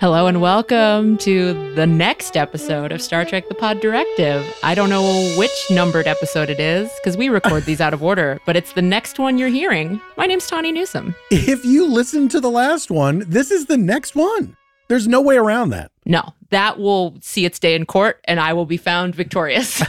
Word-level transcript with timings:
Hello 0.00 0.26
and 0.26 0.40
welcome 0.40 1.18
to 1.18 1.74
the 1.74 1.86
next 1.86 2.34
episode 2.34 2.90
of 2.90 3.02
Star 3.02 3.22
Trek 3.22 3.50
The 3.50 3.54
Pod 3.54 3.80
Directive. 3.80 4.50
I 4.62 4.74
don't 4.74 4.88
know 4.88 5.34
which 5.36 5.50
numbered 5.70 6.06
episode 6.06 6.48
it 6.48 6.58
is 6.58 6.90
because 6.96 7.18
we 7.18 7.28
record 7.28 7.64
these 7.64 7.82
out 7.82 7.92
of 7.92 8.02
order, 8.02 8.40
but 8.46 8.56
it's 8.56 8.72
the 8.72 8.80
next 8.80 9.18
one 9.18 9.36
you're 9.36 9.50
hearing. 9.50 10.00
My 10.16 10.24
name's 10.24 10.46
Tawny 10.46 10.72
Newsome. 10.72 11.14
If 11.30 11.66
you 11.66 11.86
listen 11.86 12.30
to 12.30 12.40
the 12.40 12.48
last 12.48 12.90
one, 12.90 13.24
this 13.28 13.50
is 13.50 13.66
the 13.66 13.76
next 13.76 14.16
one. 14.16 14.56
There's 14.88 15.06
no 15.06 15.20
way 15.20 15.36
around 15.36 15.68
that. 15.68 15.90
No, 16.06 16.32
that 16.48 16.78
will 16.78 17.18
see 17.20 17.44
its 17.44 17.58
day 17.58 17.74
in 17.74 17.84
court 17.84 18.22
and 18.24 18.40
I 18.40 18.54
will 18.54 18.64
be 18.64 18.78
found 18.78 19.14
victorious. 19.14 19.82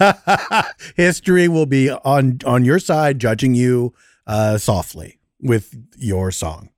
History 0.96 1.48
will 1.48 1.66
be 1.66 1.90
on 1.90 2.38
on 2.46 2.64
your 2.64 2.78
side, 2.78 3.18
judging 3.18 3.54
you 3.54 3.92
uh, 4.26 4.56
softly 4.56 5.18
with 5.38 5.76
your 5.98 6.30
song. 6.30 6.70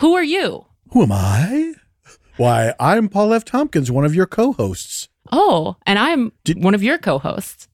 Who 0.00 0.14
are 0.14 0.22
you? 0.22 0.66
Who 0.92 1.02
am 1.02 1.12
I? 1.12 1.72
Why, 2.38 2.72
I'm 2.78 3.08
Paul 3.08 3.32
F. 3.34 3.44
Tompkins, 3.44 3.90
one 3.90 4.04
of 4.04 4.14
your 4.14 4.26
co-hosts. 4.26 5.08
Oh, 5.32 5.76
and 5.86 5.98
I'm 5.98 6.32
Did- 6.44 6.62
one 6.62 6.74
of 6.74 6.82
your 6.82 6.98
co 6.98 7.18
hosts. 7.18 7.68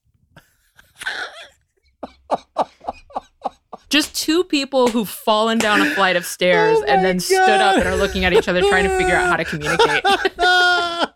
Just 3.89 4.15
two 4.15 4.43
people 4.43 4.87
who've 4.89 5.07
fallen 5.07 5.57
down 5.59 5.79
a 5.81 5.89
flight 5.91 6.15
of 6.15 6.25
stairs 6.25 6.77
Oh 6.79 6.83
and 6.85 6.97
my 6.97 7.03
then 7.03 7.19
stood 7.19 7.37
up 7.61 7.77
and 7.77 7.87
are 7.87 7.95
looking 7.95 8.25
at 8.25 8.33
each 8.33 8.47
other 8.49 8.61
trying 8.61 8.83
to 8.85 8.97
figure 8.97 9.15
out 9.15 9.27
how 9.29 9.35
to 9.37 9.45
communicate. 9.45 10.03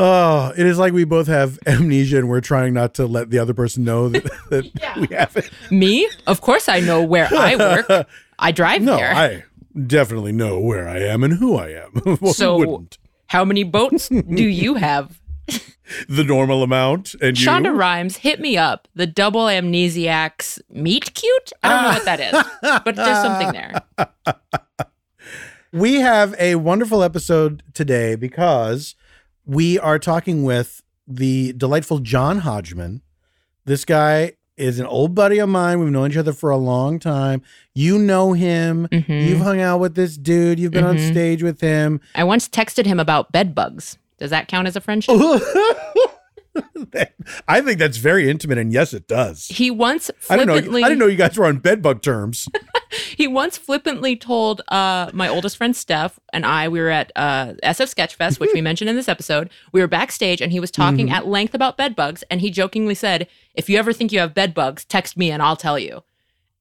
Oh, 0.00 0.52
it 0.56 0.64
is 0.64 0.78
like 0.78 0.92
we 0.92 1.02
both 1.04 1.26
have 1.26 1.58
amnesia 1.66 2.18
and 2.18 2.28
we're 2.28 2.40
trying 2.40 2.72
not 2.72 2.94
to 2.94 3.06
let 3.06 3.30
the 3.30 3.40
other 3.40 3.52
person 3.52 3.82
know 3.82 4.08
that, 4.08 4.22
that 4.50 4.70
Yeah. 4.80 4.96
we 5.00 5.08
have 5.08 5.36
it. 5.36 5.50
Me? 5.72 6.08
Of 6.28 6.40
course 6.40 6.68
I 6.68 6.78
know 6.78 7.02
where 7.02 7.28
I 7.36 7.56
work. 7.56 8.06
I 8.38 8.52
drive 8.52 8.82
No, 8.82 8.96
there. 8.96 9.12
I 9.12 9.44
definitely 9.86 10.32
know 10.32 10.58
where 10.58 10.88
I 10.88 10.98
am 10.98 11.22
and 11.24 11.34
who 11.34 11.56
I 11.56 11.68
am. 11.70 12.18
Well, 12.20 12.32
So-? 12.32 12.86
How 13.26 13.44
many 13.44 13.62
boats 13.62 14.08
do 14.08 14.44
you 14.44 14.74
have? 14.74 15.20
The 16.06 16.22
normal 16.22 16.62
amount 16.62 17.14
and 17.22 17.38
you. 17.40 17.46
Shonda 17.48 17.74
Rhimes, 17.74 18.18
hit 18.18 18.40
me 18.40 18.58
up. 18.58 18.88
The 18.94 19.06
double 19.06 19.46
amnesiacs 19.46 20.60
meet 20.68 21.14
cute? 21.14 21.50
I 21.62 21.68
don't 21.70 21.82
know 21.82 21.88
what 21.88 22.04
that 22.04 22.20
is, 22.20 22.80
but 22.84 22.94
there's 22.94 23.22
something 23.22 23.52
there. 23.52 23.82
We 25.72 25.96
have 25.96 26.34
a 26.38 26.54
wonderful 26.54 27.02
episode 27.02 27.62
today 27.74 28.16
because 28.16 28.94
we 29.44 29.78
are 29.78 29.98
talking 29.98 30.42
with 30.42 30.82
the 31.06 31.52
delightful 31.54 31.98
John 31.98 32.38
Hodgman. 32.38 33.02
This 33.66 33.84
guy 33.84 34.32
is 34.58 34.78
an 34.80 34.86
old 34.86 35.14
buddy 35.14 35.38
of 35.38 35.48
mine. 35.48 35.80
We've 35.80 35.90
known 35.90 36.10
each 36.10 36.16
other 36.16 36.32
for 36.32 36.50
a 36.50 36.56
long 36.56 36.98
time. 36.98 37.42
You 37.74 37.98
know 37.98 38.32
him. 38.32 38.88
Mhm. 38.92 39.26
You've 39.28 39.40
hung 39.40 39.60
out 39.60 39.78
with 39.80 39.94
this 39.94 40.16
dude. 40.16 40.58
You've 40.58 40.72
been 40.72 40.84
on 40.84 40.96
Mhm. 40.98 41.10
stage 41.10 41.42
with 41.42 41.60
him. 41.60 42.00
I 42.14 42.24
once 42.24 42.48
texted 42.48 42.86
him 42.86 42.98
about 43.00 43.30
bed 43.32 43.54
bugs. 43.54 43.98
Does 44.18 44.30
that 44.30 44.48
count 44.48 44.66
as 44.68 44.74
a 44.76 44.80
friendship? 44.80 45.14
I 47.46 47.60
think 47.60 47.78
that's 47.78 47.98
very 47.98 48.28
intimate, 48.28 48.58
and 48.58 48.72
yes, 48.72 48.92
it 48.92 49.06
does. 49.06 49.46
He 49.48 49.70
once 49.70 50.10
I 50.28 50.36
didn't 50.36 50.48
know. 50.70 50.78
I 50.78 50.82
didn't 50.88 50.98
know 50.98 51.06
you 51.06 51.16
guys 51.16 51.36
were 51.38 51.46
on 51.46 51.58
bedbug 51.58 52.02
terms. 52.02 52.48
he 53.18 53.26
once 53.26 53.58
flippantly 53.58 54.14
told 54.14 54.62
uh, 54.68 55.10
my 55.12 55.26
oldest 55.28 55.56
friend 55.56 55.74
Steph 55.74 56.20
and 56.32 56.46
I 56.46 56.68
we 56.68 56.78
were 56.78 56.88
at 56.88 57.10
uh, 57.16 57.54
SF 57.64 57.92
Sketchfest, 57.92 58.38
which 58.38 58.50
we 58.54 58.60
mentioned 58.60 58.88
in 58.88 58.94
this 58.94 59.08
episode. 59.08 59.50
We 59.72 59.80
were 59.80 59.88
backstage 59.88 60.40
and 60.40 60.52
he 60.52 60.60
was 60.60 60.70
talking 60.70 61.06
Mm-hmm. 61.06 61.14
at 61.16 61.26
length 61.26 61.52
about 61.52 61.76
bed 61.76 61.96
bugs, 61.96 62.22
and 62.30 62.40
he 62.40 62.48
jokingly 62.52 62.94
said, 62.94 63.26
"If 63.54 63.68
you 63.68 63.76
ever 63.76 63.92
think 63.92 64.12
you 64.12 64.20
have 64.20 64.34
bed 64.34 64.54
bugs, 64.54 64.84
text 64.84 65.16
me 65.16 65.32
and 65.32 65.42
I'll 65.42 65.56
tell 65.56 65.80
you." 65.80 66.04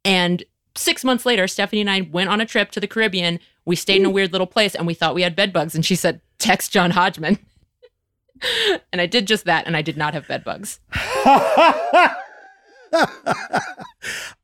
And 0.03 0.44
six 0.75 1.03
months 1.03 1.28
later, 1.28 1.47
Stephanie 1.47 1.81
and 1.81 1.91
I 1.91 2.01
went 2.01 2.31
on 2.31 2.41
a 2.41 2.46
trip 2.47 2.72
to 2.72 2.79
the 2.79 2.88
Caribbean. 2.88 3.40
We 3.66 3.75
stayed 3.75 4.00
in 4.00 4.06
a 4.06 4.09
weird 4.09 4.31
little 4.31 4.47
place, 4.47 4.73
and 4.73 4.88
we 4.88 4.96
thought 4.96 5.13
we 5.13 5.22
had 5.22 5.35
bed 5.35 5.53
bugs. 5.53 5.75
And 5.75 5.85
she 5.85 5.96
said, 5.96 6.22
"Text 6.40 6.72
John 6.72 6.90
Hodgman." 6.90 7.38
and 8.91 9.00
I 9.00 9.06
did 9.06 9.28
just 9.28 9.46
that, 9.46 9.67
and 9.67 9.78
I 9.78 9.84
did 9.84 9.96
not 9.96 10.16
have 10.16 10.28
bed 10.28 10.44
bugs. 10.44 10.79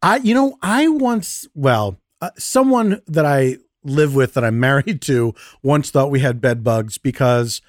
I, 0.01 0.19
you 0.21 0.33
know, 0.33 0.57
I 0.61 0.87
once, 0.89 1.47
well, 1.55 1.97
uh, 2.23 2.29
someone 2.37 3.01
that 3.07 3.25
I 3.25 3.57
live 3.83 4.15
with 4.15 4.33
that 4.33 4.43
I'm 4.45 4.59
married 4.69 5.01
to 5.03 5.33
once 5.61 5.91
thought 5.91 6.09
we 6.11 6.21
had 6.21 6.39
bed 6.41 6.63
bugs 6.63 6.97
because 6.97 7.61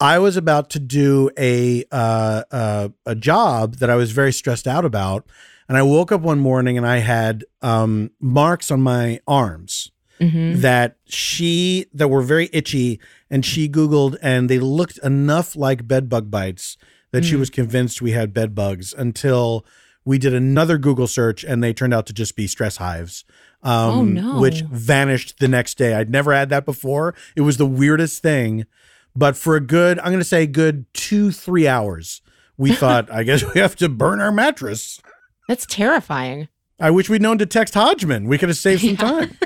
I 0.00 0.18
was 0.18 0.36
about 0.36 0.68
to 0.70 0.80
do 0.80 1.30
a 1.38 1.84
uh, 1.92 2.42
uh, 2.50 2.88
a 3.06 3.14
job 3.14 3.76
that 3.76 3.88
I 3.88 3.94
was 3.94 4.10
very 4.10 4.32
stressed 4.32 4.66
out 4.66 4.84
about, 4.84 5.24
and 5.68 5.78
I 5.78 5.82
woke 5.82 6.10
up 6.10 6.20
one 6.22 6.40
morning 6.40 6.76
and 6.76 6.86
I 6.86 6.98
had 6.98 7.44
um, 7.62 8.10
marks 8.20 8.70
on 8.70 8.82
my 8.82 9.20
arms 9.26 9.90
hmm 10.20 10.60
that 10.60 10.96
she 11.06 11.86
that 11.94 12.08
were 12.08 12.22
very 12.22 12.48
itchy, 12.52 12.98
and 13.30 13.44
she 13.44 13.68
Googled, 13.68 14.16
and 14.22 14.50
they 14.50 14.58
looked 14.58 14.98
enough 14.98 15.54
like 15.56 15.86
bed 15.86 16.08
bug 16.08 16.30
bites 16.30 16.76
that 17.12 17.24
she 17.24 17.36
Mm. 17.36 17.38
was 17.38 17.50
convinced 17.50 18.02
we 18.02 18.12
had 18.12 18.34
bed 18.34 18.54
bugs 18.54 18.92
until 18.92 19.64
we 20.04 20.18
did 20.18 20.34
another 20.34 20.78
Google 20.78 21.06
search, 21.06 21.44
and 21.44 21.62
they 21.62 21.72
turned 21.72 21.94
out 21.94 22.06
to 22.06 22.12
just 22.12 22.34
be 22.36 22.46
stress 22.48 22.76
hives. 22.78 23.24
Um, 23.62 23.90
Oh, 23.90 24.02
no. 24.04 24.40
Which 24.40 24.62
vanished 24.62 25.38
the 25.38 25.48
next 25.48 25.78
day. 25.78 25.94
I'd 25.94 26.10
never 26.10 26.32
had 26.32 26.48
that 26.50 26.64
before. 26.64 27.14
It 27.36 27.42
was 27.42 27.56
the 27.58 27.66
weirdest 27.66 28.22
thing. 28.22 28.66
But 29.14 29.36
for 29.36 29.56
a 29.56 29.60
good, 29.60 29.98
I'm 29.98 30.06
going 30.06 30.18
to 30.18 30.24
say 30.24 30.46
good 30.46 30.86
two, 30.94 31.30
three 31.30 31.68
hours, 31.68 32.22
we 32.56 32.72
thought, 32.74 33.10
I 33.10 33.22
guess 33.22 33.44
we 33.54 33.60
have 33.60 33.76
to 33.76 33.88
burn 33.88 34.20
our 34.20 34.32
mattress. 34.32 35.00
That's 35.48 35.66
terrifying. 35.66 36.48
I 36.80 36.90
wish 36.90 37.08
we'd 37.08 37.22
known 37.22 37.38
to 37.38 37.46
text 37.46 37.74
Hodgman. 37.74 38.26
We 38.26 38.38
could 38.38 38.48
have 38.48 38.58
saved 38.58 38.80
some 38.80 38.90
Yeah. 38.90 38.96
time. 38.96 39.38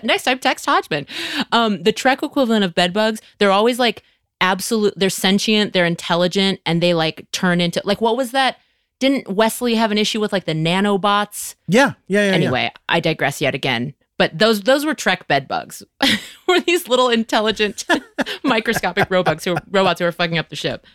Next 0.02 0.22
time 0.24 0.38
text 0.38 0.66
Hodgman. 0.66 1.06
Um, 1.52 1.82
the 1.82 1.92
Trek 1.92 2.22
equivalent 2.22 2.64
of 2.64 2.74
bed 2.74 2.92
bugs, 2.92 3.20
they're 3.38 3.50
always 3.50 3.78
like 3.78 4.02
absolute. 4.40 4.94
They're 4.96 5.10
sentient. 5.10 5.72
They're 5.72 5.84
intelligent, 5.84 6.60
and 6.64 6.82
they 6.82 6.94
like 6.94 7.26
turn 7.32 7.60
into 7.60 7.82
like 7.84 8.00
what 8.00 8.16
was 8.16 8.30
that? 8.32 8.56
Didn't 9.00 9.28
Wesley 9.28 9.74
have 9.74 9.90
an 9.90 9.98
issue 9.98 10.20
with 10.20 10.32
like 10.32 10.44
the 10.44 10.52
nanobots? 10.54 11.56
Yeah, 11.66 11.94
yeah, 12.06 12.20
yeah. 12.20 12.28
yeah. 12.28 12.34
anyway, 12.34 12.70
I 12.88 13.00
digress 13.00 13.40
yet 13.40 13.54
again. 13.54 13.94
But 14.18 14.38
those 14.38 14.60
those 14.62 14.84
were 14.84 14.94
Trek 14.94 15.26
bed 15.26 15.48
bugs. 15.48 15.82
were 16.46 16.60
these 16.60 16.86
little 16.88 17.08
intelligent 17.08 17.84
microscopic 18.44 19.10
robots 19.10 19.44
who 19.44 19.56
robots 19.70 19.98
who 19.98 20.04
were 20.04 20.12
fucking 20.12 20.38
up 20.38 20.50
the 20.50 20.56
ship? 20.56 20.86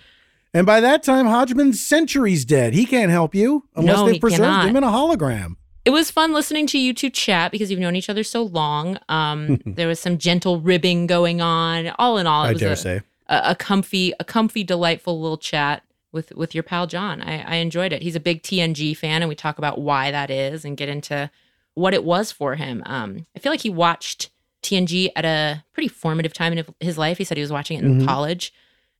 And 0.53 0.65
by 0.65 0.79
that 0.79 1.03
time, 1.03 1.25
Hodgman's 1.25 1.83
century's 1.83 2.45
dead. 2.45 2.73
He 2.73 2.85
can't 2.85 3.11
help 3.11 3.35
you 3.35 3.65
unless 3.75 3.97
No, 3.97 4.05
they've 4.05 4.21
preserved 4.21 4.43
cannot. 4.43 4.69
him 4.69 4.75
in 4.77 4.83
a 4.83 4.89
hologram. 4.89 5.55
It 5.83 5.89
was 5.89 6.09
fun 6.09 6.33
listening 6.33 6.65
to 6.67 6.77
you 6.79 6.93
two 6.93 7.09
chat 7.09 7.51
because 7.51 7.69
you've 7.69 7.79
known 7.79 7.95
each 7.95 8.09
other 8.09 8.23
so 8.23 8.43
long. 8.43 8.97
Um, 9.09 9.59
there 9.65 9.87
was 9.87 9.99
some 9.99 10.17
gentle 10.17 10.61
ribbing 10.61 11.07
going 11.07 11.41
on. 11.41 11.89
All 11.99 12.17
in 12.17 12.25
all, 12.27 12.45
it 12.45 12.47
I 12.47 12.51
was 12.53 12.61
dare 12.61 12.71
a, 12.71 12.75
say. 12.77 13.01
a, 13.27 13.41
a 13.47 13.55
comfy, 13.55 14.13
a 14.19 14.23
comfy, 14.23 14.63
delightful 14.63 15.19
little 15.19 15.37
chat 15.37 15.83
with 16.15 16.31
with 16.33 16.55
your 16.55 16.63
pal 16.63 16.87
John. 16.87 17.21
I, 17.21 17.43
I 17.43 17.55
enjoyed 17.57 17.93
it. 17.93 18.01
He's 18.01 18.15
a 18.15 18.19
big 18.19 18.41
TNG 18.41 18.97
fan, 18.97 19.21
and 19.21 19.29
we 19.29 19.35
talk 19.35 19.59
about 19.59 19.79
why 19.79 20.09
that 20.09 20.31
is 20.31 20.65
and 20.65 20.75
get 20.75 20.89
into 20.89 21.29
what 21.75 21.93
it 21.93 22.03
was 22.03 22.31
for 22.31 22.55
him. 22.55 22.81
Um, 22.87 23.27
I 23.35 23.39
feel 23.39 23.51
like 23.51 23.61
he 23.61 23.69
watched 23.69 24.31
TNG 24.63 25.09
at 25.15 25.25
a 25.25 25.63
pretty 25.73 25.89
formative 25.89 26.33
time 26.33 26.57
in 26.57 26.65
his 26.79 26.97
life. 26.97 27.19
He 27.19 27.23
said 27.23 27.37
he 27.37 27.41
was 27.41 27.51
watching 27.51 27.77
it 27.77 27.83
in 27.83 27.99
Mhm. 28.01 28.07
college. 28.07 28.51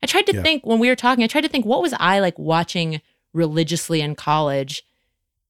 I 0.04 0.06
tried 0.06 0.28
to 0.28 0.36
Yeah. 0.36 0.44
think 0.44 0.64
when 0.66 0.78
we 0.78 0.90
were 0.90 0.96
talking. 0.96 1.24
I 1.24 1.28
tried 1.28 1.42
to 1.42 1.48
think 1.50 1.66
what 1.66 1.82
was 1.82 1.94
I 2.00 2.20
like 2.20 2.38
watching 2.38 3.02
religiously 3.34 4.02
in 4.02 4.14
college. 4.16 4.84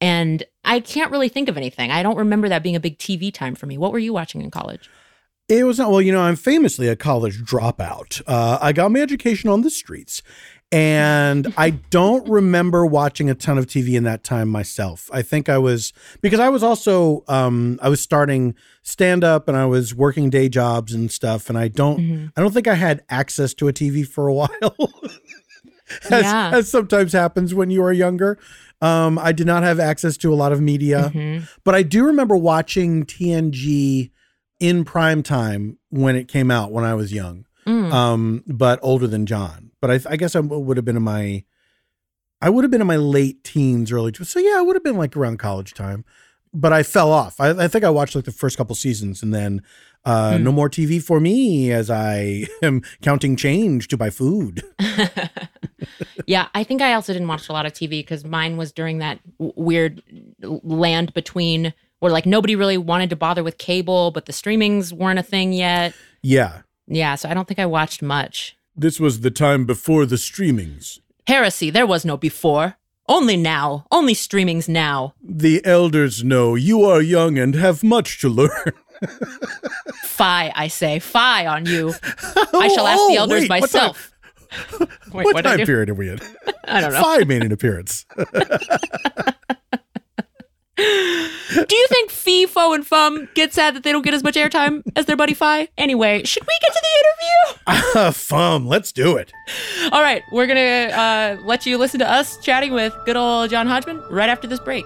And 0.02 0.44
I 0.64 0.80
can't 0.82 1.12
really 1.12 1.30
think 1.30 1.50
of 1.50 1.58
anything. 1.58 1.90
I 1.92 2.04
don't 2.04 2.18
remember 2.18 2.48
that 2.50 2.64
being 2.64 2.76
a 2.76 2.80
big 2.80 2.98
TV 2.98 3.32
time 3.34 3.56
for 3.56 3.66
me. 3.66 3.78
What 3.78 3.92
were 3.92 4.00
you 4.00 4.14
watching 4.14 4.42
in 4.42 4.52
college? 4.52 4.90
It 5.48 5.64
was 5.64 5.78
not, 5.78 5.92
well, 5.92 6.02
you 6.02 6.12
know, 6.12 6.22
I'm 6.22 6.36
famously 6.36 6.88
a 6.88 6.96
college 6.96 7.42
dropout. 7.44 8.22
Uh, 8.28 8.58
I 8.62 8.74
got 8.74 8.92
my 8.92 9.00
education 9.00 9.50
on 9.50 9.62
the 9.62 9.70
streets. 9.70 10.22
And 10.72 11.54
I 11.58 11.70
don't 11.72 12.28
remember 12.28 12.86
watching 12.86 13.30
a 13.30 13.36
ton 13.36 13.58
of 13.58 13.68
TV 13.68 13.96
in 13.96 14.04
that 14.06 14.24
time 14.24 14.50
myself. 14.50 15.10
I 15.14 15.22
think 15.22 15.48
I 15.50 15.58
was, 15.58 15.94
because 16.22 16.40
I 16.40 16.50
was 16.50 16.64
also, 16.64 17.24
um, 17.28 17.80
I 17.82 17.90
was 17.90 18.02
starting 18.02 18.56
stand 18.84 19.24
up 19.24 19.48
and 19.48 19.56
I 19.56 19.66
was 19.66 19.94
working 19.96 20.30
day 20.30 20.50
jobs 20.50 20.94
and 20.94 21.12
stuff. 21.12 21.50
And 21.50 21.58
I 21.58 21.68
don't, 21.68 22.00
Mm-hmm. 22.00 22.26
I 22.36 22.42
don't 22.42 22.54
think 22.54 22.68
I 22.68 22.76
had 22.76 23.04
access 23.10 23.54
to 23.56 23.68
a 23.68 23.74
TV 23.74 24.06
for 24.08 24.28
a 24.28 24.34
while. 24.34 24.50
as, 26.12 26.24
Yeah. 26.24 26.52
as 26.54 26.70
sometimes 26.70 27.14
happens 27.14 27.54
when 27.54 27.70
you 27.70 27.84
are 27.84 27.94
younger. 27.94 28.38
Um, 28.82 29.18
I 29.20 29.32
did 29.32 29.48
not 29.48 29.64
have 29.64 29.80
access 29.80 30.18
to 30.18 30.34
a 30.34 30.36
lot 30.36 30.52
of 30.52 30.60
media, 30.60 31.12
Mhm. 31.14 31.48
but 31.64 31.74
I 31.76 31.84
do 31.84 32.06
remember 32.06 32.36
watching 32.36 33.06
TNG 33.06 34.12
in 34.60 34.84
prime 34.84 35.24
time 35.24 35.78
when 35.90 36.16
it 36.16 36.28
came 36.28 36.52
out 36.52 36.72
when 36.72 36.84
I 36.84 36.94
was 36.94 37.14
young, 37.14 37.46
Mm. 37.66 37.92
um, 37.94 38.44
but 38.48 38.80
older 38.82 39.08
than 39.08 39.26
John. 39.26 39.65
But 39.86 40.08
I, 40.08 40.14
I 40.14 40.16
guess 40.16 40.36
I 40.36 40.40
would 40.40 40.78
have 40.78 40.86
been 40.86 40.98
in 40.98 41.04
my, 41.04 41.44
I 42.42 42.50
would 42.50 42.64
have 42.64 42.72
been 42.72 42.82
in 42.82 42.88
my 42.88 42.96
late 42.96 43.44
teens, 43.44 43.92
early 43.92 44.12
tw- 44.12 44.26
so 44.26 44.40
yeah, 44.40 44.56
I 44.58 44.62
would 44.62 44.76
have 44.76 44.84
been 44.84 44.98
like 44.98 45.16
around 45.16 45.38
college 45.38 45.76
time. 45.76 46.04
But 46.52 46.74
I 46.74 46.82
fell 46.82 47.12
off. 47.12 47.40
I, 47.40 47.50
I 47.50 47.68
think 47.68 47.84
I 47.84 47.92
watched 47.92 48.16
like 48.16 48.26
the 48.26 48.32
first 48.32 48.58
couple 48.58 48.76
seasons, 48.76 49.22
and 49.22 49.32
then 49.32 49.62
uh, 50.04 50.38
Hmm. 50.38 50.44
no 50.44 50.52
more 50.52 50.72
TV 50.72 51.00
for 51.04 51.20
me 51.20 51.72
as 51.72 51.92
I 51.92 52.46
am 52.64 52.82
counting 53.04 53.36
change 53.36 53.88
to 53.90 53.98
buy 53.98 54.10
food. 54.10 54.64
yeah, 56.26 56.48
I 56.56 56.64
think 56.64 56.82
I 56.82 56.94
also 56.94 57.14
didn't 57.14 57.28
watch 57.28 57.48
a 57.50 57.54
lot 57.54 57.68
of 57.68 57.74
TV 57.74 57.90
because 58.00 58.26
mine 58.26 58.58
was 58.58 58.72
during 58.72 58.98
that 59.00 59.20
w- 59.38 59.54
weird 59.56 60.02
land 60.42 61.14
between 61.14 61.74
where 62.00 62.12
like 62.12 62.26
nobody 62.26 62.56
really 62.56 62.78
wanted 62.80 63.12
to 63.12 63.16
bother 63.16 63.44
with 63.44 63.60
cable, 63.60 64.10
but 64.12 64.26
the 64.26 64.34
streamings 64.34 64.92
weren't 64.92 65.20
a 65.20 65.24
thing 65.24 65.54
yet. 65.54 65.94
Yeah, 66.24 66.62
Yeah, 66.88 67.14
so 67.16 67.30
I 67.30 67.36
don't 67.36 67.48
think 67.48 67.60
I 67.60 67.66
watched 67.68 68.02
much. 68.02 68.58
This 68.76 69.00
was 69.00 69.22
the 69.22 69.32
time 69.32 69.66
before 69.66 70.06
the 70.06 70.16
streamings. 70.18 71.00
Heresy, 71.28 71.70
there 71.70 71.86
was 71.88 72.06
no 72.06 72.18
before. 72.18 72.78
Only 73.08 73.38
now. 73.38 73.86
Only 73.92 74.14
streamings 74.16 74.68
now. 74.68 75.14
The 75.24 75.64
elders 75.66 76.24
know 76.24 76.56
you 76.56 76.84
are 76.84 77.02
young 77.02 77.38
and 77.38 77.54
have 77.56 77.84
much 77.84 78.20
to 78.22 78.30
learn. 78.30 78.74
Fie, 80.04 80.52
I 80.56 80.68
say. 80.70 81.00
Fie 81.00 81.46
on 81.46 81.66
you. 81.66 81.94
I 82.54 82.68
shall 82.74 82.88
ask 82.88 83.00
the 83.08 83.16
Oh, 83.18 83.22
elders 83.22 83.42
wait, 83.48 83.62
what 83.62 83.70
time- 83.70 83.82
myself. 83.82 84.12
Wait, 84.80 84.90
what 85.12 85.26
what'd 85.36 85.44
time 85.58 85.66
period 85.66 85.90
are 85.90 85.94
we 85.96 86.10
in? 86.10 86.20
I 86.66 86.82
don't 86.82 86.94
know. 86.94 87.02
Fie 87.04 87.26
made 87.26 87.44
an 87.44 87.52
appearance. 87.52 88.06
Do 90.78 91.76
you 91.76 91.88
think 91.88 92.12
Fee, 92.12 92.46
Fo, 92.46 92.74
and 92.74 92.86
Fum 92.86 93.30
get 93.34 93.54
sad 93.54 93.76
that 93.76 93.84
they 93.84 93.92
don't 93.92 94.02
get 94.02 94.14
as 94.14 94.24
much 94.24 94.36
airtime 94.36 94.84
as 94.96 95.06
their 95.06 95.16
buddy 95.16 95.34
Fi? 95.34 95.70
Anyway, 95.78 96.24
should 96.24 96.44
we 96.44 96.58
get 96.62 96.74
to 96.74 96.82
the 96.82 96.90
interview? 97.00 97.92
Ah, 97.98 98.12
Fum, 98.14 98.68
let's 98.68 98.92
do 98.92 99.16
it. 99.16 99.32
All 99.92 100.02
right, 100.02 100.22
we're 100.32 100.48
going 100.48 100.58
to 100.58 100.98
uh, 100.98 101.38
let 101.44 101.66
you 101.66 101.78
listen 101.78 102.00
to 102.00 102.12
us 102.12 102.38
chatting 102.38 102.74
with 102.74 102.94
good 103.06 103.16
old 103.16 103.50
John 103.50 103.68
Hodgman 103.68 104.02
right 104.10 104.30
after 104.30 104.48
this 104.48 104.60
break. 104.60 104.86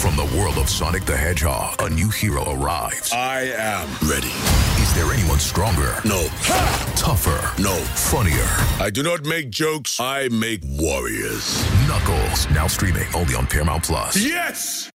From 0.00 0.16
the 0.16 0.34
world 0.38 0.56
of 0.56 0.70
Sonic 0.70 1.04
the 1.04 1.14
Hedgehog, 1.14 1.82
a 1.82 1.90
new 1.90 2.08
hero 2.08 2.42
arrives. 2.54 3.12
I 3.12 3.52
am 3.54 3.86
ready. 4.08 4.32
Is 4.80 4.94
there 4.94 5.12
anyone 5.12 5.38
stronger? 5.38 5.96
No. 6.06 6.26
Tougher? 6.96 7.60
No. 7.60 7.74
Funnier? 7.74 8.46
I 8.82 8.88
do 8.88 9.02
not 9.02 9.26
make 9.26 9.50
jokes. 9.50 10.00
I 10.00 10.28
make 10.28 10.62
warriors. 10.64 11.62
Knuckles, 11.86 12.48
now 12.48 12.66
streaming 12.66 13.04
only 13.14 13.34
on 13.34 13.46
Paramount 13.46 13.84
Plus. 13.84 14.16
Yes! 14.16 14.88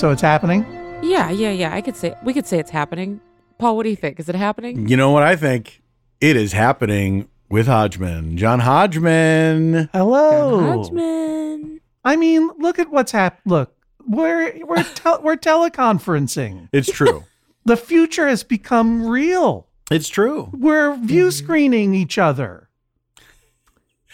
So 0.00 0.10
it's 0.10 0.22
happening. 0.22 0.64
Yeah, 1.02 1.30
yeah, 1.30 1.50
yeah. 1.50 1.74
I 1.74 1.82
could 1.82 1.96
say 1.96 2.14
we 2.24 2.32
could 2.32 2.46
say 2.46 2.58
it's 2.58 2.70
happening. 2.70 3.20
Paul, 3.58 3.76
what 3.76 3.82
do 3.82 3.90
you 3.90 3.96
think? 3.96 4.18
Is 4.18 4.30
it 4.30 4.34
happening? 4.36 4.88
You 4.88 4.96
know 4.96 5.10
what 5.10 5.22
I 5.22 5.36
think? 5.36 5.82
It 6.22 6.36
is 6.36 6.52
happening 6.52 7.28
with 7.52 7.66
Hodgman. 7.66 8.38
John 8.38 8.60
Hodgman. 8.60 9.90
Hello. 9.92 10.58
John 10.58 10.78
Hodgman. 10.78 11.80
I 12.02 12.16
mean, 12.16 12.50
look 12.58 12.78
at 12.78 12.90
what's 12.90 13.12
happened. 13.12 13.52
Look, 13.52 13.76
we're 14.06 14.64
we're 14.64 14.82
tel- 14.82 15.22
we're 15.22 15.36
teleconferencing. 15.36 16.68
It's 16.72 16.90
true. 16.90 17.24
The 17.64 17.76
future 17.76 18.26
has 18.26 18.42
become 18.42 19.06
real. 19.06 19.68
it's 19.88 20.08
true. 20.08 20.50
We're 20.52 20.96
view 20.96 21.26
mm-hmm. 21.28 21.30
screening 21.30 21.94
each 21.94 22.18
other. 22.18 22.68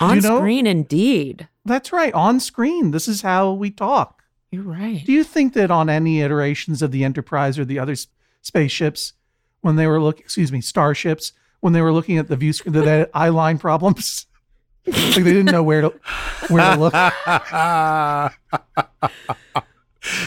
On 0.01 0.17
You 0.17 0.21
know- 0.21 0.37
screen, 0.37 0.67
indeed. 0.67 1.49
That's 1.65 1.91
right, 1.91 2.13
on 2.13 2.41
screen. 2.41 2.91
This 2.91 3.09
is 3.09 3.23
how 3.23 3.55
we 3.55 3.71
talk. 3.71 4.23
You're 4.51 4.65
right. 4.65 5.03
Do 5.03 5.13
you 5.13 5.25
think 5.25 5.55
that 5.55 5.71
on 5.71 5.89
any 5.89 6.21
iterations 6.21 6.83
of 6.83 6.91
the 6.91 7.05
Enterprise 7.05 7.59
or 7.59 7.65
the 7.65 7.79
other 7.79 7.93
s- 7.93 8.09
spaceships, 8.43 9.15
when 9.63 9.77
they 9.77 9.87
were 9.87 9.99
looking, 10.03 10.25
excuse 10.25 10.53
me, 10.53 10.61
starships, 10.61 11.33
when 11.61 11.73
they 11.73 11.83
were 11.83 11.93
looking 11.93 12.19
at 12.19 12.29
the 12.29 12.37
view 12.37 12.53
screen, 12.53 12.73
that 12.75 12.85
they 12.85 12.99
had 13.01 13.11
eye 13.15 13.29
line 13.31 13.59
problems? 13.59 14.27
like 14.87 15.15
they 15.15 15.23
didn't 15.23 15.47
know 15.47 15.63
where 15.63 15.83
to 15.83 15.89
where 16.49 16.75
to 16.75 16.81
look. 16.81 16.95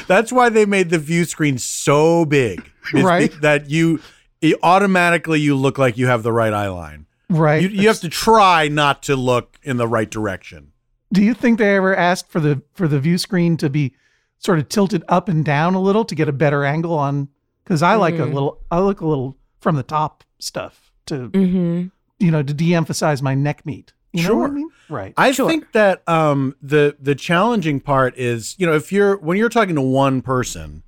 That's 0.08 0.32
why 0.32 0.50
they 0.50 0.66
made 0.66 0.90
the 0.90 1.00
view 1.00 1.26
screen 1.26 1.58
so 1.58 2.26
big. 2.26 2.70
Right. 2.94 3.32
that 3.42 3.70
you 3.70 4.02
it 4.42 4.58
automatically 4.64 5.40
you 5.40 5.56
look 5.56 5.78
like 5.78 5.98
you 5.98 6.08
have 6.08 6.24
the 6.24 6.34
right 6.34 6.54
eye 6.54 6.70
line. 6.70 7.06
Right. 7.30 7.62
You, 7.62 7.70
you 7.70 7.88
have 7.88 8.00
to 8.02 8.10
try 8.10 8.68
not 8.68 9.04
to 9.04 9.16
look 9.16 9.60
in 9.64 9.78
the 9.78 9.88
right 9.88 10.10
direction. 10.10 10.72
Do 11.14 11.24
you 11.24 11.34
think 11.34 11.60
they 11.60 11.76
ever 11.76 11.96
asked 11.96 12.30
for 12.30 12.40
the 12.40 12.62
for 12.74 12.88
the 12.88 13.00
view 13.00 13.18
screen 13.18 13.58
to 13.58 13.70
be 13.70 13.94
sort 14.40 14.60
of 14.60 14.70
tilted 14.70 15.04
up 15.08 15.30
and 15.30 15.46
down 15.46 15.76
a 15.76 15.82
little 15.82 16.04
to 16.06 16.16
get 16.16 16.28
a 16.28 16.34
better 16.34 16.66
angle 16.66 16.98
on? 16.98 17.30
Because 17.64 17.84
I 17.84 17.96
like 17.96 18.16
a 18.16 18.26
Mhm. 18.26 18.34
little, 18.34 18.60
I 18.72 18.80
look 18.80 19.02
a 19.02 19.08
little 19.08 19.38
from 19.60 19.76
the 19.76 19.84
top 19.84 20.24
stuff 20.40 20.91
to 21.08 21.30
Mm-hmm. 21.30 21.88
you 22.20 22.32
know 22.32 22.44
to 22.44 22.54
de-emphasize 22.54 23.22
my 23.22 23.34
neck 23.36 23.66
meat. 23.66 23.94
You 24.14 24.28
know 24.28 24.36
what 24.36 24.44
I 24.44 24.48
Sure. 24.48 24.56
mean? 24.56 24.70
Right. 24.90 25.14
I 25.16 25.32
Sure. 25.32 25.48
think 25.50 25.72
that 25.72 26.08
um, 26.08 26.56
the 26.62 26.96
the 27.02 27.16
challenging 27.16 27.80
part 27.80 28.18
is, 28.18 28.56
you 28.58 28.66
know, 28.68 28.74
if 28.74 28.92
you're 28.92 29.18
when 29.18 29.38
you're 29.38 29.48
talking 29.50 29.76
to 29.76 29.82
one 29.82 30.22
person 30.22 30.84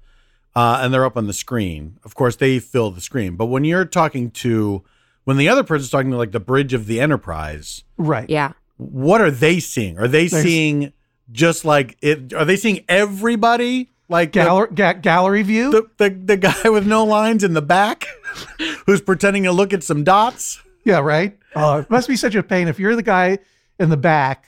uh, 0.55 0.79
and 0.81 0.93
they're 0.93 1.05
up 1.05 1.15
on 1.17 1.27
the 1.27 1.33
screen, 1.33 1.97
of 2.03 2.15
course 2.15 2.35
they 2.35 2.59
fill 2.59 2.91
the 2.91 2.99
screen. 3.01 3.35
But 3.37 3.45
when 3.45 3.63
you're 3.63 3.85
talking 3.85 4.29
to 4.31 4.83
when 5.23 5.37
the 5.37 5.47
other 5.47 5.63
person's 5.63 5.89
talking 5.89 6.11
to 6.11 6.17
like 6.17 6.33
the 6.33 6.41
bridge 6.41 6.73
of 6.73 6.85
the 6.85 6.99
Enterprise, 6.99 7.85
right. 7.97 8.29
Yeah. 8.29 8.51
what 8.77 9.21
are 9.21 9.31
they 9.31 9.61
seeing? 9.61 9.97
Are 9.97 10.07
they 10.09 10.27
There's- 10.27 10.43
seeing 10.45 10.91
just 11.31 11.63
like 11.63 11.97
it? 12.01 12.33
Are 12.33 12.43
they 12.43 12.57
seeing 12.57 12.83
everybody 12.89 13.89
like 14.09 14.33
the- 14.33 14.67
ga- 14.73 14.93
gallery 14.95 15.43
view. 15.43 15.71
the, 15.71 15.87
the 15.97 16.09
the 16.09 16.35
guy 16.37 16.67
with 16.69 16.85
no 16.85 17.05
lines 17.05 17.41
in 17.45 17.53
the 17.53 17.61
back, 17.61 18.05
who's 18.85 19.01
pretending 19.01 19.43
to 19.43 19.51
look 19.51 19.73
at 19.73 19.83
some 19.83 20.03
dots? 20.03 20.61
yeah. 20.85 20.99
Right. 20.99 21.37
Oh, 21.55 21.79
it 21.79 21.89
must 21.89 22.07
be 22.07 22.15
such 22.15 22.35
a 22.35 22.43
pain 22.43 22.67
if 22.67 22.79
you're 22.79 22.95
the 22.95 23.03
guy 23.03 23.39
in 23.79 23.89
the 23.89 23.97
back 23.97 24.45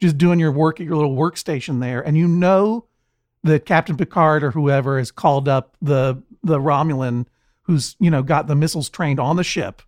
just 0.00 0.18
doing 0.18 0.38
your 0.38 0.52
work 0.52 0.80
at 0.80 0.86
your 0.86 0.96
little 0.96 1.16
workstation 1.16 1.80
there, 1.80 2.00
and 2.00 2.16
you 2.16 2.28
know 2.28 2.84
that 3.44 3.64
Captain 3.66 3.96
Picard 3.96 4.42
or 4.44 4.50
whoever 4.50 4.98
has 4.98 5.10
called 5.10 5.48
up 5.48 5.76
the 5.82 6.22
the 6.42 6.58
Romulan 6.58 7.26
who's 7.62 7.96
you 8.00 8.10
know 8.10 8.22
got 8.22 8.46
the 8.46 8.54
missiles 8.54 8.88
trained 8.88 9.18
on 9.20 9.36
the 9.36 9.44
ship, 9.44 9.82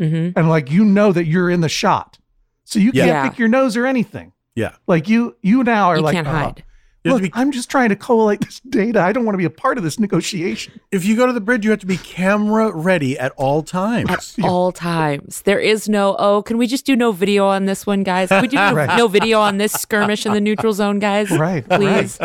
Mm-hmm. 0.00 0.38
and 0.38 0.48
like 0.48 0.70
you 0.70 0.84
know 0.84 1.12
that 1.12 1.26
you're 1.26 1.50
in 1.50 1.60
the 1.60 1.68
shot, 1.68 2.18
so 2.64 2.78
you 2.78 2.92
can't 2.92 3.06
Yeah. 3.06 3.28
pick 3.28 3.38
your 3.38 3.48
nose 3.48 3.76
or 3.76 3.86
anything. 3.86 4.32
Yeah, 4.54 4.74
Like 4.86 5.08
you 5.08 5.36
you 5.42 5.62
now 5.64 5.88
are 5.88 5.96
You 5.96 6.02
like 6.02 6.14
can't 6.14 6.26
"Oh, 6.26 6.30
hide. 6.30 6.64
You 7.04 7.10
have 7.10 7.18
to 7.18 7.24
Look, 7.24 7.32
be- 7.34 7.38
I'm 7.40 7.50
just 7.50 7.68
trying 7.68 7.88
to 7.88 7.96
collate 7.96 8.40
this 8.42 8.60
data. 8.60 9.00
I 9.00 9.12
don't 9.12 9.24
want 9.24 9.34
to 9.34 9.38
be 9.38 9.44
a 9.44 9.50
part 9.50 9.76
of 9.76 9.82
this 9.82 9.98
negotiation. 9.98 10.80
if 10.92 11.04
you 11.04 11.16
go 11.16 11.26
to 11.26 11.32
the 11.32 11.40
bridge, 11.40 11.64
you 11.64 11.70
have 11.72 11.80
to 11.80 11.86
be 11.86 11.96
camera 11.96 12.70
ready 12.74 13.18
at 13.18 13.32
all 13.36 13.62
times. 13.64 14.08
At 14.38 14.44
all 14.44 14.70
times. 14.70 15.42
There 15.42 15.58
is 15.58 15.88
no, 15.88 16.14
oh, 16.18 16.42
can 16.42 16.58
we 16.58 16.66
just 16.68 16.86
do 16.86 16.94
no 16.94 17.10
video 17.10 17.46
on 17.48 17.66
this 17.66 17.84
one, 17.86 18.04
guys? 18.04 18.28
Can 18.28 18.40
we 18.42 18.46
do 18.48 18.56
no, 18.70 18.72
Right. 18.72 18.96
no 18.96 19.08
video 19.08 19.40
on 19.40 19.58
this 19.58 19.72
skirmish 19.72 20.26
in 20.26 20.32
the 20.32 20.40
neutral 20.40 20.72
zone, 20.72 21.00
guys? 21.00 21.28
Right, 21.30 21.68
Please. 21.68 22.18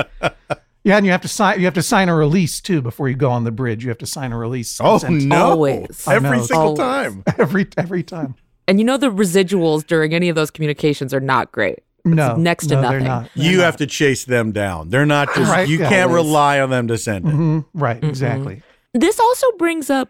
Yeah, 0.84 0.96
and 0.98 1.06
you 1.06 1.12
have 1.12 1.22
to 1.24 1.28
sign. 1.28 1.60
You 1.60 1.66
have 1.66 1.74
to 1.74 1.82
sign 1.82 2.08
a 2.08 2.16
release 2.16 2.62
too 2.62 2.82
before 2.82 3.10
you 3.10 3.16
go 3.16 3.30
on 3.30 3.44
the 3.44 3.52
bridge. 3.52 3.84
You 3.84 3.90
have 3.90 3.98
to 3.98 4.06
sign 4.06 4.32
a 4.32 4.38
release. 4.38 4.80
Oh 4.80 4.98
no! 5.10 5.36
Always. 5.50 6.08
I 6.08 6.16
Every 6.16 6.38
know. 6.38 6.44
single 6.46 6.80
Always. 6.80 6.80
time. 6.80 7.24
every 7.38 7.68
every 7.76 8.04
time. 8.04 8.36
And 8.70 8.80
you 8.80 8.86
know 8.86 8.96
the 8.96 9.12
residuals 9.12 9.86
during 9.86 10.14
any 10.14 10.30
of 10.30 10.36
those 10.38 10.50
communications 10.50 11.14
are 11.14 11.20
not 11.20 11.52
great. 11.52 11.80
It's 12.14 12.18
No, 12.18 12.36
next 12.36 12.68
to 12.68 12.76
no, 12.76 12.82
nothing. 12.82 13.00
They're 13.00 13.08
not. 13.08 13.30
They're 13.36 13.46
You 13.52 13.58
not. 13.58 13.64
have 13.66 13.78
to 13.78 13.88
chase 13.88 14.26
them 14.26 14.52
down. 14.52 14.90
They're 14.90 15.06
not 15.06 15.28
just. 15.36 15.52
Right, 15.52 15.68
you 15.68 15.80
yeah. 15.80 15.90
can't 15.90 16.10
Always. 16.10 16.26
rely 16.26 16.60
on 16.60 16.70
them 16.70 16.88
to 16.88 16.98
send 16.98 17.28
it. 17.28 17.34
Mhm, 17.34 17.66
right. 17.74 17.98
Mm-hmm. 17.98 18.10
Exactly. 18.10 18.62
This 18.94 19.20
also 19.20 19.48
brings 19.58 19.90
up 19.90 20.10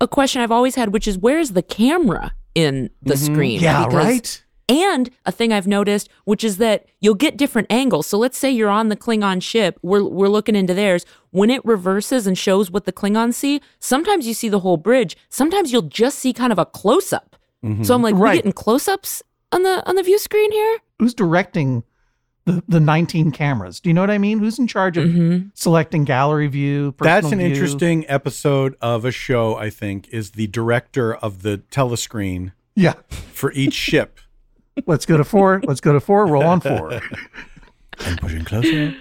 a 0.00 0.06
question 0.08 0.40
I've 0.42 0.52
always 0.52 0.74
had, 0.76 0.92
which 0.92 1.08
is 1.08 1.18
where's 1.18 1.50
the 1.52 1.62
camera 1.62 2.32
in 2.54 2.90
the 3.02 3.14
mm-hmm. 3.14 3.34
screen? 3.34 3.60
Yeah. 3.60 3.86
Because- 3.86 4.04
right. 4.06 4.44
And 4.70 5.08
a 5.24 5.32
thing 5.32 5.50
I've 5.50 5.66
noticed, 5.66 6.10
which 6.26 6.44
is 6.44 6.58
that 6.58 6.84
you'll 7.00 7.14
get 7.14 7.38
different 7.38 7.68
angles. 7.72 8.06
So 8.06 8.18
let's 8.18 8.36
say 8.36 8.50
you're 8.50 8.68
on 8.68 8.90
the 8.90 8.96
Klingon 8.96 9.42
ship, 9.42 9.78
we're 9.80 10.04
we're 10.04 10.28
looking 10.28 10.54
into 10.54 10.74
theirs. 10.74 11.06
When 11.30 11.48
it 11.48 11.64
reverses 11.64 12.26
and 12.26 12.36
shows 12.36 12.70
what 12.70 12.84
the 12.84 12.92
Klingons 12.92 13.32
see, 13.32 13.62
sometimes 13.80 14.26
you 14.26 14.34
see 14.34 14.50
the 14.50 14.60
whole 14.60 14.76
bridge. 14.76 15.16
Sometimes 15.30 15.72
you'll 15.72 15.80
just 15.88 16.18
see 16.18 16.34
kind 16.34 16.52
of 16.52 16.58
a 16.58 16.66
close 16.66 17.14
up. 17.14 17.36
Mm-hmm. 17.64 17.82
So 17.82 17.94
I'm 17.94 18.02
like, 18.02 18.14
we 18.14 18.20
Right. 18.20 18.34
getting 18.36 18.52
close 18.52 18.88
ups 18.88 19.22
on 19.52 19.62
the 19.62 19.82
on 19.88 19.94
the 19.96 20.02
view 20.02 20.18
screen 20.18 20.52
here? 20.52 20.78
Who's 20.98 21.14
directing 21.14 21.84
the 22.44 22.62
the 22.68 22.80
19 22.80 23.30
cameras? 23.30 23.80
Do 23.80 23.88
you 23.90 23.94
know 23.94 24.00
what 24.00 24.10
I 24.10 24.18
mean? 24.18 24.38
Who's 24.38 24.58
in 24.58 24.66
charge 24.66 24.96
of 24.96 25.04
Mm-hmm. 25.08 25.48
selecting 25.54 26.04
gallery 26.04 26.46
view? 26.48 26.94
That's 26.98 27.30
an 27.30 27.38
view? 27.38 27.48
interesting 27.48 28.04
episode 28.08 28.76
of 28.80 29.04
a 29.04 29.10
show. 29.12 29.56
I 29.56 29.70
think 29.70 30.08
is 30.08 30.32
the 30.32 30.46
director 30.48 31.14
of 31.14 31.42
the 31.42 31.58
telescreen 31.70 32.52
Yeah. 32.74 32.94
for 33.32 33.52
each 33.52 33.74
ship. 33.88 34.18
Let's 34.86 35.06
go 35.06 35.16
to 35.16 35.24
four. 35.24 35.60
Let's 35.64 35.80
go 35.80 35.92
to 35.92 36.00
four. 36.00 36.26
Roll 36.26 36.44
on 36.44 36.60
four. 36.60 36.92
and 38.06 38.18
pushing 38.20 38.44
closer. 38.44 38.94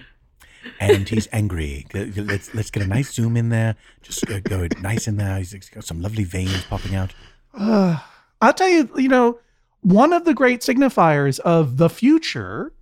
And 0.79 1.07
he's 1.07 1.27
angry. 1.31 1.85
Let's 1.93 2.53
let's 2.53 2.71
get 2.71 2.83
a 2.83 2.87
nice 2.87 3.13
zoom 3.13 3.37
in 3.37 3.49
there. 3.49 3.75
Just 4.01 4.29
uh, 4.29 4.39
go 4.41 4.67
nice 4.81 5.07
in 5.07 5.17
there. 5.17 5.37
He's 5.37 5.53
got 5.69 5.83
some 5.85 6.01
lovely 6.01 6.23
veins 6.25 6.63
popping 6.65 6.93
out. 6.95 7.13
I'll 7.53 8.53
tell 8.53 8.67
you, 8.69 8.89
you 8.97 9.07
know, 9.07 9.39
one 9.81 10.13
of 10.13 10.25
the 10.25 10.34
great 10.34 10.62
signifiers 10.62 11.39
of 11.39 11.77
the 11.77 11.89
future 11.89 12.74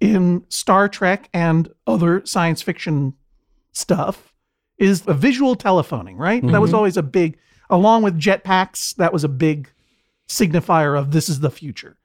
in 0.00 0.44
Star 0.48 0.88
Trek 0.88 1.28
and 1.32 1.68
other 1.86 2.24
science 2.26 2.62
fiction 2.62 3.14
stuff 3.72 4.34
is 4.78 5.04
a 5.06 5.14
visual 5.14 5.54
telephoning, 5.54 6.16
right? 6.16 6.42
That 6.46 6.60
was 6.60 6.70
mm-hmm. 6.70 6.76
always 6.76 6.96
a 6.96 7.02
big, 7.02 7.38
along 7.70 8.02
with 8.02 8.18
jetpacks, 8.18 8.94
that 8.96 9.12
was 9.12 9.24
a 9.24 9.28
big 9.28 9.70
signifier 10.28 10.98
of 10.98 11.12
this 11.12 11.28
is 11.28 11.40
the 11.40 11.50
future. 11.50 11.96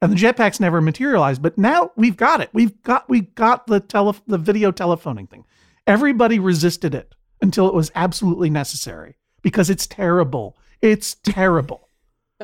And 0.00 0.12
the 0.12 0.16
jetpacks 0.16 0.60
never 0.60 0.80
materialized, 0.80 1.42
but 1.42 1.58
now 1.58 1.90
we've 1.96 2.16
got 2.16 2.40
it. 2.40 2.50
We've 2.52 2.80
got 2.82 3.08
we 3.08 3.22
got 3.22 3.66
the 3.66 3.80
tele 3.80 4.14
the 4.26 4.38
video 4.38 4.70
telephoning 4.70 5.26
thing. 5.26 5.44
Everybody 5.86 6.38
resisted 6.38 6.94
it 6.94 7.14
until 7.40 7.66
it 7.68 7.74
was 7.74 7.90
absolutely 7.94 8.50
necessary 8.50 9.16
because 9.42 9.70
it's 9.70 9.86
terrible. 9.86 10.56
It's 10.82 11.16
terrible. 11.24 11.87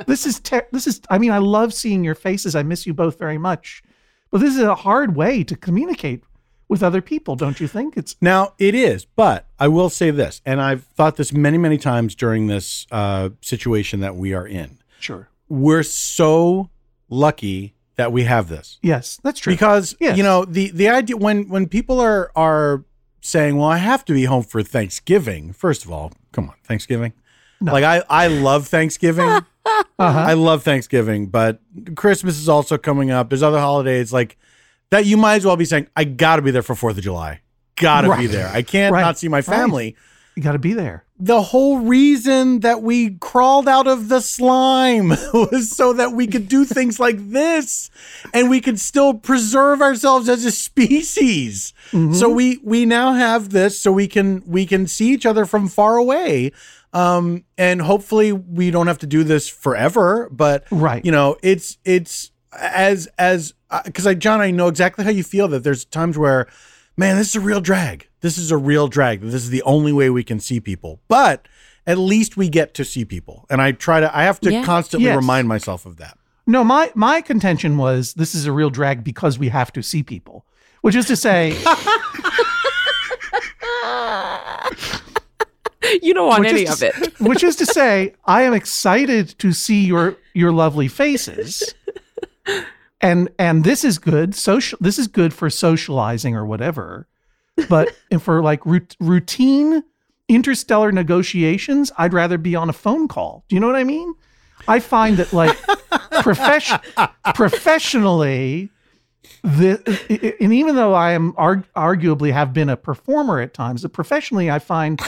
This 0.06 0.26
is 0.26 0.40
ter- 0.40 0.66
this 0.72 0.86
is 0.86 1.00
I 1.10 1.18
mean 1.18 1.30
I 1.30 1.38
love 1.38 1.72
seeing 1.72 2.04
your 2.04 2.14
faces. 2.14 2.54
I 2.56 2.62
miss 2.62 2.86
you 2.86 2.94
both 2.94 3.18
very 3.18 3.38
much. 3.38 3.82
But 4.30 4.38
this 4.40 4.54
is 4.56 4.62
a 4.62 4.74
hard 4.74 5.14
way 5.14 5.44
to 5.44 5.56
communicate 5.56 6.24
with 6.68 6.82
other 6.82 7.00
people, 7.00 7.36
don't 7.36 7.60
you 7.60 7.68
think? 7.68 7.96
It's 7.96 8.16
Now 8.20 8.54
it 8.58 8.74
is, 8.74 9.04
but 9.04 9.46
I 9.60 9.68
will 9.68 9.90
say 9.90 10.10
this, 10.10 10.40
and 10.44 10.60
I've 10.60 10.82
thought 10.84 11.16
this 11.16 11.32
many, 11.32 11.58
many 11.58 11.78
times 11.78 12.14
during 12.14 12.46
this 12.48 12.86
uh, 12.90 13.28
situation 13.42 14.00
that 14.00 14.16
we 14.16 14.34
are 14.34 14.46
in. 14.46 14.78
sure. 14.98 15.28
We're 15.48 15.82
so 15.82 16.70
lucky 17.10 17.74
that 17.96 18.10
we 18.12 18.24
have 18.24 18.48
this. 18.48 18.78
Yes, 18.82 19.20
that's 19.22 19.38
true. 19.38 19.52
because 19.52 19.94
Yes. 20.00 20.16
you 20.16 20.22
know 20.24 20.44
the 20.44 20.70
the 20.70 20.88
idea 20.88 21.16
when 21.16 21.48
when 21.48 21.68
people 21.68 22.00
are 22.00 22.32
are 22.34 22.84
saying 23.20 23.56
well 23.56 23.68
i 23.68 23.78
have 23.78 24.04
to 24.04 24.12
be 24.12 24.24
home 24.24 24.42
for 24.42 24.62
thanksgiving 24.62 25.50
first 25.52 25.82
of 25.84 25.90
all 25.90 26.12
come 26.32 26.48
on 26.50 26.54
thanksgiving 26.64 27.12
like 27.60 27.84
i 27.84 28.02
i 28.10 28.26
love 28.26 28.66
thanksgiving 28.68 29.24
uh-huh. 29.28 29.84
i 29.98 30.32
love 30.34 30.62
thanksgiving 30.62 31.26
but 31.26 31.60
christmas 31.94 32.38
is 32.38 32.48
also 32.48 32.76
coming 32.78 33.10
up 33.10 33.28
there's 33.30 33.42
other 33.42 33.60
holidays 33.60 34.12
like 34.12 34.36
that 34.90 35.06
you 35.06 35.16
might 35.16 35.36
as 35.36 35.46
well 35.46 35.56
be 35.56 35.64
saying 35.64 35.86
i 35.96 36.04
gotta 36.04 36.42
be 36.42 36.50
there 36.50 36.62
for 36.62 36.74
fourth 36.74 36.96
of 36.98 37.02
july 37.04 37.40
gotta 37.76 38.14
be 38.16 38.26
there 38.26 38.48
i 38.48 38.62
can't 38.62 38.92
Right. 38.92 39.00
not 39.00 39.18
see 39.18 39.28
my 39.28 39.38
Right. 39.38 39.44
family 39.44 39.96
you 40.36 40.42
got 40.42 40.50
to 40.52 40.58
be 40.58 40.72
there. 40.72 41.04
the 41.16 41.40
whole 41.42 41.78
reason 41.78 42.58
that 42.58 42.82
we 42.82 43.10
crawled 43.20 43.68
out 43.68 43.86
of 43.86 44.08
the 44.08 44.20
slime 44.20 45.10
was 45.32 45.70
so 45.70 45.92
that 45.92 46.10
we 46.10 46.26
could 46.26 46.48
do 46.48 46.64
things 46.64 46.98
like 46.98 47.30
this 47.30 47.88
and 48.32 48.50
we 48.50 48.60
could 48.60 48.80
still 48.80 49.14
preserve 49.14 49.80
ourselves 49.80 50.28
as 50.28 50.44
a 50.44 50.50
species. 50.50 51.72
So 51.92 52.28
we 52.28 52.58
we 52.64 52.84
now 52.84 53.12
have 53.12 53.50
this 53.50 53.80
so 53.80 53.92
we 53.92 54.08
can 54.08 54.42
we 54.44 54.66
can 54.66 54.88
see 54.88 55.12
each 55.12 55.24
other 55.24 55.46
from 55.46 55.68
far 55.68 55.96
away. 55.96 56.50
Um 56.94 57.44
and 57.58 57.82
hopefully 57.82 58.32
we 58.32 58.70
don't 58.70 58.86
have 58.86 58.98
to 59.00 59.06
do 59.06 59.24
this 59.24 59.48
forever, 59.48 60.28
but 60.30 60.64
Right. 60.70 61.04
you 61.04 61.12
know, 61.12 61.36
it's 61.42 61.76
it's 61.84 62.30
as 62.58 63.08
as 63.18 63.52
because 63.84 64.06
I 64.06 64.14
John 64.14 64.40
I 64.40 64.50
know 64.52 64.68
exactly 64.68 65.04
how 65.04 65.10
you 65.10 65.24
feel 65.24 65.48
that 65.48 65.64
there's 65.64 65.84
times 65.84 66.16
where 66.16 66.46
man, 66.96 67.16
this 67.16 67.28
is 67.30 67.34
a 67.36 67.40
real 67.40 67.60
drag. 67.60 68.08
This 68.20 68.38
is 68.38 68.50
a 68.52 68.56
real 68.56 68.86
drag. 68.86 69.20
This 69.20 69.34
is 69.42 69.50
the 69.50 69.62
only 69.64 69.92
way 69.92 70.08
we 70.10 70.22
can 70.22 70.38
see 70.38 70.60
people. 70.60 71.00
But 71.08 71.48
at 71.86 71.98
least 71.98 72.36
we 72.36 72.48
get 72.48 72.72
to 72.74 72.84
see 72.84 73.04
people. 73.04 73.44
And 73.50 73.60
I 73.60 73.72
try 73.72 73.98
to 74.00 74.16
I 74.16 74.22
have 74.22 74.40
to 74.40 74.52
Yeah. 74.52 74.62
constantly 74.64 75.08
Yes. 75.08 75.16
remind 75.16 75.48
myself 75.48 75.84
of 75.86 75.96
that. 75.96 76.16
No, 76.46 76.62
my 76.62 76.92
my 76.94 77.20
contention 77.22 77.76
was 77.76 78.14
this 78.14 78.34
is 78.36 78.46
a 78.46 78.52
real 78.52 78.70
drag 78.70 79.02
because 79.02 79.36
we 79.38 79.48
have 79.48 79.72
to 79.72 79.82
see 79.82 80.02
people, 80.04 80.44
which 80.82 80.94
is 80.94 81.06
to 81.06 81.16
say, 81.16 81.56
You 86.02 86.14
don't 86.14 86.28
want 86.28 86.40
Which 86.40 86.48
any 86.50 86.64
to 86.64 86.72
of 86.72 86.82
it. 86.82 86.94
which 87.20 87.42
is 87.42 87.56
to 87.56 87.66
say, 87.66 88.14
I 88.24 88.42
am 88.42 88.54
excited 88.54 89.38
to 89.38 89.52
see 89.52 89.84
your 89.84 90.16
your 90.32 90.52
lovely 90.52 90.88
faces, 90.88 91.74
and 93.00 93.28
and 93.38 93.64
this 93.64 93.84
is 93.84 93.98
good. 93.98 94.34
Social, 94.34 94.78
this 94.80 94.98
is 94.98 95.06
good 95.06 95.32
for 95.32 95.50
socializing 95.50 96.34
or 96.34 96.44
whatever, 96.46 97.06
but 97.68 97.90
for 98.20 98.42
like 98.42 98.60
routine 98.64 99.82
interstellar 100.28 100.92
negotiations, 100.92 101.92
I'd 101.98 102.12
rather 102.12 102.38
be 102.38 102.56
on 102.56 102.68
a 102.68 102.72
phone 102.72 103.08
call. 103.08 103.44
Do 103.48 103.56
you 103.56 103.60
know 103.60 103.66
what 103.66 103.76
I 103.76 103.84
mean? 103.84 104.14
I 104.66 104.80
find 104.80 105.16
that 105.18 105.32
like 105.32 105.56
profession 106.22 106.78
professionally. 107.34 108.70
The, 109.42 110.36
and 110.40 110.52
even 110.54 110.74
though 110.74 110.94
I 110.94 111.12
am 111.12 111.34
arg- 111.36 111.66
arguably 111.74 112.32
have 112.32 112.52
been 112.52 112.70
a 112.70 112.76
performer 112.76 113.40
at 113.40 113.52
times, 113.52 113.86
professionally 113.92 114.50
I 114.50 114.58
find 114.58 115.00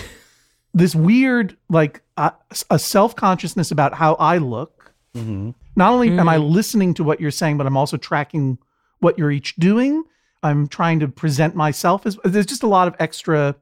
this 0.76 0.94
weird 0.94 1.56
like 1.68 2.02
uh, 2.16 2.30
a 2.70 2.78
self-consciousness 2.78 3.70
about 3.70 3.94
how 3.94 4.14
I 4.14 4.38
look. 4.38 4.92
Not 5.14 5.92
only 5.92 6.10
am 6.10 6.28
I 6.28 6.36
listening 6.36 6.92
to 6.94 7.04
what 7.04 7.20
you're 7.20 7.30
saying, 7.30 7.56
but 7.56 7.66
I'm 7.66 7.76
also 7.76 7.96
tracking 7.96 8.58
what 9.00 9.18
you're 9.18 9.30
each 9.30 9.56
doing. 9.56 10.04
I'm 10.42 10.68
trying 10.68 11.00
to 11.00 11.08
present 11.08 11.54
myself 11.56 12.04
as 12.06 12.18
there's 12.22 12.46
just 12.46 12.62
a 12.62 12.66
lot 12.68 12.86
of 12.88 12.94
extra 12.98 13.56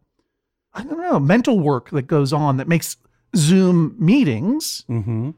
I 0.75 0.83
don't 0.83 0.99
know, 1.01 1.21
mental 1.21 1.61
work 1.61 1.91
that 1.91 2.09
goes 2.09 2.33
on 2.33 2.57
that 2.57 2.67
makes 2.69 2.97
Zoom 3.37 3.95
meetings 3.99 4.85
Mm-hmm. 4.91 5.31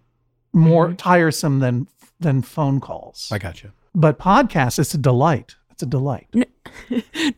more 0.54 0.95
tiresome 0.95 1.59
than 1.61 1.87
than 2.18 2.40
phone 2.40 2.80
calls. 2.80 3.28
I 3.30 3.37
got 3.38 3.62
you. 3.62 3.73
but 3.95 4.18
podcasts, 4.18 4.78
it's 4.78 4.95
a 4.95 4.99
delight. 4.99 5.56
It's 5.71 5.83
a 5.83 5.87
delight. 5.87 6.28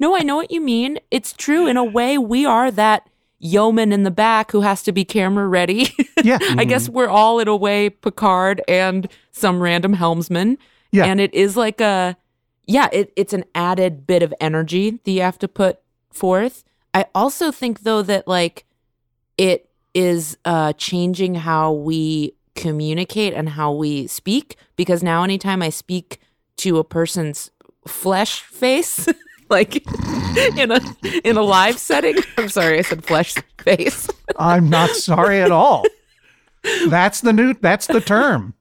No, 0.00 0.16
I 0.16 0.20
know 0.20 0.36
what 0.36 0.50
you 0.50 0.60
mean. 0.60 0.98
It's 1.10 1.32
true. 1.32 1.66
In 1.66 1.76
a 1.76 1.84
way, 1.84 2.16
we 2.18 2.46
are 2.46 2.70
that 2.70 3.08
yeoman 3.38 3.92
in 3.92 4.02
the 4.02 4.10
back 4.10 4.50
who 4.50 4.62
has 4.62 4.82
to 4.82 4.92
be 4.92 5.04
camera 5.04 5.46
ready. 5.46 5.94
Yeah. 6.24 6.38
I 6.40 6.64
guess 6.64 6.88
we're 6.88 7.08
all 7.08 7.38
in 7.38 7.46
a 7.46 7.54
way 7.54 7.90
Picard 7.90 8.60
and 8.66 9.08
some 9.30 9.62
random 9.62 9.92
helmsman. 9.92 10.58
Yeah. 10.90 11.04
And 11.04 11.20
it 11.20 11.32
is 11.32 11.56
like 11.56 11.80
a, 11.80 12.16
yeah, 12.66 12.88
it, 12.92 13.12
it's 13.14 13.32
an 13.32 13.44
added 13.54 14.04
bit 14.04 14.24
of 14.24 14.34
energy 14.40 14.98
that 15.04 15.10
you 15.10 15.22
have 15.22 15.38
to 15.38 15.48
put 15.48 15.78
forth. 16.10 16.64
I 16.92 17.06
also 17.14 17.52
think, 17.52 17.82
though, 17.82 18.02
that 18.02 18.26
like 18.26 18.64
it 19.36 19.70
is 19.94 20.36
uh, 20.44 20.72
changing 20.72 21.36
how 21.36 21.72
we 21.72 22.34
communicate 22.56 23.32
and 23.32 23.50
how 23.50 23.72
we 23.72 24.08
speak 24.08 24.56
because 24.74 25.02
now 25.02 25.22
anytime 25.22 25.62
I 25.62 25.70
speak 25.70 26.20
to 26.56 26.78
a 26.78 26.84
person's 26.84 27.52
flesh 27.86 28.42
face, 28.42 29.08
like 29.50 29.76
in 30.56 30.70
a 30.70 30.80
in 31.24 31.36
a 31.36 31.42
live 31.42 31.78
setting, 31.78 32.16
I'm 32.36 32.48
sorry, 32.48 32.78
I 32.78 32.82
said 32.82 33.04
flesh 33.04 33.34
face. 33.58 34.08
I'm 34.38 34.68
not 34.68 34.90
sorry 34.90 35.40
at 35.40 35.50
all. 35.50 35.84
That's 36.88 37.22
the 37.22 37.32
new 37.32 37.54
that's 37.54 37.86
the 37.86 38.00
term. 38.00 38.54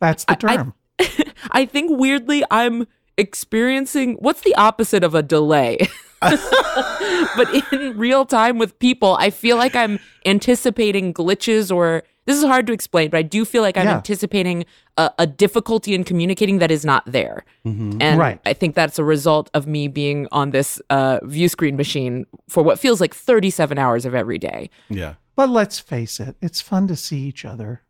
That's 0.00 0.24
the 0.24 0.32
I- 0.32 0.56
term. 0.56 0.74
I 1.50 1.64
think 1.66 1.98
weirdly 1.98 2.44
I'm 2.50 2.86
experiencing 3.16 4.14
what's 4.20 4.42
the 4.42 4.54
opposite 4.54 5.02
of 5.04 5.14
a 5.14 5.22
delay? 5.22 5.78
but 6.20 7.72
in 7.72 7.98
real 7.98 8.24
time 8.24 8.58
with 8.58 8.78
people, 8.78 9.16
I 9.18 9.30
feel 9.30 9.56
like 9.56 9.74
I'm 9.76 9.98
anticipating 10.24 11.12
glitches 11.12 11.74
or 11.74 12.02
this 12.26 12.36
is 12.38 12.44
hard 12.44 12.66
to 12.68 12.72
explain, 12.72 13.10
but 13.10 13.18
I 13.18 13.22
do 13.22 13.44
feel 13.44 13.62
like 13.62 13.76
I'm 13.76 13.86
Yeah. 13.86 13.96
anticipating 13.96 14.64
a, 14.96 15.10
a 15.18 15.26
difficulty 15.26 15.94
in 15.94 16.04
communicating 16.04 16.58
that 16.58 16.70
is 16.70 16.84
not 16.84 17.02
there. 17.06 17.44
Mhm. 17.66 17.98
And 18.00 18.18
Right. 18.18 18.40
I 18.46 18.52
think 18.52 18.74
that's 18.74 18.98
a 18.98 19.04
result 19.04 19.50
of 19.54 19.66
me 19.66 19.88
being 19.88 20.26
on 20.32 20.50
this 20.50 20.80
uh, 20.90 21.18
view 21.22 21.48
screen 21.48 21.76
machine 21.76 22.26
for 22.48 22.62
what 22.62 22.78
feels 22.78 23.00
like 23.00 23.14
37 23.14 23.78
hours 23.78 24.04
of 24.06 24.14
every 24.14 24.38
day. 24.38 24.70
Yeah. 24.88 25.14
But 25.36 25.50
let's 25.50 25.78
face 25.80 26.20
it, 26.20 26.36
it's 26.40 26.60
fun 26.60 26.86
to 26.88 26.96
see 26.96 27.18
each 27.20 27.44
other. 27.44 27.82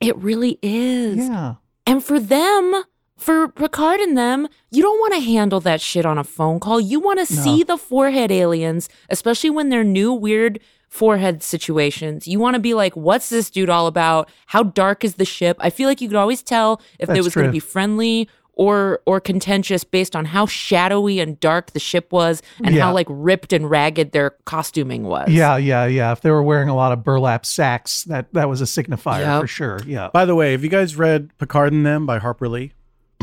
It 0.00 0.16
really 0.16 0.58
is. 0.62 1.16
Yeah. 1.28 1.54
And 1.86 2.02
for 2.02 2.18
them, 2.20 2.84
for 3.18 3.48
Picard 3.48 4.00
and 4.00 4.16
them, 4.18 4.48
you 4.70 4.82
don't 4.82 4.98
want 4.98 5.14
to 5.14 5.20
handle 5.20 5.60
that 5.60 5.80
shit 5.80 6.04
on 6.06 6.16
a 6.18 6.24
phone 6.24 6.58
call. 6.60 6.80
You 6.80 6.98
want 7.00 7.24
to 7.26 7.34
No. 7.34 7.42
see 7.42 7.62
the 7.62 7.76
forehead 7.76 8.30
aliens, 8.32 8.88
especially 9.10 9.50
when 9.50 9.68
they're 9.68 9.84
new, 9.84 10.12
weird 10.12 10.58
forehead 10.92 11.42
situations. 11.42 12.28
You 12.28 12.38
want 12.38 12.52
to 12.54 12.60
be 12.60 12.74
like, 12.74 12.94
what's 12.94 13.30
this 13.30 13.48
dude 13.48 13.70
all 13.70 13.86
about? 13.86 14.28
How 14.44 14.62
dark 14.62 15.04
is 15.04 15.14
the 15.14 15.24
ship? 15.24 15.56
I 15.58 15.70
feel 15.70 15.88
like 15.88 16.02
you 16.02 16.08
could 16.08 16.18
always 16.18 16.42
tell 16.42 16.82
if 16.98 17.08
it 17.08 17.22
was 17.24 17.34
going 17.34 17.46
to 17.46 17.52
be 17.52 17.60
friendly 17.60 18.28
or 18.54 19.00
or 19.06 19.18
contentious 19.18 19.82
based 19.84 20.14
on 20.14 20.26
how 20.26 20.44
shadowy 20.44 21.18
and 21.20 21.40
dark 21.40 21.70
the 21.70 21.80
ship 21.80 22.12
was 22.12 22.42
and 22.62 22.74
Yeah. 22.74 22.82
how 22.84 22.92
like 22.92 23.06
ripped 23.08 23.54
and 23.54 23.70
ragged 23.70 24.12
their 24.12 24.32
costuming 24.44 25.04
was. 25.04 25.30
Yeah, 25.30 25.56
yeah, 25.56 25.86
yeah. 25.86 26.12
If 26.12 26.20
they 26.20 26.30
were 26.30 26.42
wearing 26.42 26.68
a 26.68 26.76
lot 26.76 26.92
of 26.92 27.02
burlap 27.02 27.46
sacks, 27.46 28.04
that 28.04 28.30
that 28.34 28.50
was 28.50 28.60
a 28.60 28.64
signifier 28.64 29.20
Yep. 29.20 29.40
for 29.40 29.46
sure. 29.46 29.80
Yeah. 29.86 30.10
By 30.12 30.26
the 30.26 30.34
way, 30.34 30.52
have 30.52 30.62
you 30.62 30.68
guys 30.68 30.94
read 30.96 31.30
Picard 31.38 31.72
and 31.72 31.86
Them 31.86 32.04
by 32.04 32.18
Harper 32.18 32.46
Lee? 32.50 32.72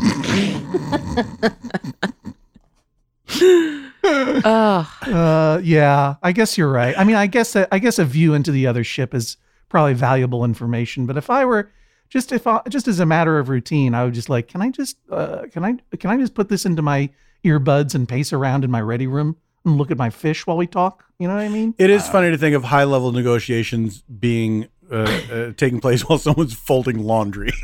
Ugh. 4.04 4.86
Uh, 5.02 5.60
yeah, 5.62 6.14
I 6.22 6.32
guess 6.32 6.56
you're 6.56 6.70
right. 6.70 6.94
I 6.98 7.04
mean, 7.04 7.16
I 7.16 7.26
guess 7.26 7.52
that, 7.52 7.68
I 7.72 7.78
guess 7.78 7.98
a 7.98 8.04
view 8.04 8.34
into 8.34 8.50
the 8.50 8.66
other 8.66 8.84
ship 8.84 9.14
is 9.14 9.36
probably 9.68 9.94
valuable 9.94 10.44
information. 10.44 11.06
But 11.06 11.16
if 11.16 11.30
I 11.30 11.44
were 11.44 11.70
just 12.08 12.32
if 12.32 12.46
I, 12.46 12.60
just 12.68 12.88
as 12.88 13.00
a 13.00 13.06
matter 13.06 13.38
of 13.38 13.48
routine, 13.48 13.94
I 13.94 14.04
would 14.04 14.14
just 14.14 14.28
like, 14.28 14.48
can 14.48 14.60
I 14.60 14.70
just 14.70 14.98
uh, 15.10 15.44
can 15.52 15.64
I 15.64 15.96
can 15.96 16.10
I 16.10 16.16
just 16.18 16.34
put 16.34 16.48
this 16.48 16.66
into 16.66 16.82
my 16.82 17.08
earbuds 17.44 17.94
and 17.94 18.08
pace 18.08 18.32
around 18.32 18.64
in 18.64 18.70
my 18.70 18.80
ready 18.80 19.06
room 19.06 19.36
and 19.64 19.78
look 19.78 19.90
at 19.90 19.96
my 19.96 20.10
fish 20.10 20.46
while 20.46 20.56
we 20.56 20.66
talk? 20.66 21.04
You 21.18 21.28
know 21.28 21.34
what 21.34 21.42
I 21.42 21.48
mean? 21.48 21.74
It 21.78 21.90
is 21.90 22.06
funny 22.08 22.30
to 22.30 22.38
think 22.38 22.56
of 22.56 22.64
high 22.64 22.84
level 22.84 23.12
negotiations 23.12 24.02
being 24.02 24.68
uh, 24.90 25.20
uh, 25.32 25.52
taking 25.56 25.80
place 25.80 26.02
while 26.08 26.18
someone's 26.18 26.54
folding 26.54 26.98
laundry. 26.98 27.52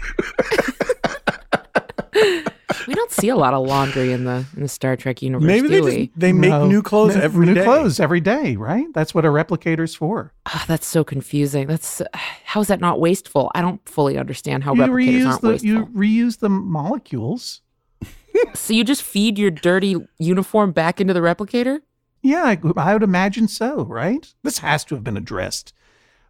We 2.86 2.94
don't 2.94 3.10
see 3.10 3.28
a 3.28 3.36
lot 3.36 3.52
of 3.54 3.66
laundry 3.66 4.12
in 4.12 4.24
the 4.24 4.44
in 4.56 4.62
the 4.62 4.68
Star 4.68 4.96
Trek 4.96 5.22
universe. 5.22 5.46
Maybe 5.46 5.68
they 5.68 5.80
do 5.80 5.90
just 6.06 6.18
they 6.18 6.32
make 6.32 6.50
No. 6.50 6.66
new 6.66 6.82
clothes 6.82 7.16
New- 7.16 7.22
every 7.22 7.46
new 7.46 7.54
day. 7.54 7.64
clothes 7.64 7.98
every 8.00 8.20
day, 8.20 8.56
right? 8.56 8.86
That's 8.94 9.14
what 9.14 9.24
a 9.24 9.28
replicator's 9.28 9.94
for. 9.94 10.32
Ah, 10.46 10.64
that's 10.68 10.86
so 10.86 11.02
confusing. 11.04 11.66
That's 11.66 12.00
how 12.14 12.60
is 12.60 12.68
that 12.68 12.80
not 12.80 13.00
wasteful? 13.00 13.50
I 13.54 13.62
don't 13.62 13.86
fully 13.88 14.16
understand 14.18 14.64
how 14.64 14.74
you 14.74 14.82
replicators 14.82 14.90
reuse 15.22 15.26
aren't 15.26 15.40
the 15.42 15.48
wasteful. 15.48 15.68
you 15.70 15.86
reuse 15.86 16.38
the 16.38 16.48
molecules. 16.48 17.62
So 18.54 18.74
you 18.74 18.84
just 18.84 19.02
feed 19.02 19.38
your 19.38 19.50
dirty 19.50 19.96
uniform 20.18 20.72
back 20.72 21.00
into 21.00 21.14
the 21.14 21.20
replicator? 21.20 21.80
Yeah, 22.22 22.42
I, 22.44 22.58
I 22.76 22.92
would 22.92 23.02
imagine 23.02 23.48
so, 23.48 23.84
right? 23.86 24.30
This 24.42 24.58
has 24.58 24.84
to 24.86 24.94
have 24.94 25.02
been 25.02 25.16
addressed. 25.16 25.72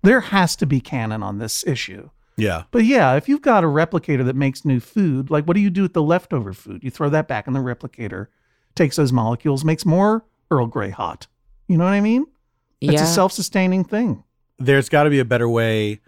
There 0.02 0.20
has 0.20 0.54
to 0.56 0.66
be 0.66 0.80
canon 0.80 1.25
on 1.25 1.38
this 1.38 1.66
issue. 1.66 2.10
Yeah. 2.37 2.64
But 2.71 2.85
yeah, 2.85 3.14
if 3.14 3.28
you've 3.28 3.43
got 3.43 3.64
a 3.64 3.66
replicator 3.66 4.25
that 4.26 4.37
makes 4.37 4.64
new 4.64 4.81
food, 4.81 5.31
like 5.31 5.45
what 5.45 5.55
do 5.55 5.61
you 5.61 5.71
do 5.71 5.83
with 5.83 5.95
the 5.95 6.02
leftover 6.02 6.52
food? 6.52 6.85
You 6.85 6.90
throw 6.90 7.09
that 7.11 7.28
back 7.28 7.47
in 7.47 7.55
the 7.55 7.61
replicator, 7.61 8.28
takes 8.75 8.97
those 8.97 9.12
molecules, 9.12 9.64
makes 9.64 9.87
more 9.87 10.25
Earl 10.50 10.66
Grey 10.66 10.90
hot. 10.90 11.26
You 11.66 11.78
know 11.78 11.85
what 11.85 11.95
I 11.95 12.00
mean? 12.00 12.26
It's 12.81 12.95
yeah. 12.95 13.05
a 13.05 13.07
self-sustaining 13.07 13.85
thing. 13.85 14.23
There's 14.59 14.88
got 14.88 15.05
to 15.05 15.11
be 15.11 15.19
a 15.19 15.25
better 15.25 15.49
way 15.49 16.00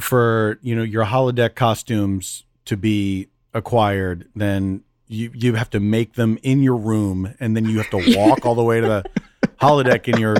for 0.00 0.58
you 0.62 0.74
know 0.74 0.82
your 0.82 1.04
holodeck 1.04 1.54
costumes 1.54 2.44
to 2.64 2.76
be 2.76 3.28
acquired 3.52 4.26
than 4.34 4.82
you 5.06 5.30
you 5.34 5.54
have 5.54 5.68
to 5.68 5.80
make 5.80 6.14
them 6.14 6.38
in 6.42 6.62
your 6.62 6.76
room 6.76 7.34
and 7.40 7.54
then 7.54 7.66
you 7.66 7.76
have 7.76 7.90
to 7.90 8.16
walk 8.16 8.46
all 8.46 8.54
the 8.54 8.62
way 8.62 8.80
to 8.80 8.86
the 8.86 9.48
holodeck 9.60 10.08
in 10.08 10.18
your 10.18 10.34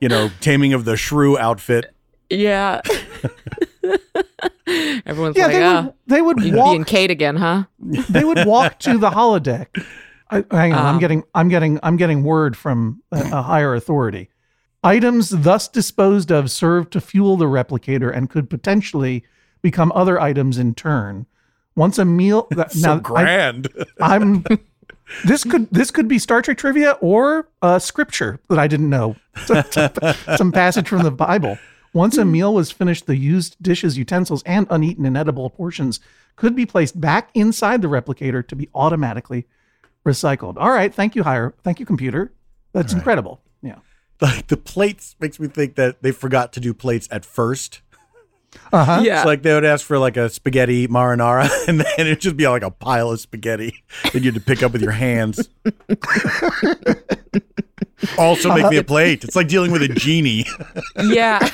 you 0.00 0.08
know 0.08 0.28
taming 0.40 0.72
of 0.72 0.84
the 0.84 0.96
shrew 0.96 1.38
outfit 1.38 1.94
yeah. 2.30 2.80
Everyone's 5.06 5.36
Yeah, 5.36 5.44
like, 5.46 5.52
they 5.52 5.62
ah, 5.64 5.82
would 5.82 5.94
they 6.06 6.22
would 6.22 6.42
you 6.42 6.56
walk 6.56 6.72
being 6.72 6.84
Kate 6.84 7.10
again, 7.10 7.36
huh? 7.36 7.64
they 7.78 8.24
would 8.24 8.44
walk 8.46 8.78
to 8.80 8.98
the 8.98 9.10
holodeck. 9.10 9.66
I, 10.30 10.44
hang 10.50 10.74
on, 10.74 10.78
I'm 10.86 10.94
Um. 10.94 11.00
getting, 11.00 11.24
I'm 11.34 11.48
getting, 11.48 11.80
I'm 11.82 11.96
getting 11.96 12.22
word 12.22 12.56
from 12.56 13.02
a, 13.10 13.18
a 13.32 13.42
higher 13.42 13.74
authority. 13.74 14.28
Items 14.84 15.30
thus 15.30 15.68
disposed 15.68 16.30
of 16.30 16.50
serve 16.50 16.90
to 16.90 17.00
fuel 17.00 17.36
the 17.36 17.46
replicator 17.46 18.14
and 18.14 18.28
could 18.28 18.50
potentially 18.50 19.24
become 19.62 19.90
other 19.94 20.20
items 20.20 20.58
in 20.58 20.74
turn. 20.74 21.26
Once 21.74 21.98
a 21.98 22.04
meal, 22.04 22.46
that, 22.52 22.72
so 22.72 22.86
now, 22.88 22.94
I, 22.96 23.00
grand 23.00 23.68
I'm. 24.00 24.44
This 25.24 25.42
could 25.42 25.70
this 25.70 25.90
could 25.90 26.06
be 26.06 26.18
Star 26.18 26.42
Trek 26.42 26.58
trivia 26.58 26.92
or 27.00 27.48
uh, 27.62 27.78
scripture 27.78 28.38
that 28.50 28.58
I 28.58 28.66
didn't 28.68 28.90
know. 28.90 29.16
Some 30.36 30.52
passage 30.52 30.86
from 30.86 31.02
the 31.02 31.10
Bible. 31.10 31.58
Once 31.92 32.16
a 32.16 32.22
hmm. 32.22 32.32
meal 32.32 32.54
was 32.54 32.70
finished, 32.70 33.06
the 33.06 33.16
used 33.16 33.56
dishes, 33.62 33.96
utensils, 33.96 34.42
and 34.44 34.66
uneaten 34.70 35.06
and 35.06 35.16
edible 35.16 35.50
portions 35.50 36.00
could 36.36 36.54
be 36.54 36.66
placed 36.66 37.00
back 37.00 37.30
inside 37.34 37.82
the 37.82 37.88
replicator 37.88 38.46
to 38.46 38.54
be 38.54 38.68
automatically 38.74 39.46
recycled. 40.06 40.56
All 40.56 40.70
right, 40.70 40.92
thank 40.94 41.16
you, 41.16 41.22
hire, 41.22 41.54
thank 41.62 41.80
you, 41.80 41.86
computer. 41.86 42.32
That's 42.72 42.92
incredible. 42.92 43.40
Yeah. 43.62 43.78
like 44.20 44.46
the 44.46 44.56
plates 44.56 45.16
makes 45.20 45.40
me 45.40 45.48
think 45.48 45.74
that 45.76 46.02
they 46.02 46.12
forgot 46.12 46.52
to 46.54 46.60
do 46.60 46.72
plates 46.74 47.08
at 47.10 47.24
first 47.24 47.80
Uh 48.72 48.84
huh. 48.84 49.00
Yeah. 49.02 49.18
It's 49.18 49.26
like 49.26 49.42
they 49.42 49.54
would 49.54 49.64
ask 49.64 49.86
for 49.86 49.98
like 49.98 50.16
a 50.16 50.28
spaghetti 50.28 50.88
marinara, 50.88 51.48
and 51.68 51.80
then 51.80 51.86
it'd 51.98 52.20
just 52.20 52.36
be 52.36 52.46
like 52.48 52.62
a 52.62 52.70
pile 52.70 53.10
of 53.10 53.20
spaghetti 53.20 53.82
that 54.12 54.22
you 54.22 54.30
had 54.30 54.34
to 54.34 54.40
pick 54.40 54.62
up 54.62 54.72
with 54.72 54.82
your 54.82 54.92
hands. 54.92 55.48
also, 58.18 58.54
make 58.54 58.70
me 58.70 58.76
a 58.76 58.84
plate. 58.84 59.24
It's 59.24 59.36
like 59.36 59.48
dealing 59.48 59.72
with 59.72 59.82
a 59.82 59.88
genie. 59.88 60.44
Yeah. 61.02 61.48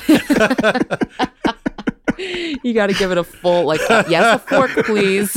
you 2.63 2.73
got 2.73 2.87
to 2.87 2.93
give 2.93 3.11
it 3.11 3.17
a 3.17 3.23
full, 3.23 3.65
like, 3.65 3.81
yes, 3.89 4.35
a 4.35 4.39
fork, 4.39 4.71
please. 4.85 5.33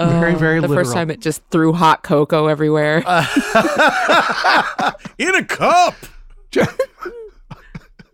Very, 0.00 0.34
very 0.34 0.60
the 0.60 0.68
literal. 0.68 0.84
first 0.84 0.94
time 0.94 1.10
it 1.10 1.20
just 1.20 1.42
threw 1.50 1.72
hot 1.72 2.02
cocoa 2.02 2.46
everywhere. 2.46 2.98
In 5.18 5.34
a 5.34 5.44
cup. 5.44 5.94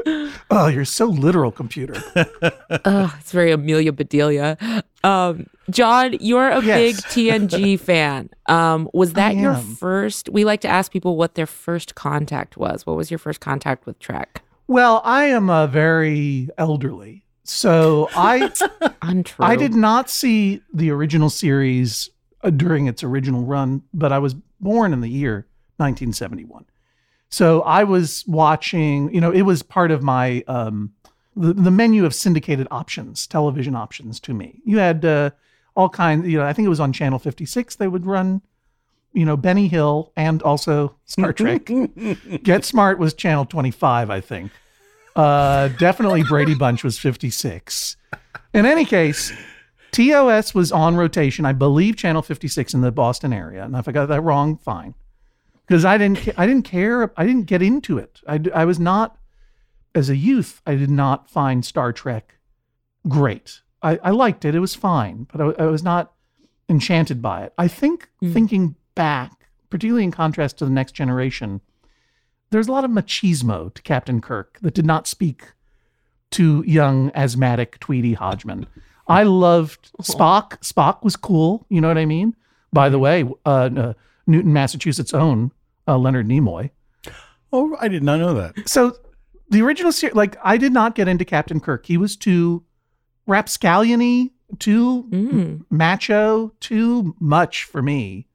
Oh, 0.51 0.69
you're 0.69 0.85
so 0.85 1.07
literal, 1.07 1.51
computer. 1.51 1.95
oh, 2.85 3.17
it's 3.19 3.33
very 3.33 3.51
Amelia 3.51 3.93
Bedelia. 3.93 4.57
Um, 5.03 5.47
John, 5.71 6.17
you're 6.21 6.49
a 6.49 6.63
Yes. 6.63 6.77
big 6.79 6.97
TNG 6.97 7.81
fan. 7.81 8.29
Um, 8.47 8.89
was 8.93 9.15
that 9.15 9.35
your 9.37 9.55
first? 9.55 10.29
We 10.29 10.45
like 10.45 10.61
to 10.61 10.69
ask 10.69 10.93
people 10.93 11.17
what 11.17 11.35
their 11.35 11.47
first 11.47 11.95
contact 11.95 12.57
was. 12.57 12.87
What 12.87 12.97
was 12.97 13.11
your 13.11 13.19
first 13.19 13.41
contact 13.41 13.87
with 13.87 13.99
Trek? 13.99 14.43
Well, 14.69 15.01
I 15.05 15.25
am 15.25 15.51
a 15.51 15.67
very 15.67 16.49
elderly, 16.57 17.25
so 17.43 18.09
I 18.15 18.51
Untrue. 19.03 19.45
I 19.45 19.57
did 19.57 19.75
not 19.75 20.09
see 20.09 20.61
the 20.73 20.91
original 20.91 21.31
series 21.31 22.11
uh, 22.43 22.51
during 22.51 22.87
its 22.87 23.03
original 23.03 23.45
run, 23.45 23.83
but 23.93 24.13
I 24.13 24.19
was 24.19 24.35
born 24.61 24.93
in 24.93 25.01
the 25.01 25.09
year 25.11 25.47
1971. 25.79 26.65
So 27.35 27.63
I 27.63 27.83
was 27.83 28.25
watching, 28.29 29.13
you 29.13 29.21
know, 29.21 29.33
it 29.33 29.43
was 29.43 29.65
part 29.65 29.91
of 29.91 30.05
my 30.05 30.45
um 30.47 30.93
the, 31.35 31.53
the 31.53 31.71
menu 31.73 32.05
of 32.05 32.15
syndicated 32.15 32.69
options, 32.71 33.27
television 33.27 33.75
options 33.75 34.21
to 34.21 34.33
me. 34.33 34.61
You 34.65 34.79
had 34.79 35.05
uh, 35.05 35.31
all 35.75 35.89
kinds, 35.89 36.29
you 36.29 36.39
know, 36.39 36.47
I 36.47 36.53
think 36.53 36.67
it 36.67 36.69
was 36.69 36.79
on 36.79 36.93
channel 36.93 37.19
56 37.19 37.75
they 37.75 37.89
would 37.89 38.07
run 38.07 38.41
you 39.15 39.25
know, 39.25 39.37
Benny 39.37 39.67
Hill 39.67 40.13
and 40.17 40.43
also 40.43 40.95
Star 41.07 41.33
Trek. 41.41 41.71
Get 42.43 42.65
Smart 42.65 43.01
was 43.01 43.15
channel 43.15 43.45
25, 43.45 44.11
I 44.11 44.21
think. 44.21 44.53
Uh, 45.17 45.69
definitely 45.69 46.23
Brady 46.23 46.55
Bunch 46.55 46.85
was 46.85 46.99
56. 46.99 47.97
In 48.53 48.67
any 48.67 48.85
case, 48.85 49.33
TOS 49.93 50.55
was 50.55 50.71
on 50.71 50.97
rotation, 50.97 51.47
I 51.47 51.53
believe 51.53 51.97
channel 51.97 52.23
56 52.23 52.75
in 52.75 52.81
the 52.81 52.93
Boston 52.93 53.33
area. 53.33 53.65
And 53.65 53.75
if 53.75 53.89
I 53.89 53.93
got 53.93 54.07
that 54.07 54.21
wrong, 54.21 54.57
fine. 54.57 54.95
Because 55.67 55.85
I 55.85 55.97
didn't, 55.97 56.29
I 56.39 56.47
didn't 56.47 56.65
care. 56.67 57.13
I 57.17 57.27
didn't 57.27 57.47
get 57.47 57.63
into 57.63 57.99
it. 57.99 58.21
I 58.29 58.41
I 58.55 58.65
was 58.65 58.79
not, 58.79 59.17
as 59.95 60.11
a 60.11 60.17
youth, 60.17 60.61
I 60.67 60.75
did 60.75 60.91
not 60.91 61.31
find 61.31 61.65
Star 61.65 61.93
Trek 61.93 62.39
great. 63.09 63.63
I, 63.83 63.99
I 64.03 64.11
liked 64.11 64.45
it. 64.45 64.55
It 64.55 64.61
was 64.61 64.75
fine, 64.75 65.27
but 65.33 65.41
I, 65.41 65.65
I 65.65 65.67
was 65.67 65.83
not 65.83 66.13
enchanted 66.69 67.21
by 67.21 67.45
it. 67.45 67.53
I 67.59 67.69
think 67.69 68.09
thinking 68.23 68.77
back, 68.95 69.33
particularly 69.71 70.05
in 70.05 70.11
contrast 70.11 70.59
to 70.59 70.65
the 70.65 70.71
next 70.71 70.93
generation, 70.93 71.61
there's 72.51 72.69
a 72.69 72.73
lot 72.73 72.85
of 72.85 72.91
machismo 72.91 73.73
to 73.75 73.83
Captain 73.83 74.21
Kirk 74.21 74.59
that 74.63 74.75
did 74.75 74.87
not 74.87 75.07
speak 75.07 75.53
to 76.31 76.65
young 76.67 77.11
asthmatic 77.15 77.79
Tweety 77.81 78.15
Hodgman. 78.15 78.67
I 79.07 79.25
loved 79.25 79.91
Spock. 80.03 80.61
Spock 80.61 81.03
was 81.03 81.17
cool. 81.17 81.67
You 81.69 81.81
know 81.81 81.89
what 81.89 81.99
I 81.99 82.07
mean? 82.07 82.35
By 82.73 82.89
the 82.89 82.99
way, 82.99 83.25
uh, 83.45 83.71
uh, 83.77 83.95
Newton, 84.27 84.53
Massachusetts' 84.53 85.13
own 85.15 85.53
uh, 85.87 85.99
Leonard 85.99 86.27
Nimoy. 86.29 86.71
Oh, 87.53 87.77
I 87.81 87.89
did 87.89 88.03
not 88.03 88.19
know 88.19 88.35
that. 88.35 88.69
So 88.69 88.97
the 89.49 89.63
original 89.63 89.93
series, 89.93 90.15
like 90.17 90.37
I 90.43 90.57
did 90.57 90.73
not 90.73 90.95
get 90.95 91.07
into 91.09 91.25
Captain 91.25 91.61
Kirk. 91.61 91.87
He 91.87 91.97
was 91.97 92.17
too 92.17 92.65
rapscallion 93.27 94.31
too 94.59 95.05
Mm. 95.11 95.65
macho, 95.71 96.53
too 96.61 97.15
much 97.19 97.65
for 97.65 97.83
me. 97.83 98.27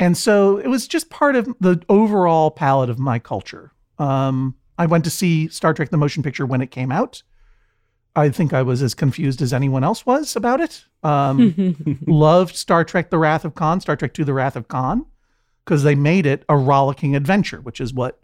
And 0.00 0.16
so 0.16 0.56
it 0.58 0.68
was 0.68 0.88
just 0.88 1.10
part 1.10 1.36
of 1.36 1.46
the 1.60 1.80
overall 1.88 2.50
palette 2.50 2.90
of 2.90 2.98
my 2.98 3.18
culture. 3.18 3.72
Um, 3.98 4.54
I 4.78 4.86
went 4.86 5.04
to 5.04 5.10
see 5.10 5.48
Star 5.48 5.74
Trek 5.74 5.90
the 5.90 5.96
motion 5.96 6.22
picture 6.22 6.46
when 6.46 6.60
it 6.62 6.70
came 6.70 6.90
out. 6.90 7.22
I 8.16 8.30
think 8.30 8.52
I 8.52 8.62
was 8.62 8.82
as 8.82 8.94
confused 8.94 9.42
as 9.42 9.52
anyone 9.52 9.84
else 9.84 10.04
was 10.06 10.34
about 10.36 10.60
it. 10.60 10.84
Um, 11.02 12.00
loved 12.06 12.56
Star 12.56 12.84
Trek 12.84 13.10
The 13.10 13.18
Wrath 13.18 13.44
of 13.44 13.54
Khan, 13.54 13.80
Star 13.80 13.94
Trek 13.96 14.18
II 14.18 14.24
The 14.24 14.34
Wrath 14.34 14.56
of 14.56 14.66
Khan, 14.68 15.04
because 15.68 15.82
they 15.82 15.94
made 15.94 16.24
it 16.24 16.46
a 16.48 16.56
rollicking 16.56 17.14
adventure, 17.14 17.60
which 17.60 17.78
is 17.78 17.92
what 17.92 18.18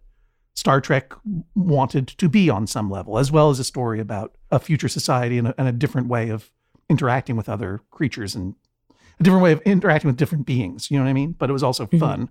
Star 0.54 0.80
Trek 0.80 1.12
wanted 1.54 2.08
to 2.08 2.26
be 2.26 2.48
on 2.48 2.66
some 2.66 2.88
level, 2.90 3.18
as 3.18 3.30
well 3.30 3.50
as 3.50 3.58
a 3.58 3.64
story 3.64 4.00
about 4.00 4.34
a 4.50 4.58
future 4.58 4.88
society 4.88 5.36
and 5.36 5.48
a, 5.48 5.54
and 5.58 5.68
a 5.68 5.72
different 5.72 6.08
way 6.08 6.30
of 6.30 6.50
interacting 6.88 7.36
with 7.36 7.50
other 7.50 7.82
creatures 7.90 8.34
and 8.34 8.54
a 9.20 9.22
different 9.22 9.42
way 9.42 9.52
of 9.52 9.60
interacting 9.66 10.08
with 10.08 10.16
different 10.16 10.46
beings. 10.46 10.90
You 10.90 10.96
know 10.96 11.04
what 11.04 11.10
I 11.10 11.12
mean? 11.12 11.32
But 11.32 11.50
it 11.50 11.52
was 11.52 11.62
also 11.62 11.86
fun. 11.86 12.30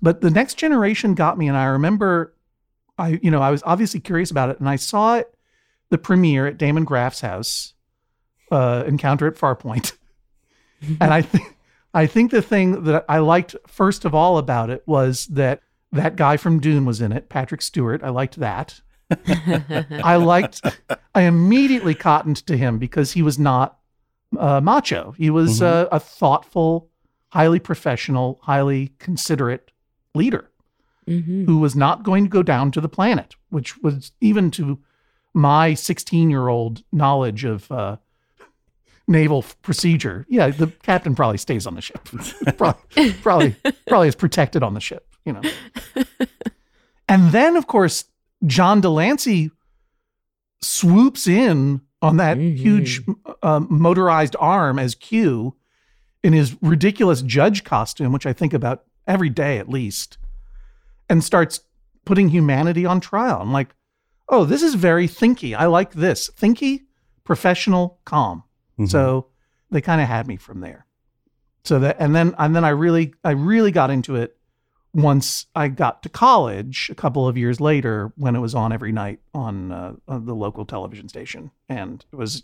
But 0.00 0.20
the 0.20 0.30
next 0.30 0.58
generation 0.58 1.14
got 1.14 1.36
me, 1.36 1.48
and 1.48 1.56
I 1.56 1.64
remember, 1.64 2.36
I 2.98 3.18
you 3.20 3.32
know 3.32 3.42
I 3.42 3.50
was 3.50 3.64
obviously 3.66 3.98
curious 3.98 4.30
about 4.30 4.50
it, 4.50 4.60
and 4.60 4.68
I 4.68 4.76
saw 4.76 5.16
it 5.16 5.34
the 5.90 5.98
premiere 5.98 6.46
at 6.46 6.56
Damon 6.56 6.86
Graff's 6.86 7.20
house, 7.20 7.74
uh, 8.52 8.84
Encounter 8.86 9.26
at 9.26 9.34
Farpoint, 9.34 9.94
and 11.00 11.12
I 11.12 11.22
think 11.22 11.56
I 11.94 12.06
think 12.06 12.30
the 12.30 12.42
thing 12.42 12.84
that 12.84 13.04
I 13.08 13.18
liked 13.18 13.54
first 13.66 14.04
of 14.04 14.14
all 14.14 14.38
about 14.38 14.70
it 14.70 14.82
was 14.86 15.26
that 15.26 15.60
that 15.92 16.16
guy 16.16 16.36
from 16.38 16.58
Dune 16.58 16.84
was 16.86 17.00
in 17.02 17.12
it, 17.12 17.28
Patrick 17.28 17.60
Stewart. 17.62 18.02
I 18.02 18.08
liked 18.08 18.36
that. 18.40 18.80
I 20.02 20.16
liked. 20.16 20.62
I 21.14 21.22
immediately 21.22 21.94
cottoned 21.94 22.46
to 22.46 22.56
him 22.56 22.78
because 22.78 23.12
he 23.12 23.20
was 23.22 23.38
not 23.38 23.78
uh, 24.38 24.60
macho. 24.62 25.14
He 25.18 25.28
was 25.28 25.60
Mhm. 25.60 25.66
uh, 25.66 25.88
a 25.92 26.00
thoughtful, 26.00 26.88
highly 27.28 27.58
professional, 27.58 28.38
highly 28.42 28.92
considerate 28.98 29.70
leader 30.14 30.50
Mhm. 31.06 31.44
who 31.44 31.58
was 31.58 31.76
not 31.76 32.02
going 32.04 32.24
to 32.24 32.30
go 32.30 32.42
down 32.42 32.70
to 32.70 32.80
the 32.80 32.88
planet, 32.88 33.36
which 33.50 33.76
was 33.82 34.12
even 34.22 34.50
to 34.52 34.78
my 35.34 35.74
16 35.74 36.30
year 36.30 36.48
old 36.48 36.82
knowledge 36.92 37.44
of 37.44 37.70
uh, 37.70 37.96
naval 39.12 39.44
procedure. 39.62 40.26
Yeah, 40.28 40.48
the 40.48 40.66
captain 40.82 41.14
probably 41.14 41.38
stays 41.38 41.66
on 41.66 41.74
the 41.74 41.80
ship. 41.80 42.08
probably, 42.56 43.12
probably, 43.22 43.56
probably 43.86 44.08
is 44.08 44.14
protected 44.16 44.62
on 44.62 44.74
the 44.74 44.80
ship, 44.80 45.06
you 45.24 45.32
know. 45.32 45.42
and 47.08 47.30
then, 47.30 47.56
of 47.56 47.66
course, 47.66 48.06
John 48.46 48.80
de 48.80 48.88
Lancie 48.88 49.50
swoops 50.60 51.26
in 51.26 51.82
on 52.00 52.16
that 52.16 52.36
huge 52.36 53.02
um, 53.42 53.68
motorized 53.70 54.34
arm 54.40 54.78
as 54.78 54.94
Q 54.94 55.54
in 56.22 56.32
his 56.32 56.56
ridiculous 56.60 57.22
judge 57.22 57.64
costume, 57.64 58.12
which 58.12 58.26
I 58.26 58.32
think 58.32 58.52
about 58.52 58.84
every 59.06 59.28
day 59.28 59.58
at 59.58 59.68
least, 59.68 60.18
and 61.08 61.22
starts 61.22 61.60
putting 62.04 62.28
humanity 62.28 62.84
on 62.84 63.00
trial. 63.00 63.40
I'm 63.40 63.52
like, 63.52 63.74
oh, 64.28 64.44
this 64.44 64.62
is 64.62 64.74
very 64.74 65.06
thinky. 65.06 65.54
I 65.56 65.66
like 65.66 65.92
this. 65.92 66.30
Thinky, 66.30 66.82
professional, 67.24 68.00
calm. 68.04 68.44
So 68.86 69.26
they 69.70 69.80
kind 69.80 70.00
of 70.00 70.08
had 70.08 70.26
me 70.26 70.36
from 70.36 70.60
there. 70.60 70.86
So 71.64 71.78
that 71.80 71.96
and 71.98 72.14
then 72.14 72.34
and 72.38 72.54
then 72.56 72.64
I 72.64 72.70
really 72.70 73.14
I 73.24 73.30
really 73.32 73.70
got 73.70 73.90
into 73.90 74.16
it 74.16 74.36
once 74.94 75.46
I 75.54 75.68
got 75.68 76.02
to 76.02 76.08
college 76.08 76.88
a 76.90 76.94
couple 76.94 77.26
of 77.26 77.38
years 77.38 77.60
later 77.60 78.12
when 78.16 78.36
it 78.36 78.40
was 78.40 78.54
on 78.54 78.72
every 78.72 78.92
night 78.92 79.20
on, 79.32 79.72
uh, 79.72 79.94
on 80.06 80.26
the 80.26 80.34
local 80.34 80.66
television 80.66 81.08
station 81.08 81.50
and 81.68 82.04
it 82.12 82.16
was 82.16 82.42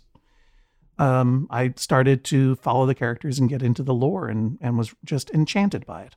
um, 0.97 1.47
I 1.51 1.73
started 1.77 2.23
to 2.25 2.55
follow 2.55 2.85
the 2.85 2.95
characters 2.95 3.39
and 3.39 3.49
get 3.49 3.61
into 3.61 3.83
the 3.83 3.93
lore 3.93 4.27
and 4.27 4.57
and 4.61 4.77
was 4.77 4.93
just 5.05 5.29
enchanted 5.31 5.85
by 5.85 6.03
it. 6.03 6.15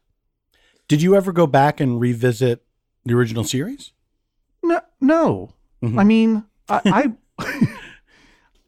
Did 0.88 1.02
you 1.02 1.14
ever 1.14 1.32
go 1.32 1.46
back 1.46 1.80
and 1.80 2.00
revisit 2.00 2.64
the 3.04 3.14
original 3.14 3.44
series? 3.44 3.92
No, 4.62 4.80
no. 5.00 5.54
Mhm. 5.82 6.00
I 6.00 6.04
mean, 6.04 6.44
I, 6.68 7.12
I 7.38 7.66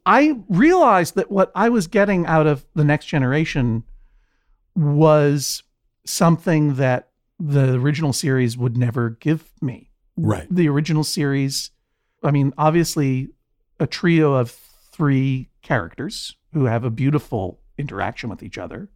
I 0.07 0.39
realized 0.49 1.15
that 1.15 1.31
what 1.31 1.51
I 1.55 1.69
was 1.69 1.87
getting 1.87 2.27
out 2.27 2.47
of 2.47 2.67
the 2.75 2.85
next 2.85 3.07
generation 3.07 3.85
was 4.77 5.63
something 6.05 6.75
that 6.75 7.11
the 7.39 7.75
original 7.75 8.13
series 8.13 8.57
would 8.57 8.77
never 8.77 9.11
give 9.11 9.51
me. 9.61 9.91
Right. 10.17 10.47
The 10.51 10.69
original 10.69 11.05
series, 11.05 11.71
I 12.23 12.31
mean, 12.31 12.53
obviously 12.59 13.31
a 13.81 13.87
trio 13.87 14.35
of 14.35 14.51
three 14.51 15.51
characters 15.63 16.37
who 16.53 16.67
have 16.67 16.85
a 16.85 16.91
beautiful 16.91 17.61
interaction 17.79 18.31
with 18.31 18.43
each 18.43 18.59
other. 18.59 18.89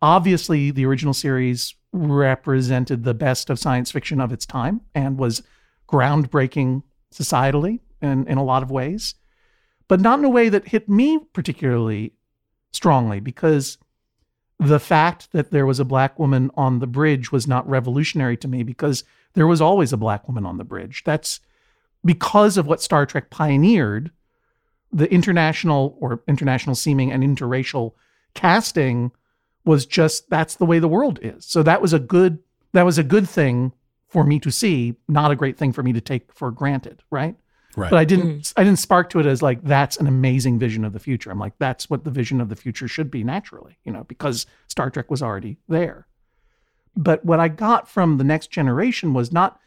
Obviously, 0.00 0.70
the 0.70 0.86
original 0.86 1.14
series 1.14 1.74
represented 1.92 3.04
the 3.04 3.14
best 3.14 3.50
of 3.50 3.58
science 3.58 3.92
fiction 3.92 4.20
of 4.20 4.32
its 4.32 4.46
time 4.46 4.80
and 4.94 5.18
was 5.18 5.42
groundbreaking 5.88 6.82
societally 7.12 7.80
in, 8.00 8.26
in 8.26 8.38
a 8.38 8.44
lot 8.44 8.62
of 8.62 8.70
ways, 8.70 9.14
but 9.88 10.00
not 10.00 10.18
in 10.18 10.24
a 10.24 10.30
way 10.30 10.48
that 10.48 10.68
hit 10.68 10.88
me 10.88 11.18
particularly 11.32 12.12
strongly 12.72 13.20
because 13.20 13.78
the 14.58 14.80
fact 14.80 15.32
that 15.32 15.50
there 15.50 15.66
was 15.66 15.80
a 15.80 15.84
black 15.84 16.18
woman 16.18 16.50
on 16.54 16.78
the 16.78 16.86
bridge 16.86 17.32
was 17.32 17.48
not 17.48 17.68
revolutionary 17.68 18.36
to 18.36 18.48
me 18.48 18.62
because 18.62 19.04
there 19.34 19.46
was 19.46 19.60
always 19.60 19.92
a 19.92 19.96
black 19.96 20.28
woman 20.28 20.46
on 20.46 20.58
the 20.58 20.64
bridge. 20.64 21.02
That's 21.04 21.40
because 22.04 22.56
of 22.56 22.66
what 22.66 22.82
Star 22.82 23.06
Trek 23.06 23.30
pioneered 23.30 24.10
the 24.92 25.12
international 25.12 25.96
or 26.00 26.22
international 26.28 26.76
seeming 26.76 27.10
and 27.10 27.22
interracial 27.22 27.92
casting 28.34 29.10
was 29.64 29.86
just 29.86 30.28
that's 30.28 30.56
the 30.56 30.66
way 30.66 30.78
the 30.78 30.88
world 30.88 31.18
is. 31.22 31.44
So 31.44 31.62
that 31.62 31.80
was 31.80 31.92
a 31.92 31.98
good 31.98 32.38
that 32.72 32.84
was 32.84 32.98
a 32.98 33.04
good 33.04 33.28
thing 33.28 33.72
for 34.08 34.24
me 34.24 34.38
to 34.40 34.50
see, 34.50 34.94
not 35.08 35.30
a 35.30 35.36
great 35.36 35.56
thing 35.56 35.72
for 35.72 35.82
me 35.82 35.92
to 35.92 36.00
take 36.00 36.32
for 36.32 36.50
granted, 36.50 37.02
right? 37.10 37.36
Right. 37.76 37.90
But 37.90 37.98
I 37.98 38.04
didn't 38.04 38.52
I 38.56 38.64
didn't 38.64 38.78
spark 38.78 39.08
to 39.10 39.20
it 39.20 39.26
as 39.26 39.40
like 39.40 39.62
that's 39.62 39.96
an 39.96 40.06
amazing 40.06 40.58
vision 40.58 40.84
of 40.84 40.92
the 40.92 40.98
future. 40.98 41.30
I'm 41.30 41.38
like 41.38 41.54
that's 41.58 41.88
what 41.88 42.04
the 42.04 42.10
vision 42.10 42.40
of 42.40 42.48
the 42.48 42.56
future 42.56 42.88
should 42.88 43.10
be 43.10 43.24
naturally, 43.24 43.78
you 43.84 43.92
know, 43.92 44.04
because 44.04 44.46
Star 44.68 44.90
Trek 44.90 45.10
was 45.10 45.22
already 45.22 45.56
there. 45.68 46.06
But 46.94 47.24
what 47.24 47.40
I 47.40 47.48
got 47.48 47.88
from 47.88 48.18
the 48.18 48.24
next 48.24 48.50
generation 48.50 49.14
was 49.14 49.32
not 49.32 49.58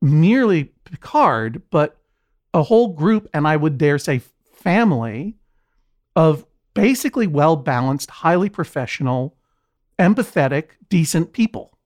merely 0.00 0.72
Picard, 0.84 1.62
but 1.70 1.96
a 2.54 2.62
whole 2.62 2.88
group, 2.88 3.28
and 3.32 3.48
I 3.48 3.56
would 3.56 3.78
dare 3.78 3.98
say 3.98 4.20
family, 4.52 5.36
of 6.14 6.44
basically 6.74 7.26
well 7.26 7.56
balanced, 7.56 8.10
highly 8.10 8.48
professional, 8.48 9.36
empathetic, 9.98 10.70
decent 10.88 11.32
people 11.32 11.78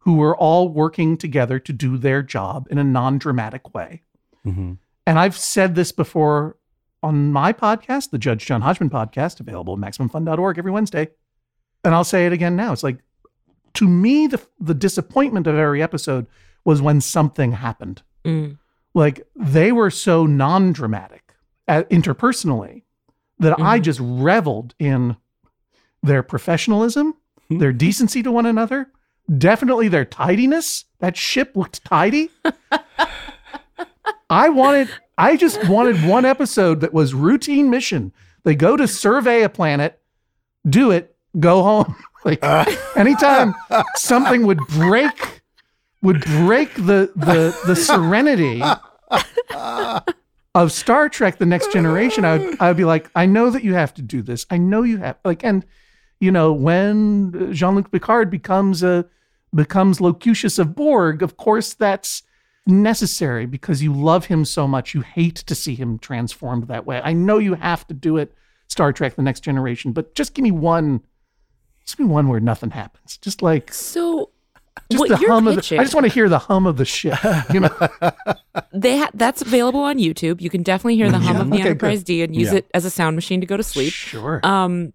who 0.00 0.14
were 0.14 0.36
all 0.36 0.68
working 0.68 1.16
together 1.16 1.58
to 1.58 1.72
do 1.72 1.96
their 1.96 2.22
job 2.22 2.66
in 2.70 2.78
a 2.78 2.84
non 2.84 3.18
dramatic 3.18 3.74
way. 3.74 4.02
Mhm. 4.46 4.78
And 5.10 5.18
I've 5.18 5.36
said 5.36 5.74
this 5.74 5.90
before 5.90 6.56
on 7.02 7.32
my 7.32 7.52
podcast, 7.52 8.10
the 8.10 8.18
Judge 8.18 8.46
John 8.46 8.60
Hodgman 8.60 8.90
podcast, 8.90 9.40
available 9.40 9.72
at 9.74 9.80
MaximumFun.org 9.80 10.56
every 10.56 10.70
Wednesday. 10.70 11.08
And 11.82 11.92
I'll 11.96 12.04
say 12.04 12.26
it 12.26 12.32
again 12.32 12.54
now. 12.54 12.72
It's 12.72 12.84
like, 12.84 12.98
to 13.74 13.88
me, 13.88 14.28
the, 14.28 14.40
the 14.60 14.72
disappointment 14.72 15.48
of 15.48 15.56
every 15.56 15.82
episode 15.82 16.28
was 16.64 16.80
when 16.80 17.00
something 17.00 17.50
happened. 17.50 18.02
Mm. 18.24 18.58
Like 18.94 19.26
they 19.34 19.72
were 19.72 19.90
so 19.90 20.26
non 20.26 20.72
dramatic 20.72 21.34
uh, 21.66 21.82
interpersonally 21.90 22.82
that 23.40 23.58
I 23.58 23.80
Mhm. 23.80 23.82
just 23.82 23.98
reveled 24.00 24.76
in 24.78 25.16
their 26.04 26.22
professionalism, 26.22 27.14
their 27.48 27.72
decency 27.72 28.22
to 28.22 28.30
one 28.30 28.46
another, 28.46 28.92
definitely 29.38 29.88
their 29.88 30.04
tidiness. 30.04 30.84
That 31.00 31.16
ship 31.16 31.56
looked 31.56 31.84
tidy. 31.84 32.30
I 34.28 34.48
wanted, 34.48 34.88
I 35.18 35.36
just 35.36 35.68
wanted 35.68 36.04
one 36.04 36.24
episode 36.24 36.80
that 36.80 36.92
was 36.92 37.14
routine 37.14 37.70
mission. 37.70 38.12
They 38.44 38.54
go 38.54 38.76
to 38.76 38.86
survey 38.88 39.42
a 39.42 39.48
planet, 39.48 40.00
do 40.68 40.90
it, 40.90 41.16
go 41.38 41.62
home. 41.62 41.96
Like 42.22 42.44
uh. 42.44 42.66
anytime 42.96 43.54
something 43.94 44.44
would 44.44 44.58
break, 44.68 45.40
would 46.02 46.22
break 46.22 46.74
the 46.74 47.10
the 47.16 47.58
the 47.66 47.74
serenity 47.74 48.62
of 50.54 50.70
Star 50.70 51.08
Trek: 51.08 51.38
The 51.38 51.46
Next 51.46 51.72
Generation, 51.72 52.26
I 52.26 52.36
would, 52.36 52.60
I 52.60 52.68
would 52.68 52.76
be 52.76 52.84
like, 52.84 53.10
I 53.14 53.24
know 53.24 53.48
that 53.48 53.64
you 53.64 53.72
have 53.72 53.94
to 53.94 54.02
do 54.02 54.20
this. 54.20 54.44
I 54.50 54.58
know 54.58 54.82
you 54.82 54.98
have 54.98 55.16
like, 55.24 55.42
and 55.42 55.64
you 56.20 56.30
know, 56.30 56.52
when 56.52 57.54
Jean 57.54 57.74
Luc 57.74 57.90
Picard 57.90 58.30
becomes 58.30 58.82
a 58.82 59.06
becomes 59.54 60.00
Locutus 60.00 60.58
of 60.58 60.74
Borg, 60.74 61.22
of 61.22 61.38
course 61.38 61.72
that's 61.72 62.22
necessary 62.70 63.46
because 63.46 63.82
you 63.82 63.92
love 63.92 64.26
him 64.26 64.44
so 64.44 64.66
much. 64.68 64.94
You 64.94 65.00
hate 65.02 65.36
to 65.36 65.54
see 65.54 65.74
him 65.74 65.98
transformed 65.98 66.68
that 66.68 66.86
way. 66.86 67.00
I 67.02 67.12
know 67.12 67.38
you 67.38 67.54
have 67.54 67.86
to 67.88 67.94
do 67.94 68.16
it, 68.16 68.32
Star 68.68 68.92
Trek: 68.92 69.16
The 69.16 69.22
Next 69.22 69.40
Generation, 69.40 69.92
but 69.92 70.14
just 70.14 70.34
give 70.34 70.42
me 70.42 70.50
one, 70.50 71.00
just 71.84 71.96
give 71.98 72.06
me 72.06 72.12
one 72.12 72.28
where 72.28 72.40
nothing 72.40 72.70
happens. 72.70 73.16
Just 73.18 73.42
like 73.42 73.72
So 73.72 74.30
just 74.90 75.08
the 75.08 75.16
hum 75.16 75.46
of. 75.48 75.56
The, 75.56 75.60
pitching- 75.60 75.80
I 75.80 75.82
just 75.82 75.94
want 75.94 76.06
to 76.06 76.12
hear 76.12 76.28
the 76.28 76.38
hum 76.38 76.66
of 76.66 76.76
the 76.76 76.84
ship. 76.84 77.18
You 77.52 77.60
know, 77.60 77.88
they 78.72 78.98
ha- 78.98 79.10
that's 79.14 79.42
available 79.42 79.80
on 79.80 79.98
YouTube. 79.98 80.40
You 80.40 80.50
can 80.50 80.62
definitely 80.62 80.96
hear 80.96 81.10
the 81.10 81.18
hum 81.18 81.36
Yeah. 81.36 81.42
of 81.42 81.48
the 81.50 81.54
Okay, 81.54 81.62
good. 81.62 81.68
Enterprise 81.70 82.04
D 82.04 82.22
and 82.22 82.34
use 82.34 82.50
Yeah. 82.52 82.58
it 82.58 82.70
as 82.74 82.84
a 82.84 82.90
sound 82.90 83.16
machine 83.16 83.40
to 83.40 83.46
go 83.46 83.56
to 83.56 83.62
sleep. 83.62 83.92
sure. 83.92 84.40
Um, 84.44 84.92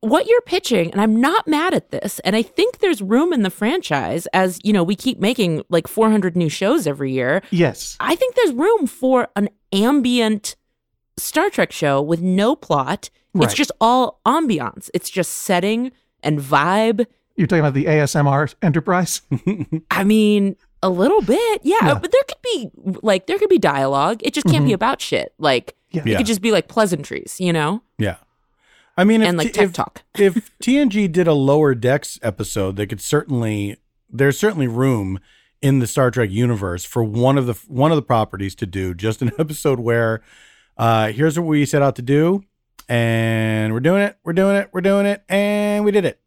what 0.00 0.26
you're 0.26 0.40
pitching, 0.42 0.90
and 0.90 1.00
I'm 1.00 1.20
not 1.20 1.46
mad 1.46 1.74
at 1.74 1.90
this, 1.90 2.18
and 2.20 2.34
I 2.34 2.42
think 2.42 2.78
there's 2.78 3.00
room 3.00 3.32
in 3.32 3.42
the 3.42 3.50
franchise 3.50 4.26
as 4.32 4.58
you 4.64 4.72
know 4.72 4.82
we 4.82 4.96
keep 4.96 5.18
making 5.20 5.62
like 5.68 5.86
400 5.86 6.36
new 6.36 6.48
shows 6.48 6.86
every 6.86 7.12
year. 7.12 7.42
yes. 7.50 7.96
I 8.00 8.16
think 8.16 8.34
there's 8.34 8.52
room 8.52 8.86
for 8.86 9.28
an 9.36 9.48
ambient 9.72 10.56
Star 11.16 11.50
Trek 11.50 11.70
show 11.72 12.00
with 12.02 12.20
no 12.20 12.56
plot. 12.56 13.10
Right. 13.32 13.44
It's 13.44 13.54
just 13.54 13.70
all 13.80 14.20
ambiance. 14.26 14.90
It's 14.92 15.08
just 15.08 15.30
setting 15.32 15.92
and 16.22 16.40
vibe. 16.40 17.06
You're 17.36 17.46
talking 17.46 17.60
about 17.60 17.74
the 17.74 17.84
ASMR 17.84 18.52
Enterprise. 18.62 19.22
I 19.90 20.02
mean, 20.04 20.56
a 20.82 20.90
little 20.90 21.22
bit, 21.22 21.60
yeah, 21.62 21.76
Yeah. 21.82 21.94
But 21.94 22.10
there 22.10 22.22
could 22.26 22.42
be 22.42 22.70
like 23.02 23.26
there 23.26 23.38
could 23.38 23.48
be 23.48 23.58
dialogue. 23.58 24.20
It 24.24 24.34
just 24.34 24.46
can't 24.46 24.64
be 24.64 24.70
mm-hmm. 24.70 24.74
about 24.74 25.00
shit. 25.00 25.32
Like 25.38 25.76
Yeah. 25.90 26.02
it 26.02 26.08
Yeah. 26.08 26.16
could 26.16 26.26
just 26.26 26.40
be 26.40 26.50
like 26.52 26.68
pleasantries, 26.68 27.36
you 27.38 27.52
know, 27.52 27.82
Yeah. 27.98 28.16
I 29.00 29.04
mean, 29.04 29.22
if, 29.22 29.28
and 29.28 29.38
like 29.38 29.48
T- 29.48 29.52
tech 29.52 29.68
if, 29.68 29.72
talk. 29.72 30.02
if 30.18 30.50
TNG 30.58 31.10
did 31.10 31.26
a 31.26 31.32
lower 31.32 31.74
decks 31.74 32.18
episode, 32.22 32.76
they 32.76 32.86
could 32.86 33.00
certainly 33.00 33.78
there's 34.10 34.38
certainly 34.38 34.68
room 34.68 35.18
in 35.62 35.78
the 35.78 35.86
Star 35.86 36.10
Trek 36.10 36.30
universe 36.30 36.84
for 36.84 37.02
one 37.02 37.38
of 37.38 37.46
the 37.46 37.54
one 37.68 37.92
of 37.92 37.96
the 37.96 38.02
properties 38.02 38.54
to 38.56 38.66
do 38.66 38.94
just 38.94 39.22
an 39.22 39.30
episode 39.38 39.80
where 39.80 40.22
uh 40.76 41.12
here's 41.12 41.38
what 41.38 41.46
we 41.46 41.64
set 41.64 41.82
out 41.82 41.96
to 41.96 42.02
do 42.02 42.42
and 42.90 43.72
we're 43.72 43.80
doing 43.80 44.02
it, 44.02 44.18
we're 44.24 44.32
doing 44.32 44.56
it, 44.56 44.68
we're 44.72 44.80
doing 44.80 45.06
it, 45.06 45.22
and 45.28 45.84
we 45.84 45.92
did 45.92 46.04
it. 46.04 46.20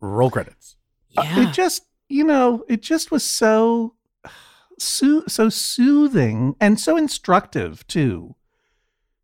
Roll 0.00 0.30
credits. 0.30 0.76
Uh, 1.16 1.22
Yeah. 1.24 1.48
It 1.48 1.52
just, 1.52 1.86
you 2.08 2.22
know, 2.22 2.64
it 2.68 2.82
just 2.82 3.10
was 3.10 3.24
so, 3.24 3.94
so, 4.78 5.24
so 5.26 5.48
soothing 5.48 6.54
and 6.60 6.78
so 6.78 6.96
instructive 6.96 7.84
too, 7.88 8.36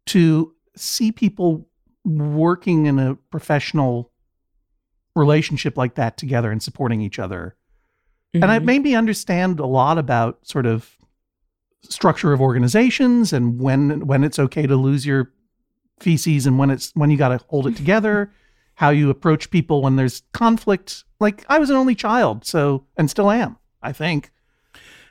to 0.07 0.55
see 0.77 1.13
people 1.13 1.69
working 2.05 2.87
in 2.87 2.99
a 2.99 3.15
professional 3.31 4.11
relationship 5.17 5.77
like 5.77 5.95
that 5.95 6.17
together 6.17 6.51
and 6.51 6.63
supporting 6.63 7.01
each 7.01 7.19
other. 7.19 7.57
And 8.35 8.51
it 8.51 8.65
made 8.65 8.83
me 8.83 8.97
understand 8.97 9.61
a 9.61 9.67
lot 9.67 9.97
about 9.97 10.45
sort 10.47 10.67
of 10.67 10.97
structure 11.89 12.33
of 12.33 12.41
organizations 12.41 13.33
and 13.33 13.61
when 13.61 14.07
when 14.07 14.25
it's 14.25 14.39
okay 14.39 14.67
to 14.67 14.75
lose 14.75 15.07
your 15.07 15.33
feces 16.01 16.47
and 16.47 16.59
when 16.59 16.71
it's 16.71 16.91
when 16.95 17.11
you 17.11 17.17
got 17.17 17.29
to 17.29 17.45
hold 17.47 17.69
it 17.69 17.77
together, 17.77 18.33
how 18.75 18.91
you 18.91 19.09
approach 19.09 19.51
people 19.51 19.83
when 19.83 19.95
there's 19.95 20.23
conflict. 20.33 21.05
Like 21.21 21.45
I 21.49 21.59
was 21.59 21.71
an 21.71 21.77
only 21.77 21.95
child, 21.95 22.45
so 22.45 22.87
and 22.97 23.09
still 23.09 23.31
am, 23.31 23.57
I 23.83 23.93
think. 23.93 24.33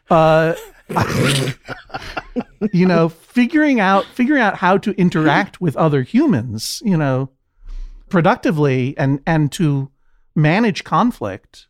Uh 0.09 0.55
you 2.71 2.85
know, 2.85 3.09
figuring 3.09 3.79
out 3.79 4.05
figuring 4.05 4.41
out 4.41 4.57
how 4.57 4.77
to 4.77 4.91
interact 4.99 5.61
with 5.61 5.75
other 5.75 6.01
humans, 6.01 6.81
you 6.85 6.97
know, 6.97 7.29
productively 8.09 8.95
and 8.97 9.21
and 9.25 9.51
to 9.53 9.89
manage 10.35 10.83
conflict 10.83 11.67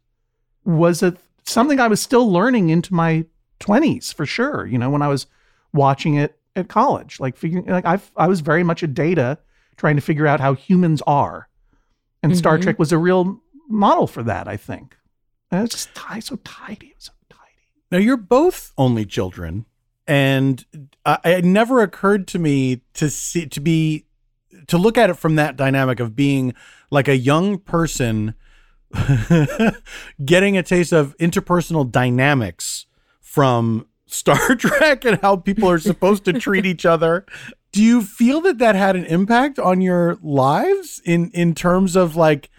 was 0.65 1.03
a 1.03 1.15
something 1.45 1.79
I 1.79 1.87
was 1.87 2.01
still 2.01 2.31
learning 2.31 2.69
into 2.69 2.93
my 2.93 3.25
20s 3.59 4.13
for 4.13 4.25
sure, 4.25 4.65
you 4.65 4.77
know, 4.77 4.89
when 4.89 5.01
I 5.01 5.07
was 5.07 5.25
watching 5.73 6.15
it 6.15 6.37
at 6.55 6.67
college. 6.69 7.19
Like 7.19 7.35
figuring 7.37 7.65
like 7.65 7.85
I 7.85 7.99
I 8.17 8.27
was 8.27 8.41
very 8.41 8.63
much 8.63 8.83
a 8.83 8.87
data 8.87 9.37
trying 9.77 9.95
to 9.95 10.01
figure 10.01 10.27
out 10.27 10.39
how 10.39 10.53
humans 10.53 11.01
are. 11.07 11.47
And 12.21 12.37
Star 12.37 12.57
Mhm. 12.57 12.61
Trek 12.63 12.79
was 12.79 12.91
a 12.91 12.97
real 12.97 13.41
model 13.67 14.07
for 14.07 14.23
that, 14.23 14.47
I 14.47 14.55
think. 14.55 14.95
And 15.51 15.65
it's 15.65 15.73
just 15.75 15.95
ti- 15.95 16.21
so 16.21 16.35
tidy, 16.43 16.87
it 16.87 16.95
was 16.95 17.05
so 17.05 17.11
tidy. 17.11 17.22
Now 17.93 17.99
you're 17.99 18.17
both 18.17 18.73
only 18.75 19.05
children, 19.05 19.67
and 20.07 20.65
I, 21.05 21.19
it 21.25 21.45
never 21.45 21.79
occurred 21.83 22.27
to 22.29 22.39
me 22.39 22.81
to 22.95 23.07
see 23.07 23.45
to 23.45 23.59
be 23.59 24.07
to 24.65 24.79
look 24.79 24.97
at 24.97 25.11
it 25.11 25.13
from 25.13 25.35
that 25.35 25.57
dynamic 25.57 25.99
of 25.99 26.15
being 26.15 26.55
like 26.89 27.07
a 27.07 27.15
young 27.15 27.59
person 27.59 28.33
getting 30.25 30.57
a 30.57 30.63
taste 30.63 30.91
of 30.91 31.15
interpersonal 31.19 31.89
dynamics 31.89 32.87
from 33.21 33.85
Star 34.07 34.55
Trek 34.55 35.05
and 35.05 35.21
how 35.21 35.35
people 35.35 35.69
are 35.69 35.77
supposed 35.77 36.25
to 36.25 36.33
treat 36.33 36.65
each 36.65 36.87
other. 36.87 37.27
Do 37.71 37.83
you 37.83 38.01
feel 38.01 38.41
that 38.41 38.57
that 38.57 38.73
had 38.73 38.95
an 38.95 39.05
impact 39.05 39.59
on 39.59 39.81
your 39.81 40.17
lives 40.23 40.99
in 41.05 41.29
in 41.29 41.53
terms 41.53 41.95
of 41.95 42.15
like 42.15 42.49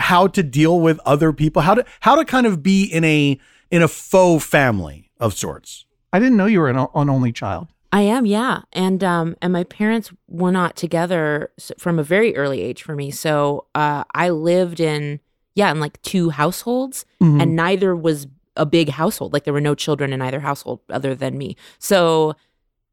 how 0.00 0.26
to 0.26 0.42
deal 0.42 0.80
with 0.80 0.98
other 1.04 1.32
people, 1.32 1.62
how 1.62 1.76
to 1.76 1.84
how 2.00 2.16
to 2.16 2.24
kind 2.24 2.46
of 2.46 2.64
be 2.64 2.82
in 2.82 3.04
a 3.04 3.38
in 3.72 3.82
a 3.82 3.88
faux 3.88 4.44
family 4.44 5.10
of 5.18 5.34
sorts? 5.34 5.86
I 6.12 6.20
didn't 6.20 6.36
know 6.36 6.46
you 6.46 6.60
were 6.60 6.68
an, 6.70 6.76
an 6.94 7.10
only 7.10 7.32
child. 7.32 7.66
I 7.94 8.02
am, 8.02 8.24
yeah, 8.24 8.60
and 8.72 9.02
um, 9.04 9.36
and 9.42 9.52
my 9.52 9.64
parents 9.64 10.12
were 10.28 10.52
not 10.52 10.76
together 10.76 11.50
from 11.78 11.98
a 11.98 12.02
very 12.02 12.34
early 12.36 12.60
age 12.62 12.82
for 12.82 12.94
me. 12.94 13.10
So 13.10 13.66
uh, 13.74 14.04
I 14.14 14.30
lived 14.30 14.78
in 14.80 15.20
yeah, 15.54 15.70
in 15.70 15.80
like 15.80 16.00
two 16.02 16.30
households, 16.30 17.04
Mhm. 17.20 17.42
and 17.42 17.56
neither 17.56 17.94
was 17.94 18.26
a 18.56 18.64
big 18.64 18.88
household. 18.88 19.32
Like 19.34 19.44
there 19.44 19.52
were 19.52 19.60
no 19.60 19.74
children 19.74 20.12
in 20.14 20.22
either 20.22 20.40
household 20.40 20.80
other 20.88 21.14
than 21.14 21.36
me. 21.36 21.56
So 21.78 22.34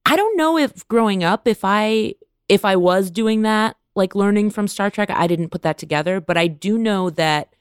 I 0.06 0.16
don't 0.18 0.36
know 0.36 0.58
if 0.58 0.86
growing 0.90 1.24
up, 1.24 1.48
if 1.48 1.60
I 1.64 2.16
if 2.50 2.66
I 2.66 2.76
was 2.76 3.10
doing 3.12 3.44
that, 3.44 3.78
like 3.96 4.16
learning 4.16 4.50
from 4.50 4.68
Star 4.68 4.90
Trek, 4.90 5.10
I 5.12 5.28
didn't 5.28 5.50
put 5.50 5.62
that 5.62 5.78
together. 5.78 6.20
But 6.20 6.36
I 6.38 6.48
do 6.48 6.78
know 6.78 7.10
that 7.12 7.54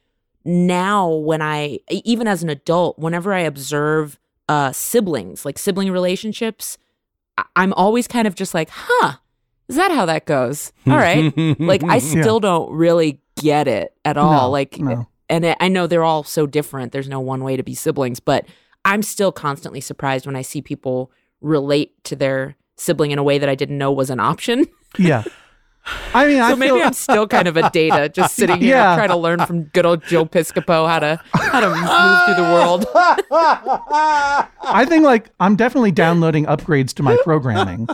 now, 0.44 1.08
when 1.08 1.42
I 1.42 1.80
even 1.90 2.26
as 2.26 2.42
an 2.42 2.50
adult, 2.50 2.98
whenever 2.98 3.32
I 3.32 3.40
observe 3.40 4.18
uh, 4.48 4.72
siblings, 4.72 5.44
like 5.44 5.58
sibling 5.58 5.92
relationships, 5.92 6.78
I'm 7.56 7.72
always 7.74 8.08
kind 8.08 8.26
of 8.26 8.34
just 8.34 8.54
like, 8.54 8.70
huh, 8.70 9.14
is 9.68 9.76
that 9.76 9.90
how 9.90 10.06
that 10.06 10.26
goes? 10.26 10.72
All 10.86 10.96
right. 10.96 11.32
like 11.60 11.84
I 11.84 11.98
still 11.98 12.40
don't 12.40 12.72
really 12.72 13.20
get 13.40 13.68
it 13.68 13.94
at 14.04 14.16
all. 14.16 14.48
No, 14.48 14.50
like, 14.50 14.78
no. 14.78 15.06
and 15.28 15.54
I 15.60 15.68
know 15.68 15.86
they're 15.86 16.02
all 16.02 16.24
so 16.24 16.44
different. 16.46 16.90
There's 16.90 17.08
no 17.08 17.20
one 17.20 17.44
way 17.44 17.56
to 17.56 17.62
be 17.62 17.74
siblings, 17.74 18.18
but 18.18 18.46
I'm 18.84 19.02
still 19.02 19.30
constantly 19.30 19.80
surprised 19.80 20.26
when 20.26 20.34
I 20.34 20.42
see 20.42 20.60
people 20.60 21.12
relate 21.40 22.02
to 22.04 22.16
their 22.16 22.56
sibling 22.76 23.10
in 23.10 23.18
a 23.18 23.22
way 23.22 23.38
that 23.38 23.48
I 23.48 23.54
didn't 23.54 23.78
know 23.78 23.92
was 23.92 24.10
an 24.10 24.18
option. 24.18 24.66
Yeah. 24.98 25.22
I 26.14 26.26
mean, 26.26 26.40
I 26.40 26.50
so 26.50 26.56
maybe 26.56 26.72
feel, 26.76 26.86
I'm 26.86 26.92
still 26.92 27.26
kind 27.26 27.48
of 27.48 27.56
a 27.56 27.70
data, 27.70 28.08
just 28.14 28.34
sitting 28.36 28.58
here 28.60 28.76
Yeah. 28.76 28.94
trying 28.96 29.08
to 29.08 29.16
learn 29.16 29.44
from 29.46 29.64
good 29.64 29.86
old 29.86 30.04
Joe 30.04 30.26
Piscopo 30.26 30.86
how 30.86 30.98
to 30.98 31.20
how 31.32 31.60
to 31.60 31.68
move 31.68 32.24
through 32.26 32.44
the 32.44 32.50
world. 32.52 32.86
I 34.70 34.84
think 34.86 35.04
like 35.04 35.30
I'm 35.40 35.56
definitely 35.56 35.92
downloading 35.92 36.44
upgrades 36.46 36.92
to 36.94 37.02
my 37.02 37.16
programming 37.24 37.88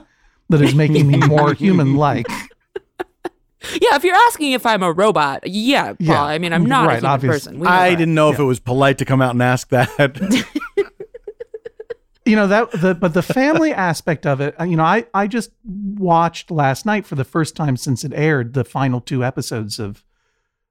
that 0.49 0.61
is 0.61 0.75
making 0.75 1.07
me 1.07 1.19
more 1.19 1.55
human 1.55 1.97
like. 1.97 2.27
Yeah, 3.81 3.97
if 3.97 4.05
you're 4.05 4.15
asking 4.15 4.53
if 4.53 4.67
I'm 4.67 4.83
a 4.83 4.93
robot, 4.93 5.47
yeah, 5.47 5.95
Paul. 5.95 5.97
Yeah. 5.99 6.23
I 6.23 6.37
mean, 6.37 6.53
I'm 6.53 6.67
not 6.67 6.85
a 6.85 6.89
Right, 6.89 6.97
human 6.99 7.11
obvious- 7.13 7.35
person. 7.47 7.61
We 7.61 7.67
I 7.67 7.95
didn't 7.95 8.15
know 8.15 8.31
if 8.31 8.39
it 8.39 8.43
was 8.45 8.61
polite 8.61 8.99
to 8.99 9.07
come 9.07 9.23
out 9.23 9.31
and 9.31 9.43
ask 9.43 9.71
that. 9.71 9.89
you 12.25 12.37
know 12.37 12.47
that 12.47 12.71
the 12.73 12.95
but 12.95 13.15
the 13.15 13.23
family 13.23 13.73
aspect 13.91 14.27
of 14.27 14.41
it 14.41 14.55
uh, 14.61 14.65
you 14.65 14.77
know 14.77 14.85
i 14.85 15.05
i 15.15 15.27
just 15.27 15.51
watched 15.65 16.51
last 16.51 16.87
night 16.87 17.05
for 17.07 17.15
the 17.15 17.25
first 17.25 17.55
time 17.57 17.77
since 17.77 18.05
it 18.05 18.13
aired 18.15 18.55
the 18.55 18.65
final 18.65 19.01
two 19.01 19.25
episodes 19.25 19.79
of 19.79 20.05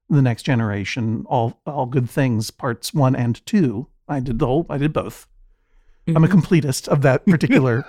the 0.09 0.21
next 0.21 0.43
generation 0.43 1.25
all 1.27 1.59
all 1.65 1.85
good 1.85 2.09
things 2.09 2.51
parts 2.51 2.93
one 2.93 3.15
and 3.15 3.45
two 3.45 3.87
i 4.07 4.19
did 4.19 4.39
the 4.39 4.45
whole 4.47 4.65
i 4.69 4.77
did 4.77 4.93
both 4.93 5.27
i'm 6.07 6.17
a 6.23 6.27
Mm-hmm. 6.27 6.37
completist 6.37 6.87
of 6.87 7.01
that 7.03 7.25
particular 7.27 7.85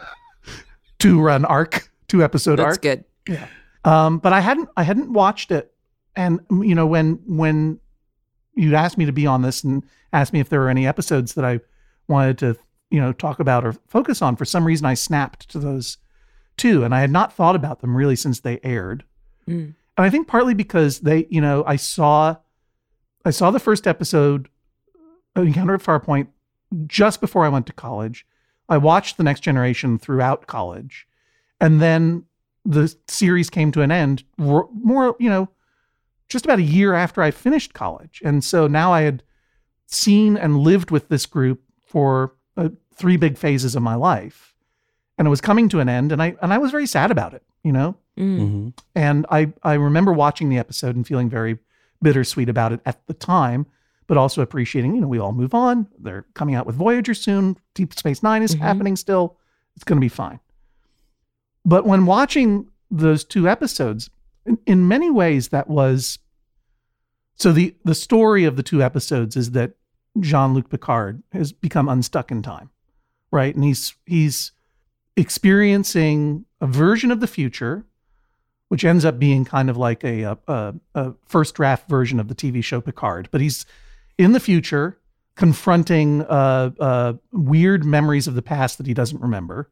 two 0.98 1.20
run 1.20 1.44
arc 1.44 1.90
two 2.08 2.22
episode 2.22 2.60
arc. 2.60 2.68
That's 2.68 2.76
arc 2.76 2.82
good. 2.82 3.04
Yeah 3.28 3.46
um, 3.86 4.18
but 4.18 4.32
I 4.32 4.40
hadn't 4.40 4.68
I 4.78 4.82
hadn't 4.82 5.12
watched 5.12 5.50
it, 5.50 5.70
and 6.16 6.40
mm, 6.48 6.66
you 6.66 6.74
know 6.74 6.86
when 6.86 7.20
when 7.26 7.78
you'd 8.54 8.72
asked 8.72 8.96
me 8.96 9.04
to 9.04 9.12
be 9.12 9.26
on 9.26 9.42
this 9.42 9.62
and 9.62 9.82
asked 10.12 10.32
me 10.32 10.40
if 10.40 10.48
there 10.48 10.60
were 10.60 10.70
any 10.70 10.86
episodes 10.86 11.34
that 11.34 11.44
I 11.44 11.60
wanted 12.08 12.38
to 12.38 12.56
you 12.90 13.00
know 13.00 13.12
talk 13.12 13.40
about 13.40 13.64
or 13.64 13.72
focus 13.88 14.22
on, 14.22 14.36
for 14.36 14.44
some 14.44 14.64
reason 14.66 14.86
I 14.86 14.94
snapped 14.94 15.48
to 15.50 15.58
those 15.58 15.98
two, 16.56 16.84
and 16.84 16.94
I 16.94 17.00
had 17.00 17.10
not 17.10 17.32
thought 17.32 17.56
about 17.56 17.80
them 17.80 17.96
really 17.96 18.16
since 18.16 18.40
they 18.40 18.60
aired, 18.62 19.04
Mm. 19.48 19.74
and 19.96 20.06
I 20.06 20.10
think 20.10 20.26
partly 20.28 20.54
because 20.54 21.00
they 21.00 21.26
you 21.30 21.40
know 21.40 21.64
I 21.66 21.76
saw 21.76 22.36
I 23.24 23.30
saw 23.30 23.50
the 23.50 23.58
first 23.60 23.86
episode 23.86 24.48
of 25.36 25.46
Encounter 25.46 25.74
at 25.74 25.82
Farpoint 25.82 26.28
just 26.86 27.20
before 27.20 27.44
I 27.44 27.48
went 27.48 27.66
to 27.66 27.72
college. 27.72 28.26
I 28.68 28.76
watched 28.78 29.16
the 29.16 29.22
Next 29.24 29.40
Generation 29.40 29.98
throughout 29.98 30.46
college, 30.46 31.06
and 31.60 31.80
then 31.82 32.24
the 32.64 32.94
series 33.08 33.50
came 33.50 33.70
to 33.72 33.82
an 33.82 33.90
end 33.90 34.24
more, 34.38 34.70
you 35.20 35.28
know, 35.28 35.50
just 36.28 36.46
about 36.46 36.58
a 36.58 36.62
year 36.62 36.94
after 36.94 37.20
I 37.20 37.30
finished 37.30 37.74
college. 37.74 38.22
And 38.24 38.42
so 38.42 38.66
now 38.66 38.90
I 38.92 39.02
had 39.02 39.22
seen 39.86 40.38
and 40.38 40.58
lived 40.58 40.90
with 40.90 41.08
this 41.10 41.26
group 41.26 41.60
for 41.84 42.34
uh, 42.56 42.68
three 42.94 43.16
big 43.16 43.36
phases 43.38 43.74
of 43.76 43.82
my 43.82 43.94
life. 43.94 44.54
And 45.18 45.26
it 45.26 45.30
was 45.30 45.40
coming 45.40 45.68
to 45.70 45.80
an 45.80 45.88
end 45.88 46.10
and 46.12 46.22
I 46.22 46.34
and 46.42 46.52
I 46.52 46.58
was 46.58 46.70
very 46.70 46.86
sad 46.86 47.10
about 47.10 47.34
it, 47.34 47.42
you 47.62 47.72
know? 47.72 47.96
Mm. 48.18 48.38
Mhm. 48.40 48.78
And 48.94 49.26
I 49.30 49.52
I 49.62 49.74
remember 49.74 50.12
watching 50.12 50.48
the 50.48 50.58
episode 50.58 50.96
and 50.96 51.06
feeling 51.06 51.28
very 51.30 51.58
bittersweet 52.02 52.48
about 52.48 52.72
it 52.72 52.80
at 52.84 53.06
the 53.06 53.14
time, 53.14 53.66
but 54.06 54.16
also 54.16 54.42
appreciating, 54.42 54.94
you 54.94 55.00
know, 55.00 55.08
we 55.08 55.18
all 55.18 55.32
move 55.32 55.54
on. 55.54 55.86
They're 55.98 56.26
coming 56.34 56.54
out 56.54 56.66
with 56.66 56.76
Voyager 56.76 57.14
soon. 57.14 57.56
Deep 57.74 57.94
Space 57.94 58.22
Nine 58.22 58.42
is 58.42 58.54
Mhm. 58.54 58.60
happening 58.60 58.96
still. 58.96 59.36
It's 59.76 59.84
going 59.84 59.96
to 59.96 60.04
be 60.04 60.08
fine. 60.08 60.40
But 61.64 61.86
when 61.86 62.06
watching 62.06 62.68
those 62.90 63.24
two 63.24 63.48
episodes, 63.48 64.10
in, 64.46 64.58
in 64.66 64.86
many 64.88 65.10
ways, 65.10 65.48
that 65.48 65.68
was 65.68 66.18
so 67.36 67.52
the 67.52 67.74
the 67.84 67.94
story 67.94 68.44
of 68.44 68.56
the 68.56 68.62
two 68.62 68.82
episodes 68.82 69.36
is 69.36 69.52
that 69.52 69.72
Jean 70.20 70.54
Luc 70.54 70.68
Picard 70.68 71.22
has 71.32 71.52
become 71.52 71.88
unstuck 71.88 72.30
in 72.30 72.42
time, 72.42 72.70
right? 73.30 73.54
And 73.54 73.64
he's 73.64 73.94
he's 74.06 74.52
experiencing 75.16 76.44
a 76.60 76.66
version 76.66 77.10
of 77.10 77.20
the 77.20 77.26
future, 77.26 77.84
which 78.68 78.84
ends 78.84 79.04
up 79.04 79.18
being 79.18 79.44
kind 79.44 79.70
of 79.70 79.76
like 79.76 80.02
a, 80.04 80.36
a, 80.48 80.74
a, 80.94 81.14
first 81.26 81.54
draft 81.54 81.88
version 81.88 82.18
of 82.18 82.28
the 82.28 82.34
TV 82.34 82.62
show 82.62 82.80
Picard. 82.80 83.28
But 83.30 83.40
he's 83.40 83.66
in 84.18 84.32
the 84.32 84.40
future 84.40 84.98
confronting 85.36 86.22
uh, 86.22 86.70
uh, 86.78 87.12
weird 87.32 87.84
memories 87.84 88.26
of 88.26 88.34
the 88.34 88.42
past 88.42 88.78
that 88.78 88.86
he 88.86 88.94
doesn't 88.94 89.20
remember. 89.20 89.70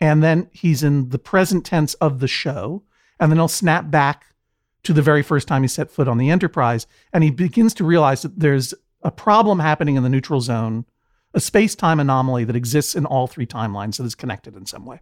And 0.00 0.22
then 0.22 0.48
he's 0.52 0.82
in 0.82 1.10
the 1.10 1.18
present 1.18 1.64
tense 1.64 1.94
of 1.94 2.20
the 2.20 2.28
show. 2.28 2.82
And 3.18 3.30
then 3.30 3.38
he'll 3.38 3.48
snap 3.48 3.90
back 3.90 4.26
to 4.82 4.92
the 4.92 5.02
very 5.02 5.22
first 5.22 5.46
time 5.46 5.62
he 5.62 5.68
set 5.68 5.90
foot 5.90 6.08
on 6.08 6.18
the 6.18 6.30
Enterprise. 6.30 6.86
And 7.12 7.22
he 7.22 7.30
begins 7.30 7.74
to 7.74 7.84
realize 7.84 8.22
that 8.22 8.40
there's 8.40 8.74
a 9.02 9.10
problem 9.10 9.58
happening 9.58 9.96
in 9.96 10.02
the 10.02 10.08
neutral 10.08 10.40
zone, 10.40 10.84
a 11.32 11.40
space 11.40 11.74
time 11.74 12.00
anomaly 12.00 12.44
that 12.44 12.56
exists 12.56 12.94
in 12.94 13.06
all 13.06 13.26
three 13.26 13.46
timelines 13.46 13.96
that 13.96 14.04
is 14.04 14.14
connected 14.14 14.56
in 14.56 14.66
some 14.66 14.84
way. 14.84 15.00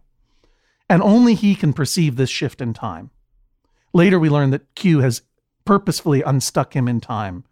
And 0.89 1.01
only 1.01 1.35
he 1.35 1.55
can 1.55 1.73
perceive 1.73 2.15
this 2.15 2.29
shift 2.29 2.61
in 2.61 2.73
time. 2.73 3.11
Later, 3.93 4.19
we 4.19 4.29
learn 4.29 4.51
that 4.51 4.73
Q 4.75 4.99
has 4.99 5.21
purposefully 5.65 6.21
unstuck 6.21 6.75
him 6.75 6.87
in 6.87 6.99
time 6.99 7.43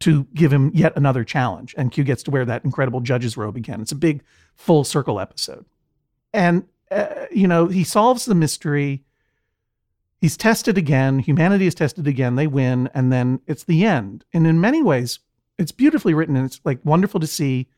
to 0.00 0.24
give 0.34 0.52
him 0.52 0.70
yet 0.74 0.92
another 0.96 1.24
challenge. 1.24 1.74
And 1.78 1.92
Q 1.92 2.04
gets 2.04 2.22
to 2.24 2.30
wear 2.30 2.44
that 2.44 2.64
incredible 2.64 3.00
judge's 3.00 3.36
robe 3.36 3.56
again. 3.56 3.80
It's 3.80 3.92
a 3.92 3.96
big 3.96 4.22
full 4.54 4.84
circle 4.84 5.20
episode. 5.20 5.64
And, 6.32 6.66
uh, 6.90 7.26
you 7.30 7.46
know, 7.46 7.68
he 7.68 7.84
solves 7.84 8.24
the 8.24 8.34
mystery. 8.34 9.04
He's 10.20 10.36
tested 10.36 10.76
again. 10.76 11.20
Humanity 11.20 11.66
is 11.66 11.74
tested 11.74 12.06
again. 12.06 12.34
They 12.34 12.46
win. 12.46 12.90
And 12.92 13.12
then 13.12 13.40
it's 13.46 13.64
the 13.64 13.84
end. 13.84 14.24
And 14.34 14.46
in 14.46 14.60
many 14.60 14.82
ways, 14.82 15.20
it's 15.58 15.72
beautifully 15.72 16.14
written 16.14 16.36
and 16.36 16.46
it's 16.46 16.60
like 16.64 16.80
wonderful 16.84 17.20
to 17.20 17.26
see 17.26 17.68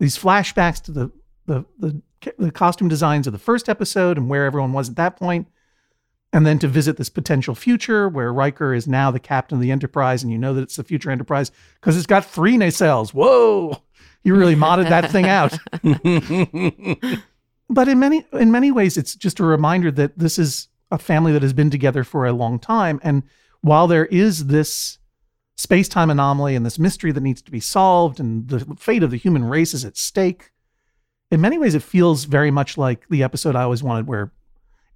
these 0.00 0.18
flashbacks 0.18 0.82
to 0.82 0.92
the, 0.92 1.10
the, 1.46 1.64
the, 1.78 2.02
the 2.38 2.50
costume 2.50 2.88
designs 2.88 3.26
of 3.26 3.32
the 3.32 3.38
first 3.38 3.68
episode 3.68 4.16
and 4.16 4.28
where 4.28 4.46
everyone 4.46 4.72
was 4.72 4.88
at 4.88 4.96
that 4.96 5.16
point 5.16 5.46
and 6.34 6.44
then 6.44 6.58
to 6.58 6.66
visit 6.66 6.96
this 6.96 7.08
potential 7.08 7.54
future 7.54 8.08
where 8.08 8.32
Riker 8.32 8.74
is 8.74 8.88
now 8.88 9.12
the 9.12 9.20
captain 9.20 9.56
of 9.56 9.62
the 9.62 9.70
Enterprise, 9.70 10.24
and 10.24 10.32
you 10.32 10.36
know 10.36 10.52
that 10.52 10.62
it's 10.62 10.74
the 10.76 10.82
future 10.82 11.10
Enterprise 11.10 11.52
because 11.76 11.96
it's 11.96 12.08
got 12.08 12.24
three 12.24 12.56
nacelles. 12.56 13.14
Whoa, 13.14 13.80
you 14.24 14.34
really 14.34 14.56
modded 14.56 14.88
that 14.88 15.12
thing 15.12 15.26
out. 15.26 15.56
but 17.70 17.88
in 17.88 18.00
many 18.00 18.26
in 18.32 18.50
many 18.50 18.72
ways, 18.72 18.96
it's 18.96 19.14
just 19.14 19.38
a 19.38 19.44
reminder 19.44 19.92
that 19.92 20.18
this 20.18 20.36
is 20.36 20.66
a 20.90 20.98
family 20.98 21.32
that 21.32 21.42
has 21.42 21.52
been 21.52 21.70
together 21.70 22.02
for 22.02 22.26
a 22.26 22.32
long 22.32 22.58
time, 22.58 22.98
and 23.04 23.22
while 23.60 23.86
there 23.86 24.06
is 24.06 24.46
this 24.46 24.98
space 25.56 25.88
time 25.88 26.10
anomaly 26.10 26.54
and 26.54 26.64
this 26.66 26.78
mystery 26.78 27.12
that 27.12 27.22
needs 27.22 27.42
to 27.42 27.50
be 27.50 27.60
solved, 27.60 28.18
and 28.20 28.48
the 28.48 28.60
fate 28.76 29.02
of 29.02 29.10
the 29.10 29.16
human 29.16 29.44
race 29.44 29.72
is 29.74 29.84
at 29.84 29.96
stake. 29.96 30.50
In 31.30 31.40
many 31.40 31.58
ways, 31.58 31.74
it 31.74 31.82
feels 31.82 32.24
very 32.24 32.50
much 32.50 32.76
like 32.78 33.08
the 33.08 33.22
episode 33.22 33.56
I 33.56 33.62
always 33.62 33.82
wanted, 33.82 34.06
where 34.06 34.32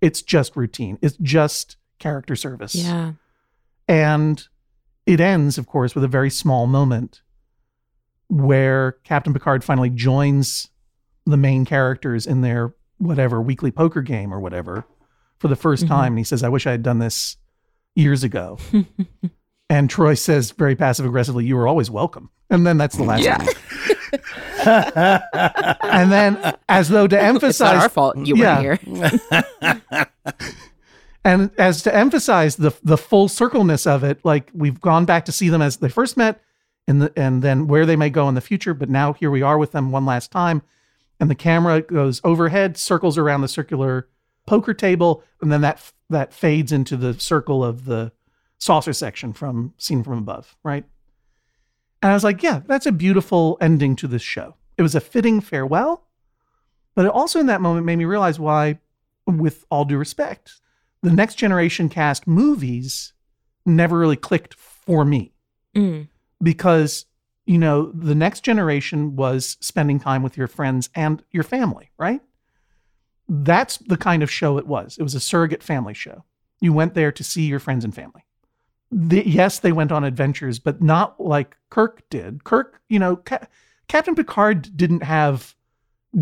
it's 0.01 0.23
just 0.23 0.57
routine. 0.57 0.99
It's 1.03 1.17
just 1.19 1.77
character 1.99 2.37
service. 2.37 2.75
Yeah. 2.75 3.13
And 3.89 4.47
it 5.07 5.21
ends, 5.21 5.59
of 5.59 5.67
course, 5.67 5.95
with 5.95 6.05
a 6.05 6.09
very 6.09 6.31
small 6.31 6.67
moment 6.67 7.23
where 8.29 8.93
Captain 9.05 9.33
Picard 9.33 9.65
finally 9.65 9.91
joins 9.91 10.69
the 11.25 11.37
main 11.39 11.65
characters 11.65 12.27
in 12.27 12.43
their 12.43 12.75
whatever 12.99 13.41
weekly 13.41 13.71
poker 13.71 14.03
game 14.03 14.33
or 14.33 14.41
whatever 14.41 14.85
for 15.39 15.49
the 15.49 15.57
1st 15.57 15.85
Mhm. 15.85 15.89
time. 15.89 16.13
And 16.13 16.19
he 16.19 16.25
says, 16.25 16.43
I 16.43 16.49
wish 16.49 16.67
I 16.67 16.73
had 16.73 16.83
done 16.83 16.99
this 16.99 17.37
years 17.95 18.23
ago. 18.25 18.59
and 19.71 19.89
Troi 19.91 20.19
says 20.19 20.51
very 20.53 20.77
passive 20.77 21.05
aggressively, 21.07 21.45
You 21.45 21.59
are 21.59 21.67
always 21.69 21.91
welcome. 21.91 22.31
And 22.51 22.67
then 22.67 22.79
that's 22.79 22.97
the 22.97 23.03
last 23.05 23.23
Yeah. 23.23 23.39
one. 23.39 23.49
and 25.83 26.11
then, 26.13 26.55
as 26.69 26.89
though 26.89 27.07
to 27.07 27.17
It's 27.17 27.23
not 27.23 27.29
emphasize, 27.35 27.83
our 27.83 27.89
fault 27.89 28.17
you 28.17 28.37
Yeah. 28.37 28.63
weren't 28.63 29.23
here. 29.61 30.07
and 31.25 31.51
as 31.59 31.83
to 31.83 31.95
emphasize 31.95 32.57
the 32.57 32.73
the 32.83 32.97
full 32.97 33.29
circleness 33.29 33.87
of 33.87 34.03
it, 34.05 34.25
like 34.25 34.51
we've 34.55 34.81
gone 34.81 35.05
back 35.05 35.25
to 35.27 35.33
see 35.33 35.49
them 35.49 35.63
as 35.63 35.77
they 35.79 35.89
first 35.89 36.17
met, 36.17 36.41
and 36.87 37.03
the 37.03 37.13
and 37.17 37.43
then 37.43 37.67
where 37.67 37.85
they 37.87 37.97
may 37.97 38.11
go 38.11 38.29
in 38.29 38.35
the 38.35 38.41
future. 38.41 38.75
But 38.75 38.89
now 38.89 39.13
here 39.13 39.31
we 39.31 39.43
are 39.43 39.59
with 39.59 39.73
them 39.73 39.91
one 39.91 40.07
last 40.07 40.31
time, 40.31 40.63
and 41.21 41.29
the 41.31 41.35
camera 41.35 41.83
goes 41.83 42.21
overhead, 42.25 42.77
circles 42.79 43.19
around 43.19 43.43
the 43.43 43.49
circular 43.49 44.09
poker 44.47 44.73
table, 44.75 45.23
and 45.43 45.53
then 45.53 45.61
that 45.61 45.93
that 46.09 46.33
fades 46.33 46.73
into 46.73 46.97
the 46.97 47.15
circle 47.21 47.63
of 47.65 47.85
the 47.85 48.13
saucer 48.59 48.93
section 48.93 49.33
from 49.33 49.73
seen 49.79 50.03
from 50.03 50.19
above, 50.19 50.57
right? 50.63 50.85
And 52.03 52.11
I 52.11 52.15
was 52.15 52.25
like, 52.25 52.43
yeah, 52.43 52.61
that's 52.67 52.87
a 52.87 52.93
beautiful 52.93 53.57
ending 53.61 53.97
to 53.97 54.07
this 54.07 54.23
show. 54.23 54.55
It 54.77 54.83
was 54.83 54.95
a 54.95 55.01
fitting 55.01 55.41
farewell, 55.41 56.05
but 56.95 57.05
it 57.05 57.11
also 57.11 57.41
in 57.41 57.47
that 57.47 57.61
moment 57.61 57.87
made 57.87 57.97
me 57.97 58.05
realize 58.05 58.39
why, 58.39 58.79
with 59.27 59.65
all 59.71 59.85
due 59.85 59.99
respect, 59.99 60.61
the 61.03 61.13
next 61.13 61.35
generation 61.37 61.89
cast 61.89 62.27
movies 62.27 63.13
never 63.67 63.99
really 63.99 64.17
clicked 64.17 64.55
for 64.55 65.05
me 65.05 65.33
Mm. 65.77 66.09
because 66.43 67.05
you 67.45 67.59
know 67.59 67.93
the 67.93 68.15
next 68.15 68.41
generation 68.41 69.15
was 69.17 69.59
spending 69.61 70.01
time 70.01 70.23
with 70.23 70.37
your 70.39 70.47
friends 70.49 70.89
and 70.95 71.23
your 71.31 71.43
family 71.45 71.91
right 71.99 72.23
that's 73.29 73.77
the 73.79 73.99
kind 73.99 74.23
of 74.23 74.31
show 74.31 74.57
it 74.57 74.67
was 74.67 74.97
it 74.99 75.03
was 75.03 75.15
a 75.15 75.21
surrogate 75.21 75.63
family 75.63 75.93
show 75.93 76.25
you 76.61 76.73
went 76.73 76.95
there 76.95 77.13
to 77.13 77.23
see 77.23 77.43
your 77.43 77.59
friends 77.59 77.85
and 77.85 77.95
family 77.95 78.25
the, 78.91 79.27
yes 79.29 79.59
they 79.59 79.73
went 79.73 79.93
on 79.93 80.05
adventures 80.05 80.59
but 80.59 80.81
not 80.81 81.21
like 81.21 81.57
kirk 81.71 82.03
did 82.11 82.45
kirk 82.45 82.81
you 82.89 82.99
know 82.99 83.17
Ca- 83.17 83.47
captain 83.87 84.15
picard 84.15 84.77
didn't 84.77 85.03
have 85.03 85.55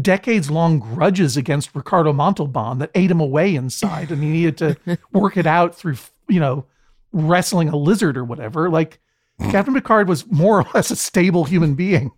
decades 0.01 0.51
long 0.51 0.81
grudges 0.81 1.37
against 1.37 1.75
ricardo 1.75 2.13
montalban 2.13 2.79
that 2.79 2.91
ate 2.95 3.11
him 3.11 3.21
away 3.21 3.55
inside 3.55 4.11
and 4.11 4.23
he 4.23 4.29
needed 4.31 4.59
to 4.59 4.99
work 5.13 5.37
it 5.37 5.47
out 5.47 5.75
through 5.75 5.97
you 6.29 6.41
know 6.41 6.67
wrestling 7.13 7.69
a 7.69 7.77
lizard 7.77 8.17
or 8.17 8.25
whatever 8.25 8.69
like 8.69 9.01
Captain 9.39 9.75
Picard 9.75 10.09
was 10.09 10.27
more 10.31 10.61
or 10.63 10.67
less 10.75 10.91
a 10.91 10.97
stable 10.97 11.45
human 11.45 11.75
being. 11.75 12.11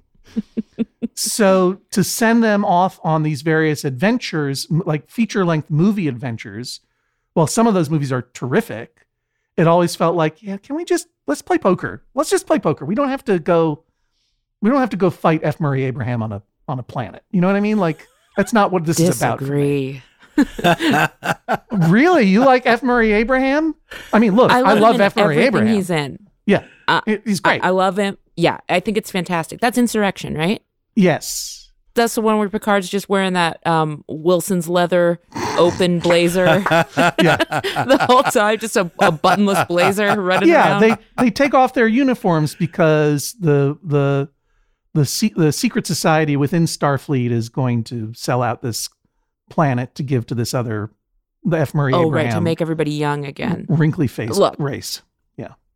so 1.14 1.80
to 1.90 2.04
send 2.04 2.42
them 2.42 2.64
off 2.64 3.00
on 3.02 3.22
these 3.22 3.42
various 3.42 3.84
adventures, 3.84 4.66
like 4.70 5.10
feature 5.10 5.44
length 5.44 5.70
movie 5.70 6.08
adventures, 6.08 6.80
well, 7.34 7.46
some 7.46 7.66
of 7.66 7.74
those 7.74 7.90
movies 7.90 8.12
are 8.12 8.22
terrific. 8.22 9.06
It 9.58 9.66
always 9.66 9.94
felt 9.96 10.16
like, 10.16 10.42
yeah, 10.42 10.56
can 10.56 10.76
we 10.76 10.84
just 10.86 11.08
let's 11.26 11.42
play 11.42 11.58
poker? 11.58 12.02
Let's 12.14 12.30
just 12.30 12.46
play 12.46 12.58
poker. 12.58 12.86
We 12.86 12.94
don't 12.94 13.10
have 13.10 13.24
to 13.26 13.38
go. 13.38 13.84
We 14.62 14.70
don't 14.70 14.80
have 14.80 14.90
to 14.90 14.96
go 14.96 15.10
fight 15.10 15.40
F. 15.42 15.60
Murray 15.60 15.84
Abraham 15.84 16.22
on 16.22 16.32
a 16.32 16.42
on 16.66 16.78
a 16.78 16.82
planet. 16.82 17.24
You 17.32 17.40
know 17.42 17.48
what 17.48 17.56
I 17.56 17.60
mean? 17.60 17.78
Like 17.78 18.06
that's 18.36 18.52
not 18.54 18.70
what 18.72 18.84
this 18.86 18.98
is 18.98 19.20
about. 19.20 19.38
Disagree. 19.40 20.02
Really, 21.72 22.24
you 22.24 22.44
like 22.44 22.66
F. 22.66 22.82
Murray 22.82 23.12
Abraham? 23.12 23.74
I 24.12 24.18
mean, 24.18 24.34
look, 24.34 24.50
I 24.50 24.60
love 24.74 24.94
in 24.96 25.00
F. 25.00 25.16
Murray 25.16 25.38
Abraham. 25.38 25.74
He's 25.74 25.90
in. 25.90 26.18
yeah, 26.46 26.64
Uh, 26.86 27.00
he's 27.24 27.40
I, 27.44 27.58
great. 27.58 27.64
I 27.64 27.70
love 27.70 27.96
him. 27.98 28.18
Yeah, 28.36 28.58
I 28.68 28.80
think 28.80 28.96
it's 28.96 29.10
fantastic. 29.10 29.60
That's 29.60 29.78
Insurrection, 29.78 30.34
right? 30.34 30.62
yes. 30.94 31.57
That's 31.98 32.14
the 32.14 32.20
one 32.22 32.38
where 32.38 32.48
Picard's 32.48 32.88
just 32.88 33.08
wearing 33.08 33.34
that 33.34 33.64
um, 33.66 34.04
Wilson's 34.08 34.68
leather 34.68 35.20
open 35.58 35.98
blazer 35.98 36.44
the 36.64 38.06
whole 38.08 38.22
time, 38.22 38.58
just 38.58 38.76
a, 38.76 38.82
a 39.00 39.12
buttonless 39.12 39.66
blazer 39.68 40.20
running 40.20 40.48
yeah, 40.48 40.70
around. 40.70 40.80
they 40.80 40.96
they 41.22 41.30
take 41.30 41.54
off 41.54 41.74
their 41.74 41.88
uniforms 41.88 42.54
because 42.54 43.34
the 43.40 43.78
the 43.82 44.28
the 44.94 45.04
se- 45.04 45.34
the 45.36 45.52
secret 45.52 45.86
society 45.86 46.36
within 46.36 46.64
Starfleet 46.64 47.30
is 47.30 47.48
going 47.48 47.84
to 47.84 48.12
sell 48.14 48.42
out 48.42 48.62
this 48.62 48.88
planet 49.50 49.94
to 49.96 50.02
give 50.02 50.26
to 50.26 50.34
this 50.34 50.54
other 50.54 50.90
the 51.44 51.58
F. 51.58 51.74
Murray 51.74 51.92
oh, 51.92 52.06
Abraham 52.06 52.26
right, 52.26 52.34
to 52.34 52.40
make 52.40 52.60
everybody 52.60 52.92
young 52.92 53.24
again. 53.24 53.66
wrinkly 53.68 54.06
face 54.06 54.36
Look. 54.36 54.56
race. 54.58 55.02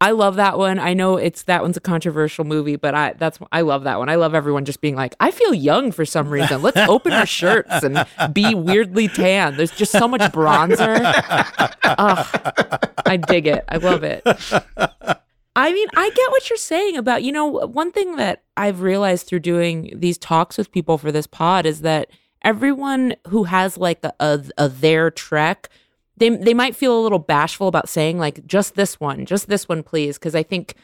I 0.02 0.10
love 0.10 0.34
that 0.34 0.58
one. 0.58 0.80
I 0.80 0.94
know 0.94 1.16
it's 1.16 1.44
that 1.44 1.62
one's 1.62 1.76
a 1.76 1.80
controversial 1.80 2.44
movie, 2.44 2.74
but 2.74 2.92
I 2.92 3.12
that's 3.12 3.38
I 3.52 3.60
love 3.60 3.84
that 3.84 4.00
one. 4.00 4.08
I 4.08 4.16
love 4.16 4.34
everyone 4.34 4.64
just 4.64 4.80
being 4.80 4.96
like, 4.96 5.14
I 5.20 5.30
feel 5.30 5.54
young 5.54 5.92
for 5.92 6.04
some 6.04 6.28
reason. 6.28 6.60
Let's 6.60 6.76
open 6.88 7.12
our 7.12 7.24
shirts 7.24 7.84
and 7.84 8.04
be 8.34 8.52
weirdly 8.52 9.06
tan. 9.06 9.56
There's 9.56 9.70
just 9.70 9.92
so 9.92 10.08
much 10.08 10.20
bronzer. 10.32 10.98
Ugh, 11.84 12.88
I 13.06 13.16
dig 13.16 13.46
it. 13.46 13.64
I 13.68 13.76
love 13.76 14.02
it. 14.02 14.24
I 15.54 15.72
mean, 15.72 15.88
I 15.94 16.10
get 16.10 16.30
what 16.32 16.50
you're 16.50 16.56
saying 16.56 16.96
about, 16.96 17.22
you 17.22 17.30
know, 17.30 17.46
one 17.46 17.92
thing 17.92 18.16
that 18.16 18.42
I've 18.56 18.80
realized 18.80 19.28
through 19.28 19.40
doing 19.40 19.92
these 19.94 20.18
talks 20.18 20.58
with 20.58 20.72
people 20.72 20.98
for 20.98 21.12
this 21.12 21.28
pod 21.28 21.64
is 21.64 21.82
that 21.82 22.10
everyone 22.42 23.14
who 23.28 23.44
has 23.44 23.78
like 23.78 24.02
a, 24.02 24.12
a, 24.18 24.42
a 24.58 24.68
their 24.68 25.12
trek, 25.12 25.68
they 26.16 26.28
they 26.30 26.54
might 26.54 26.76
feel 26.76 26.98
a 26.98 27.02
little 27.02 27.18
bashful 27.18 27.68
about 27.68 27.88
saying 27.88 28.18
like 28.18 28.46
just 28.46 28.74
this 28.74 29.00
one, 29.00 29.26
just 29.26 29.48
this 29.48 29.68
one, 29.68 29.82
please, 29.82 30.18
because 30.18 30.34
I 30.34 30.42
think 30.42 30.74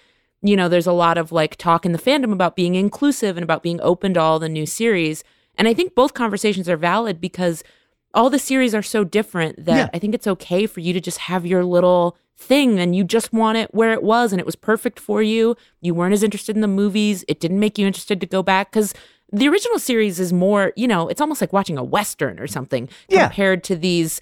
you 0.41 0.55
know, 0.55 0.69
there's 0.69 0.87
a 0.87 0.93
lot 0.93 1.19
of 1.19 1.33
like 1.33 1.57
talk 1.57 1.85
in 1.85 1.91
the 1.91 1.99
fandom 1.99 2.33
about 2.33 2.55
being 2.55 2.77
inclusive 2.77 3.37
and 3.37 3.43
about 3.43 3.61
being 3.63 3.81
open 3.81 4.15
to 4.15 4.21
all 4.21 4.39
the 4.39 4.49
new 4.49 4.67
series. 4.67 5.25
And 5.57 5.67
I 5.67 5.75
think 5.75 5.97
both 5.97 6.15
conversations 6.15 6.69
are 6.69 6.77
valid 6.77 7.21
because 7.21 7.65
all 8.15 8.31
the 8.31 8.39
series 8.39 8.73
are 8.73 8.83
so 8.83 9.03
different 9.03 9.65
that 9.65 9.77
Yeah. 9.77 9.89
I 9.93 9.99
think 9.99 10.15
it's 10.15 10.29
okay 10.29 10.67
for 10.67 10.79
you 10.79 10.93
to 10.93 11.01
just 11.01 11.19
have 11.19 11.45
your 11.45 11.65
little 11.65 12.17
thing 12.37 12.79
and 12.79 12.95
you 12.95 13.03
just 13.03 13.33
want 13.33 13.59
it 13.59 13.75
where 13.75 13.93
it 13.93 14.05
was 14.05 14.33
and 14.33 14.39
it 14.39 14.47
was 14.47 14.55
perfect 14.55 15.01
for 15.01 15.21
you. 15.25 15.57
You 15.81 15.93
weren't 15.93 16.15
as 16.15 16.23
interested 16.23 16.55
in 16.55 16.63
the 16.63 16.69
movies. 16.69 17.25
It 17.27 17.41
didn't 17.41 17.59
make 17.59 17.77
you 17.77 17.85
interested 17.89 18.21
to 18.21 18.27
go 18.27 18.41
back 18.45 18.71
because 18.71 18.95
the 19.33 19.49
original 19.49 19.81
series 19.81 20.21
is 20.21 20.33
more, 20.33 20.73
you 20.77 20.87
know, 20.87 21.09
it's 21.09 21.21
almost 21.21 21.41
like 21.41 21.53
watching 21.53 21.77
a 21.77 21.83
Western 21.83 22.39
or 22.39 22.47
something 22.47 22.89
Yeah. 23.09 23.27
compared 23.27 23.65
to 23.65 23.75
these 23.75 24.21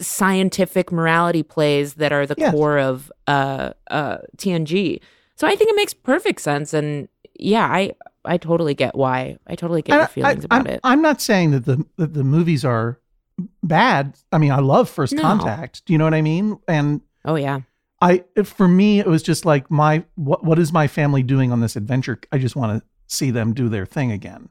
scientific 0.00 0.92
morality 0.92 1.42
plays 1.42 1.94
that 1.94 2.12
are 2.12 2.26
the 2.26 2.34
Yes. 2.38 2.52
core 2.52 2.78
of 2.78 3.10
uh, 3.26 3.70
uh, 3.90 4.18
TNG. 4.36 5.00
So 5.36 5.46
I 5.48 5.56
think 5.56 5.70
it 5.70 5.76
makes 5.76 5.94
perfect 5.94 6.40
sense. 6.40 6.72
And 6.72 7.08
yeah, 7.38 7.66
I, 7.66 7.92
I 8.24 8.36
totally 8.36 8.74
get 8.74 8.94
why. 8.94 9.38
I 9.46 9.54
totally 9.56 9.82
get 9.82 9.94
And 9.94 10.00
your 10.00 10.08
feelings 10.08 10.44
I, 10.44 10.46
about 10.46 10.60
I'm, 10.60 10.66
it. 10.66 10.80
I'm 10.84 11.02
not 11.02 11.20
saying 11.20 11.50
that 11.52 11.64
the 11.64 11.84
that 11.96 12.14
the 12.14 12.24
movies 12.24 12.64
are 12.64 13.00
bad. 13.62 14.16
I 14.32 14.38
mean, 14.38 14.52
I 14.52 14.60
love 14.60 14.88
First 14.88 15.12
No. 15.14 15.22
Contact. 15.22 15.84
Do 15.86 15.92
you 15.92 15.98
know 15.98 16.04
what 16.04 16.14
I 16.14 16.22
mean? 16.22 16.58
And 16.68 17.00
oh, 17.24 17.34
yeah. 17.34 17.60
I 18.00 18.22
for 18.44 18.68
me 18.68 18.98
it 19.00 19.06
was 19.06 19.22
just 19.22 19.44
like 19.44 19.70
my 19.70 20.04
what 20.14 20.44
what 20.44 20.58
is 20.58 20.72
my 20.72 20.86
family 20.86 21.22
doing 21.22 21.50
on 21.52 21.60
this 21.60 21.74
adventure? 21.74 22.20
I 22.32 22.38
just 22.38 22.54
want 22.54 22.78
to 22.80 22.86
see 23.06 23.30
them 23.30 23.54
do 23.54 23.68
their 23.68 23.86
thing 23.86 24.12
again. 24.12 24.50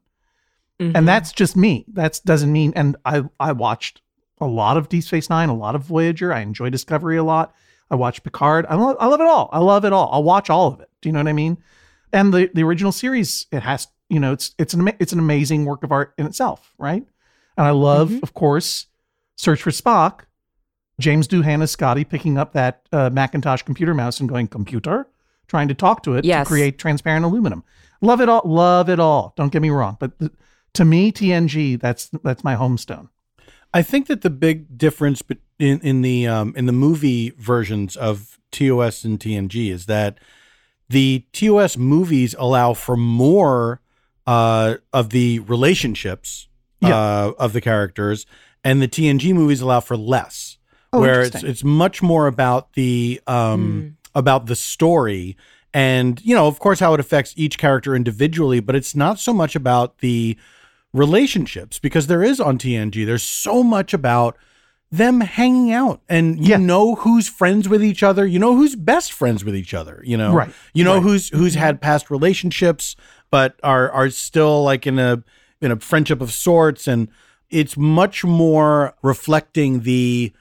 Mhm. 0.82 0.96
And 0.96 1.08
that's 1.08 1.32
just 1.32 1.56
me. 1.56 1.86
That 1.94 2.20
doesn't 2.26 2.52
mean 2.52 2.74
and 2.76 2.96
I 3.06 3.24
I 3.40 3.52
watched 3.54 4.02
a 4.44 4.48
lot 4.48 4.78
of 4.78 4.90
Deep 4.90 5.04
Space 5.04 5.30
9, 5.30 5.50
a 5.50 5.56
lot 5.56 5.76
of 5.76 5.84
Voyager. 5.84 6.34
I 6.34 6.42
enjoy 6.42 6.70
Discovery 6.70 7.18
a 7.18 7.24
lot. 7.24 7.54
I 7.90 7.96
watch 7.96 8.24
Picard. 8.24 8.66
I 8.70 8.76
love 8.76 8.98
I 9.00 9.08
love 9.08 9.22
it 9.22 9.28
all. 9.28 9.50
I 9.52 9.60
love 9.60 9.86
it 9.86 9.94
all. 9.94 10.10
I'll 10.12 10.24
watch 10.24 10.50
all 10.50 10.68
of 10.68 10.80
it. 10.80 10.90
Do 11.02 11.10
you 11.10 11.14
know 11.14 11.20
what 11.20 11.28
I 11.28 11.34
mean? 11.34 11.58
And 12.12 12.34
the 12.34 12.50
the 12.54 12.64
original 12.64 12.92
series 12.92 13.46
it 13.52 13.62
has, 13.64 13.88
you 14.10 14.20
know, 14.20 14.32
it's 14.34 14.56
it's 14.58 14.74
an 14.74 14.92
it's 15.00 15.14
an 15.14 15.20
amazing 15.20 15.66
work 15.66 15.84
of 15.84 15.92
art 15.92 16.14
in 16.18 16.26
itself, 16.26 16.74
right? 16.78 17.04
And 17.58 17.68
I 17.68 17.72
love 17.72 18.10
Mhm. 18.10 18.24
of 18.24 18.34
course 18.34 18.88
Search 19.38 19.62
for 19.62 19.72
Spock. 19.72 20.22
James 21.00 21.28
Doohan 21.28 21.62
as 21.64 21.72
Scotty 21.72 22.04
picking 22.04 22.38
up 22.38 22.54
that 22.54 22.88
uh, 22.92 23.10
Macintosh 23.12 23.64
computer 23.64 23.94
mouse 23.96 24.20
and 24.20 24.30
going 24.30 24.48
computer, 24.48 25.08
trying 25.48 25.68
to 25.68 25.74
talk 25.74 26.04
to 26.04 26.16
it 26.16 26.24
Yes. 26.24 26.46
to 26.46 26.50
create 26.54 26.78
transparent 26.78 27.26
aluminum. 27.26 27.64
Love 28.02 28.22
it 28.22 28.30
all. 28.30 28.42
Love 28.46 28.90
it 28.90 29.00
all. 29.00 29.34
Don't 29.36 29.52
get 29.52 29.62
me 29.62 29.70
wrong, 29.72 29.98
but 30.00 30.18
the, 30.20 30.32
to 30.74 30.86
me, 30.86 31.12
TNG 31.12 31.80
that's 31.80 32.10
that's 32.24 32.44
my 32.44 32.56
homestone. 32.56 33.10
I 33.74 33.82
think 33.82 34.08
that 34.08 34.22
the 34.22 34.30
big 34.30 34.78
difference 34.78 35.22
in 35.60 35.80
in 35.82 36.02
the 36.02 36.28
um, 36.28 36.54
in 36.56 36.66
the 36.66 36.72
movie 36.72 37.32
versions 37.32 37.96
of 37.96 38.38
TOS 38.52 39.04
and 39.04 39.20
TNG 39.20 39.72
is 39.72 39.86
that 39.88 40.20
the 40.90 41.26
TOS 41.34 41.78
movies 41.78 42.36
allow 42.38 42.74
for 42.74 42.96
more 42.96 43.82
uh, 44.28 44.76
of 44.92 45.10
the 45.10 45.40
relationships 45.40 46.48
Yeah. 46.82 46.96
uh, 46.98 47.32
of 47.40 47.54
the 47.54 47.62
characters, 47.62 48.26
and 48.64 48.82
the 48.82 48.88
TNG 48.88 49.34
movies 49.34 49.62
allow 49.62 49.80
for 49.80 49.98
less. 49.98 50.58
Oh, 50.92 51.00
where 51.00 51.22
it's 51.22 51.42
it's 51.44 51.64
much 51.64 52.04
more 52.04 52.28
about 52.28 52.74
the 52.74 53.20
um, 53.26 53.98
about 54.14 54.46
the 54.46 54.56
story 54.56 55.36
and 55.74 56.22
you 56.24 56.36
know 56.36 56.46
of 56.46 56.60
course 56.60 56.80
how 56.80 56.94
it 56.94 57.00
affects 57.00 57.34
each 57.36 57.58
character 57.58 57.96
individually 57.96 58.60
but 58.60 58.76
it's 58.76 58.96
not 58.96 59.18
so 59.18 59.34
much 59.34 59.56
about 59.56 59.98
the 60.00 60.38
relationships 60.94 61.80
because 61.80 62.08
there 62.08 62.24
is 62.24 62.40
on 62.40 62.58
TNG 62.58 63.06
there's 63.06 63.24
so 63.24 63.64
much 63.64 63.94
about 63.94 64.38
them 64.92 65.22
hanging 65.22 65.72
out 65.72 66.02
and 66.08 66.38
you 66.40 66.52
Yeah. 66.52 66.58
know 66.58 66.96
who's 66.96 67.28
friends 67.28 67.68
with 67.68 67.84
each 67.84 68.04
other 68.04 68.28
you 68.28 68.38
know 68.38 68.56
who's 68.56 68.76
best 68.76 69.12
friends 69.12 69.44
with 69.44 69.56
each 69.56 69.74
other 69.74 70.04
you 70.06 70.16
know 70.16 70.34
Right, 70.34 70.54
you 70.74 70.84
know 70.84 70.96
right. 70.96 71.04
who's 71.04 71.30
who's 71.30 71.54
mm-hmm. 71.54 71.62
had 71.64 71.82
past 71.82 72.12
relationships 72.12 72.96
but 73.32 73.60
are 73.64 73.90
are 73.92 74.12
still 74.12 74.64
like 74.64 74.86
in 74.86 75.00
a 75.00 75.24
in 75.62 75.72
a 75.72 75.80
friendship 75.80 76.22
of 76.22 76.32
sorts 76.32 76.88
and 76.88 77.08
it's 77.50 77.76
much 77.76 78.24
more 78.24 78.94
reflecting 79.02 79.82
the 79.82 80.32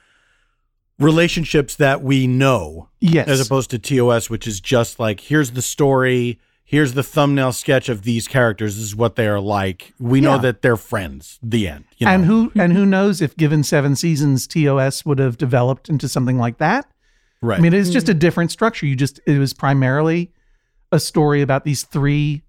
relationships 0.99 1.75
that 1.75 2.01
we 2.03 2.27
know 2.27 2.89
Yes. 2.99 3.27
as 3.27 3.41
opposed 3.41 3.69
to 3.71 3.79
TOS, 3.79 4.29
which 4.29 4.47
is 4.47 4.61
just 4.61 4.99
like 4.99 5.19
here's 5.19 5.51
the 5.51 5.61
story, 5.61 6.39
here's 6.73 6.93
the 6.95 7.03
thumbnail 7.03 7.51
sketch 7.51 7.87
of 7.87 8.01
these 8.01 8.27
characters. 8.27 8.75
This 8.75 8.83
is 8.85 8.95
what 8.95 9.15
they 9.15 9.27
are 9.27 9.39
like. 9.39 9.93
We 9.99 10.19
know 10.21 10.31
Yeah. 10.35 10.41
that 10.41 10.61
they're 10.63 10.75
friends. 10.75 11.37
The 11.43 11.67
end. 11.67 11.85
You 11.97 12.05
know? 12.07 12.11
and 12.13 12.25
who 12.25 12.51
and 12.55 12.73
who 12.73 12.85
knows 12.85 13.21
if 13.21 13.37
given 13.37 13.63
seven 13.63 13.95
seasons, 13.95 14.47
TOS 14.47 15.05
would 15.05 15.19
have 15.19 15.37
developed 15.37 15.87
into 15.87 16.07
something 16.09 16.37
like 16.37 16.57
that. 16.57 16.85
right? 17.41 17.59
I 17.59 17.61
mean, 17.61 17.73
it's 17.73 17.89
just 17.89 18.07
a 18.09 18.13
different 18.13 18.51
structure. 18.51 18.85
You 18.85 18.95
just 18.95 19.19
it 19.27 19.37
was 19.37 19.53
primarily 19.53 20.31
a 20.91 20.99
story 20.99 21.41
about 21.41 21.63
these 21.65 21.83
three 21.83 22.41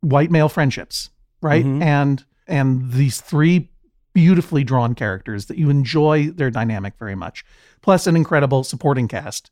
white 0.00 0.30
male 0.30 0.48
friendships, 0.48 1.10
right? 1.42 1.64
Mhm. 1.64 1.82
And 1.82 2.24
and 2.48 2.90
these 2.92 3.20
three 3.20 3.70
beautifully 4.14 4.64
drawn 4.64 4.94
characters 4.96 5.46
that 5.46 5.58
you 5.58 5.70
enjoy 5.70 6.30
their 6.32 6.50
dynamic 6.50 6.94
very 6.98 7.14
much, 7.14 7.44
plus 7.82 8.08
an 8.08 8.16
incredible 8.16 8.64
supporting 8.64 9.06
cast 9.06 9.50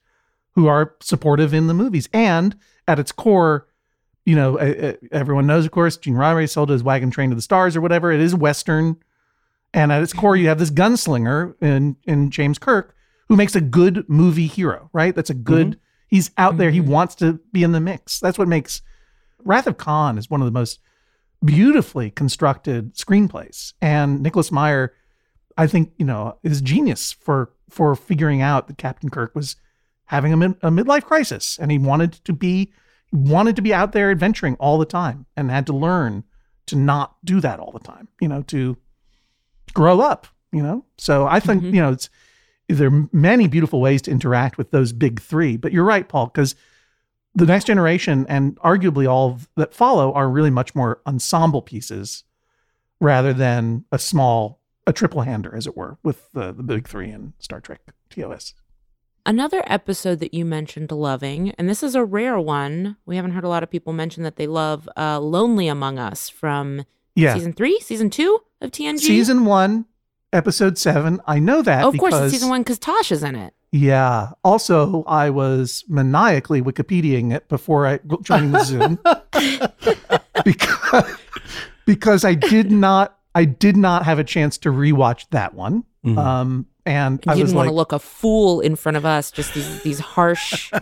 who 0.57 0.66
are 0.66 0.95
supportive 1.01 1.55
in 1.55 1.69
the 1.69 1.75
movies. 1.75 2.09
And 2.12 2.57
at 2.89 2.99
its 2.99 3.12
core, 3.12 3.68
you 4.29 4.37
know, 4.37 4.59
uh, 4.59 4.93
everyone 5.11 5.47
knows, 5.47 5.64
of 5.64 5.70
course, 5.70 5.97
Gene 5.97 6.12
Roddenberry 6.12 6.51
sold 6.51 6.68
his 6.68 6.83
wagon 6.83 7.11
train 7.11 7.31
to 7.31 7.35
the 7.35 7.41
stars 7.41 7.74
or 7.74 7.81
whatever. 7.81 8.12
It 8.12 8.20
is 8.20 8.35
Western. 8.35 8.99
And 9.72 9.91
at 9.91 10.03
its 10.03 10.12
core, 10.12 10.37
you 10.37 10.49
have 10.49 10.59
this 10.59 10.70
gunslinger 10.70 11.55
in, 11.62 11.97
in 12.05 12.31
James 12.31 12.59
Kirk 12.59 12.95
who 13.29 13.37
makes 13.37 13.57
a 13.57 13.62
good 13.62 14.07
movie 14.07 14.47
hero, 14.47 14.91
right? 14.93 15.14
That's 15.14 15.31
a 15.31 15.35
good, 15.35 15.81
he's 16.09 16.31
out 16.37 16.59
there. 16.59 16.70
He 16.70 16.81
wants 16.83 17.14
to 17.16 17.41
be 17.53 17.62
in 17.62 17.72
the 17.72 17.81
mix. 17.81 18.20
That's 18.20 18.37
what 18.37 18.49
makes 18.49 18.83
Wrath 19.45 19.66
of 19.66 19.79
Khan 19.79 20.18
is 20.18 20.29
one 20.29 20.43
of 20.43 20.47
the 20.47 20.53
most 20.53 20.79
beautifully 21.43 22.11
constructed 22.11 22.97
screenplays. 22.97 23.72
And 23.81 24.22
Nicholas 24.22 24.53
Meyer, 24.53 24.93
I 25.57 25.66
think, 25.66 25.93
you 25.97 26.05
know, 26.05 26.37
is 26.43 26.61
genius 26.61 27.12
for 27.12 27.55
for 27.70 27.97
figuring 27.97 28.43
out 28.43 28.66
that 28.66 28.76
Captain 28.76 29.09
Kirk 29.09 29.35
was 29.35 29.57
having 30.07 30.35
a, 30.35 30.37
mid, 30.37 30.51
a 30.62 30.70
midlife 30.70 31.05
crisis 31.05 31.59
and 31.59 31.70
he 31.70 31.79
wanted 31.79 32.12
to 32.12 32.35
be 32.35 32.72
wanted 33.13 33.57
to 33.57 33.63
be 33.63 33.73
out 33.73 33.93
there 33.93 34.11
adventuring 34.11 34.55
all 34.57 34.79
the 34.79 34.85
time 34.85 35.27
and 35.37 35.51
had 35.51 35.67
to 35.67 35.73
learn 35.73 36.25
to 36.67 36.77
not 36.77 37.17
do 37.25 37.41
that 37.41 37.59
all 37.59 37.73
the 37.73 37.79
time, 37.79 38.09
you 38.21 38.29
know, 38.29 38.43
to 38.43 38.77
grow 39.73 40.01
up, 40.01 40.27
you 40.53 40.63
know? 40.63 40.85
So 40.99 41.27
I 41.27 41.41
think, 41.41 41.63
mm-hmm. 41.63 41.75
you 41.75 41.81
know, 41.81 41.93
it's 41.93 42.11
there 42.69 42.89
are 42.89 43.09
many 43.13 43.49
beautiful 43.49 43.81
ways 43.81 44.03
to 44.03 44.11
interact 44.11 44.59
with 44.59 44.71
those 44.71 44.93
big 44.93 45.21
three. 45.21 45.57
But 45.57 45.73
you're 45.73 45.85
right, 45.85 46.07
Paul, 46.07 46.27
because 46.27 46.55
the 47.35 47.47
next 47.47 47.65
generation 47.65 48.27
and 48.29 48.57
arguably 48.57 49.09
all 49.09 49.39
that 49.57 49.75
follow 49.75 50.13
are 50.13 50.29
really 50.29 50.51
much 50.51 50.75
more 50.75 51.01
ensemble 51.07 51.63
pieces 51.63 52.25
rather 53.01 53.33
than 53.33 53.85
a 53.91 53.99
small, 53.99 54.61
a 54.87 54.93
triple 54.93 55.23
hander, 55.23 55.55
as 55.55 55.67
it 55.67 55.77
were, 55.77 55.99
with 56.03 56.31
the, 56.33 56.53
the 56.53 56.63
big 56.63 56.87
three 56.87 57.11
in 57.11 57.33
Star 57.39 57.61
Trek 57.61 57.81
TOS. 58.11 58.55
Another 59.29 59.62
episode 59.66 60.20
that 60.20 60.33
you 60.33 60.47
mentioned 60.47 60.91
loving, 60.91 61.51
and 61.59 61.68
this 61.68 61.83
is 61.83 61.95
a 61.95 62.03
rare 62.03 62.41
one. 62.41 62.97
We 63.05 63.16
haven't 63.16 63.33
heard 63.33 63.45
a 63.45 63.49
lot 63.51 63.62
of 63.62 63.68
people 63.70 63.93
mention 63.93 64.22
that 64.22 64.37
they 64.37 64.47
love 64.47 64.89
uh, 64.97 65.20
Lonely 65.20 65.68
Among 65.68 65.99
Us 65.99 66.31
from 66.31 66.87
Yeah. 67.14 67.35
season 67.35 67.53
three, 67.53 67.79
season 67.81 68.09
two 68.09 68.39
of 68.62 68.70
TNG. 68.70 69.01
Season 69.01 69.45
one, 69.45 69.85
episode 70.33 70.79
seven. 70.79 71.20
I 71.26 71.41
know 71.41 71.61
that. 71.61 71.85
Oh, 71.85 71.89
of 71.89 71.99
course, 71.99 72.14
it's 72.14 72.33
season 72.33 72.49
one 72.49 72.62
because 72.62 72.79
Tosh 72.79 73.12
is 73.12 73.22
in 73.22 73.35
it. 73.37 73.53
Yeah. 73.70 74.31
Also, 74.45 75.05
I 75.05 75.29
was 75.29 75.85
maniacally 75.89 76.62
Wikipediaing 76.62 77.31
it 77.35 77.49
before 77.51 77.87
I 77.87 78.01
joining 78.22 78.53
the 78.53 78.64
Zoom 78.64 78.99
because 80.43 81.16
because 81.85 82.24
I 82.24 82.33
did 82.33 82.72
not 82.72 83.18
I 83.35 83.45
did 83.45 83.76
not 83.76 84.07
have 84.07 84.18
a 84.18 84.24
chance 84.24 84.57
to 84.59 84.70
rewatch 84.70 85.26
that 85.33 85.53
one. 85.53 85.85
Mhm. 86.03 86.16
Um, 86.16 86.66
and 86.89 87.20
You 87.26 87.32
I 87.32 87.34
was 87.34 87.41
didn't 87.45 87.55
want 87.57 87.66
like, 87.66 87.72
to 87.72 87.76
look 87.76 87.93
a 87.93 87.99
fool 87.99 88.61
in 88.61 88.74
front 88.76 88.97
of 88.97 89.05
us, 89.05 89.30
just 89.30 89.55
these 89.55 89.82
these 89.82 89.99
harsh, 90.01 90.72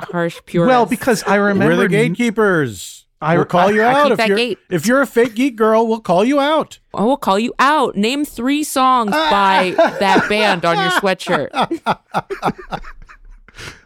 harsh 0.00 0.40
purists. 0.46 0.68
well, 0.68 0.86
because 0.86 1.22
I 1.24 1.36
remember 1.36 1.76
We're 1.76 1.82
the 1.84 1.88
gatekeepers. 1.88 2.98
I- 3.20 3.36
we'll 3.36 3.44
call 3.44 3.70
you 3.70 3.82
I 3.82 3.92
out 3.92 4.10
if 4.18 4.26
you're 4.26 4.36
gate. 4.36 4.58
if 4.68 4.84
you're 4.86 5.00
a 5.00 5.06
fake 5.06 5.34
geek 5.36 5.54
girl. 5.54 5.86
We'll 5.86 6.00
call 6.00 6.24
you 6.24 6.40
out. 6.40 6.80
Oh, 6.92 6.98
I 6.98 7.02
will 7.04 7.16
call 7.16 7.38
you 7.38 7.54
out. 7.60 7.94
Name 7.94 8.24
three 8.24 8.64
songs 8.64 9.12
by 9.12 9.74
that 9.76 10.26
band 10.30 10.64
on 10.64 10.76
your 10.76 10.90
sweatshirt. 10.90 11.50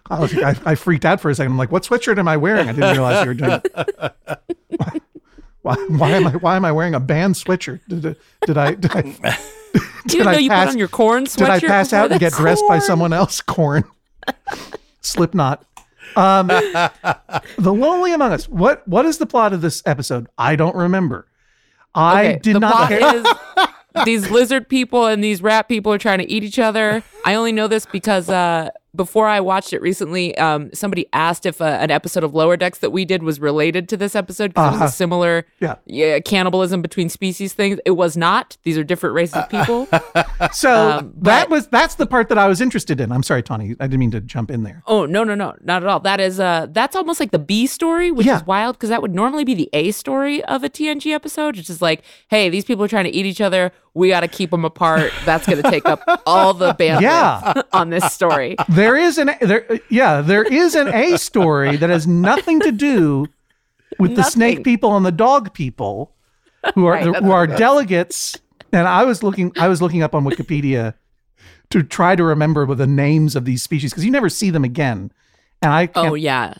I, 0.08 0.20
was- 0.20 0.34
I, 0.38 0.56
I 0.64 0.74
freaked 0.76 1.04
out 1.04 1.20
for 1.20 1.30
a 1.30 1.34
second. 1.34 1.52
I'm 1.52 1.58
like, 1.58 1.72
what 1.72 1.82
sweatshirt 1.82 2.16
am 2.18 2.28
I 2.28 2.36
wearing? 2.36 2.68
I 2.68 2.72
didn't 2.72 2.92
realize 2.92 3.24
you 3.24 3.28
were 3.30 3.34
doing. 3.34 3.60
Why, 4.78 4.90
why, 5.62 5.74
why 5.88 6.10
am 6.12 6.26
I 6.28 6.30
why 6.36 6.56
am 6.56 6.64
I 6.64 6.72
wearing 6.72 6.94
a 6.94 7.00
band 7.00 7.34
sweatshirt? 7.34 7.80
Did, 7.88 8.16
did 8.46 8.56
I 8.56 8.74
did 8.74 8.90
I 8.94 9.02
Do 9.02 9.12
you 10.12 10.18
Did 10.18 10.24
know 10.24 10.30
I 10.32 10.38
you 10.38 10.48
pass- 10.50 10.66
put 10.66 10.72
on 10.72 10.78
your 10.78 10.88
corn 10.88 11.24
sweatshirt? 11.24 11.60
Did 11.60 11.64
I 11.64 11.68
pass 11.68 11.92
out 11.92 12.10
and 12.10 12.20
get 12.20 12.30
this? 12.30 12.38
dressed 12.38 12.64
by 12.68 12.78
someone 12.78 13.12
else? 13.12 13.40
Corn. 13.40 13.84
Slipknot. 15.00 15.64
Um, 16.16 16.46
the 17.58 17.72
Lonely 17.72 18.12
Among 18.12 18.32
Us. 18.32 18.48
What 18.48 18.86
what 18.88 19.04
is 19.06 19.18
the 19.18 19.26
plot 19.26 19.52
of 19.52 19.60
this 19.60 19.82
episode? 19.86 20.28
I 20.38 20.56
don't 20.56 20.74
remember. 20.76 21.26
I 21.94 22.20
Okay, 22.26 22.38
did 22.42 22.56
the 22.56 22.60
not 22.60 22.88
plot 22.88 24.04
these 24.04 24.30
lizard 24.30 24.68
people 24.68 25.06
and 25.06 25.24
these 25.24 25.40
rat 25.40 25.68
people 25.68 25.92
are 25.92 25.98
trying 25.98 26.18
to 26.18 26.30
eat 26.30 26.44
each 26.44 26.58
other. 26.58 27.02
I 27.24 27.34
only 27.34 27.52
know 27.52 27.66
this 27.66 27.86
because 27.86 28.28
uh, 28.28 28.68
before 28.96 29.26
I 29.28 29.40
watched 29.40 29.72
it 29.72 29.80
recently, 29.82 30.36
um, 30.38 30.70
somebody 30.72 31.06
asked 31.12 31.46
if 31.46 31.60
uh, 31.60 31.64
an 31.64 31.90
episode 31.90 32.24
of 32.24 32.34
Lower 32.34 32.56
Decks 32.56 32.78
that 32.78 32.90
we 32.90 33.04
did 33.04 33.22
was 33.22 33.38
related 33.40 33.88
to 33.90 33.96
this 33.96 34.16
episode 34.16 34.48
because 34.54 34.64
it 34.72 34.76
Uh-huh. 34.76 34.84
was 34.84 34.92
a 34.92 34.96
similar 34.96 35.46
Yeah. 35.60 36.18
cannibalism 36.20 36.82
between 36.82 37.08
species 37.08 37.52
thing. 37.52 37.78
It 37.84 37.92
was 37.92 38.16
not. 38.16 38.56
These 38.64 38.78
are 38.78 38.84
different 38.84 39.14
races 39.14 39.36
of 39.36 39.48
people. 39.48 39.86
So 40.52 40.98
Um, 40.98 41.12
that 41.22 41.48
was 41.50 41.66
that's 41.68 41.94
the 41.96 42.06
part 42.06 42.28
that 42.28 42.38
I 42.38 42.46
was 42.48 42.60
interested 42.60 43.00
in. 43.00 43.10
I'm 43.12 43.22
sorry, 43.22 43.42
Tawny. 43.42 43.74
I 43.80 43.86
didn't 43.86 44.00
mean 44.00 44.10
to 44.12 44.20
jump 44.20 44.50
in 44.50 44.62
there. 44.64 44.82
Oh 44.86 45.06
no 45.06 45.24
no 45.24 45.34
no 45.34 45.54
not 45.62 45.82
at 45.82 45.88
all. 45.88 46.00
That 46.00 46.20
is 46.20 46.38
uh 46.40 46.66
that's 46.70 46.94
almost 46.96 47.20
like 47.20 47.30
the 47.30 47.38
B 47.38 47.66
story, 47.66 48.10
which 48.10 48.26
Yeah. 48.26 48.36
is 48.36 48.46
wild 48.46 48.76
because 48.76 48.90
that 48.90 49.02
would 49.02 49.14
normally 49.14 49.44
be 49.44 49.54
the 49.54 49.70
A 49.72 49.90
story 49.92 50.42
of 50.44 50.62
a 50.64 50.68
TNG 50.68 51.12
episode. 51.12 51.56
which 51.56 51.70
is 51.70 51.80
like, 51.82 52.02
hey, 52.28 52.48
these 52.48 52.64
people 52.64 52.84
are 52.84 52.88
trying 52.88 53.04
to 53.04 53.10
eat 53.10 53.26
each 53.26 53.40
other. 53.40 53.72
We 53.96 54.08
got 54.08 54.20
to 54.20 54.28
keep 54.28 54.50
them 54.50 54.64
apart. 54.66 55.10
That's 55.24 55.46
going 55.46 55.62
to 55.62 55.70
take 55.70 55.86
up 55.86 56.02
all 56.26 56.52
the 56.52 56.74
bandwidth 56.78 57.00
Yeah. 57.00 57.62
on 57.72 57.88
this 57.90 58.12
story. 58.12 58.56
There 58.68 58.94
is 58.96 59.16
an 59.18 59.30
there 59.40 59.66
yeah, 59.88 60.20
there 60.20 60.42
is 60.44 60.74
an 60.74 60.88
A 60.88 61.16
story 61.16 61.76
that 61.76 61.88
has 61.88 62.06
nothing 62.06 62.60
to 62.60 62.72
do 62.72 63.26
with 63.98 64.14
the 64.14 64.22
snake 64.22 64.62
people 64.64 64.96
and 64.96 65.06
the 65.06 65.12
dog 65.12 65.54
people 65.54 66.12
who 66.74 66.84
are 66.86 66.92
Right, 66.92 67.16
who 67.16 67.30
are 67.30 67.46
is. 67.50 67.58
delegates. 67.58 68.38
And 68.72 68.86
I 68.86 69.04
was 69.04 69.22
looking 69.22 69.52
I 69.56 69.68
was 69.68 69.80
looking 69.80 70.02
up 70.02 70.14
on 70.14 70.24
Wikipedia 70.24 70.92
to 71.70 71.82
try 71.82 72.14
to 72.16 72.22
remember 72.22 72.66
the 72.74 72.86
names 72.86 73.34
of 73.34 73.44
these 73.46 73.62
species 73.62 73.92
because 73.92 74.04
you 74.04 74.10
never 74.10 74.28
see 74.28 74.50
them 74.50 74.62
again. 74.64 75.10
And 75.62 75.72
I 75.72 75.88
Oh 75.94 76.12
yeah, 76.14 76.52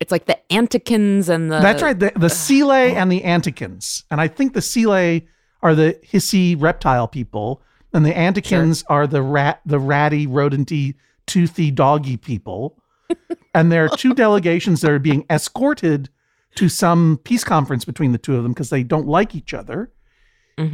it's 0.00 0.10
like 0.10 0.24
the 0.24 0.38
Anticans 0.50 1.28
and 1.28 1.52
the. 1.52 1.60
That's 1.60 1.82
right. 1.82 1.98
The, 1.98 2.12
the 2.16 2.28
Selay 2.28 2.94
and 2.94 3.12
the 3.12 3.20
Anticans. 3.20 4.04
And 4.10 4.20
I 4.22 4.28
think 4.28 4.54
the 4.54 4.60
Selay 4.60 5.26
are 5.62 5.74
the 5.74 5.98
hissy 6.04 6.56
reptile 6.58 7.08
people, 7.08 7.62
and 7.92 8.04
the 8.04 8.12
Anticans 8.12 8.84
are 8.88 9.06
the 9.06 9.22
rat, 9.22 9.60
the 9.64 9.78
ratty, 9.78 10.26
rodenty, 10.26 10.94
toothy, 11.26 11.70
doggy 11.70 12.16
people. 12.16 12.78
and 13.54 13.72
there 13.72 13.84
are 13.84 13.88
two 13.96 14.14
delegations 14.14 14.82
that 14.82 14.90
are 14.90 14.98
being 14.98 15.24
escorted 15.30 16.10
to 16.56 16.68
some 16.68 17.20
peace 17.24 17.44
conference 17.44 17.84
between 17.84 18.12
the 18.12 18.18
two 18.18 18.36
of 18.36 18.42
them 18.42 18.52
because 18.52 18.70
they 18.70 18.82
don't 18.82 19.06
like 19.06 19.34
each 19.34 19.54
other. 19.54 19.90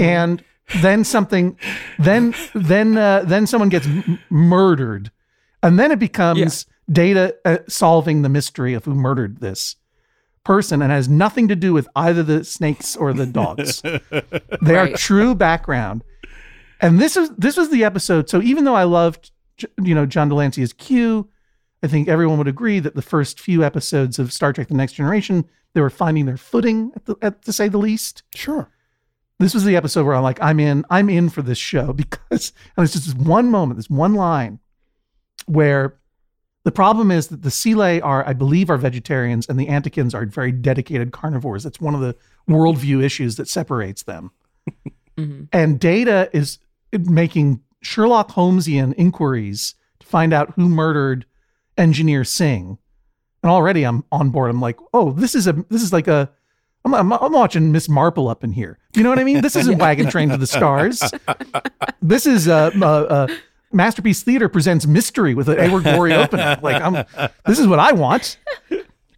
And 0.00 0.42
then 0.80 1.04
something, 1.04 1.58
then 1.98 2.34
then 2.54 2.96
uh, 2.96 3.22
then 3.26 3.46
someone 3.46 3.68
gets 3.68 3.86
m- 3.86 4.18
murdered, 4.30 5.10
and 5.62 5.78
then 5.78 5.92
it 5.92 5.98
becomes 5.98 6.66
Data 6.90 7.36
uh, 7.44 7.58
solving 7.68 8.22
the 8.22 8.28
mystery 8.28 8.74
of 8.74 8.84
who 8.86 8.94
murdered 8.94 9.40
this 9.40 9.76
person, 10.44 10.82
and 10.82 10.92
has 10.92 11.08
nothing 11.08 11.48
to 11.48 11.56
do 11.56 11.72
with 11.72 11.88
either 11.96 12.22
the 12.22 12.44
snakes 12.44 12.96
or 12.96 13.12
the 13.12 13.26
dogs. 13.26 13.82
they 14.62 14.76
are 14.76 14.88
true 14.90 15.34
background, 15.34 16.04
and 16.80 17.00
this 17.00 17.16
is 17.16 17.30
this 17.30 17.56
was 17.56 17.70
the 17.70 17.84
episode. 17.84 18.28
So 18.28 18.42
even 18.42 18.64
though 18.64 18.74
I 18.74 18.84
loved, 18.84 19.30
you 19.82 19.94
know, 19.94 20.06
John 20.06 20.28
de 20.28 20.34
Lancie 20.34 20.62
as 20.62 20.72
Q, 20.72 21.28
I 21.82 21.88
think 21.88 22.08
everyone 22.08 22.38
would 22.38 22.48
agree 22.48 22.78
that 22.80 22.94
the 22.94 23.02
first 23.02 23.40
few 23.40 23.64
episodes 23.64 24.18
of 24.18 24.32
Star 24.32 24.52
Trek: 24.52 24.68
The 24.68 24.74
Next 24.74 24.92
Generation 24.92 25.46
they 25.74 25.80
were 25.80 25.90
finding 25.90 26.24
their 26.24 26.36
footing, 26.36 26.92
at 26.96 27.04
the, 27.04 27.16
at, 27.20 27.42
to 27.42 27.52
say 27.52 27.68
the 27.68 27.78
least 27.78 28.22
Sure. 28.34 28.70
this 29.38 29.52
was 29.52 29.64
the 29.64 29.76
episode 29.76 30.06
where 30.06 30.14
I'm 30.14 30.22
like, 30.22 30.40
I'm 30.40 30.60
in, 30.60 30.84
I'm 30.88 31.10
in 31.10 31.28
for 31.28 31.42
this 31.42 31.58
show 31.58 31.92
because 31.92 32.52
and 32.76 32.84
it's 32.84 32.94
just 32.94 33.06
this 33.06 33.14
one 33.14 33.50
moment, 33.50 33.76
this 33.76 33.90
one 33.90 34.14
line 34.14 34.60
where 35.46 35.98
the 36.64 36.72
problem 36.72 37.10
is 37.10 37.28
that 37.28 37.42
the 37.42 37.50
Selay 37.50 38.00
are, 38.02 38.26
I 38.26 38.32
believe, 38.32 38.70
are 38.70 38.76
vegetarians 38.76 39.46
and 39.48 39.58
the 39.58 39.66
Anticans 39.66 40.14
are 40.14 40.26
very 40.26 40.50
dedicated 40.52 41.12
carnivores. 41.12 41.62
That's 41.62 41.80
one 41.80 41.94
of 41.94 42.00
the 42.00 42.16
worldview 42.48 43.02
issues 43.02 43.36
that 43.36 43.48
separates 43.48 44.02
them. 44.02 44.30
Mhm. 45.16 45.46
And 45.52 45.78
Data 45.78 46.28
is 46.32 46.58
making 46.92 47.60
Sherlock 47.82 48.30
Holmesian 48.30 48.94
inquiries 48.94 49.76
to 50.00 50.06
find 50.08 50.32
out 50.32 50.52
who 50.56 50.68
murdered 50.68 51.24
Engineer 51.78 52.24
Singh. 52.24 52.78
And 53.42 53.50
already 53.52 53.84
I'm 53.84 54.02
on 54.10 54.30
board. 54.30 54.50
I'm 54.50 54.60
like, 54.60 54.76
oh, 54.92 55.12
this 55.12 55.36
is 55.36 55.46
a 55.46 55.52
this 55.70 55.82
is 55.82 55.92
like 55.92 56.08
a 56.08 56.30
I'm, 56.84 56.94
I'm, 56.94 57.12
I'm 57.12 57.32
watching 57.32 57.70
Miss 57.70 57.88
Marple 57.88 58.26
up 58.28 58.42
in 58.42 58.50
here. 58.50 58.78
You 58.96 59.04
know 59.04 59.08
what 59.08 59.20
I 59.20 59.24
mean? 59.24 59.40
This 59.40 59.54
isn't 59.54 59.78
Wagon 59.84 60.10
Train 60.10 60.30
to 60.30 60.36
the 60.36 60.46
Stars. 60.48 61.00
This 62.02 62.26
is 62.26 62.48
uh, 62.48 62.70
uh, 62.74 62.84
uh, 62.84 63.26
Masterpiece 63.74 64.22
Theater 64.22 64.48
presents 64.48 64.86
Mystery 64.86 65.34
with 65.34 65.48
an 65.48 65.58
Edward 65.58 65.84
Gorey 65.84 66.12
opening. 66.14 66.58
Like, 66.62 66.80
I'm, 66.80 67.04
this 67.46 67.58
is 67.58 67.66
what 67.66 67.78
I 67.78 67.92
want. 67.92 68.38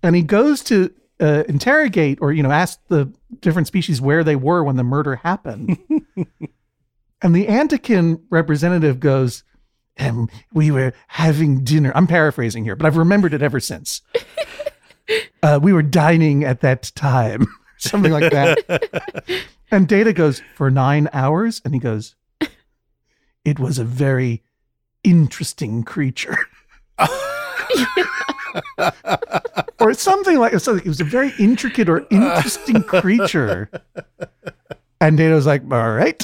And 0.03 0.17
he 0.17 0.23
goes 0.23 0.63
to 0.65 0.93
uh, 1.21 1.45
interrogate 1.49 2.19
or, 2.21 2.33
you 2.33 2.43
know, 2.43 2.51
ask 2.51 2.81
the 2.89 3.13
different 3.41 3.69
species 3.69 4.01
where 4.01 4.25
they 4.25 4.37
were 4.37 4.65
when 4.65 4.77
the 4.77 4.85
murder 4.85 5.17
happened. 5.17 5.79
and 7.23 7.35
the 7.35 7.47
Antican 7.47 8.23
representative 8.31 9.01
goes, 9.01 9.45
um, 9.99 10.29
we 10.53 10.71
were 10.71 10.93
having 11.09 11.65
dinner. 11.65 11.93
I'm 11.95 12.07
paraphrasing 12.07 12.65
here, 12.65 12.77
but 12.77 12.87
I've 12.87 12.97
remembered 12.97 13.35
it 13.35 13.43
ever 13.43 13.61
since. 13.61 14.03
Uh, 15.41 15.61
we 15.63 15.73
were 15.73 15.85
dining 15.85 16.43
at 16.43 16.63
that 16.63 16.91
time, 16.97 17.47
something 17.77 18.11
like 18.11 18.33
that. 18.33 18.59
and 19.71 19.87
Data 19.87 20.13
goes, 20.13 20.43
for 20.57 20.69
nine 20.69 21.09
hours? 21.13 21.63
And 21.65 21.73
he 21.73 21.79
goes, 21.79 22.17
it 23.45 23.61
was 23.61 23.79
a 23.79 23.85
very 23.85 24.43
interesting 25.07 25.83
creature. 25.85 26.37
or 29.81 29.95
something 29.95 30.39
like 30.39 30.59
so 30.61 30.77
it 30.77 30.87
was 30.87 31.01
a 31.01 31.05
very 31.05 31.33
intricate 31.39 31.89
or 31.89 32.07
interesting 32.11 32.83
creature. 32.83 33.71
And 35.01 35.17
Data 35.19 35.35
was 35.35 35.47
like, 35.47 35.63
all 35.71 35.93
right. 35.93 36.23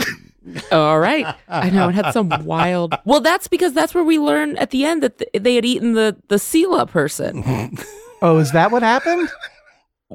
All 0.73 0.99
right. 0.99 1.37
I 1.49 1.71
know 1.71 1.89
it 1.89 1.95
had 1.95 2.13
some 2.13 2.29
wild. 2.45 2.95
Well, 3.05 3.21
that's 3.21 3.49
because 3.49 3.75
that's 3.75 3.95
where 3.95 4.05
we 4.05 4.19
learn 4.19 4.57
at 4.57 4.71
the 4.71 4.85
end 4.85 5.03
that 5.03 5.19
th- 5.19 5.31
they 5.45 5.55
had 5.55 5.65
eaten 5.65 5.93
the 5.93 6.17
the 6.29 6.37
Selay 6.37 6.89
person, 6.89 7.77
Oh, 8.23 8.39
is 8.39 8.53
that 8.53 8.71
what 8.71 8.83
happened? 8.83 9.29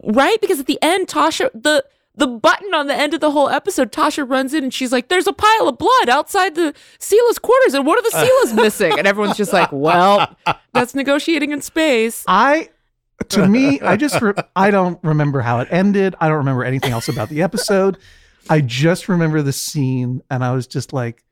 right? 0.03 0.39
Because 0.41 0.59
at 0.59 0.65
the 0.65 0.79
end, 0.81 1.07
Tasha 1.07 1.49
the 1.53 1.83
the 2.17 2.27
button 2.27 2.73
on 2.73 2.87
the 2.87 2.95
end 2.95 3.13
of 3.13 3.21
the 3.21 3.31
whole 3.31 3.47
episode, 3.47 3.91
Tasha 3.91 4.27
runs 4.27 4.53
in 4.53 4.63
and 4.63 4.73
she's 4.73 4.91
like, 4.91 5.07
"There's 5.07 5.27
a 5.27 5.33
pile 5.33 5.69
of 5.69 5.77
blood 5.77 6.09
outside 6.09 6.55
the 6.55 6.73
Selay's 6.99 7.37
quarters, 7.39 7.75
and 7.75 7.85
what 7.85 7.99
are 7.99 8.01
the 8.01 8.17
Selay's 8.17 8.53
missing?" 8.53 8.97
And 8.97 9.07
everyone's 9.07 9.37
just 9.37 9.53
like, 9.53 9.71
"Well, 9.71 10.35
that's 10.73 10.95
negotiating 10.95 11.51
in 11.51 11.61
space." 11.61 12.25
I 12.27 12.69
to 13.29 13.47
me, 13.47 13.79
I 13.81 13.95
just 13.97 14.19
re- 14.21 14.33
I 14.55 14.71
don't 14.71 14.99
remember 15.03 15.41
how 15.41 15.59
it 15.59 15.67
ended. 15.71 16.15
I 16.19 16.27
don't 16.27 16.37
remember 16.37 16.63
anything 16.63 16.91
else 16.91 17.07
about 17.07 17.29
the 17.29 17.43
episode. 17.43 17.97
I 18.49 18.61
just 18.61 19.07
remember 19.09 19.41
the 19.41 19.53
scene, 19.53 20.21
and 20.29 20.43
I 20.43 20.53
was 20.53 20.65
just 20.65 20.93
like, 20.93 21.23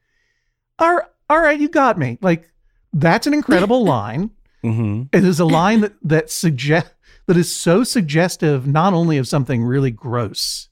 "All 0.78 0.96
right, 0.96 1.06
all 1.30 1.40
right, 1.40 1.60
you 1.60 1.68
got 1.68 1.98
me." 1.98 2.20
Like 2.22 2.52
that's 2.94 3.26
an 3.26 3.34
incredible 3.34 3.84
line. 3.86 4.30
Mm-hmm. 4.64 5.04
It 5.16 5.24
is 5.24 5.40
a 5.40 5.46
line 5.46 5.82
that 5.82 5.94
that 6.04 6.30
suggest 6.30 6.94
that 7.26 7.38
is 7.38 7.56
so 7.56 7.84
suggestive 7.84 8.68
not 8.68 8.94
only 8.94 9.18
of 9.18 9.28
something 9.28 9.64
really 9.64 9.92
gross, 9.92 10.70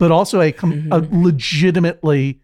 but 0.00 0.10
also 0.10 0.40
a, 0.40 0.50
com- 0.50 0.88
a 0.90 0.98
legitimately 1.12 2.40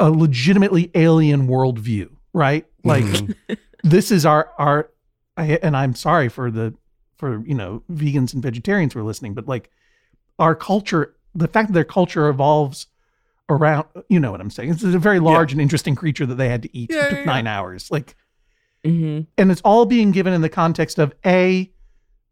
a 0.00 0.10
legitimately 0.10 0.90
alien 0.96 1.46
worldview, 1.46 2.10
right? 2.32 2.66
Like 2.82 3.06
this 3.84 4.10
is 4.10 4.26
our 4.26 4.50
our 4.58 4.90
I, 5.36 5.58
and 5.62 5.76
I'm 5.76 5.94
sorry 5.94 6.28
for 6.28 6.50
the 6.50 6.74
for 7.16 7.42
you 7.46 7.54
know 7.54 7.84
vegans 7.90 8.34
and 8.34 8.42
vegetarians 8.42 8.92
who 8.92 9.00
are 9.00 9.04
listening, 9.04 9.34
but 9.34 9.46
like 9.46 9.70
our 10.40 10.56
culture, 10.56 11.14
the 11.32 11.46
fact 11.46 11.68
that 11.68 11.74
their 11.74 11.84
culture 11.84 12.28
evolves 12.28 12.88
around, 13.48 13.86
you 14.08 14.18
know 14.18 14.32
what 14.32 14.40
I'm 14.40 14.50
saying? 14.50 14.70
It's 14.70 14.82
a 14.82 14.98
very 14.98 15.20
large 15.20 15.52
and 15.52 15.60
interesting 15.60 15.94
creature 15.94 16.26
that 16.26 16.34
they 16.34 16.48
had 16.48 16.62
to 16.62 16.76
eat. 16.76 16.90
Yeah, 16.90 17.06
it 17.06 17.10
took 17.10 17.18
yeah, 17.20 17.24
nine 17.24 17.46
hours, 17.46 17.90
like 17.90 18.16
hmm 18.84 19.20
and 19.38 19.50
it's 19.50 19.62
all 19.64 19.86
being 19.86 20.10
given 20.10 20.34
in 20.34 20.42
the 20.42 20.48
context 20.50 20.98
of 20.98 21.14
a 21.24 21.70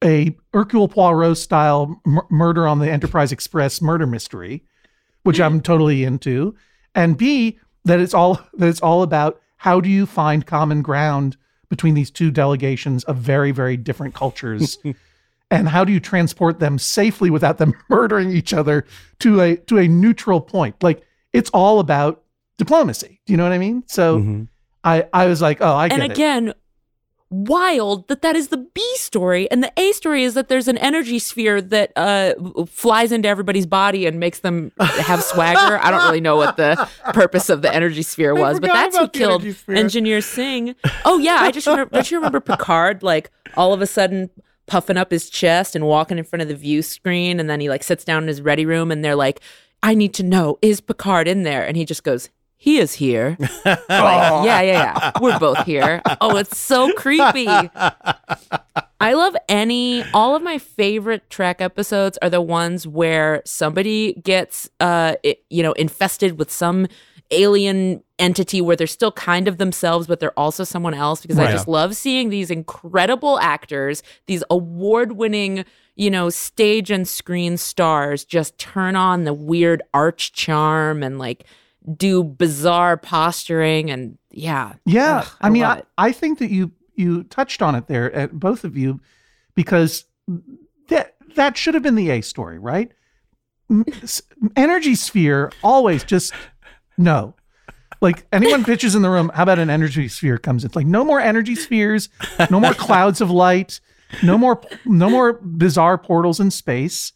a 0.02 0.36
Hercule 0.52 0.88
Poirot 0.88 1.36
style 1.38 2.00
mur- 2.04 2.26
murder 2.30 2.66
on 2.66 2.78
the 2.78 2.90
Enterprise 2.90 3.32
Express 3.32 3.80
murder 3.82 4.06
mystery, 4.06 4.64
which 5.22 5.40
I'm 5.40 5.60
totally 5.60 6.04
into, 6.04 6.54
and 6.94 7.16
b 7.16 7.58
that 7.84 8.00
it's 8.00 8.14
all 8.14 8.40
that 8.54 8.68
it's 8.68 8.80
all 8.80 9.02
about 9.02 9.40
how 9.58 9.80
do 9.80 9.88
you 9.88 10.06
find 10.06 10.46
common 10.46 10.82
ground 10.82 11.36
between 11.68 11.94
these 11.94 12.10
two 12.10 12.30
delegations 12.30 13.04
of 13.04 13.16
very 13.16 13.50
very 13.50 13.76
different 13.76 14.14
cultures. 14.14 14.78
And 15.50 15.68
how 15.68 15.84
do 15.84 15.92
you 15.92 16.00
transport 16.00 16.60
them 16.60 16.78
safely 16.78 17.28
without 17.28 17.58
them 17.58 17.74
murdering 17.90 18.30
each 18.32 18.54
other 18.54 18.86
to 19.18 19.42
a 19.42 19.56
to 19.56 19.76
a 19.76 19.86
neutral 19.86 20.40
point? 20.40 20.82
Like 20.82 21.02
it's 21.34 21.50
all 21.50 21.78
about 21.78 22.22
diplomacy. 22.56 23.20
Do 23.26 23.34
you 23.34 23.36
know 23.36 23.42
what 23.42 23.52
I 23.52 23.58
mean? 23.58 23.84
So 23.86 24.18
Mm-hmm. 24.18 24.44
I 24.82 25.06
I 25.12 25.26
was 25.26 25.42
like, 25.42 25.60
oh, 25.60 25.74
I 25.74 25.88
get 25.88 26.00
and 26.00 26.10
it. 26.12 26.56
Wild 27.32 28.06
that 28.08 28.22
that 28.22 28.36
is 28.36 28.48
the 28.48 28.58
b 28.58 28.82
story 28.96 29.50
and 29.50 29.62
the 29.62 29.72
a 29.78 29.92
story 29.92 30.22
is 30.22 30.34
that 30.34 30.48
there's 30.48 30.68
an 30.68 30.78
energy 30.78 31.18
sphere 31.18 31.60
that 31.60 31.90
uh 31.96 32.34
flies 32.66 33.10
into 33.10 33.28
everybody's 33.28 33.66
body 33.66 34.06
and 34.06 34.20
makes 34.20 34.40
them 34.40 34.70
have 34.78 35.22
swagger. 35.22 35.78
I 35.82 35.90
don't 35.90 36.04
really 36.04 36.20
know 36.20 36.36
what 36.36 36.56
the 36.56 36.88
purpose 37.12 37.48
of 37.48 37.62
the 37.62 37.74
energy 37.74 38.02
sphere 38.02 38.34
was 38.34 38.60
but 38.60 38.68
that's 38.68 38.96
who 38.96 39.08
killed 39.08 39.44
engineer 39.68 40.20
singh. 40.20 40.74
Oh 41.04 41.18
yeah 41.18 41.38
i 41.40 41.50
just 41.50 41.66
remember 41.66 41.94
don't 41.94 42.10
you 42.10 42.18
remember 42.18 42.40
picard 42.40 43.02
like 43.02 43.30
all 43.56 43.72
of 43.72 43.80
a 43.80 43.86
sudden 43.86 44.30
puffing 44.66 44.96
up 44.96 45.10
his 45.10 45.28
chest 45.28 45.74
and 45.74 45.86
walking 45.86 46.18
in 46.18 46.24
front 46.24 46.42
of 46.42 46.48
the 46.48 46.54
view 46.54 46.82
screen 46.82 47.40
and 47.40 47.50
then 47.50 47.60
he 47.60 47.68
like 47.68 47.82
sits 47.82 48.04
down 48.04 48.22
in 48.22 48.28
his 48.28 48.40
ready 48.40 48.64
room 48.64 48.92
and 48.92 49.04
they're 49.04 49.16
like 49.16 49.40
i 49.82 49.94
need 49.94 50.14
to 50.14 50.22
know 50.22 50.58
is 50.62 50.80
picard 50.80 51.26
in 51.26 51.42
there? 51.42 51.66
And 51.66 51.76
he 51.76 51.84
just 51.84 52.04
goes 52.04 52.28
he 52.62 52.78
is 52.78 52.92
here. 52.94 53.36
Like, 53.64 53.80
yeah, 53.88 54.60
yeah, 54.60 54.62
yeah. 54.62 55.10
We're 55.20 55.38
both 55.38 55.64
here. 55.66 56.00
Oh, 56.20 56.36
it's 56.36 56.56
so 56.58 56.92
creepy. 56.94 57.46
I 57.48 59.14
love 59.14 59.34
any 59.48 60.04
all 60.14 60.36
of 60.36 60.42
my 60.42 60.58
favorite 60.58 61.28
Trek 61.28 61.60
episodes 61.60 62.18
are 62.22 62.30
the 62.30 62.40
ones 62.40 62.86
where 62.86 63.42
somebody 63.44 64.14
gets 64.14 64.70
uh 64.80 65.16
it- 65.22 65.42
you 65.50 65.62
know 65.62 65.72
infested 65.72 66.38
with 66.38 66.50
some 66.52 66.86
alien 67.32 68.02
entity 68.18 68.60
where 68.60 68.76
they're 68.76 68.86
still 68.86 69.10
kind 69.12 69.48
of 69.48 69.56
themselves 69.58 70.06
but 70.06 70.20
they're 70.20 70.38
also 70.38 70.62
someone 70.64 70.94
else 70.94 71.22
because 71.22 71.38
I 71.38 71.46
just 71.52 71.66
love 71.66 71.96
seeing 71.96 72.28
these 72.28 72.50
incredible 72.50 73.40
actors, 73.40 74.02
these 74.26 74.44
award-winning, 74.50 75.64
you 75.96 76.10
know, 76.10 76.28
stage 76.30 76.90
and 76.90 77.08
screen 77.08 77.56
stars 77.56 78.24
just 78.24 78.56
turn 78.58 78.94
on 78.96 79.24
the 79.24 79.32
weird 79.34 79.82
arch 79.94 80.32
charm 80.32 81.02
and 81.02 81.18
like 81.18 81.44
do 81.96 82.22
bizarre 82.22 82.96
posturing 82.96 83.90
and 83.90 84.18
yeah. 84.30 84.74
Yeah, 84.84 85.18
Ugh, 85.18 85.28
I, 85.40 85.50
mean, 85.50 85.64
I. 85.64 85.82
I 85.98 86.12
think 86.12 86.38
that 86.38 86.50
you 86.50 86.72
you 86.94 87.24
touched 87.24 87.62
on 87.62 87.74
it 87.74 87.86
there, 87.86 88.12
at 88.12 88.32
both 88.32 88.64
of 88.64 88.76
you, 88.76 89.00
because 89.54 90.04
that 90.88 91.14
that 91.34 91.56
should 91.56 91.74
have 91.74 91.82
been 91.82 91.94
the 91.94 92.10
A 92.10 92.20
story, 92.20 92.58
right? 92.58 92.92
Energy 94.56 94.94
sphere 94.94 95.50
always 95.62 96.04
just 96.04 96.32
no. 96.98 97.34
Like 98.00 98.26
anyone 98.32 98.64
pitches 98.64 98.94
in 98.94 99.02
the 99.02 99.10
room, 99.10 99.30
how 99.32 99.44
about 99.44 99.58
an 99.60 99.70
energy 99.70 100.08
sphere 100.08 100.36
comes? 100.36 100.64
It's 100.64 100.74
like 100.74 100.86
no 100.86 101.04
more 101.04 101.20
energy 101.20 101.54
spheres, 101.54 102.08
no 102.50 102.58
more 102.58 102.74
clouds 102.74 103.20
of 103.20 103.30
light, 103.30 103.80
no 104.22 104.36
more 104.36 104.60
no 104.84 105.08
more 105.08 105.34
bizarre 105.34 105.96
portals 105.98 106.40
in 106.40 106.50
space. 106.50 107.12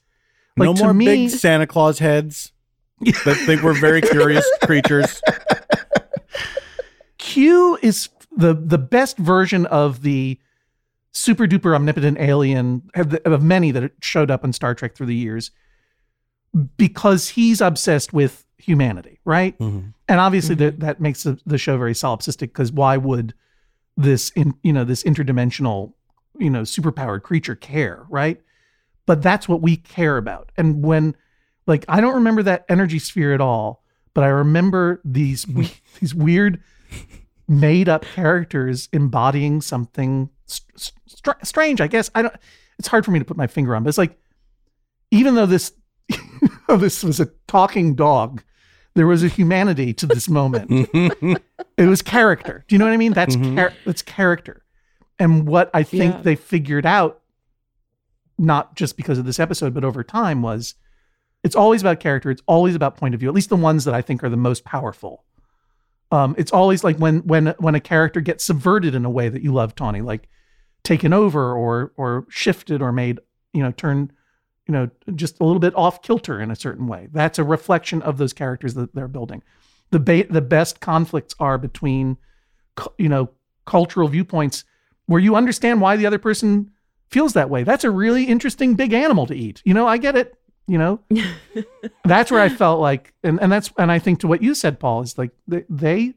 Like 0.57 0.69
no 0.69 0.75
to 0.75 0.85
more 0.85 0.95
me, 0.95 1.05
big 1.05 1.31
Santa 1.31 1.67
Claus 1.67 1.99
heads 1.99 2.53
that 3.01 3.43
think 3.47 3.63
we're 3.63 3.79
very 3.79 4.01
curious 4.01 4.45
creatures. 4.63 5.21
Q 7.19 7.79
is 7.83 8.09
the 8.37 8.55
the 8.55 8.79
best 8.79 9.19
version 9.19 9.67
of 9.67 10.03
the 10.03 10.39
super 11.13 11.47
duper 11.47 11.75
omnipotent 11.75 12.19
alien 12.19 12.89
of, 12.95 13.43
many 13.43 13.71
that 13.71 13.91
showed 14.03 14.31
up 14.31 14.45
in 14.45 14.53
Star 14.53 14.75
Trek 14.75 14.95
through 14.95 15.07
the 15.07 15.15
years 15.15 15.51
because 16.77 17.31
he's 17.31 17.61
obsessed 17.61 18.13
with 18.13 18.45
humanity, 18.59 19.19
right? 19.25 19.59
Mhm. 19.59 19.95
And 20.09 20.21
obviously 20.21 20.55
that 20.57 20.81
that 20.81 21.01
makes 21.01 21.23
the, 21.23 21.39
the 21.47 21.59
show 21.59 21.77
very 21.79 21.95
solipsistic 21.95 22.39
because 22.41 22.71
why 22.73 22.97
would 22.97 23.35
this 23.97 24.31
in 24.31 24.55
you 24.63 24.73
know 24.73 24.85
this 24.85 25.03
interdimensional 25.05 25.93
you 26.39 26.51
know 26.51 26.63
superpowered 26.63 27.23
creature 27.23 27.55
care, 27.55 28.05
right? 28.09 28.41
But 29.07 29.23
that's 29.23 29.49
what 29.49 29.63
we 29.63 29.77
care 29.77 30.17
about. 30.17 30.53
And 30.57 30.83
when 30.85 31.17
like 31.67 31.85
I 31.89 32.01
don't 32.01 32.15
remember 32.15 32.43
that 32.45 32.65
energy 32.69 32.99
sphere 32.99 33.33
at 33.35 33.41
all, 33.41 33.83
but 34.15 34.25
I 34.25 34.29
remember 34.29 35.01
these 35.05 35.47
we- 35.47 35.73
these 36.01 36.15
weird 36.15 36.63
made 37.49 37.89
up 37.89 38.05
characters 38.05 38.89
embodying 38.93 39.61
something 39.61 40.31
st- 40.47 40.93
str- 41.07 41.31
strange. 41.45 41.81
I 41.81 41.87
guess 41.87 42.11
I 42.15 42.23
don't. 42.23 42.35
It's 42.79 42.89
hard 42.89 43.05
for 43.05 43.11
me 43.11 43.19
to 43.19 43.25
put 43.25 43.37
my 43.37 43.47
finger 43.47 43.75
on, 43.75 43.83
but 43.85 43.89
it's 43.89 43.99
like 43.99 44.19
even 45.11 45.35
though 45.35 45.47
this 45.47 45.73
this 46.69 47.03
was 47.05 47.21
a 47.21 47.27
talking 47.47 47.95
dog, 47.95 48.43
there 48.95 49.07
was 49.07 49.23
a 49.23 49.29
humanity 49.29 49.93
to 49.95 50.07
this 50.07 50.29
moment. 50.29 50.69
it 51.77 51.87
was 51.87 52.03
character. 52.03 52.65
Do 52.69 52.75
you 52.75 52.79
know 52.79 52.85
what 52.85 52.95
I 52.95 52.97
mean? 52.99 53.13
That's 53.13 53.37
Mhm. 53.37 53.57
char- 53.57 53.73
that's 53.85 54.03
character. 54.03 54.63
And 55.19 55.47
what 55.47 55.71
I 55.73 55.83
think 55.83 56.15
Yeah. 56.17 56.23
they 56.23 56.35
figured 56.37 56.85
out, 56.85 57.23
not 58.39 58.75
just 58.77 58.97
because 58.97 59.19
of 59.19 59.25
this 59.25 59.41
episode, 59.41 59.73
but 59.73 59.85
over 59.85 60.05
time, 60.05 60.43
was 60.43 60.75
it's 61.47 61.55
always 61.55 61.81
about 61.81 62.01
character. 62.01 62.29
It's 62.29 62.43
always 62.47 62.75
about 62.75 62.97
point 62.97 63.15
of 63.15 63.21
view. 63.21 63.29
At 63.29 63.35
least 63.37 63.51
the 63.51 63.57
ones 63.57 63.85
that 63.85 63.95
I 63.95 64.03
think 64.03 64.25
are 64.25 64.29
the 64.29 64.37
most 64.37 64.65
powerful. 64.65 65.23
Um, 66.11 66.35
it's 66.37 66.51
always 66.51 66.83
like 66.83 66.97
when 66.99 67.21
when 67.21 67.55
when 67.59 67.77
a 67.77 67.81
character 67.81 68.21
gets 68.21 68.43
subverted 68.43 68.97
in 68.97 69.05
a 69.05 69.11
way 69.11 69.29
that 69.29 69.43
you 69.43 69.53
love, 69.53 69.77
Tawny, 69.77 70.01
like 70.01 70.29
taken 70.83 71.13
over 71.13 71.55
or 71.55 71.93
or 71.97 72.27
shifted 72.29 72.83
or 72.83 72.91
made, 72.91 73.21
you 73.53 73.63
know, 73.63 73.71
turn, 73.71 74.11
you 74.67 74.73
know, 74.73 74.91
just 75.15 75.39
a 75.39 75.45
little 75.45 75.61
bit 75.61 75.75
off 75.77 76.03
kilter 76.03 76.41
in 76.41 76.51
a 76.51 76.57
certain 76.57 76.89
way. 76.89 77.07
That's 77.13 77.39
a 77.39 77.45
reflection 77.45 78.03
of 78.03 78.19
those 78.19 78.33
characters 78.33 78.75
that 78.75 78.93
they're 78.93 79.07
building. 79.07 79.45
The 79.93 80.01
ba- 80.01 80.27
the 80.29 80.43
best 80.43 80.81
conflicts 80.81 81.37
are 81.39 81.59
between, 81.59 82.17
you 82.99 83.09
know, 83.09 83.31
cultural 83.67 84.09
viewpoints 84.09 84.65
where 85.07 85.21
you 85.21 85.37
understand 85.37 85.81
why 85.81 85.97
the 85.97 86.07
other 86.07 86.19
person 86.19 86.73
feels 87.09 87.35
that 87.35 87.51
way. 87.51 87.63
That's 87.63 87.85
a 87.85 87.91
really 87.91 88.25
interesting 88.25 88.75
big 88.75 88.93
animal 88.93 89.27
to 89.27 89.35
eat. 89.35 89.63
You 89.65 89.75
know, 89.75 89.87
I 89.87 89.97
get 89.99 90.17
it. 90.17 90.37
You 90.69 90.79
know, 90.79 91.01
that's 92.05 92.31
where 92.31 92.41
I 92.43 92.49
felt 92.49 92.81
like, 92.81 93.13
and, 93.23 93.41
and 93.41 93.53
that's, 93.53 93.71
and 93.79 93.93
I 93.93 93.99
think 94.01 94.19
to 94.21 94.27
what 94.27 94.43
you 94.43 94.53
said, 94.55 94.81
Paul, 94.81 95.03
is 95.03 95.17
like 95.17 95.31
they, 95.47 95.65
they, 95.71 96.15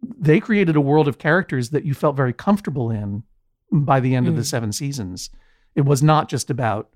they 0.00 0.38
created 0.38 0.76
a 0.76 0.80
world 0.80 1.08
of 1.08 1.18
characters 1.18 1.70
that 1.70 1.84
you 1.84 1.92
felt 1.94 2.14
very 2.14 2.32
comfortable 2.32 2.90
in 2.90 3.24
by 3.72 3.98
the 3.98 4.14
end 4.14 4.28
of 4.28 4.36
the 4.36 4.42
Mm. 4.42 4.46
seven 4.46 4.72
seasons. 4.72 5.30
It 5.74 5.84
was 5.84 6.02
not 6.04 6.28
just 6.28 6.50
about, 6.50 6.88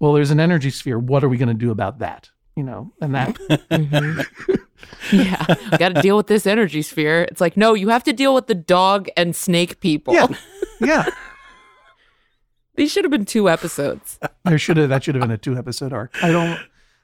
well, 0.00 0.14
there's 0.14 0.30
an 0.30 0.40
energy 0.40 0.70
sphere. 0.70 0.98
What 0.98 1.22
are 1.22 1.28
we 1.28 1.36
going 1.36 1.48
to 1.48 1.54
do 1.54 1.70
about 1.70 1.98
that? 1.98 2.30
You 2.56 2.62
know, 2.62 2.92
and 3.02 3.14
that, 3.14 3.34
Mhm. 3.70 4.24
yeah, 5.12 5.44
got 5.76 5.94
to 5.94 6.00
deal 6.00 6.16
with 6.16 6.28
this 6.28 6.46
energy 6.46 6.80
sphere. 6.80 7.22
It's 7.24 7.40
like, 7.42 7.58
no, 7.58 7.74
you 7.74 7.90
have 7.90 8.04
to 8.04 8.14
deal 8.14 8.34
with 8.34 8.46
the 8.46 8.54
dog 8.54 9.08
and 9.18 9.36
snake 9.36 9.80
people. 9.80 10.14
yeah, 10.14 10.28
yeah. 10.80 11.06
These 12.76 12.92
should 12.92 13.04
have 13.04 13.10
been 13.10 13.24
two 13.24 13.48
episodes. 13.48 14.18
There 14.44 14.58
should 14.58 14.76
have, 14.76 14.88
that 14.90 15.02
should 15.04 15.14
have 15.16 15.22
been 15.22 15.30
a 15.30 15.38
two 15.38 15.56
episode 15.56 15.92
arc. 15.92 16.14
I 16.22 16.30
don't, 16.30 16.58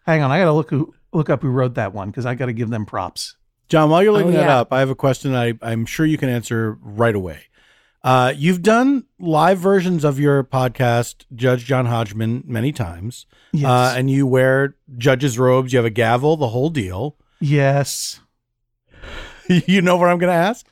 hang 0.07 0.23
on. 0.23 0.31
I 0.31 0.39
got 0.39 0.45
to 0.47 0.53
look 0.53 0.71
who, 0.71 0.95
look 1.13 1.29
up 1.31 1.43
who 1.43 1.49
wrote 1.49 1.75
that 1.75 1.93
one 1.93 2.11
because 2.11 2.27
I 2.27 2.35
got 2.35 2.47
to 2.47 2.53
give 2.53 2.71
them 2.71 2.87
props. 2.87 3.37
John, 3.69 3.89
while 3.91 4.03
you're 4.03 4.13
looking 4.13 4.31
Oh, 4.35 4.39
that 4.39 4.49
up, 4.49 4.73
I 4.73 4.81
have 4.81 4.91
a 4.91 4.95
question 4.95 5.35
I, 5.35 5.55
I'm 5.63 5.87
sure 5.87 6.05
you 6.05 6.19
can 6.19 6.29
answer 6.29 6.79
right 6.83 7.15
away. 7.15 7.41
Uh, 8.05 8.33
you've 8.37 8.63
done 8.63 9.05
live 9.19 9.59
versions 9.59 10.05
of 10.05 10.19
your 10.19 10.43
podcast, 10.45 11.25
Judge 11.35 11.65
John 11.65 11.87
Hodgman, 11.87 12.43
many 12.47 12.73
times, 12.73 13.27
Yes. 13.53 13.69
uh, 13.71 13.95
and 13.97 14.11
you 14.11 14.27
wear 14.27 14.75
judge's 14.99 15.39
robes. 15.39 15.73
You 15.73 15.79
have 15.79 15.87
a 15.87 15.91
gavel, 15.91 16.37
the 16.37 16.49
whole 16.49 16.69
deal. 16.69 17.17
yes. 17.41 18.21
you 19.49 19.81
know 19.83 19.97
what 19.97 20.09
I'm 20.11 20.19
going 20.19 20.29
to 20.33 20.35
ask? 20.35 20.67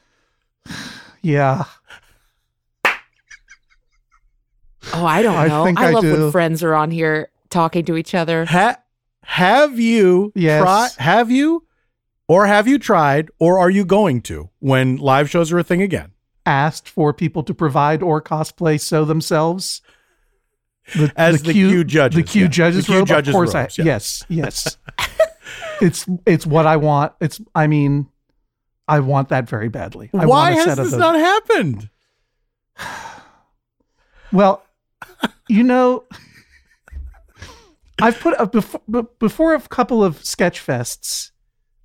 Yeah. 1.22 1.64
Oh, 4.93 5.05
I 5.07 5.22
don't 5.22 5.36
I 5.36 5.47
know. 5.49 5.64
think 5.64 5.78
I, 5.78 5.88
I 5.88 5.91
love 5.93 6.03
do. 6.03 6.12
when 6.12 6.30
friends 6.32 6.62
are 6.62 6.74
on 6.74 6.91
here 6.91 7.30
talking 7.49 7.84
to 7.86 7.97
each 7.97 8.14
other. 8.14 8.45
Ha- 8.47 8.78
have 9.24 9.78
you 9.78 10.32
Yes. 10.34 10.62
try- 10.62 11.05
have 11.05 11.30
you 11.30 11.64
or 12.28 12.47
have 12.47 12.66
you 12.68 12.78
tried 12.78 13.30
or 13.38 13.59
are 13.59 13.70
you 13.70 13.84
going 13.84 14.20
to 14.22 14.51
when 14.59 14.97
live 14.97 15.30
shows 15.30 15.53
are 15.53 15.59
a 15.59 15.64
thing 15.64 15.82
again? 15.82 16.12
Asked 16.47 16.88
for 16.88 17.12
people 17.12 17.43
to 17.45 17.55
provide 17.55 18.03
or 18.03 18.20
cosplay 18.22 18.80
so 18.80 19.05
themselves. 19.05 19.82
The, 20.97 21.12
As 21.16 21.43
the 21.43 21.53
Q 21.53 21.84
judges, 21.84 22.16
The 22.16 22.22
Q 22.24 22.43
yeah. 22.43 22.49
judges 22.49 22.86
The 22.86 22.93
Q 22.93 22.99
robe. 23.01 23.09
judges 23.09 23.28
of 23.28 23.34
course 23.34 23.55
robes, 23.55 23.78
I, 23.78 23.82
yeah. 23.82 23.86
yes, 23.93 24.24
yes. 24.28 24.76
it's 25.80 26.07
it's 26.26 26.45
what 26.47 26.66
I 26.66 26.76
want. 26.78 27.12
It's 27.20 27.41
I 27.55 27.68
mean, 27.68 28.09
I 28.88 28.99
want 29.01 29.28
that 29.28 29.49
very 29.49 29.68
badly. 29.68 30.11
I 30.12 30.26
Why 30.26 30.51
want 30.51 30.55
a 30.55 30.59
has 30.59 30.66
of 30.78 30.84
this 30.84 30.91
those. 30.93 30.99
not 31.01 31.14
happened? 31.16 31.91
Well, 34.32 34.62
you 35.51 35.62
know, 35.64 36.05
I've 38.01 38.18
put 38.20 38.38
up 38.38 38.53
before, 38.53 38.80
before 39.18 39.55
a 39.55 39.61
couple 39.61 40.03
of 40.05 40.24
sketch 40.24 40.64
fests. 40.64 41.32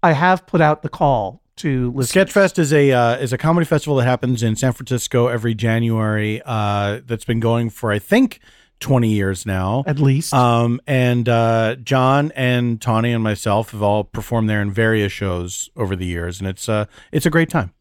I 0.04 0.12
have 0.12 0.46
put 0.46 0.62
out 0.62 0.84
the 0.84 0.90
call 0.90 1.42
to 1.58 1.92
listeners. 1.92 2.32
Sketchfest 2.32 2.60
is 2.60 2.72
a 2.72 2.92
uh, 2.92 3.18
is 3.18 3.34
a 3.34 3.38
comedy 3.38 3.66
festival 3.66 3.96
that 3.98 4.06
happens 4.06 4.44
in 4.44 4.56
San 4.56 4.72
Francisco 4.72 5.28
every 5.28 5.56
January. 5.56 6.42
Uh, 6.46 7.02
that's 7.06 7.26
been 7.26 7.40
going 7.40 7.70
for 7.70 7.92
I 7.92 7.98
think 8.00 8.40
twenty 8.80 9.10
years 9.10 9.46
now. 9.46 9.84
at 9.88 10.00
least. 10.00 10.34
Um, 10.34 10.80
and 10.86 11.28
uh, 11.28 11.76
John 11.78 12.32
and 12.36 12.80
Tawny 12.80 13.14
and 13.14 13.24
myself 13.24 13.72
have 13.72 13.82
all 13.82 14.04
performed 14.04 14.50
there 14.50 14.62
in 14.62 14.72
various 14.72 15.12
shows 15.12 15.70
over 15.76 15.96
the 15.96 16.06
years, 16.06 16.40
and 16.40 16.48
it's 16.48 16.70
uh 16.70 16.86
it's 17.12 17.26
a 17.26 17.32
great 17.32 17.50
time. 17.50 17.74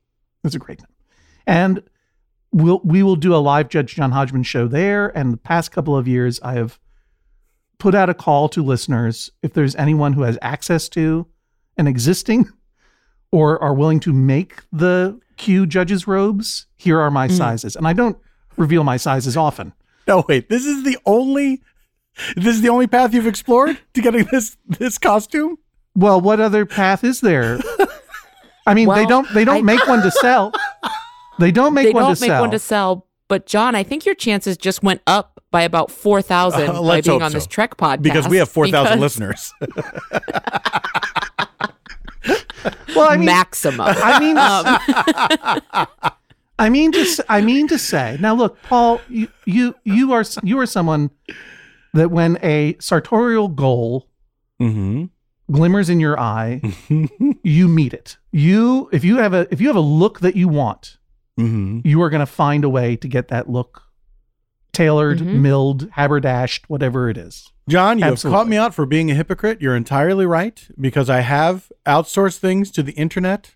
It's 0.45 0.55
a 0.55 0.59
great 0.59 0.79
time. 0.79 0.89
And 1.47 1.83
we'll 2.55 2.81
we 2.85 3.03
will 3.03 3.17
do 3.17 3.35
a 3.35 3.39
live 3.39 3.69
Judge 3.69 3.97
John 3.97 4.13
Hodgman 4.13 4.45
show 4.45 4.67
there. 4.67 5.17
And 5.17 5.33
the 5.33 5.37
past 5.37 5.73
couple 5.73 5.97
of 5.97 6.09
years, 6.09 6.41
I 6.43 6.55
have 6.55 6.79
put 7.79 7.95
out 7.95 8.09
a 8.09 8.15
call 8.15 8.49
to 8.51 8.63
listeners 8.63 9.31
if 9.43 9.53
there's 9.53 9.75
anyone 9.75 10.15
who 10.15 10.23
has 10.23 10.39
access 10.41 10.89
to 10.91 11.27
an 11.77 11.87
existing 11.87 12.49
or 13.33 13.63
are 13.63 13.75
willing 13.75 14.01
to 14.01 14.13
make 14.13 14.63
the 14.73 15.21
Q 15.37 15.67
judges 15.67 16.07
robes. 16.07 16.67
Here 16.77 17.01
are 17.01 17.11
my 17.11 17.27
hmm. 17.27 17.35
sizes, 17.35 17.77
and 17.77 17.87
I 17.87 17.93
don't 17.93 18.17
reveal 18.57 18.85
my 18.85 18.97
sizes 18.97 19.37
often. 19.37 19.75
No, 20.07 20.25
wait, 20.29 20.49
this 20.49 20.65
is 20.65 20.85
the 20.85 20.97
only 21.05 21.61
this 22.37 22.55
is 22.55 22.63
the 22.63 22.69
only 22.69 22.87
path 22.87 23.13
you've 23.13 23.27
explored 23.27 23.79
to 23.95 24.01
getting 24.01 24.27
this 24.31 24.57
this 24.67 24.97
costume. 24.97 25.59
Well, 25.97 26.21
what 26.21 26.41
other 26.41 26.67
path 26.67 27.03
is 27.05 27.21
there? 27.21 27.59
I 28.67 28.75
mean, 28.75 28.89
they 28.89 29.07
don't 29.07 29.29
they 29.35 29.45
don't 29.45 29.59
I- 29.59 29.63
make 29.63 29.87
one 29.89 30.03
to 30.03 30.11
sell. 30.11 30.53
They 31.39 31.51
don't 31.51 31.75
make 31.75 31.95
one 31.95 31.95
to 31.95 31.95
sell. 31.95 31.95
they 31.95 32.03
one 32.05 32.05
don't 32.05 32.17
to 32.17 32.21
make 32.21 32.29
sell. 32.31 32.41
one 32.41 32.51
to 32.51 32.59
sell. 32.59 33.07
But 33.29 33.47
John, 33.47 33.75
I 33.75 33.83
think 33.83 34.05
your 34.07 34.15
chances 34.15 34.57
just 34.57 34.83
went 34.83 35.01
up 35.07 35.41
by 35.51 35.63
about 35.63 35.91
four 35.91 36.21
thousand 36.23 36.71
Uh, 36.71 36.83
by 36.83 37.01
being 37.01 37.15
hope 37.21 37.23
on 37.23 37.33
this. 37.33 37.47
Trek 37.47 37.77
podcast 37.77 38.03
Because 38.03 38.29
we 38.29 38.37
have 38.39 38.49
four 38.49 38.69
thousand 38.69 38.99
because- 39.01 39.19
listeners. 39.19 39.53
Well, 42.97 43.11
I 43.11 43.17
mean, 43.17 43.27
maximum. 43.27 43.81
I 43.87 44.19
mean, 44.21 44.39
Um, 44.39 45.99
I 46.59 46.71
mean 46.71 46.93
to 46.93 47.01
s- 47.01 47.21
I 47.29 47.41
mean 47.43 47.67
to 47.69 47.79
say. 47.79 48.17
Now, 48.21 48.35
look, 48.35 48.63
Paul, 48.63 49.01
you 49.09 49.29
you 49.45 49.75
you 49.85 50.13
are 50.13 50.25
you 50.43 50.59
are 50.61 50.67
someone 50.67 51.11
that 51.93 52.11
when 52.11 52.39
a 52.43 52.77
sartorial 52.81 53.49
goal 53.49 54.09
Mm-hmm. 54.63 55.07
glimmers 55.53 55.91
in 55.91 55.99
your 56.01 56.19
eye, 56.19 56.63
you 57.43 57.67
meet 57.69 57.93
it. 57.93 58.17
You 58.31 58.89
if 58.93 59.05
you 59.05 59.17
have 59.19 59.35
a 59.35 59.47
if 59.51 59.61
you 59.61 59.67
have 59.67 59.77
a 59.77 59.81
look 59.81 60.21
that 60.21 60.37
you 60.37 60.47
want, 60.49 60.97
Mm-hmm. 61.39 61.81
you 61.85 62.01
are 62.03 62.11
going 62.11 62.21
to 62.21 62.27
find 62.27 62.63
a 62.65 62.69
way 62.69 62.95
to 62.97 63.09
get 63.09 63.29
that 63.29 63.51
look 63.51 63.83
tailored, 64.73 65.19
Mhm. 65.19 65.41
milled, 65.41 65.89
haberdashed, 65.93 66.69
whatever 66.71 67.09
it 67.11 67.17
is. 67.17 67.51
John, 67.69 67.99
you 67.99 68.05
have 68.05 68.23
caught 68.23 68.47
me 68.49 68.57
out 68.57 68.75
for 68.75 68.87
being 68.87 69.11
a 69.11 69.15
hypocrite. 69.15 69.61
You're 69.63 69.75
entirely 69.77 70.27
right 70.27 70.67
because 70.81 71.09
I 71.11 71.21
have 71.21 71.73
outsourced 71.87 72.39
things 72.39 72.71
to 72.73 72.83
the 72.83 72.93
internet 72.93 73.55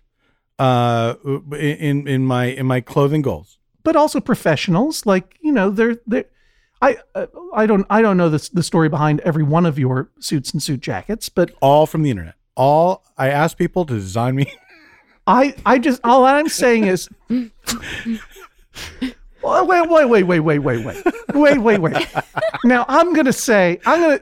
uh, 0.57 1.15
in 1.57 2.07
in 2.07 2.25
my 2.25 2.45
in 2.45 2.65
my 2.65 2.81
clothing 2.81 3.21
goals. 3.21 3.59
But 3.83 3.95
also 3.95 4.19
professionals, 4.19 5.05
like 5.05 5.35
you 5.41 5.51
know, 5.51 5.69
they're 5.69 5.97
they. 6.07 6.25
I 6.81 6.97
uh, 7.15 7.27
I 7.53 7.65
don't 7.65 7.85
I 7.89 8.01
don't 8.01 8.17
know 8.17 8.29
the 8.29 8.49
the 8.53 8.63
story 8.63 8.89
behind 8.89 9.19
every 9.21 9.43
one 9.43 9.65
of 9.65 9.77
your 9.77 10.09
suits 10.19 10.51
and 10.51 10.61
suit 10.63 10.79
jackets, 10.81 11.29
but 11.29 11.51
All 11.61 11.85
from 11.85 12.03
the 12.03 12.09
internet. 12.09 12.35
All 12.55 13.05
I 13.17 13.29
ask 13.29 13.57
people 13.57 13.85
to 13.85 13.93
design 13.93 14.35
me. 14.35 14.51
I, 15.29 15.55
I 15.63 15.77
just 15.77 16.01
all 16.03 16.25
I'm 16.25 16.49
saying 16.49 16.85
is 16.85 17.07
oh, 17.29 17.49
wait, 19.63 19.89
wait, 19.89 20.09
wait, 20.09 20.23
wait, 20.23 20.39
wait, 20.39 20.59
wait, 20.59 20.85
wait. 20.85 21.03
Wait, 21.35 21.57
wait, 21.59 21.79
wait. 21.79 22.07
Now 22.63 22.83
I'm 22.87 23.13
gonna 23.13 23.31
say 23.31 23.79
I'm 23.85 24.01
gonna 24.01 24.21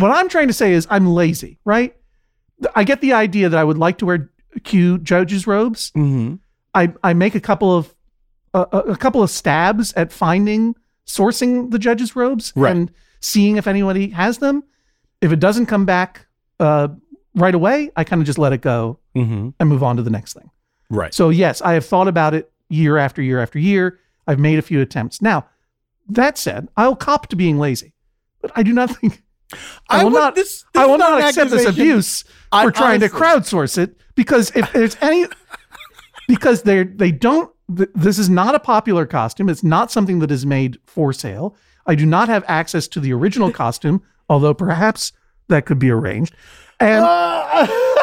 what 0.00 0.10
I'm 0.10 0.28
trying 0.28 0.48
to 0.48 0.52
say 0.52 0.72
is 0.72 0.86
I'm 0.90 1.06
lazy, 1.06 1.60
right? 1.64 1.94
I 2.74 2.82
get 2.82 3.00
the 3.00 3.12
idea 3.12 3.48
that 3.48 3.58
I 3.58 3.62
would 3.62 3.78
like 3.78 3.98
to 3.98 4.06
wear 4.06 4.30
cute 4.64 5.04
judges 5.04 5.46
robes. 5.46 5.92
Mm-hmm. 5.92 6.34
I, 6.74 6.92
I 7.04 7.14
make 7.14 7.34
a 7.34 7.40
couple 7.40 7.76
of 7.76 7.94
uh, 8.52 8.64
a 8.72 8.96
couple 8.96 9.22
of 9.22 9.30
stabs 9.30 9.92
at 9.92 10.12
finding 10.12 10.74
sourcing 11.06 11.70
the 11.70 11.78
judges 11.78 12.16
robes 12.16 12.52
right. 12.56 12.74
and 12.74 12.90
seeing 13.20 13.58
if 13.58 13.68
anybody 13.68 14.08
has 14.10 14.38
them. 14.38 14.64
If 15.20 15.30
it 15.30 15.38
doesn't 15.38 15.66
come 15.66 15.86
back 15.86 16.26
uh, 16.58 16.88
right 17.36 17.54
away, 17.54 17.90
I 17.96 18.02
kind 18.02 18.20
of 18.20 18.26
just 18.26 18.38
let 18.38 18.52
it 18.52 18.60
go 18.60 18.98
Mm-hmm. 19.16 19.48
and 19.58 19.68
move 19.68 19.82
on 19.82 19.96
to 19.96 20.02
the 20.02 20.10
next 20.10 20.34
thing. 20.34 20.50
Right. 20.90 21.12
So 21.14 21.30
yes, 21.30 21.60
I 21.62 21.72
have 21.72 21.84
thought 21.86 22.08
about 22.08 22.34
it 22.34 22.50
year 22.68 22.96
after 22.98 23.22
year 23.22 23.40
after 23.40 23.58
year. 23.58 23.98
I've 24.26 24.38
made 24.38 24.58
a 24.58 24.62
few 24.62 24.80
attempts. 24.80 25.20
Now, 25.22 25.46
that 26.08 26.36
said, 26.38 26.68
I'll 26.76 26.96
cop 26.96 27.28
to 27.28 27.36
being 27.36 27.58
lazy, 27.58 27.92
but 28.40 28.50
I 28.54 28.62
do 28.62 28.72
not 28.72 28.90
think 28.96 29.22
I, 29.52 29.56
I 30.00 30.04
will 30.04 30.10
would- 30.12 30.18
not. 30.18 30.34
this- 30.34 30.64
I 30.74 30.86
will 30.86 30.98
not 30.98 31.20
accept 31.22 31.50
this 31.50 31.66
abuse 31.66 32.24
I- 32.52 32.64
for 32.64 32.70
trying 32.70 33.00
to 33.00 33.08
crowdsource 33.08 33.78
it 33.78 33.96
because 34.14 34.50
if 34.54 34.72
there's 34.72 34.96
any, 35.00 35.26
because 36.28 36.62
they 36.62 36.84
they 36.84 37.10
don't. 37.12 37.50
th- 37.76 37.88
This 37.94 38.18
is 38.18 38.28
not 38.30 38.54
a 38.54 38.60
popular 38.60 39.06
costume. 39.06 39.48
It's 39.48 39.64
not 39.64 39.90
something 39.90 40.18
that 40.20 40.30
is 40.30 40.44
made 40.46 40.78
for 40.86 41.12
sale. 41.12 41.56
I 41.86 41.94
do 41.94 42.06
not 42.06 42.28
have 42.28 42.44
access 42.48 42.88
to 42.88 43.00
the 43.00 43.12
original 43.12 43.50
costume, 43.52 44.02
although 44.28 44.54
perhaps 44.54 45.12
that 45.48 45.66
could 45.66 45.78
be 45.78 45.90
arranged. 45.90 46.34
And 46.80 47.04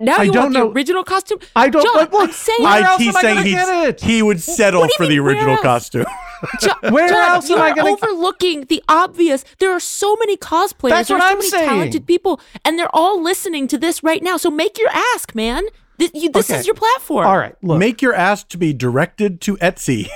now 0.00 0.16
I 0.18 0.22
you 0.24 0.32
don't 0.32 0.42
want 0.44 0.52
the 0.54 0.58
know- 0.60 0.72
original 0.72 1.04
costume? 1.04 1.38
I 1.56 1.68
don't. 1.68 1.82
John, 1.82 1.92
but 1.94 2.12
look, 2.12 2.28
I'm 2.28 2.32
saying 2.32 2.62
where 2.62 2.84
else 2.84 2.98
he's 3.00 3.08
am 3.08 3.16
I 3.16 3.20
saying 3.20 3.36
gonna 3.36 3.50
get 3.50 3.88
it? 3.88 4.00
he 4.00 4.22
would 4.22 4.40
settle 4.40 4.82
What 4.82 4.92
for 4.96 5.06
the 5.06 5.14
mean, 5.16 5.24
where 5.24 5.32
original 5.34 5.52
else? 5.54 5.62
costume. 5.62 6.06
John, 6.60 6.92
Where 6.92 7.08
John, 7.08 7.30
else 7.34 7.50
am 7.50 7.60
I 7.60 7.72
gonna- 7.74 7.90
overlooking 7.90 8.66
the 8.66 8.82
obvious. 8.88 9.44
There 9.58 9.72
are 9.72 9.80
so 9.80 10.14
many 10.16 10.36
cosplayers. 10.36 10.90
That's 10.90 11.08
there 11.08 11.18
what 11.18 11.24
are 11.24 11.28
so 11.28 11.32
I'm 11.32 11.38
many 11.38 11.50
saying. 11.50 11.68
talented 11.68 12.06
people, 12.06 12.40
and 12.64 12.78
they're 12.78 12.94
all 12.94 13.20
listening 13.20 13.66
to 13.68 13.78
this 13.78 14.04
right 14.04 14.22
now. 14.22 14.36
So 14.36 14.48
make 14.50 14.78
your 14.78 14.90
ask, 15.14 15.34
man. 15.34 15.64
This, 15.96 16.12
you, 16.14 16.30
this 16.30 16.48
Okay. 16.48 16.60
is 16.60 16.66
your 16.66 16.76
platform. 16.76 17.26
All 17.26 17.36
right, 17.36 17.56
look. 17.60 17.78
Make 17.80 18.00
your 18.00 18.14
ask 18.14 18.46
to 18.50 18.56
be 18.56 18.72
directed 18.72 19.40
to 19.40 19.56
Etsy. 19.56 20.06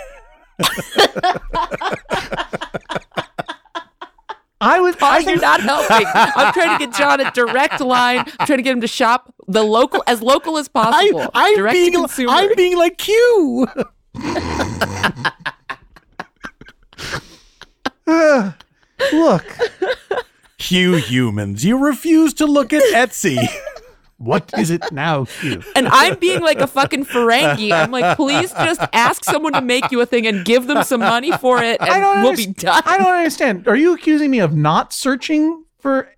I 4.62 4.80
would. 4.80 4.98
Paul, 4.98 5.10
I 5.10 5.18
you're 5.18 5.24
think 5.24 5.42
not 5.42 5.60
helping. 5.60 6.06
I'm 6.14 6.52
trying 6.52 6.78
to 6.78 6.86
get 6.86 6.96
John 6.96 7.20
a 7.20 7.30
direct 7.32 7.80
line. 7.80 8.20
I'm 8.20 8.24
trying 8.46 8.58
to 8.58 8.62
get 8.62 8.72
him 8.72 8.80
to 8.80 8.86
shop 8.86 9.34
the 9.48 9.62
local 9.64 10.04
as 10.06 10.22
local 10.22 10.56
as 10.56 10.68
possible. 10.68 11.30
I, 11.34 11.48
am 11.48 11.56
direct 11.56 11.74
being, 11.74 11.92
to 11.92 11.98
consumer. 11.98 12.32
I'm 12.32 12.54
being 12.54 12.78
like 12.78 12.96
Q. 12.96 13.66
look. 19.12 19.44
Q 20.58 20.94
humans, 20.94 21.64
you 21.64 21.76
refuse 21.76 22.32
to 22.34 22.46
look 22.46 22.72
at 22.72 22.82
Etsy. 22.94 23.44
What 24.22 24.52
is 24.56 24.70
it 24.70 24.84
now, 24.92 25.24
Q? 25.24 25.62
and 25.76 25.88
I'm 25.88 26.18
being 26.18 26.40
like 26.40 26.58
a 26.58 26.66
fucking 26.66 27.04
Ferengi. 27.06 27.72
I'm 27.72 27.90
like, 27.90 28.16
please 28.16 28.52
just 28.52 28.80
ask 28.92 29.24
someone 29.24 29.52
to 29.54 29.60
make 29.60 29.90
you 29.90 30.00
a 30.00 30.06
thing 30.06 30.26
and 30.26 30.44
give 30.44 30.66
them 30.66 30.82
some 30.84 31.00
money 31.00 31.32
for 31.32 31.62
it, 31.62 31.80
and 31.80 31.90
I 31.90 31.98
don't 32.00 32.22
we'll 32.22 32.32
underst- 32.32 32.36
be 32.36 32.52
done. 32.52 32.82
I 32.86 32.98
don't 32.98 33.06
understand. 33.12 33.66
Are 33.68 33.76
you 33.76 33.94
accusing 33.94 34.30
me 34.30 34.38
of 34.40 34.54
not 34.54 34.92
searching 34.92 35.64
for 35.78 36.08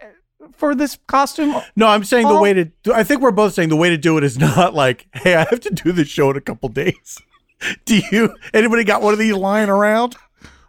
for 0.53 0.75
this 0.75 0.99
costume? 1.07 1.55
No, 1.77 1.87
I'm 1.89 2.05
saying 2.05 2.29
the 2.29 2.41
way 2.41 2.53
to. 2.55 2.71
I 2.95 3.05
think 3.05 3.23
we're 3.23 3.31
both 3.31 3.55
saying 3.55 3.71
the 3.71 3.77
way 3.77 3.91
to 3.91 3.97
do 3.97 4.19
it 4.19 4.25
is 4.25 4.39
not 4.39 4.75
like, 4.75 5.07
hey, 5.15 5.35
I 5.37 5.47
have 5.51 5.61
to 5.61 5.71
do 5.71 5.93
this 5.93 6.09
show 6.09 6.31
in 6.31 6.37
a 6.37 6.41
couple 6.41 6.69
days. 6.69 7.19
Do 7.87 8.01
you? 8.13 8.35
Anybody 8.53 8.85
got 8.85 9.01
one 9.01 9.13
of 9.15 9.19
these 9.19 9.33
lying 9.33 9.71
around? 9.71 10.17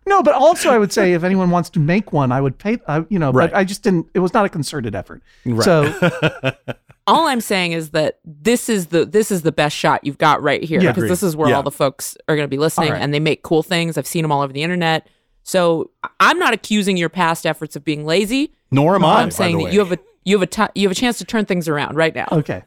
No, 0.07 0.21
but 0.23 0.33
also 0.35 0.69
I 0.69 0.77
would 0.77 0.93
say 0.93 1.13
if 1.13 1.23
anyone 1.23 1.49
wants 1.49 1.71
to 1.71 1.79
make 1.79 2.13
one, 2.13 2.31
I 2.31 2.39
would 2.39 2.57
pay. 2.59 2.77
I, 2.87 3.03
you 3.09 3.17
know, 3.19 3.31
Right. 3.31 3.49
but 3.49 3.57
I 3.57 3.63
just 3.65 3.81
didn't. 3.83 4.07
It 4.13 4.19
was 4.19 4.33
not 4.33 4.45
a 4.45 4.49
concerted 4.49 4.93
effort. 4.95 5.23
Right. 5.45 5.63
So 5.65 6.51
all 7.07 7.27
I'm 7.27 7.41
saying 7.41 7.73
is 7.73 7.91
that 7.91 8.19
this 8.25 8.67
is 8.69 8.87
the 8.87 9.05
this 9.05 9.31
is 9.31 9.43
the 9.43 9.51
best 9.51 9.75
shot 9.75 10.03
you've 10.03 10.17
got 10.17 10.41
right 10.41 10.63
here 10.63 10.81
Yeah. 10.81 10.89
because 10.91 11.03
Agreed. 11.03 11.11
this 11.11 11.23
is 11.23 11.35
where 11.35 11.49
Yeah. 11.49 11.55
all 11.57 11.63
the 11.63 11.71
folks 11.71 12.17
are 12.27 12.35
going 12.35 12.45
to 12.45 12.49
be 12.49 12.57
listening 12.57 12.89
All 12.89 12.93
right. 12.93 13.01
and 13.01 13.13
they 13.13 13.19
make 13.19 13.43
cool 13.43 13.61
things. 13.63 13.97
I've 13.97 14.07
seen 14.07 14.23
them 14.23 14.31
all 14.31 14.41
over 14.41 14.51
the 14.53 14.63
internet. 14.63 15.07
So 15.43 15.91
I'm 16.19 16.39
not 16.39 16.53
accusing 16.53 16.97
your 16.97 17.09
past 17.09 17.45
efforts 17.45 17.75
of 17.75 17.83
being 17.83 18.05
lazy. 18.05 18.53
Nor 18.71 18.95
am 18.95 19.05
I. 19.05 19.21
I'm 19.21 19.29
saying 19.31 19.59
that 19.63 19.71
you 19.73 19.79
have 19.79 19.91
a 19.91 19.99
you 20.23 20.39
have 20.39 20.49
a 20.51 20.69
you 20.73 20.87
have 20.87 20.91
a 20.91 20.99
chance 20.99 21.19
to 21.19 21.25
turn 21.25 21.45
things 21.45 21.67
around 21.67 21.95
right 21.95 22.15
now. 22.15 22.27
okay, 22.31 22.63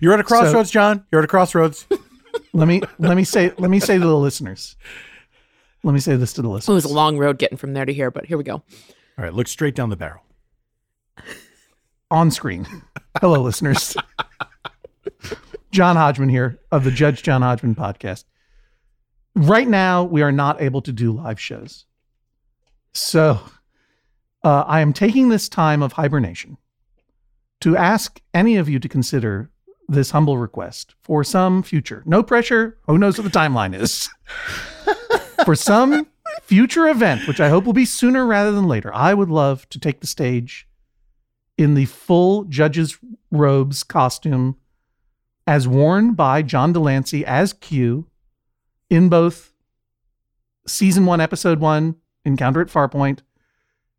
You're 0.00 0.14
at 0.14 0.20
a 0.20 0.24
crossroads, 0.24 0.70
John. 0.70 1.04
You're 1.12 1.20
at 1.20 1.24
a 1.26 1.28
crossroads. 1.28 1.86
let 2.54 2.66
me 2.66 2.80
let 2.98 3.16
me 3.16 3.24
say 3.24 3.52
let 3.58 3.70
me 3.70 3.78
say 3.80 3.98
to 3.98 4.04
the 4.04 4.16
listeners. 4.16 4.76
Let 5.82 5.92
me 5.92 6.00
say 6.00 6.16
this 6.16 6.32
to 6.34 6.42
the 6.42 6.48
listeners. 6.48 6.72
It 6.72 6.74
was 6.74 6.84
a 6.86 6.94
long 6.94 7.18
road 7.18 7.38
getting 7.38 7.58
from 7.58 7.74
there 7.74 7.84
to 7.84 7.92
here, 7.92 8.10
but 8.10 8.24
here 8.26 8.38
we 8.38 8.44
go. 8.44 8.54
All 8.54 8.62
right, 9.24 9.32
look 9.34 9.48
straight 9.48 9.74
down 9.74 9.90
the 9.90 9.96
barrel. 9.96 10.22
On 12.10 12.30
screen. 12.30 12.66
Hello, 13.20 13.40
listeners. 13.42 13.96
John 15.70 15.96
Hodgman 15.96 16.28
here 16.28 16.58
of 16.72 16.84
the 16.84 16.90
Judge 16.90 17.22
John 17.22 17.42
Hodgman 17.42 17.74
podcast. 17.74 18.24
Right 19.36 19.68
now, 19.68 20.02
we 20.02 20.22
are 20.22 20.32
not 20.32 20.60
able 20.60 20.82
to 20.82 20.92
do 20.92 21.12
live 21.12 21.40
shows. 21.40 21.86
So 22.92 23.40
uh, 24.42 24.64
I 24.66 24.80
am 24.80 24.92
taking 24.92 25.28
this 25.28 25.48
time 25.48 25.82
of 25.82 25.92
hibernation 25.92 26.56
to 27.60 27.76
ask 27.76 28.20
any 28.34 28.56
of 28.56 28.68
you 28.68 28.80
to 28.80 28.88
consider 28.88 29.50
this 29.88 30.10
humble 30.10 30.38
request 30.38 30.94
for 31.02 31.22
some 31.22 31.62
future, 31.62 32.02
no 32.06 32.22
pressure, 32.22 32.78
who 32.86 32.98
knows 32.98 33.18
what 33.18 33.30
the 33.30 33.38
timeline 33.38 33.78
is, 33.78 34.08
for 35.44 35.54
some 35.54 36.06
future 36.42 36.88
event, 36.88 37.26
which 37.28 37.40
I 37.40 37.48
hope 37.48 37.64
will 37.64 37.72
be 37.72 37.84
sooner 37.84 38.24
rather 38.24 38.52
than 38.52 38.66
later. 38.66 38.94
I 38.94 39.14
would 39.14 39.30
love 39.30 39.68
to 39.70 39.78
take 39.78 40.00
the 40.00 40.06
stage 40.06 40.66
in 41.60 41.74
the 41.74 41.84
full 41.84 42.44
judge's 42.44 42.98
robes 43.30 43.82
costume 43.82 44.56
as 45.46 45.68
worn 45.68 46.14
by 46.14 46.40
John 46.40 46.72
de 46.72 46.80
Lancie 46.80 47.24
as 47.26 47.52
Q 47.52 48.06
in 48.88 49.10
both 49.10 49.52
season 50.66 51.04
one, 51.04 51.20
episode 51.20 51.60
one, 51.60 51.96
Encounter 52.24 52.62
at 52.62 52.68
Farpoint, 52.68 53.20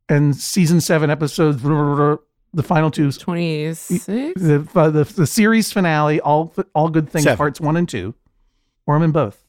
and 0.09 0.35
season 0.35 0.81
seven, 0.81 1.09
episodes, 1.11 1.61
the 1.61 2.63
final 2.63 2.89
two, 2.89 3.11
Twenty 3.11 3.71
six. 3.75 3.95
the, 4.07 4.67
uh, 4.75 4.89
the 4.89 5.03
the 5.03 5.27
series 5.27 5.71
finale, 5.71 6.19
all 6.19 6.53
all 6.73 6.89
good 6.89 7.09
things, 7.09 7.23
Seven. 7.25 7.37
parts 7.37 7.61
one 7.61 7.77
and 7.77 7.87
two, 7.87 8.15
or 8.87 8.95
I'm 8.95 9.03
in 9.03 9.11
both. 9.11 9.45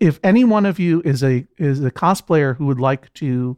If 0.00 0.18
any 0.24 0.42
one 0.44 0.66
of 0.66 0.78
you 0.80 1.02
is 1.04 1.22
a 1.22 1.46
is 1.56 1.84
a 1.84 1.90
cosplayer 1.92 2.56
who 2.56 2.66
would 2.66 2.80
like 2.80 3.12
to 3.14 3.56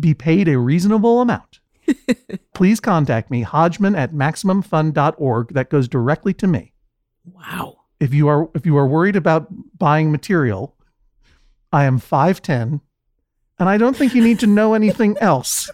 be 0.00 0.14
paid 0.14 0.48
a 0.48 0.58
reasonable 0.58 1.20
amount, 1.20 1.60
please 2.54 2.80
contact 2.80 3.30
me, 3.30 3.42
Hodgman 3.42 3.94
at 3.94 4.12
maximumfun.org. 4.12 5.54
That 5.54 5.70
goes 5.70 5.88
directly 5.88 6.34
to 6.34 6.46
me. 6.46 6.72
Wow. 7.24 7.76
If 8.00 8.14
you 8.14 8.28
are 8.28 8.48
if 8.54 8.64
you 8.66 8.76
are 8.76 8.86
worried 8.86 9.16
about 9.16 9.48
buying 9.78 10.12
material, 10.12 10.74
I 11.72 11.84
am 11.84 12.00
5'10 12.00 12.80
and 13.58 13.68
I 13.68 13.76
don't 13.76 13.96
think 13.96 14.14
you 14.14 14.22
need 14.22 14.38
to 14.40 14.46
know 14.46 14.74
anything 14.74 15.16
else 15.20 15.68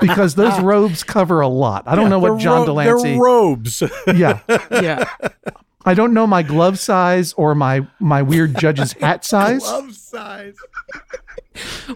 because 0.00 0.34
those 0.34 0.58
robes 0.60 1.04
cover 1.04 1.40
a 1.40 1.48
lot. 1.48 1.84
I 1.86 1.94
don't 1.94 2.04
Yeah, 2.04 2.08
know 2.10 2.18
what 2.18 2.40
John 2.40 2.60
ro- 2.60 2.66
de 2.66 2.72
Lancie 2.72 3.02
They're 3.12 3.18
robes. 3.20 3.82
Yeah. 4.08 4.40
Yeah. 4.70 5.04
I 5.86 5.94
don't 5.94 6.14
know 6.14 6.26
my 6.26 6.42
glove 6.42 6.78
size 6.78 7.32
or 7.34 7.54
my 7.54 7.86
my 8.00 8.22
weird 8.22 8.58
judge's 8.58 8.92
hat 9.00 9.24
size. 9.24 9.60
Glove 9.60 9.94
size. 9.94 10.56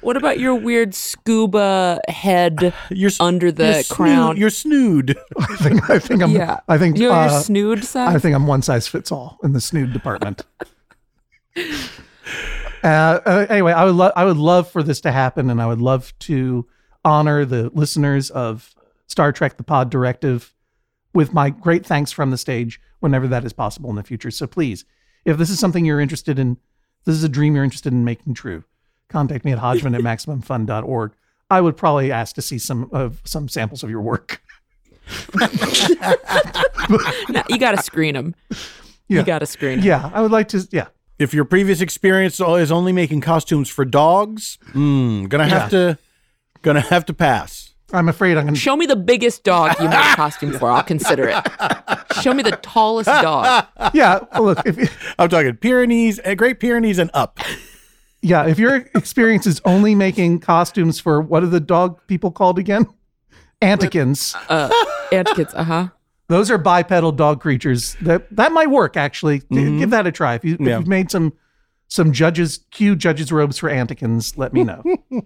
What 0.03 0.17
about 0.17 0.39
your 0.39 0.55
weird 0.55 0.95
scuba 0.95 2.01
head 2.07 2.73
You're 2.91 3.11
under 3.19 3.51
the 3.51 3.75
you're 3.75 3.83
crown? 3.97 4.37
Snood, 4.37 4.39
you're 4.39 4.51
snood. 4.51 5.19
I 5.37 5.57
think 5.57 5.91
I 5.91 5.99
think 5.99 6.23
I'm 6.23 6.31
yeah. 6.31 6.61
I 6.69 6.79
think 6.79 6.97
you're, 6.97 7.11
uh, 7.11 7.29
your 7.29 7.41
snood 7.41 7.85
size. 7.85 8.15
I 8.15 8.19
think 8.21 8.37
I'm 8.37 8.47
one 8.47 8.63
size 8.63 8.87
fits 8.87 9.11
all 9.11 9.37
in 9.43 9.55
the 9.55 9.61
snood 9.61 9.93
department. 9.93 10.43
uh, 11.57 11.67
uh, 12.85 13.47
anyway, 13.51 13.73
I 13.73 13.85
would 13.85 13.97
love 13.97 14.13
I 14.15 14.25
would 14.25 14.37
love 14.37 14.71
for 14.71 14.85
this 14.85 15.01
to 15.01 15.11
happen, 15.11 15.51
and 15.51 15.61
I 15.61 15.67
would 15.67 15.81
love 15.81 16.17
to 16.21 16.65
honor 17.05 17.45
the 17.45 17.71
listeners 17.75 18.31
of 18.31 18.77
Star 19.09 19.33
Trek: 19.33 19.57
The 19.57 19.65
Pod 19.65 19.91
Directive 19.91 20.55
with 21.19 21.33
my 21.35 21.51
great 21.51 21.85
thanks 21.85 22.13
from 22.13 22.31
the 22.31 22.39
stage 22.39 22.81
whenever 23.01 23.27
that 23.27 23.45
is 23.45 23.53
possible 23.53 23.91
in 23.91 23.97
the 23.97 24.05
future. 24.05 24.31
So 24.31 24.47
please, 24.47 24.85
if 25.25 25.37
this 25.37 25.51
is 25.51 25.59
something 25.59 25.85
you're 25.85 25.99
interested 25.99 26.39
in, 26.39 26.59
this 27.07 27.17
is 27.17 27.25
a 27.25 27.29
dream 27.29 27.57
you're 27.57 27.65
interested 27.65 27.93
in 27.93 28.05
making 28.05 28.35
true, 28.35 28.63
contact 29.09 29.45
me 29.45 29.51
at 29.51 29.59
hodgman 29.59 29.97
at 29.97 30.01
maximumfun.org. 30.11 31.11
I 31.51 31.61
would 31.61 31.77
probably 31.77 32.13
ask 32.13 32.37
to 32.37 32.43
see 32.43 32.57
some 32.59 32.89
of 32.93 33.21
some 33.25 33.49
samples 33.49 33.83
of 33.83 33.91
your 33.91 34.01
work. 34.01 34.41
No, 37.31 37.43
you 37.49 37.59
got 37.59 37.73
to 37.73 37.83
screen 37.83 38.15
them. 38.15 38.35
Yeah. 39.09 39.19
You 39.21 39.23
got 39.25 39.41
to 39.41 39.47
screen 39.47 39.81
'em. 39.81 39.85
Yeah, 39.85 40.11
I 40.15 40.23
would 40.23 40.31
like 40.31 40.49
to. 40.49 40.67
Yeah, 40.71 40.87
If 41.19 41.35
your 41.35 41.45
previous 41.45 41.81
experience 41.83 42.41
is 42.41 42.73
only 42.73 42.93
making 42.93 43.21
costumes 43.23 43.69
for 43.69 43.85
dogs, 43.85 44.59
mm, 44.73 45.29
gonna 45.29 45.49
have 45.49 45.71
to, 45.71 45.99
gonna 46.63 46.81
have 46.81 47.05
to 47.07 47.13
pass. 47.13 47.68
I'm 47.93 48.09
afraid 48.09 48.37
I'm 48.37 48.45
going 48.45 48.55
to 48.55 48.61
Show 48.61 48.77
me 48.77 48.85
the 48.87 48.97
biggest 48.97 49.45
dog 49.45 49.75
you 49.81 49.89
made 49.89 49.95
a 49.95 50.13
costume 50.17 50.53
for. 50.59 50.71
I'll 50.71 50.83
consider 50.83 51.29
it. 51.29 51.45
Show 52.21 52.35
me 52.35 52.43
the 52.43 52.59
tallest 52.63 53.07
dog. 53.09 53.67
yeah, 53.95 54.19
well, 54.35 54.43
look, 54.45 54.67
if 54.67 55.15
I'm 55.19 55.29
talking 55.29 55.57
Pyrenees, 55.57 56.21
uh, 56.25 56.35
Great 56.35 56.61
Pyrenees, 56.61 56.99
and 56.99 57.11
up. 57.15 57.39
yeah, 58.21 58.47
if 58.47 58.59
your 58.59 58.77
experience 58.95 59.47
is 59.47 59.61
only 59.65 59.95
making 59.95 60.41
costumes 60.41 61.01
for 61.01 61.21
what 61.23 61.43
are 61.43 61.47
the 61.49 61.61
dog 61.61 61.99
people 62.09 62.31
called 62.31 62.59
again? 62.59 62.87
Anticans. 63.63 64.37
Uh, 64.49 64.69
Anticans, 65.11 65.53
uh 65.55 65.65
huh. 65.65 65.89
Those 66.29 66.51
are 66.51 66.59
bipedal 66.59 67.13
dog 67.13 67.41
creatures. 67.41 67.97
That 68.03 68.29
that 68.37 68.53
might 68.53 68.71
work 68.71 68.99
actually. 68.99 69.39
G- 69.51 69.79
Give 69.79 69.89
that 69.91 70.07
a 70.07 70.13
try. 70.13 70.35
If 70.35 70.45
you 70.45 70.55
if 70.55 70.61
Yeah. 70.61 70.79
you've 70.79 70.87
made 70.87 71.11
some 71.11 71.33
some 71.89 72.13
judges 72.13 72.61
Q 72.71 72.97
judges 72.97 73.33
robes 73.33 73.57
for 73.57 73.71
Anticans, 73.71 74.37
let 74.37 74.53
me 74.53 74.63
know. 74.63 74.83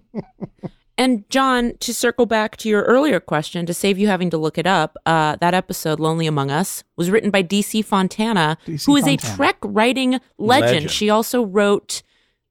And 0.97 1.27
John, 1.29 1.73
to 1.79 1.93
circle 1.93 2.25
back 2.25 2.55
to 2.57 2.69
your 2.69 2.83
earlier 2.83 3.19
question, 3.19 3.65
to 3.65 3.73
save 3.73 3.97
you 3.97 4.07
having 4.07 4.29
to 4.29 4.37
look 4.37 4.57
it 4.57 4.67
up, 4.67 4.95
uh, 5.05 5.37
that 5.37 5.53
episode, 5.55 5.99
Lonely 5.99 6.27
Among 6.27 6.51
Us, 6.51 6.83
was 6.95 7.09
written 7.09 7.31
by 7.31 7.41
DC 7.41 7.83
Fontana, 7.83 8.57
DC 8.67 8.85
who 8.85 8.95
is 8.95 9.05
Fontana. 9.05 9.33
a 9.33 9.35
Trek 9.35 9.57
writing 9.63 10.11
legend. 10.37 10.73
Legend. 10.73 10.91
She 10.91 11.09
also 11.09 11.43
wrote 11.43 12.03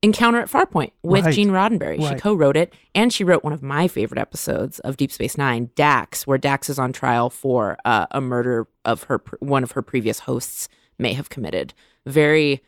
Encounter 0.02 0.40
at 0.40 0.50
Farpoint 0.50 0.90
with 1.04 1.24
Right. 1.24 1.34
Gene 1.34 1.50
Roddenberry. 1.50 2.08
She 2.08 2.16
co 2.16 2.34
wrote 2.34 2.56
it, 2.56 2.74
and 2.92 3.12
she 3.12 3.22
wrote 3.22 3.44
one 3.44 3.52
of 3.52 3.62
my 3.62 3.86
favorite 3.86 4.18
episodes 4.18 4.80
of 4.80 4.96
Deep 4.96 5.12
Space 5.12 5.38
Nine, 5.38 5.70
Dax, 5.76 6.26
where 6.26 6.38
Dax 6.38 6.68
is 6.68 6.80
on 6.80 6.92
trial 6.92 7.30
for 7.30 7.76
uh, 7.84 8.06
a 8.10 8.20
murder 8.20 8.66
of 8.84 9.04
her 9.04 9.22
one 9.38 9.62
of 9.62 9.72
her 9.72 9.82
previous 9.82 10.20
hosts 10.20 10.68
may 10.98 11.12
have 11.12 11.28
committed. 11.28 11.72
Very 12.04 12.60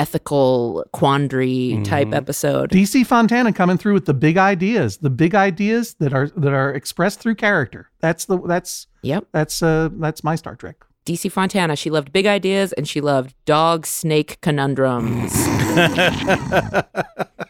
ethical 0.00 0.84
quandary 0.92 1.80
type 1.84 2.12
episode. 2.14 2.70
DC 2.70 3.04
Fontana 3.06 3.52
coming 3.52 3.76
through 3.76 3.92
with 3.94 4.06
the 4.06 4.14
big 4.14 4.38
ideas, 4.38 4.96
the 4.96 5.10
big 5.10 5.34
ideas 5.34 5.94
that 6.00 6.12
are 6.14 6.28
that 6.36 6.52
are 6.52 6.72
expressed 6.72 7.20
through 7.20 7.34
character. 7.34 7.90
That's 8.00 8.24
the 8.24 8.40
that's 8.40 8.86
Yep. 9.02 9.26
that's 9.32 9.62
uh 9.62 9.90
that's 9.92 10.24
my 10.24 10.36
Star 10.36 10.56
Trek. 10.56 10.76
DC 11.06 11.30
Fontana. 11.30 11.76
She 11.76 11.90
loved 11.90 12.12
big 12.12 12.26
ideas 12.26 12.72
and 12.74 12.88
she 12.88 13.00
loved 13.00 13.34
dog 13.44 13.86
snake 13.86 14.38
conundrums. 14.42 15.32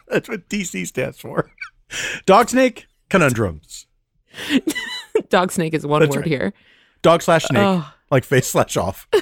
That's 0.07 0.27
what 0.29 0.47
DC 0.49 0.87
stands 0.87 1.19
for. 1.19 1.51
Dog 2.25 2.49
snake 2.49 2.87
conundrums. 3.09 3.87
dog 5.29 5.51
snake 5.51 5.73
is 5.73 5.85
one 5.85 6.01
That's 6.01 6.15
word 6.15 6.21
right. 6.21 6.27
here. 6.29 6.53
Dog 7.01 7.21
slash 7.21 7.43
snake, 7.43 7.61
Oh. 7.61 7.93
like 8.09 8.23
face 8.23 8.47
slash 8.47 8.77
off. 8.77 9.07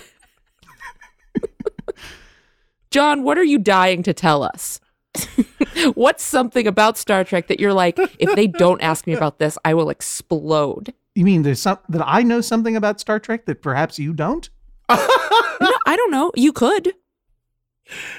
John, 2.91 3.23
what 3.23 3.37
are 3.37 3.43
you 3.43 3.59
dying 3.59 4.03
to 4.03 4.13
tell 4.13 4.43
us? 4.43 4.79
What's 5.93 6.23
something 6.23 6.67
about 6.67 6.97
Star 6.97 7.23
Trek 7.23 7.47
that 7.47 7.59
you're 7.59 7.73
like, 7.73 7.97
if 8.19 8.35
they 8.35 8.47
don't 8.47 8.81
ask 8.81 9.05
me 9.05 9.13
about 9.13 9.39
this, 9.39 9.57
I 9.63 9.73
will 9.73 9.89
explode? 9.89 10.93
You 11.15 11.25
mean 11.25 11.43
there's 11.43 11.61
some 11.61 11.79
that 11.89 12.03
I 12.05 12.23
know 12.23 12.41
something 12.41 12.75
about 12.75 12.99
Star 12.99 13.19
Trek 13.19 13.45
that 13.45 13.61
perhaps 13.61 13.99
you 13.99 14.13
don't? 14.13 14.49
No, 15.61 15.73
I 15.85 15.97
don't 15.97 16.09
know. 16.09 16.31
You 16.35 16.53
could. 16.53 16.93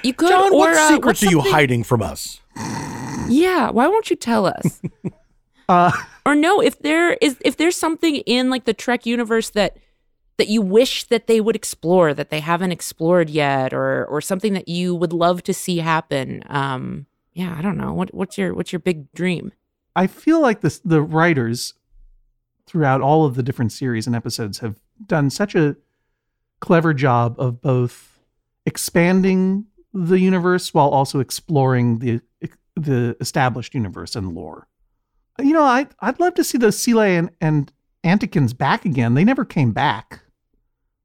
You 0.03 0.13
could. 0.13 0.29
John, 0.29 0.53
or, 0.53 0.59
what 0.59 0.77
uh, 0.77 0.89
secrets 0.89 1.23
what's 1.23 1.23
are 1.23 1.31
you 1.31 1.41
hiding 1.41 1.85
from 1.85 2.03
us? 2.03 2.39
Yeah. 3.31 3.71
Why 3.71 3.89
won't 3.89 4.11
you 4.11 4.17
tell 4.17 4.47
us? 4.47 4.83
Uh 5.71 5.93
or 6.27 6.35
no, 6.35 6.61
if 6.61 6.81
there 6.81 7.13
is, 7.21 7.37
if 7.45 7.57
there's 7.57 7.77
something 7.77 8.17
in 8.17 8.51
like 8.51 8.65
the 8.65 8.75
Trek 8.75 9.07
universe 9.07 9.51
that 9.51 9.77
that 10.41 10.49
you 10.49 10.63
wish 10.63 11.05
that 11.05 11.27
they 11.27 11.39
would 11.39 11.55
explore 11.55 12.15
that 12.15 12.31
they 12.31 12.41
haven't 12.41 12.73
explored 12.73 13.29
yet, 13.29 13.75
or 13.75 14.07
or 14.07 14.23
something 14.23 14.55
that 14.55 14.69
you 14.69 14.95
would 14.95 15.13
love 15.13 15.43
to 15.43 15.53
see 15.53 15.79
happen. 15.79 16.43
Um, 16.49 17.07
yeah, 17.35 17.55
I 17.57 17.61
don't 17.61 17.77
know. 17.77 17.93
What 17.93 18.15
what's 18.15 18.39
your 18.39 18.55
what's 18.55 18.73
your 18.73 18.81
big 18.81 19.13
dream? 19.13 19.53
I 19.95 20.07
feel 20.07 20.41
like 20.41 20.63
this 20.63 20.79
the 20.81 21.03
writers 21.03 21.75
throughout 22.67 23.03
all 23.03 23.27
of 23.27 23.35
the 23.35 23.43
different 23.43 23.73
series 23.73 24.07
and 24.07 24.17
episodes 24.17 24.61
have 24.61 24.81
done 25.07 25.29
such 25.29 25.55
a 25.55 25.77
clever 26.61 26.95
job 26.95 27.35
of 27.39 27.61
both 27.61 28.19
expanding 28.65 29.67
the 29.93 30.21
universe 30.21 30.73
while 30.73 30.89
also 30.89 31.21
exploring 31.21 31.99
the 31.99 32.21
the 32.77 33.15
established 33.21 33.75
universe 33.75 34.17
and 34.17 34.35
lore. 34.35 34.69
You 35.39 35.53
know, 35.53 35.65
I 35.65 35.87
I'd 36.01 36.19
love 36.19 36.35
to 36.35 36.45
see 36.45 36.57
the 36.57 36.69
Selay 36.69 37.19
and, 37.19 37.31
and 37.43 37.71
Anticans 38.05 38.57
back 38.57 38.87
again. 38.87 39.13
They 39.13 39.25
never 39.25 39.45
came 39.45 39.73
back. 39.73 40.21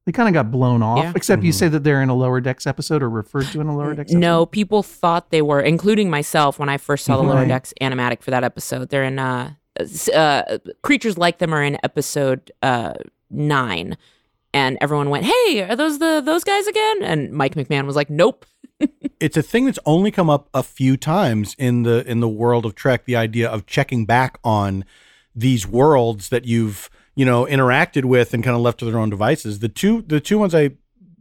They 0.06 0.12
kind 0.12 0.28
of 0.28 0.34
got 0.34 0.52
blown 0.52 0.84
off. 0.84 1.00
Yeah. 1.04 1.14
Except 1.16 1.42
you 1.44 1.52
Mhm. 1.52 1.56
say 1.56 1.68
that 1.68 1.84
they're 1.84 2.02
in 2.02 2.10
a 2.10 2.14
lower 2.16 2.40
decks 2.40 2.68
episode 2.68 3.02
or 3.02 3.10
referred 3.10 3.48
to 3.48 3.62
in 3.62 3.68
a 3.68 3.76
lower 3.76 3.96
decks 3.96 4.12
episode. 4.12 4.20
No, 4.20 4.46
people 4.46 4.84
thought 4.84 5.32
they 5.32 5.42
were, 5.42 5.60
including 5.62 6.10
myself 6.12 6.60
when 6.60 6.70
I 6.70 6.78
first 6.78 7.06
saw 7.06 7.18
the 7.18 7.24
Lower 7.24 7.38
Right. 7.38 7.48
Decks 7.48 7.74
animatic 7.82 8.22
for 8.22 8.30
that 8.32 8.44
episode. 8.44 8.90
They're 8.90 9.04
in 9.04 9.18
uh, 9.18 9.52
uh 10.14 10.58
creatures 10.84 11.18
like 11.18 11.40
them 11.40 11.54
are 11.54 11.64
in 11.64 11.78
episode 11.84 12.52
uh 12.62 12.94
nine, 13.32 13.98
and 14.54 14.78
everyone 14.80 15.10
went, 15.10 15.26
"Hey, 15.26 15.64
are 15.64 15.76
those 15.76 15.98
the 16.00 16.22
those 16.24 16.44
guys 16.44 16.68
again?" 16.68 17.02
And 17.04 17.32
Mike 17.34 17.56
McMahan 17.56 17.86
was 17.86 17.96
like, 17.96 18.10
"Nope." 18.10 18.46
It's 19.22 19.38
a 19.38 19.42
thing 19.42 19.66
that's 19.66 19.80
only 19.86 20.12
come 20.12 20.30
up 20.30 20.50
a 20.54 20.62
few 20.62 20.98
times 20.98 21.56
in 21.58 21.84
the 21.84 22.06
in 22.10 22.20
the 22.20 22.28
world 22.30 22.66
of 22.66 22.76
Trek. 22.76 23.06
The 23.06 23.16
idea 23.16 23.50
of 23.50 23.66
checking 23.66 24.06
back 24.06 24.38
on 24.44 24.84
these 25.34 25.66
worlds 25.66 26.30
that 26.30 26.46
you've 26.46 26.90
you 27.16 27.26
know 27.26 27.46
interacted 27.46 28.06
with 28.06 28.34
and 28.34 28.44
kind 28.44 28.56
of 28.56 28.62
left 28.62 28.80
to 28.80 28.86
their 28.86 29.00
own 29.00 29.10
devices. 29.10 29.60
The 29.60 29.70
two 29.70 30.02
the 30.02 30.20
two 30.20 30.38
ones 30.38 30.54
I 30.54 30.72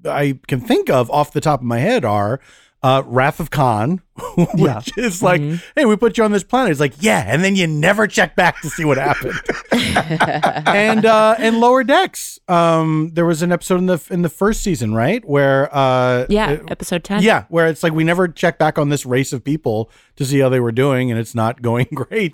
I 0.04 0.38
can 0.46 0.60
think 0.60 0.90
of 0.90 1.10
off 1.10 1.32
the 1.32 1.40
top 1.40 1.60
of 1.60 1.66
my 1.66 1.78
head 1.78 2.04
are 2.04 2.40
uh, 2.84 3.02
Wrath 3.06 3.40
of 3.40 3.50
Khan, 3.50 4.02
which 4.36 4.48
Yeah. 4.56 4.80
is 4.98 5.22
like, 5.22 5.40
hey, 5.74 5.86
we 5.86 5.96
put 5.96 6.18
you 6.18 6.24
on 6.24 6.32
this 6.32 6.44
planet. 6.44 6.70
It's 6.70 6.80
like, 6.80 6.92
yeah, 7.00 7.24
and 7.26 7.42
then 7.42 7.56
you 7.56 7.66
never 7.66 8.06
check 8.06 8.36
back 8.36 8.60
to 8.60 8.68
see 8.68 8.84
what 8.84 8.98
happened. 8.98 9.34
and 9.72 11.06
uh, 11.06 11.34
and 11.38 11.60
Lower 11.60 11.82
Decks, 11.84 12.38
um, 12.48 13.10
there 13.14 13.24
was 13.24 13.42
an 13.42 13.52
episode 13.52 13.78
in 13.78 13.86
the 13.86 14.06
in 14.10 14.22
the 14.22 14.28
first 14.28 14.60
season, 14.62 14.94
right, 14.94 15.24
where 15.24 15.74
uh, 15.74 16.26
Yeah, 16.28 16.50
it- 16.50 16.70
episode 16.70 17.04
ten. 17.04 17.22
yeah, 17.22 17.44
where 17.48 17.66
it's 17.68 17.82
like 17.82 17.92
we 17.92 18.04
never 18.04 18.28
check 18.28 18.58
back 18.58 18.78
on 18.78 18.88
this 18.90 19.06
race 19.06 19.32
of 19.32 19.42
people 19.42 19.90
to 20.16 20.24
see 20.24 20.38
how 20.38 20.48
they 20.48 20.60
were 20.60 20.72
doing, 20.72 21.10
and 21.10 21.18
it's 21.18 21.34
not 21.34 21.62
going 21.62 21.86
great. 21.94 22.32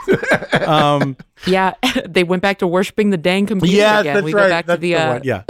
um, 0.67 1.17
yeah. 1.47 1.75
they 2.09 2.25
went 2.25 2.43
back 2.43 2.59
to 2.59 2.67
worshiping 2.67 3.11
the 3.11 3.17
dang 3.17 3.47
computer 3.47 3.77
yeah, 3.77 4.01
again. 4.01 4.15
that's 4.15 4.25
we 4.25 4.35
right. 4.35 4.43
go 4.45 4.49
back 4.49 4.67
that's 4.67 4.77
to 4.79 4.81
the, 4.81 4.95
the 4.95 4.99
uh. 5.01 5.21
Yeah, 5.23 5.43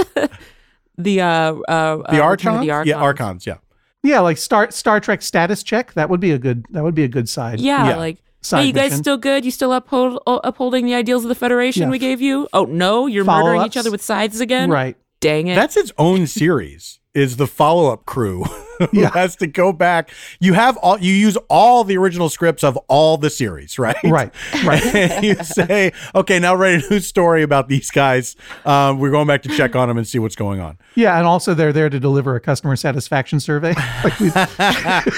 the 0.98 1.20
uh, 1.22 1.26
uh, 1.26 1.96
the 2.12 2.20
uh, 2.20 2.22
archons. 2.22 2.44
Return 2.44 2.54
of 2.54 2.60
the 2.60 2.66
Yeah, 2.90 2.96
Archons. 2.96 3.00
archons. 3.00 3.46
Yeah, 3.46 3.56
Yeah, 4.02 4.20
like 4.20 4.38
Star 4.38 4.70
Star 4.70 5.00
Trek 5.00 5.22
status 5.22 5.62
check. 5.62 5.92
That 5.94 6.08
would 6.08 6.20
be 6.20 6.30
a 6.32 6.38
good 6.38 6.64
that 6.70 6.82
would 6.82 6.94
be 6.94 7.04
a 7.04 7.08
good 7.08 7.28
side. 7.28 7.60
Yeah, 7.60 7.88
Yeah. 7.90 7.96
like. 7.96 8.18
Side 8.42 8.60
hey, 8.62 8.66
you 8.68 8.72
guys 8.72 8.84
mission. 8.92 9.02
still 9.04 9.16
good? 9.18 9.44
You 9.44 9.50
still 9.50 9.70
uphold 9.74 10.22
uh, 10.26 10.40
upholding 10.42 10.86
the 10.86 10.94
ideals 10.94 11.24
of 11.24 11.28
the 11.28 11.34
Federation 11.34 11.82
Yeah. 11.82 11.90
we 11.90 11.98
gave 11.98 12.22
you? 12.22 12.48
Oh 12.54 12.64
no, 12.64 13.06
you're 13.06 13.22
murdering 13.22 13.66
each 13.66 13.76
other 13.76 13.90
with 13.90 14.00
scythes 14.00 14.40
again. 14.40 14.70
Right. 14.70 14.96
Dang 15.20 15.48
it. 15.48 15.56
that's 15.56 15.76
its 15.76 15.92
own 15.98 16.26
series. 16.26 16.99
Is 17.12 17.38
the 17.38 17.48
follow 17.48 17.92
up 17.92 18.06
crew 18.06 18.44
who 18.78 18.88
Yeah. 18.92 19.10
has 19.10 19.34
to 19.36 19.48
go 19.48 19.72
back? 19.72 20.10
You 20.38 20.52
have 20.52 20.76
all 20.76 20.96
you 20.98 21.12
use 21.12 21.36
all 21.48 21.82
the 21.82 21.96
original 21.96 22.28
scripts 22.28 22.62
of 22.62 22.76
all 22.86 23.16
the 23.16 23.30
series, 23.30 23.80
right? 23.80 23.96
Right. 24.04 24.32
Right. 24.64 24.82
And 24.94 25.24
you 25.24 25.34
say, 25.42 25.92
okay, 26.14 26.38
now 26.38 26.54
write 26.54 26.84
a 26.84 26.88
new 26.88 27.00
story 27.00 27.42
about 27.42 27.68
these 27.68 27.90
guys. 27.90 28.36
Um, 28.64 29.00
we're 29.00 29.10
going 29.10 29.26
back 29.26 29.42
to 29.42 29.48
check 29.56 29.74
on 29.74 29.88
them 29.88 29.98
and 29.98 30.06
see 30.06 30.20
what's 30.20 30.36
going 30.36 30.60
on. 30.60 30.78
Yeah, 30.94 31.18
and 31.18 31.26
also 31.26 31.52
they're 31.52 31.72
there 31.72 31.90
to 31.90 31.98
deliver 31.98 32.36
a 32.36 32.40
customer 32.40 32.76
satisfaction 32.76 33.40
survey. 33.40 33.74
Like 34.04 34.14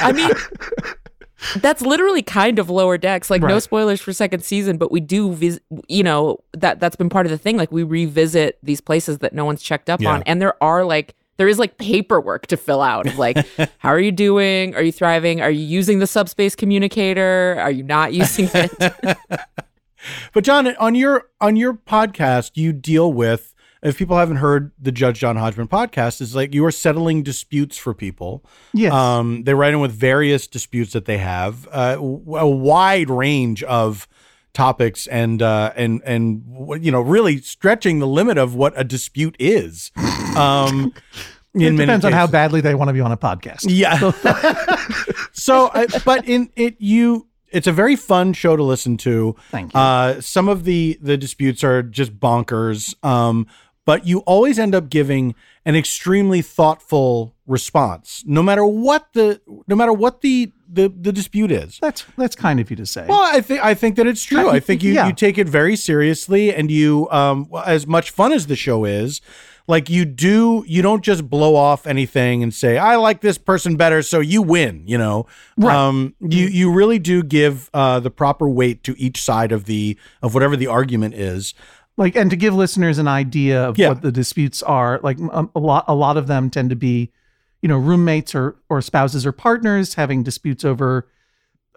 I 0.00 0.12
mean, 0.14 0.30
that's 1.60 1.82
literally 1.82 2.22
kind 2.22 2.58
of 2.58 2.70
lower 2.70 2.96
decks. 2.96 3.28
Like 3.30 3.42
no 3.42 3.58
spoilers 3.58 4.00
for 4.00 4.12
second 4.12 4.44
season, 4.44 4.78
but 4.78 4.90
we 4.90 5.00
do, 5.00 5.32
vis- 5.34 5.60
you 5.88 6.02
know, 6.02 6.38
that 6.52 6.80
that's 6.80 6.96
been 6.96 7.08
part 7.10 7.26
of 7.26 7.30
the 7.30 7.38
thing. 7.38 7.56
Like 7.58 7.70
we 7.70 7.82
revisit 7.82 8.58
these 8.62 8.80
places 8.80 9.18
that 9.18 9.34
no 9.34 9.44
one's 9.44 9.62
checked 9.62 9.90
up 9.90 10.00
Yeah. 10.00 10.12
on, 10.14 10.22
and 10.22 10.40
there 10.40 10.54
are 10.62 10.84
like 10.84 11.14
there 11.42 11.48
is 11.48 11.58
like 11.58 11.76
paperwork 11.76 12.46
to 12.46 12.56
fill 12.56 12.80
out 12.80 13.08
of 13.08 13.18
like, 13.18 13.36
how 13.78 13.88
are 13.88 13.98
you 13.98 14.12
doing? 14.12 14.76
Are 14.76 14.82
you 14.82 14.92
thriving? 14.92 15.40
Are 15.40 15.50
you 15.50 15.64
using 15.64 15.98
the 15.98 16.06
subspace 16.06 16.54
communicator? 16.54 17.56
Are 17.58 17.72
you 17.72 17.82
not 17.82 18.12
using 18.12 18.48
it? 18.54 19.18
But 20.32 20.42
John, 20.42 20.66
on 20.76 20.94
your 20.94 21.28
on 21.40 21.54
your 21.56 21.74
podcast, 21.74 22.52
you 22.54 22.72
deal 22.72 23.12
with 23.12 23.54
if 23.82 23.96
people 23.96 24.16
haven't 24.16 24.36
heard 24.36 24.72
the 24.80 24.90
Judge 24.92 25.20
John 25.20 25.36
Hodgman 25.36 25.68
podcast, 25.68 26.20
is 26.20 26.34
like 26.34 26.54
you 26.54 26.64
are 26.64 26.72
settling 26.72 27.22
disputes 27.22 27.76
for 27.76 27.94
people. 27.94 28.44
Yes. 28.72 28.92
Um, 28.92 29.44
they 29.44 29.54
write 29.54 29.74
in 29.74 29.80
with 29.80 29.92
various 29.92 30.46
disputes 30.46 30.92
that 30.92 31.04
they 31.04 31.18
have, 31.18 31.68
uh, 31.70 31.96
a 32.00 32.48
wide 32.48 33.10
range 33.10 33.62
of 33.62 34.08
topics, 34.52 35.06
and 35.06 35.42
uh, 35.42 35.72
and 35.76 36.02
and 36.04 36.44
you 36.80 36.92
know, 36.92 37.00
really 37.00 37.40
stretching 37.40 37.98
the 37.98 38.06
limit 38.06 38.38
of 38.38 38.54
what 38.54 38.72
a 38.76 38.84
dispute 38.84 39.36
is. 39.38 39.90
Um, 40.36 40.94
it 41.54 41.76
depends 41.76 42.04
on 42.04 42.12
how 42.12 42.26
badly 42.26 42.60
they 42.60 42.74
want 42.74 42.88
to 42.88 42.92
be 42.94 43.00
on 43.00 43.12
a 43.12 43.16
podcast. 43.16 43.66
Yeah. 43.68 43.98
so, 45.32 45.70
I, 45.74 45.86
but 46.04 46.26
in 46.28 46.50
it, 46.56 46.76
you, 46.78 47.26
it's 47.50 47.66
a 47.66 47.72
very 47.72 47.96
fun 47.96 48.32
show 48.32 48.56
to 48.56 48.62
listen 48.62 48.96
to. 48.98 49.36
Thank 49.50 49.74
you. 49.74 49.80
Uh, 49.80 50.20
some 50.20 50.48
of 50.48 50.64
the 50.64 50.98
the 51.02 51.16
disputes 51.16 51.62
are 51.62 51.82
just 51.82 52.18
bonkers. 52.18 52.94
Um, 53.04 53.46
but 53.84 54.06
you 54.06 54.20
always 54.20 54.58
end 54.60 54.74
up 54.76 54.88
giving 54.88 55.34
an 55.64 55.74
extremely 55.74 56.40
thoughtful 56.40 57.34
response, 57.46 58.22
no 58.26 58.42
matter 58.42 58.64
what 58.64 59.12
the 59.12 59.40
no 59.66 59.74
matter 59.76 59.92
what 59.92 60.20
the 60.20 60.52
the, 60.74 60.88
the 60.88 61.12
dispute 61.12 61.50
is. 61.50 61.78
That's 61.82 62.04
that's 62.16 62.36
kind 62.36 62.60
of 62.60 62.70
you 62.70 62.76
to 62.76 62.86
say. 62.86 63.06
Well, 63.08 63.20
I 63.20 63.40
think 63.40 63.62
I 63.62 63.74
think 63.74 63.96
that 63.96 64.06
it's 64.06 64.22
true. 64.24 64.48
I 64.48 64.60
think 64.60 64.82
you 64.82 64.92
Yeah. 64.94 65.08
you 65.08 65.12
take 65.12 65.36
it 65.36 65.48
very 65.48 65.76
seriously, 65.76 66.54
and 66.54 66.70
you 66.70 67.08
um 67.10 67.50
as 67.66 67.86
much 67.86 68.10
fun 68.10 68.32
as 68.32 68.46
the 68.46 68.56
show 68.56 68.84
is, 68.84 69.20
like 69.72 69.88
you 69.90 70.04
do 70.04 70.64
you 70.66 70.82
don't 70.82 71.02
just 71.02 71.22
blow 71.28 71.56
off 71.56 71.86
anything 71.86 72.42
and 72.42 72.52
say 72.52 72.76
I 72.78 72.96
like 72.96 73.20
this 73.22 73.38
person 73.38 73.76
better, 73.76 74.02
so 74.02 74.20
you 74.20 74.42
win. 74.42 74.84
You 74.86 74.98
know, 74.98 75.26
Right. 75.56 75.74
Um, 75.74 76.14
you 76.20 76.46
you 76.46 76.72
really 76.72 76.98
do 76.98 77.22
give 77.22 77.70
uh 77.72 77.98
the 78.00 78.10
proper 78.10 78.48
weight 78.48 78.84
to 78.84 78.94
each 78.98 79.22
side 79.22 79.50
of 79.52 79.64
the 79.64 79.96
of 80.22 80.34
whatever 80.34 80.56
the 80.56 80.66
argument 80.68 81.14
is. 81.14 81.54
like 81.96 82.16
and 82.16 82.30
to 82.30 82.36
give 82.36 82.54
listeners 82.54 82.98
an 82.98 83.08
idea 83.08 83.62
of 83.68 83.78
Yeah. 83.78 83.88
what 83.90 84.02
the 84.02 84.12
disputes 84.12 84.62
are 84.62 84.98
like 85.02 85.18
um, 85.38 85.50
a 85.54 85.58
lot 85.60 85.84
a 85.88 85.94
lot 85.94 86.16
of 86.16 86.26
them 86.26 86.48
tend 86.50 86.70
to 86.70 86.76
be 86.76 87.10
you 87.62 87.68
know 87.68 87.76
roommates 87.78 88.34
or 88.34 88.56
or 88.70 88.80
spouses 88.82 89.26
or 89.26 89.32
partners 89.32 89.94
having 89.94 90.22
disputes 90.22 90.64
over 90.64 91.06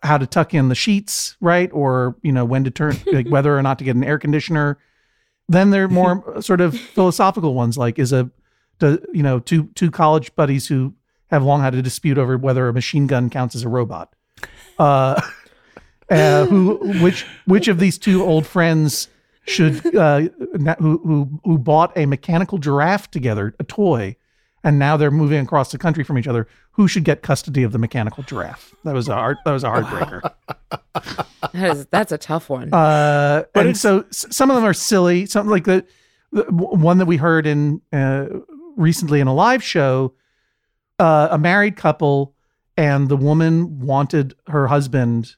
how 0.04 0.18
to 0.18 0.26
tuck 0.28 0.54
in 0.54 0.70
the 0.70 0.76
sheets 0.86 1.36
right 1.42 1.70
or 1.74 2.16
you 2.24 2.32
know 2.32 2.46
when 2.46 2.64
to 2.64 2.72
turn 2.72 2.96
like 3.12 3.28
whether 3.36 3.58
or 3.58 3.62
not 3.62 3.78
to 3.80 3.84
get 3.84 3.96
an 3.96 4.04
air 4.04 4.18
conditioner 4.20 4.78
then 5.48 5.70
there 5.70 5.86
are 5.86 5.90
more 5.90 6.42
sort 6.42 6.62
of 6.62 6.78
philosophical 6.78 7.54
ones 7.54 7.78
like 7.78 8.00
is 8.00 8.12
a 8.12 8.30
do, 8.80 9.00
you 9.14 9.24
know 9.24 9.40
two 9.40 9.66
two 9.76 9.92
college 9.92 10.36
buddies 10.36 10.68
who 10.68 10.94
have 11.28 11.44
long 11.44 11.62
had 11.62 11.74
a 11.76 11.82
dispute 11.82 12.18
over 12.18 12.38
whether 12.38 12.68
a 12.68 12.74
machine 12.74 13.08
gun 13.08 13.30
counts 13.30 13.56
as 13.56 13.64
a 13.64 13.70
robot. 13.70 14.14
Uh 14.78 15.22
uh, 16.10 16.46
who 16.46 16.78
which 17.02 17.26
which 17.46 17.68
of 17.68 17.80
these 17.80 17.98
two 17.98 18.24
old 18.24 18.46
friends 18.46 19.08
should 19.48 19.96
uh, 19.96 20.22
who 20.80 20.98
who 21.00 21.40
who 21.44 21.58
bought 21.58 21.96
a 21.98 22.06
mechanical 22.06 22.58
giraffe 22.58 23.10
together, 23.10 23.56
a 23.60 23.64
toy, 23.64 24.16
and 24.66 24.80
now 24.80 24.98
they're 24.98 25.12
moving 25.12 25.40
across 25.40 25.72
the 25.72 25.78
country 25.78 26.04
from 26.04 26.18
each 26.18 26.28
other. 26.28 26.48
Who 26.72 26.88
should 26.88 27.06
get 27.06 27.22
custody 27.22 27.62
of 27.62 27.72
the 27.72 27.78
mechanical 27.78 28.24
giraffe? 28.24 28.74
That 28.84 28.96
was 28.96 29.08
a 29.08 29.14
hard, 29.14 29.38
that 29.46 29.52
was 29.52 29.64
a 29.64 29.70
heartbreaker. 29.70 30.34
that 31.54 31.78
is, 31.78 31.86
that's 31.86 32.12
a 32.12 32.18
tough 32.18 32.50
one. 32.50 32.74
Uh, 32.74 33.44
But 33.54 33.68
and 33.68 33.78
so 33.78 34.06
some 34.10 34.50
of 34.50 34.56
them 34.56 34.66
are 34.66 34.74
silly. 34.74 35.28
Some 35.28 35.48
like 35.48 35.66
the, 35.66 35.86
the 36.32 36.44
one 36.52 36.98
that 36.98 37.06
we 37.06 37.18
heard 37.18 37.46
in 37.46 37.80
uh, 37.94 38.26
recently 38.76 39.20
in 39.20 39.28
a 39.28 39.34
live 39.36 39.64
show, 39.64 40.16
uh, 40.98 41.28
a 41.30 41.38
married 41.38 41.78
couple, 41.78 42.34
and 42.76 43.08
the 43.08 43.18
woman 43.18 43.80
wanted 43.80 44.34
her 44.48 44.66
husband 44.68 45.36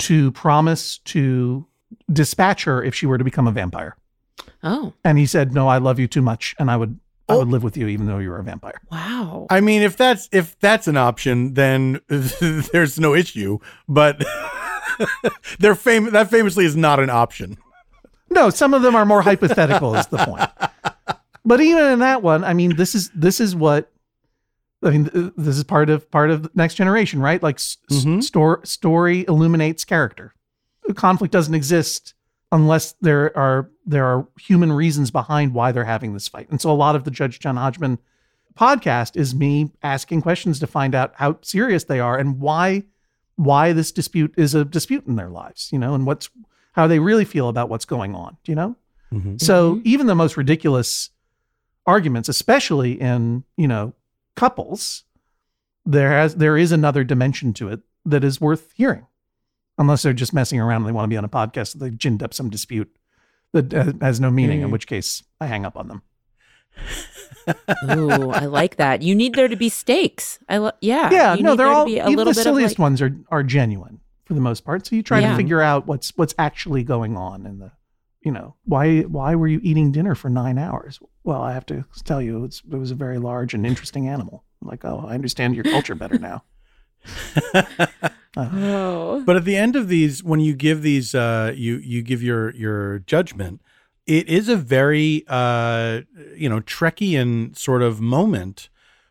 to 0.00 0.30
promise 0.32 0.98
to 0.98 1.66
dispatch 2.12 2.64
her 2.64 2.82
if 2.82 2.94
she 2.94 3.06
were 3.06 3.16
to 3.16 3.24
become 3.24 3.46
a 3.46 3.52
vampire, 3.52 3.96
oh, 4.62 4.92
and 5.02 5.16
he 5.16 5.24
said, 5.26 5.54
"No, 5.54 5.66
I 5.68 5.78
love 5.78 5.98
you 5.98 6.06
too 6.06 6.22
much, 6.22 6.54
and 6.58 6.70
I 6.70 6.76
would 6.76 6.98
I 7.28 7.34
oh. 7.34 7.38
would 7.38 7.48
live 7.48 7.62
with 7.62 7.76
you 7.76 7.88
even 7.88 8.06
though 8.06 8.18
you 8.18 8.30
were 8.30 8.38
a 8.38 8.44
vampire." 8.44 8.80
wow. 8.90 9.46
I 9.50 9.60
mean, 9.60 9.82
if 9.82 9.96
that's 9.96 10.28
if 10.32 10.58
that's 10.60 10.88
an 10.88 10.96
option, 10.96 11.54
then 11.54 12.00
there's 12.08 12.98
no 12.98 13.14
issue. 13.14 13.58
But 13.88 14.24
they're 15.58 15.74
fam- 15.74 16.10
that 16.12 16.30
famously 16.30 16.64
is 16.64 16.76
not 16.76 17.00
an 17.00 17.10
option. 17.10 17.58
No, 18.30 18.50
some 18.50 18.74
of 18.74 18.82
them 18.82 18.96
are 18.96 19.06
more 19.06 19.22
hypothetical. 19.22 19.94
is 19.94 20.06
the 20.08 20.18
point. 20.18 20.50
But 21.44 21.60
even 21.60 21.84
in 21.92 21.98
that 22.00 22.22
one, 22.22 22.42
I 22.42 22.54
mean, 22.54 22.76
this 22.76 22.94
is 22.94 23.10
this 23.10 23.40
is 23.40 23.54
what 23.54 23.92
I 24.82 24.90
mean. 24.90 25.32
This 25.36 25.56
is 25.56 25.64
part 25.64 25.90
of 25.90 26.10
part 26.10 26.30
of 26.30 26.54
next 26.56 26.74
generation, 26.74 27.20
right? 27.20 27.42
Like 27.42 27.56
s- 27.56 27.76
s- 27.90 27.98
mm-hmm. 27.98 28.20
store 28.20 28.60
story 28.64 29.24
illuminates 29.28 29.84
character. 29.84 30.34
Conflict 30.94 31.32
doesn't 31.32 31.54
exist 31.54 32.14
unless 32.54 32.94
there 33.00 33.36
are 33.36 33.68
there 33.84 34.06
are 34.06 34.28
human 34.40 34.72
reasons 34.72 35.10
behind 35.10 35.52
why 35.52 35.72
they're 35.72 35.84
having 35.84 36.14
this 36.14 36.28
fight. 36.28 36.48
And 36.50 36.60
so, 36.60 36.70
a 36.70 36.72
lot 36.72 36.94
of 36.94 37.04
the 37.04 37.10
Judge 37.10 37.40
John 37.40 37.56
Hodgman 37.56 37.98
podcast 38.56 39.16
is 39.16 39.34
me 39.34 39.72
asking 39.82 40.22
questions 40.22 40.60
to 40.60 40.66
find 40.68 40.94
out 40.94 41.12
how 41.16 41.38
serious 41.42 41.84
they 41.84 41.98
are 41.98 42.16
and 42.16 42.40
why 42.40 42.84
why 43.36 43.72
this 43.72 43.90
dispute 43.90 44.32
is 44.36 44.54
a 44.54 44.64
dispute 44.64 45.04
in 45.06 45.16
their 45.16 45.28
lives. 45.28 45.70
You 45.72 45.80
know, 45.80 45.94
and 45.94 46.06
what's 46.06 46.30
how 46.72 46.86
they 46.86 47.00
really 47.00 47.24
feel 47.24 47.48
about 47.48 47.68
what's 47.68 47.84
going 47.84 48.14
on. 48.14 48.36
You 48.46 48.54
know? 48.54 48.76
Mm-hmm. 49.12 49.38
So 49.38 49.80
even 49.84 50.06
the 50.06 50.14
most 50.14 50.36
ridiculous 50.36 51.10
arguments, 51.86 52.28
especially 52.28 52.92
in 53.00 53.42
you 53.56 53.66
know 53.66 53.94
couples, 54.36 55.02
there 55.84 56.10
has 56.10 56.36
there 56.36 56.56
is 56.56 56.70
another 56.70 57.02
dimension 57.02 57.52
to 57.54 57.68
it 57.68 57.80
that 58.06 58.22
is 58.22 58.40
worth 58.40 58.70
hearing, 58.76 59.06
unless 59.78 60.02
they're 60.02 60.12
just 60.12 60.32
messing 60.32 60.60
around 60.60 60.78
and 60.82 60.86
they 60.86 60.92
want 60.92 61.04
to 61.04 61.08
be 61.10 61.16
on 61.16 61.24
a 61.24 61.28
podcast 61.28 61.72
that 61.72 61.78
they've 61.78 61.98
ginned 61.98 62.22
up 62.22 62.32
some 62.34 62.50
dispute 62.50 62.90
that 63.52 63.72
uh, 63.74 63.92
has 64.00 64.20
no 64.20 64.30
meaning. 64.30 64.60
In 64.62 64.68
Mm. 64.68 64.72
which 64.72 64.86
case, 64.86 65.22
I 65.40 65.46
hang 65.46 65.64
up 65.64 65.76
on 65.76 65.88
them. 65.88 66.02
Ooh, 67.90 68.30
I 68.30 68.46
like 68.46 68.76
that. 68.76 69.02
You 69.02 69.14
need 69.14 69.34
there 69.34 69.48
to 69.48 69.56
be 69.56 69.68
stakes. 69.68 70.38
I 70.48 70.56
lo- 70.58 70.72
yeah. 70.80 71.10
yeah, 71.10 71.34
you 71.34 71.42
no, 71.42 71.50
need 71.50 71.58
they're 71.58 71.66
all 71.68 71.84
be 71.84 71.98
a 71.98 72.04
even 72.06 72.16
little 72.16 72.32
the 72.32 72.38
bit 72.38 72.42
silliest 72.42 72.74
like- 72.78 72.82
ones 72.84 73.02
are 73.02 73.16
are 73.30 73.42
genuine 73.42 74.00
for 74.24 74.34
the 74.34 74.40
most 74.40 74.64
part. 74.64 74.86
So 74.86 74.96
you 74.96 75.02
try 75.02 75.20
Yeah. 75.20 75.30
to 75.30 75.36
figure 75.36 75.60
out 75.60 75.86
what's 75.86 76.12
what's 76.16 76.34
actually 76.38 76.82
going 76.82 77.16
on 77.16 77.46
in 77.46 77.58
the 77.58 77.70
you 78.22 78.32
know 78.32 78.56
why 78.64 79.02
why 79.02 79.34
were 79.34 79.46
you 79.48 79.60
eating 79.62 79.92
dinner 79.92 80.14
for 80.14 80.30
nine 80.30 80.56
hours? 80.58 80.98
Well, 81.22 81.42
I 81.42 81.52
have 81.52 81.66
to 81.66 81.84
tell 82.04 82.20
you, 82.22 82.44
it's, 82.44 82.62
it 82.70 82.76
was 82.76 82.90
a 82.90 82.94
very 82.96 83.18
large 83.18 83.54
and 83.54 83.64
interesting 83.66 84.08
animal. 84.08 84.44
I'm 84.62 84.68
like, 84.68 84.84
oh, 84.84 85.04
I 85.06 85.14
understand 85.14 85.54
your 85.54 85.64
culture 85.64 85.94
better 85.94 86.18
now. 86.18 86.42
Oh. 88.36 89.22
But 89.24 89.36
at 89.36 89.44
the 89.44 89.56
end 89.56 89.76
of 89.76 89.88
these, 89.88 90.22
when 90.24 90.40
you 90.40 90.54
give 90.54 90.82
these, 90.82 91.14
uh, 91.14 91.52
you 91.56 91.76
you 91.76 92.02
give 92.02 92.22
your 92.22 92.54
your 92.54 92.98
judgment. 93.00 93.60
It 94.06 94.28
is 94.28 94.48
a 94.50 94.56
very, 94.56 95.24
uh, 95.28 96.02
you 96.36 96.48
know, 96.48 96.60
Trekkian 96.60 97.56
sort 97.56 97.80
of 97.82 98.00
moment 98.00 98.68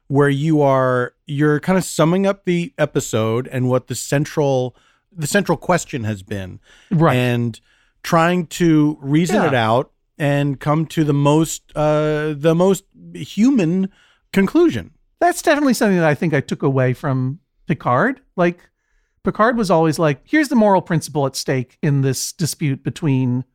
where 0.07 0.30
you 0.30 0.61
are 0.61 1.13
you're 1.26 1.59
kind 1.59 1.78
of 1.78 1.84
summing 1.84 2.28
up 2.28 2.45
the 2.45 2.74
episode 2.78 3.47
and 3.47 3.69
what 3.69 3.88
the 3.88 3.95
central 3.95 4.76
the 5.15 5.28
central 5.28 5.57
question 5.57 6.03
has 6.03 6.21
been, 6.24 6.59
Right. 6.91 7.15
and 7.15 7.59
trying 8.03 8.47
to 8.47 8.97
reason 9.01 9.38
Yeah. 9.38 9.47
it 9.47 9.53
out 9.53 9.91
and 10.19 10.59
come 10.59 10.86
to 10.88 11.03
the 11.03 11.13
most 11.13 11.71
uh, 11.76 12.34
the 12.38 12.53
most 12.53 12.84
human 13.13 13.89
conclusion. 14.32 14.91
That's 15.19 15.41
definitely 15.41 15.74
something 15.76 15.97
that 15.97 16.05
I 16.07 16.15
think 16.15 16.34
I 16.34 16.41
took 16.41 16.61
away 16.61 16.93
from 16.93 17.39
Picard. 17.67 18.21
Like 18.36 18.69
Picard 19.24 19.57
was 19.57 19.71
always 19.71 19.97
like, 19.99 20.21
here's 20.26 20.49
the 20.49 20.55
moral 20.55 20.82
principle 20.82 21.26
at 21.26 21.36
stake 21.36 21.78
in 21.82 22.01
this 22.01 22.34
dispute 22.34 22.84
between 22.84 23.45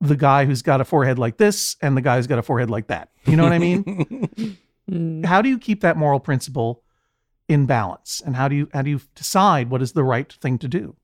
the 0.00 0.16
guy 0.16 0.44
who's 0.44 0.62
got 0.62 0.80
a 0.80 0.84
forehead 0.84 1.18
like 1.18 1.36
this 1.36 1.76
and 1.82 1.96
the 1.96 2.00
guy 2.00 2.16
who's 2.16 2.26
got 2.26 2.38
a 2.38 2.42
forehead 2.42 2.70
like 2.70 2.86
that. 2.88 3.10
You 3.26 3.36
know 3.36 3.42
what 3.44 3.52
I 3.52 3.58
mean? 3.58 4.58
Mm. 4.90 5.24
how 5.24 5.40
do 5.40 5.48
you 5.48 5.56
keep 5.56 5.82
that 5.82 5.96
moral 5.96 6.18
principle 6.18 6.82
in 7.48 7.64
balance? 7.64 8.20
And 8.24 8.34
how 8.34 8.48
do 8.48 8.56
you 8.56 8.68
how 8.72 8.82
do 8.82 8.90
you 8.90 9.00
decide 9.14 9.70
what 9.70 9.82
is 9.82 9.92
the 9.92 10.02
right 10.02 10.32
thing 10.32 10.58
to 10.58 10.66
do? 10.66 10.96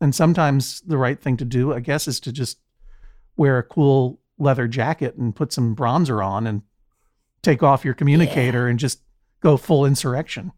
And 0.00 0.14
sometimes 0.14 0.82
the 0.82 0.98
right 0.98 1.20
thing 1.20 1.36
to 1.38 1.44
do, 1.44 1.74
I 1.74 1.80
guess, 1.80 2.06
is 2.06 2.20
to 2.20 2.30
just 2.30 2.58
wear 3.36 3.58
a 3.58 3.64
cool 3.64 4.20
leather 4.38 4.68
jacket 4.68 5.16
and 5.16 5.34
put 5.34 5.52
some 5.52 5.74
bronzer 5.74 6.24
on 6.24 6.46
and 6.46 6.62
take 7.42 7.62
off 7.62 7.84
your 7.84 7.94
communicator 7.94 8.68
and 8.68 8.78
just 8.78 9.00
go 9.40 9.56
full 9.56 9.84
insurrection. 9.84 10.52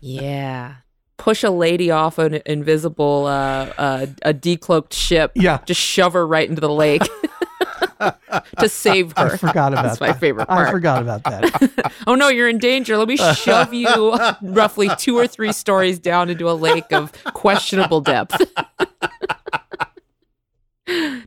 Yeah. 0.00 0.76
Push 1.20 1.44
a 1.44 1.50
lady 1.50 1.90
off 1.90 2.16
an 2.18 2.40
invisible, 2.46 3.26
uh, 3.26 3.66
uh, 3.76 4.06
a 4.22 4.32
decloaked 4.32 4.94
ship. 4.94 5.32
Yeah. 5.34 5.58
Just 5.66 5.80
shove 5.80 6.14
her 6.14 6.26
right 6.26 6.48
into 6.48 6.62
the 6.62 6.70
lake 6.70 7.02
to 8.58 8.68
save 8.70 9.12
her. 9.18 9.34
I 9.34 9.36
forgot 9.36 9.74
about 9.74 9.82
that. 9.82 9.82
That's 9.82 10.00
my 10.00 10.06
that. 10.08 10.20
favorite 10.20 10.46
part. 10.46 10.68
I 10.68 10.70
forgot 10.70 11.02
about 11.02 11.24
that. 11.24 11.92
oh 12.06 12.14
no, 12.14 12.28
you're 12.28 12.48
in 12.48 12.56
danger. 12.56 12.96
Let 12.96 13.06
me 13.06 13.18
shove 13.18 13.74
you 13.74 14.16
roughly 14.42 14.88
two 14.96 15.18
or 15.18 15.26
three 15.26 15.52
stories 15.52 15.98
down 15.98 16.30
into 16.30 16.48
a 16.50 16.54
lake 16.54 16.90
of 16.90 17.12
questionable 17.34 18.00
depth. 18.00 18.40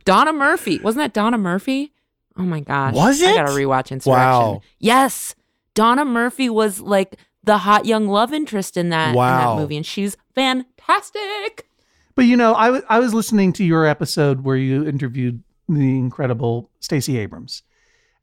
Donna 0.04 0.32
Murphy. 0.32 0.80
Wasn't 0.80 1.00
that 1.02 1.14
Donna 1.14 1.38
Murphy? 1.38 1.92
Oh 2.36 2.42
my 2.42 2.58
gosh. 2.58 2.94
Was 2.94 3.20
it? 3.20 3.30
I 3.30 3.36
gotta 3.36 3.52
rewatch 3.52 3.92
Insurrection. 3.92 4.10
Wow. 4.10 4.60
Yes. 4.80 5.36
Donna 5.74 6.04
Murphy 6.04 6.50
was 6.50 6.80
like 6.80 7.16
the 7.44 7.58
hot 7.58 7.84
young 7.86 8.08
love 8.08 8.32
interest 8.32 8.76
in 8.76 8.88
that, 8.90 9.08
in 9.10 9.14
that 9.56 9.60
movie, 9.60 9.76
and 9.76 9.86
she's 9.86 10.16
fantastic. 10.34 11.68
But 12.14 12.22
you 12.26 12.36
know, 12.36 12.54
I 12.54 12.70
wa- 12.70 12.80
I 12.88 12.98
was 13.00 13.12
listening 13.14 13.52
to 13.54 13.64
your 13.64 13.86
episode 13.86 14.44
where 14.44 14.56
you 14.56 14.86
interviewed 14.86 15.42
the 15.68 15.98
incredible 15.98 16.70
Stacey 16.80 17.18
Abrams, 17.18 17.62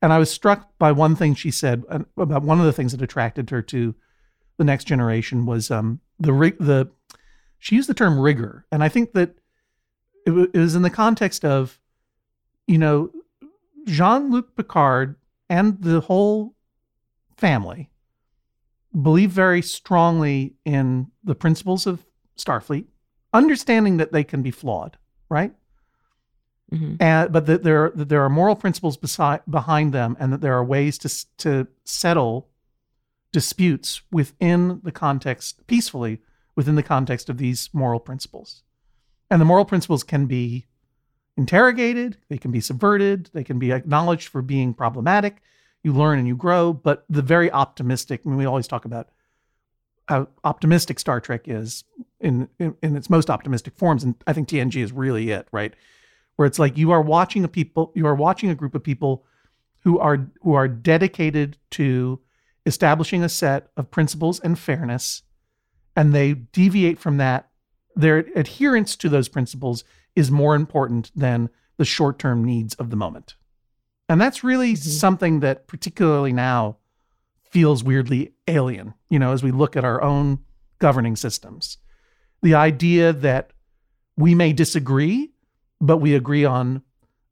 and 0.01 0.13
I 0.13 0.17
was 0.19 0.31
struck 0.31 0.77
by 0.77 0.91
one 0.91 1.15
thing 1.15 1.35
she 1.35 1.51
said 1.51 1.83
about 2.17 2.43
one 2.43 2.59
of 2.59 2.65
the 2.65 2.73
things 2.73 2.91
that 2.93 3.01
attracted 3.01 3.49
her 3.49 3.61
to 3.63 3.93
the 4.57 4.63
next 4.63 4.85
generation 4.85 5.45
was 5.45 5.71
um 5.71 5.99
the 6.19 6.33
rig 6.33 6.57
the 6.59 6.89
she 7.59 7.75
used 7.75 7.89
the 7.89 7.93
term 7.93 8.19
rigor, 8.19 8.65
and 8.71 8.83
I 8.83 8.89
think 8.89 9.13
that 9.13 9.35
it, 10.25 10.31
wa- 10.31 10.47
it 10.53 10.57
was 10.57 10.75
in 10.75 10.83
the 10.83 10.89
context 10.89 11.43
of 11.43 11.79
you 12.67 12.77
know 12.77 13.11
Jean 13.85 14.31
Luc 14.31 14.55
Picard 14.55 15.15
and 15.49 15.81
the 15.81 15.99
whole 16.01 16.55
family 17.37 17.89
believe 18.99 19.31
very 19.31 19.61
strongly 19.61 20.55
in 20.65 21.07
the 21.23 21.35
principles 21.35 21.87
of 21.87 22.05
Starfleet, 22.37 22.85
understanding 23.33 23.97
that 23.97 24.11
they 24.11 24.23
can 24.23 24.41
be 24.41 24.51
flawed, 24.51 24.97
right? 25.29 25.53
Mhm. 26.73 26.97
And 26.99 27.31
but 27.31 27.45
that 27.45 27.63
there 27.63 27.91
that 27.95 28.09
there 28.09 28.23
are 28.23 28.29
moral 28.29 28.55
principles 28.55 28.97
beside 28.97 29.41
behind 29.49 29.93
them, 29.93 30.15
and 30.19 30.31
that 30.31 30.41
there 30.41 30.53
are 30.53 30.63
ways 30.63 30.97
to 30.99 31.37
to 31.37 31.67
settle 31.83 32.49
disputes 33.31 34.01
within 34.11 34.81
the 34.83 34.91
context 34.91 35.65
peacefully 35.67 36.19
within 36.55 36.75
the 36.75 36.83
context 36.83 37.29
of 37.29 37.37
these 37.37 37.69
moral 37.73 37.99
principles. 37.99 38.63
And 39.29 39.39
the 39.39 39.45
moral 39.45 39.65
principles 39.65 40.03
can 40.03 40.25
be 40.25 40.67
interrogated, 41.37 42.17
they 42.29 42.37
can 42.37 42.51
be 42.51 42.59
subverted, 42.59 43.29
they 43.33 43.43
can 43.43 43.57
be 43.57 43.71
acknowledged 43.71 44.27
for 44.27 44.41
being 44.41 44.73
problematic. 44.73 45.41
You 45.83 45.93
learn 45.93 46.19
and 46.19 46.27
you 46.27 46.35
grow, 46.35 46.73
but 46.73 47.05
the 47.09 47.21
very 47.21 47.51
optimistic, 47.51 48.21
I 48.25 48.29
mean, 48.29 48.37
we 48.37 48.45
always 48.45 48.67
talk 48.67 48.85
about 48.85 49.09
how 50.07 50.27
optimistic 50.43 50.99
Star 50.99 51.19
Trek 51.19 51.47
is 51.47 51.83
in, 52.19 52.49
in 52.59 52.75
in 52.83 52.95
its 52.95 53.09
most 53.09 53.29
optimistic 53.29 53.75
forms, 53.75 54.03
and 54.03 54.15
I 54.27 54.33
think 54.33 54.47
TNG 54.47 54.83
is 54.83 54.91
really 54.91 55.31
it, 55.31 55.47
right? 55.51 55.73
Where 56.35 56.45
it's 56.45 56.59
like 56.59 56.77
you 56.77 56.91
are 56.91 57.01
watching 57.01 57.43
a 57.43 57.47
people, 57.47 57.91
you 57.95 58.05
are 58.05 58.15
watching 58.15 58.49
a 58.49 58.55
group 58.55 58.75
of 58.75 58.83
people 58.83 59.25
who 59.79 59.99
are 59.99 60.27
who 60.41 60.53
are 60.53 60.67
dedicated 60.67 61.57
to 61.71 62.19
establishing 62.65 63.23
a 63.23 63.29
set 63.29 63.71
of 63.77 63.89
principles 63.89 64.39
and 64.39 64.59
fairness, 64.59 65.23
and 65.95 66.13
they 66.13 66.33
deviate 66.33 66.99
from 66.99 67.17
that. 67.17 67.49
Their 67.95 68.19
adherence 68.35 68.95
to 68.97 69.09
those 69.09 69.29
principles 69.29 69.83
is 70.15 70.29
more 70.29 70.55
important 70.55 71.11
than 71.15 71.49
the 71.77 71.85
short-term 71.85 72.43
needs 72.43 72.73
of 72.75 72.89
the 72.89 72.95
moment, 72.95 73.35
and 74.11 74.19
that's 74.19 74.43
really 74.43 74.73
mm-hmm. 74.73 74.89
something 74.89 75.39
that, 75.39 75.67
particularly 75.67 76.33
now, 76.33 76.77
feels 77.49 77.81
weirdly 77.81 78.33
alien, 78.45 78.93
you 79.09 79.17
know, 79.17 79.31
as 79.31 79.41
we 79.41 79.51
look 79.51 79.77
at 79.77 79.85
our 79.85 80.01
own 80.01 80.39
governing 80.79 81.15
systems. 81.15 81.77
The 82.41 82.55
idea 82.55 83.13
that 83.13 83.51
we 84.17 84.35
may 84.35 84.51
disagree, 84.51 85.31
but 85.79 85.97
we 85.97 86.13
agree 86.13 86.43
on 86.43 86.81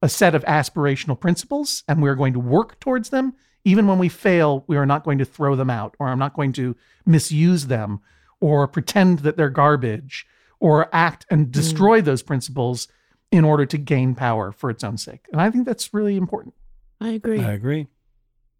a 0.01 0.07
set 0.07 0.34
of 0.34 0.45
aspirational 0.45 1.19
principles 1.19 1.84
and 1.89 2.01
we're 2.01 2.15
going 2.15 2.32
to 2.32 2.39
work 2.39 2.80
towards 2.80 3.09
them. 3.09 3.34
Even 3.65 3.86
when 3.86 3.99
we 3.99 4.07
fail, 4.07 4.63
we 4.67 4.77
are 4.77 4.86
not 4.86 5.03
going 5.03 5.17
to 5.17 5.25
throw 5.25 5.57
them 5.57 5.69
out 5.69 5.95
or 5.99 6.07
I'm 6.07 6.19
not 6.19 6.34
going 6.34 6.53
to 6.53 6.77
misuse 7.05 7.67
them 7.67 7.99
or 8.39 8.69
pretend 8.69 9.19
that 9.19 9.36
they're 9.36 9.49
garbage 9.49 10.25
or 10.61 10.88
act 10.95 11.25
and 11.30 11.47
mm. 11.47 11.51
destroy 11.51 11.99
those 11.99 12.23
principles 12.23 12.88
in 13.32 13.43
order 13.43 13.65
to 13.65 13.77
gain 13.77 14.15
power 14.15 14.53
for 14.53 14.69
its 14.69 14.84
own 14.84 14.97
sake. 14.97 15.25
And 15.34 15.41
I 15.41 15.51
think 15.51 15.65
that's 15.65 15.93
really 15.93 16.15
important. 16.15 16.53
I 17.02 17.10
agree. 17.10 17.39
I 17.39 17.54
agree. 17.54 17.88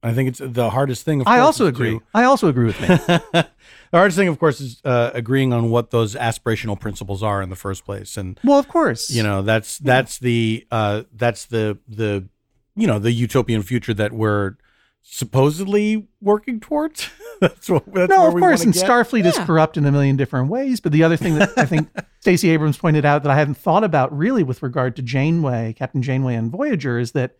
I 0.02 0.14
think 0.14 0.30
it's 0.30 0.40
the 0.42 0.70
hardest 0.70 1.04
thing. 1.04 1.22
Of 1.22 1.28
I 1.28 1.38
course, 1.38 1.46
also 1.46 1.66
agree. 1.66 2.00
to- 2.00 2.04
I 2.14 2.24
also 2.24 2.48
agree 2.48 2.68
with 2.68 2.80
me. 2.80 2.88
the 3.34 3.48
hardest 3.92 4.18
thing, 4.18 4.30
of 4.30 4.40
course, 4.40 4.62
is 4.62 4.82
uh, 4.86 5.12
agreeing 5.14 5.52
on 5.52 5.70
what 5.70 5.92
those 5.92 6.16
aspirational 6.16 6.80
principles 6.80 7.22
are 7.22 7.42
in 7.42 7.50
the 7.50 7.58
first 7.58 7.84
place, 7.84 8.16
and 8.16 8.40
well, 8.44 8.60
of 8.60 8.70
course. 8.70 9.10
you 9.10 9.24
know 9.24 9.42
that's 9.42 9.78
that's 9.80 10.18
the 10.20 10.66
uh, 10.72 11.04
that's 11.14 11.46
the 11.46 11.78
the 11.88 12.28
you 12.76 12.88
know 12.88 12.98
the 12.98 13.12
utopian 13.12 13.62
future 13.62 13.94
that 13.94 14.14
we're 14.14 14.56
supposedly 15.02 16.08
working 16.22 16.62
towards. 16.62 17.10
that's 17.42 17.70
what. 17.70 17.84
That's 17.94 18.10
no, 18.10 18.20
where 18.20 18.28
of 18.30 18.34
we 18.36 18.42
course, 18.42 18.62
wanna 18.62 18.68
and 18.70 18.74
get. 18.74 18.86
Starfleet 18.86 19.26
is 19.26 19.38
corrupt 19.40 19.76
in 19.76 19.86
a 19.86 19.92
million 19.92 20.16
different 20.16 20.50
ways. 20.50 20.80
But 20.80 20.94
the 20.94 21.04
other 21.04 21.18
thing 21.18 21.36
that 21.36 21.52
I 21.58 21.66
think 21.66 21.90
Stacey 22.22 22.52
Abrams 22.52 22.78
pointed 22.78 23.04
out 23.04 23.24
that 23.24 23.32
I 23.32 23.36
hadn't 23.36 23.56
thought 23.56 23.84
about 23.84 24.18
really 24.18 24.44
with 24.44 24.64
regard 24.64 24.96
to 24.96 25.02
Janeway, 25.02 25.74
Captain 25.74 26.02
Janeway 26.02 26.36
and 26.36 26.50
Voyager, 26.50 27.00
is 27.00 27.12
that 27.12 27.36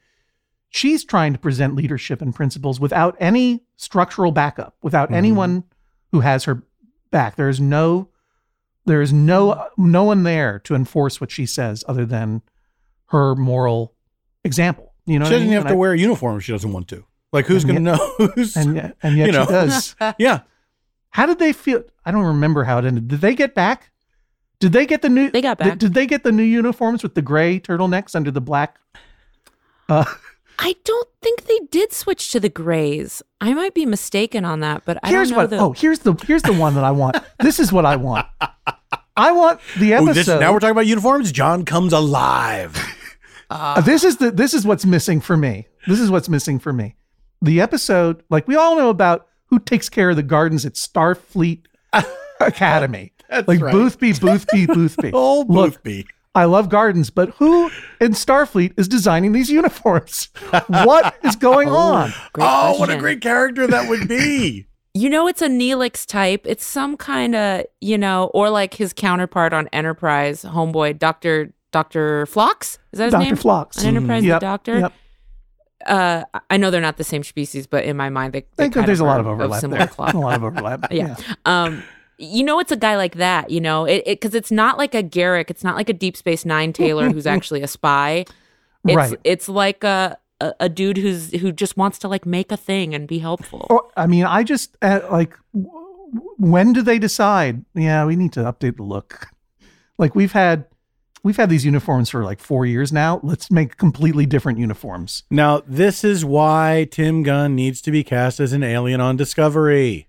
she's 0.70 1.04
trying 1.04 1.34
to 1.34 1.40
present 1.40 1.76
leadership 1.76 2.22
and 2.22 2.34
principles 2.34 2.80
without 2.80 3.16
any 3.20 3.64
structural 3.76 4.32
backup, 4.32 4.76
without 4.82 5.10
Mhm. 5.10 5.16
anyone 5.16 5.64
who 6.12 6.20
has 6.22 6.44
her 6.46 6.64
back. 7.12 7.36
There 7.36 7.50
is 7.50 7.60
no, 7.60 8.10
there 8.86 9.02
is 9.02 9.12
no, 9.14 9.68
no 9.78 10.04
one 10.04 10.24
there 10.24 10.60
to 10.60 10.76
enforce 10.76 11.20
what 11.20 11.32
she 11.32 11.46
says 11.46 11.84
other 11.88 12.06
than 12.06 12.42
her 13.08 13.36
moral 13.36 13.96
example. 14.44 14.94
You 15.06 15.18
know, 15.20 15.26
she 15.26 15.32
doesn't 15.32 15.48
mean? 15.48 15.54
have 15.54 15.64
And 15.64 15.70
to 15.70 15.74
I- 15.76 15.78
wear 15.78 15.94
a 15.94 15.98
uniform 15.98 16.38
if 16.38 16.44
she 16.44 16.52
doesn't 16.52 16.72
want 16.72 16.88
to. 16.90 17.04
Like, 17.32 17.46
who's 17.46 17.64
going 17.64 17.76
to 17.76 17.82
know? 17.82 18.14
Who's 18.36 18.56
and 18.56 18.76
yet, 18.76 18.98
and 19.04 19.16
yet 19.18 19.28
you 19.28 19.32
know. 19.34 19.46
she 19.46 19.52
does. 19.52 19.96
yeah. 20.18 20.40
How 21.12 21.26
did 21.28 21.38
they 21.38 21.54
feel? 21.54 21.84
I 22.06 22.12
don't 22.12 22.26
remember 22.26 22.64
how 22.64 22.80
it 22.80 22.86
ended. 22.86 23.08
Did 23.08 23.22
they 23.22 23.36
get 23.36 23.54
back? 23.54 23.92
Did 24.60 24.74
they 24.74 24.86
get 24.88 25.02
the 25.04 25.10
new? 25.10 25.30
They 25.30 25.42
got 25.42 25.58
Did, 25.60 25.64
back. 25.64 25.78
did 25.78 25.94
they 25.94 26.08
get 26.08 26.24
the 26.24 26.32
new 26.32 26.42
uniforms 26.44 27.02
with 27.04 27.14
the 27.16 27.22
gray 27.22 27.60
turtlenecks 27.60 28.16
under 28.16 28.32
the 28.32 28.42
black? 28.42 28.78
Uh, 29.88 30.06
I 30.62 30.76
don't 30.84 31.08
think 31.22 31.46
they 31.46 31.60
did 31.72 31.94
switch 31.94 32.32
to 32.34 32.40
the 32.40 32.50
grays. 32.50 33.22
I 33.40 33.54
might 33.54 33.74
be 33.74 33.86
mistaken 33.86 34.44
on 34.44 34.60
that, 34.60 34.84
but 34.86 34.98
I 35.04 35.10
here's 35.10 35.30
don't 35.30 35.38
know 35.38 35.44
what. 35.44 35.50
the 35.50 35.58
Oh, 35.58 35.72
here's 35.72 36.00
the 36.00 36.14
here's 36.28 36.42
the 36.44 36.54
one 36.54 36.76
that 36.76 36.84
I 36.84 36.92
want. 36.92 37.18
this 37.40 37.60
is 37.60 37.72
what 37.72 37.86
I 37.86 37.96
want. 37.96 38.28
I 39.16 39.32
want 39.32 39.62
the 39.78 39.94
Oh, 39.96 40.04
episode. 40.06 40.14
this, 40.14 40.28
now 40.28 40.52
we're 40.54 40.60
talking 40.60 40.72
about 40.72 40.86
uniforms. 40.88 41.32
John 41.32 41.66
comes 41.66 41.94
alive. 41.94 42.78
Uh, 43.52 43.82
this 43.82 44.04
is 44.04 44.18
the 44.18 44.30
this 44.30 44.54
is 44.54 44.64
what's 44.64 44.86
missing 44.86 45.20
for 45.20 45.36
me. 45.36 45.66
This 45.88 46.00
is 46.00 46.12
what's 46.12 46.30
missing 46.30 46.60
for 46.60 46.72
me. 46.72 46.96
The 47.42 47.62
episode, 47.62 48.22
like 48.30 48.48
we 48.48 48.56
all 48.56 48.76
know 48.78 48.90
about 48.92 49.26
who 49.48 49.58
takes 49.58 49.90
care 49.90 50.12
of 50.12 50.18
the 50.18 50.22
gardens 50.22 50.68
at 50.68 50.74
Starfleet 50.76 51.64
Academy. 52.40 53.12
That's 53.28 53.48
like 53.48 53.60
right. 53.60 53.72
Boothby, 53.72 54.14
Boothby, 54.14 54.68
Boothby. 54.68 55.10
Oh, 55.16 55.46
Look, 55.50 55.74
Boothby. 55.74 56.06
I 56.36 56.46
love 56.46 56.70
gardens, 56.70 57.10
but 57.10 57.30
who 57.32 57.70
in 58.00 58.12
Starfleet 58.12 58.74
is 58.78 58.88
designing 58.88 59.32
these 59.32 59.50
uniforms? 59.50 60.30
what 60.68 61.18
is 61.24 61.36
going 61.36 61.70
on? 61.70 62.12
great 62.34 62.46
oh, 62.48 62.78
what 62.80 62.90
a 62.90 62.98
great 62.98 63.22
character 63.22 63.66
that 63.68 63.90
would 63.90 64.08
be. 64.08 64.66
You 64.96 65.08
know, 65.08 65.28
it's 65.28 65.44
a 65.44 65.48
Neelix 65.48 66.04
type. 66.04 66.42
It's 66.46 66.66
some 66.66 66.98
kind 66.98 67.36
of, 67.36 67.64
you 67.80 67.96
know, 67.96 68.32
or 68.34 68.50
like 68.50 68.74
his 68.74 68.92
counterpart 68.92 69.54
on 69.54 69.68
Enterprise, 69.72 70.44
homeboy, 70.44 70.98
Doctor 70.98 71.54
Doctor 71.72 72.26
Phlox. 72.26 72.80
Is 72.92 72.98
that 72.98 73.06
his 73.06 73.12
Dr. 73.14 73.24
name? 73.24 73.36
Phlox. 73.36 73.78
On 73.78 73.86
Enterprise, 73.86 74.24
Yep, 74.26 74.40
the 74.40 74.46
Doctor. 74.46 74.80
yep. 74.80 74.94
Uh, 75.86 76.24
I 76.50 76.58
know 76.58 76.72
they're 76.72 76.82
not 76.82 76.98
the 76.98 77.04
same 77.04 77.24
species, 77.24 77.68
but 77.68 77.86
in 77.86 77.98
my 77.98 78.10
mind, 78.10 78.34
they, 78.34 78.46
they 78.58 78.68
kind 78.70 78.88
there's 78.88 79.00
a 79.00 79.06
lot 79.06 79.18
are 79.18 79.22
of 79.22 79.28
overlap 79.28 79.62
similar 79.62 79.78
there. 79.80 79.88
cloth. 79.88 80.14
A 80.16 80.18
lot 80.18 80.36
of 80.36 80.44
overlap. 80.44 80.92
yeah. 80.92 81.16
Um, 81.46 81.84
you 82.20 82.44
know, 82.44 82.60
it's 82.60 82.72
a 82.72 82.76
guy 82.78 82.98
like 82.98 83.16
that. 83.16 83.50
You 83.50 83.62
know, 83.62 83.86
it 83.86 84.06
because 84.06 84.36
it's 84.36 84.52
not 84.52 84.78
like 84.78 84.94
a 84.94 85.02
Garak. 85.02 85.50
It's 85.50 85.64
not 85.64 85.76
like 85.76 85.90
a 85.90 85.94
Deep 85.94 86.18
Space 86.18 86.46
Nine 86.46 86.74
tailor 86.74 87.10
who's 87.10 87.26
actually 87.36 87.62
a 87.62 87.68
spy. 87.68 88.26
It's, 88.86 88.96
Right. 88.96 89.20
It's 89.24 89.50
like 89.50 89.84
a, 89.84 90.18
a 90.42 90.54
a 90.62 90.70
dude 90.70 90.98
who's 90.98 91.32
who 91.40 91.52
just 91.52 91.78
wants 91.78 91.98
to 92.00 92.08
like 92.08 92.26
make 92.26 92.52
a 92.52 92.58
thing 92.58 92.94
and 92.94 93.08
be 93.08 93.20
helpful. 93.20 93.66
Or, 93.70 93.90
I 93.98 94.06
mean, 94.08 94.26
I 94.26 94.44
just 94.44 94.78
uh, 94.82 95.00
like 95.12 95.34
w- 95.54 95.70
w- 96.14 96.36
when 96.38 96.74
do 96.74 96.82
they 96.82 97.00
decide? 97.00 97.64
Yeah, 97.74 98.06
we 98.06 98.16
need 98.16 98.34
to 98.34 98.42
update 98.42 98.78
the 98.78 98.84
look. 98.84 99.28
Like 99.98 100.16
we've 100.16 100.32
had 100.34 100.66
we've 101.24 101.38
had 101.38 101.50
these 101.50 101.66
uniforms 101.66 102.10
for 102.10 102.24
like 102.24 102.40
4 102.40 102.66
years 102.66 102.94
now. 102.94 103.20
Let's 103.24 103.52
make 103.52 103.76
completely 103.78 104.26
different 104.26 104.58
uniforms. 104.60 105.24
Now, 105.30 105.62
this 105.68 106.06
is 106.06 106.24
why 106.24 106.88
Tim 106.92 107.24
Gunn 107.24 107.56
needs 107.56 107.82
to 107.82 107.92
be 107.92 108.06
cast 108.06 108.40
as 108.40 108.54
an 108.54 108.64
alien 108.64 109.02
on 109.02 109.18
Discovery. 109.18 110.08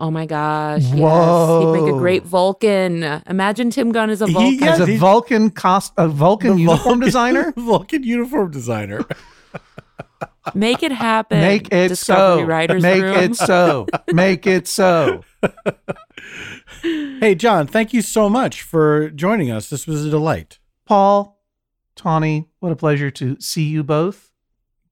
Oh 0.00 0.10
my 0.10 0.26
gosh! 0.26 0.82
Yes, 0.82 0.92
he'd 0.92 1.72
make 1.72 1.94
a 1.94 1.96
great 1.98 2.24
Vulcan. 2.24 3.02
Imagine 3.26 3.70
Tim 3.70 3.92
Gunn 3.92 4.10
as 4.10 4.20
a 4.20 4.26
He- 4.26 4.32
Vulcan. 4.32 4.62
As 4.68 4.80
a 4.80 4.86
he- 4.86 4.96
Vulcan 4.96 5.50
cost 5.50 5.92
a 5.96 6.08
Vulcan 6.08 6.56
The 6.56 6.62
uniform 6.62 6.82
Vulcan- 6.82 7.00
designer? 7.00 7.52
Vulcan 7.56 8.02
uniform 8.02 8.50
designer. 8.50 9.04
Make 10.54 10.82
it 10.82 10.92
happen. 10.92 11.40
Make 11.40 11.72
it 11.72 11.88
Discovery 11.88 12.42
so. 12.42 12.46
Writers 12.46 12.82
Make 12.82 13.02
Room. 13.02 13.16
it 13.16 13.36
so. 13.36 13.86
Make 14.12 14.46
it 14.46 14.68
so. 14.68 15.24
hey, 16.82 17.34
John, 17.34 17.66
thank 17.66 17.92
you 17.94 18.02
so 18.02 18.28
much 18.28 18.62
for 18.62 19.10
joining 19.10 19.50
us. 19.50 19.70
This 19.70 19.86
was 19.86 20.04
a 20.04 20.10
delight. 20.10 20.58
Paul, 20.84 21.40
Tawny, 21.96 22.48
what 22.60 22.72
a 22.72 22.76
pleasure 22.76 23.10
to 23.12 23.40
see 23.40 23.62
you 23.64 23.82
both. 23.82 24.32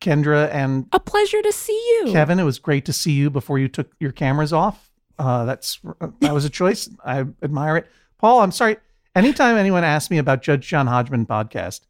Kendra 0.01 0.49
and 0.53 0.87
A 0.93 0.99
pleasure 0.99 1.43
to 1.43 1.53
see 1.53 1.73
you, 2.01 2.13
Kevin, 2.13 2.41
it 2.41 2.45
was 2.45 2.59
great 2.59 2.85
to 2.87 2.93
see 2.93 3.13
you 3.13 3.29
before 3.31 3.59
you 3.59 3.69
took 3.69 3.93
your 4.01 4.11
cameras 4.13 4.53
off. 4.53 4.91
Uh, 5.19 5.45
that's 5.45 5.79
that 6.21 6.33
was 6.35 6.45
a 6.45 6.51
choice. 6.51 6.89
I 7.05 7.21
admire 7.43 7.77
it. 7.77 7.87
Paul, 8.19 8.41
I'm 8.41 8.53
sorry. 8.53 8.77
Anytime 9.15 9.57
anyone 9.57 9.85
asks 9.85 10.11
me 10.11 10.19
about 10.19 10.43
Judge 10.43 10.67
John 10.67 10.87
Hodgman 10.87 11.27
podcast, 11.27 11.81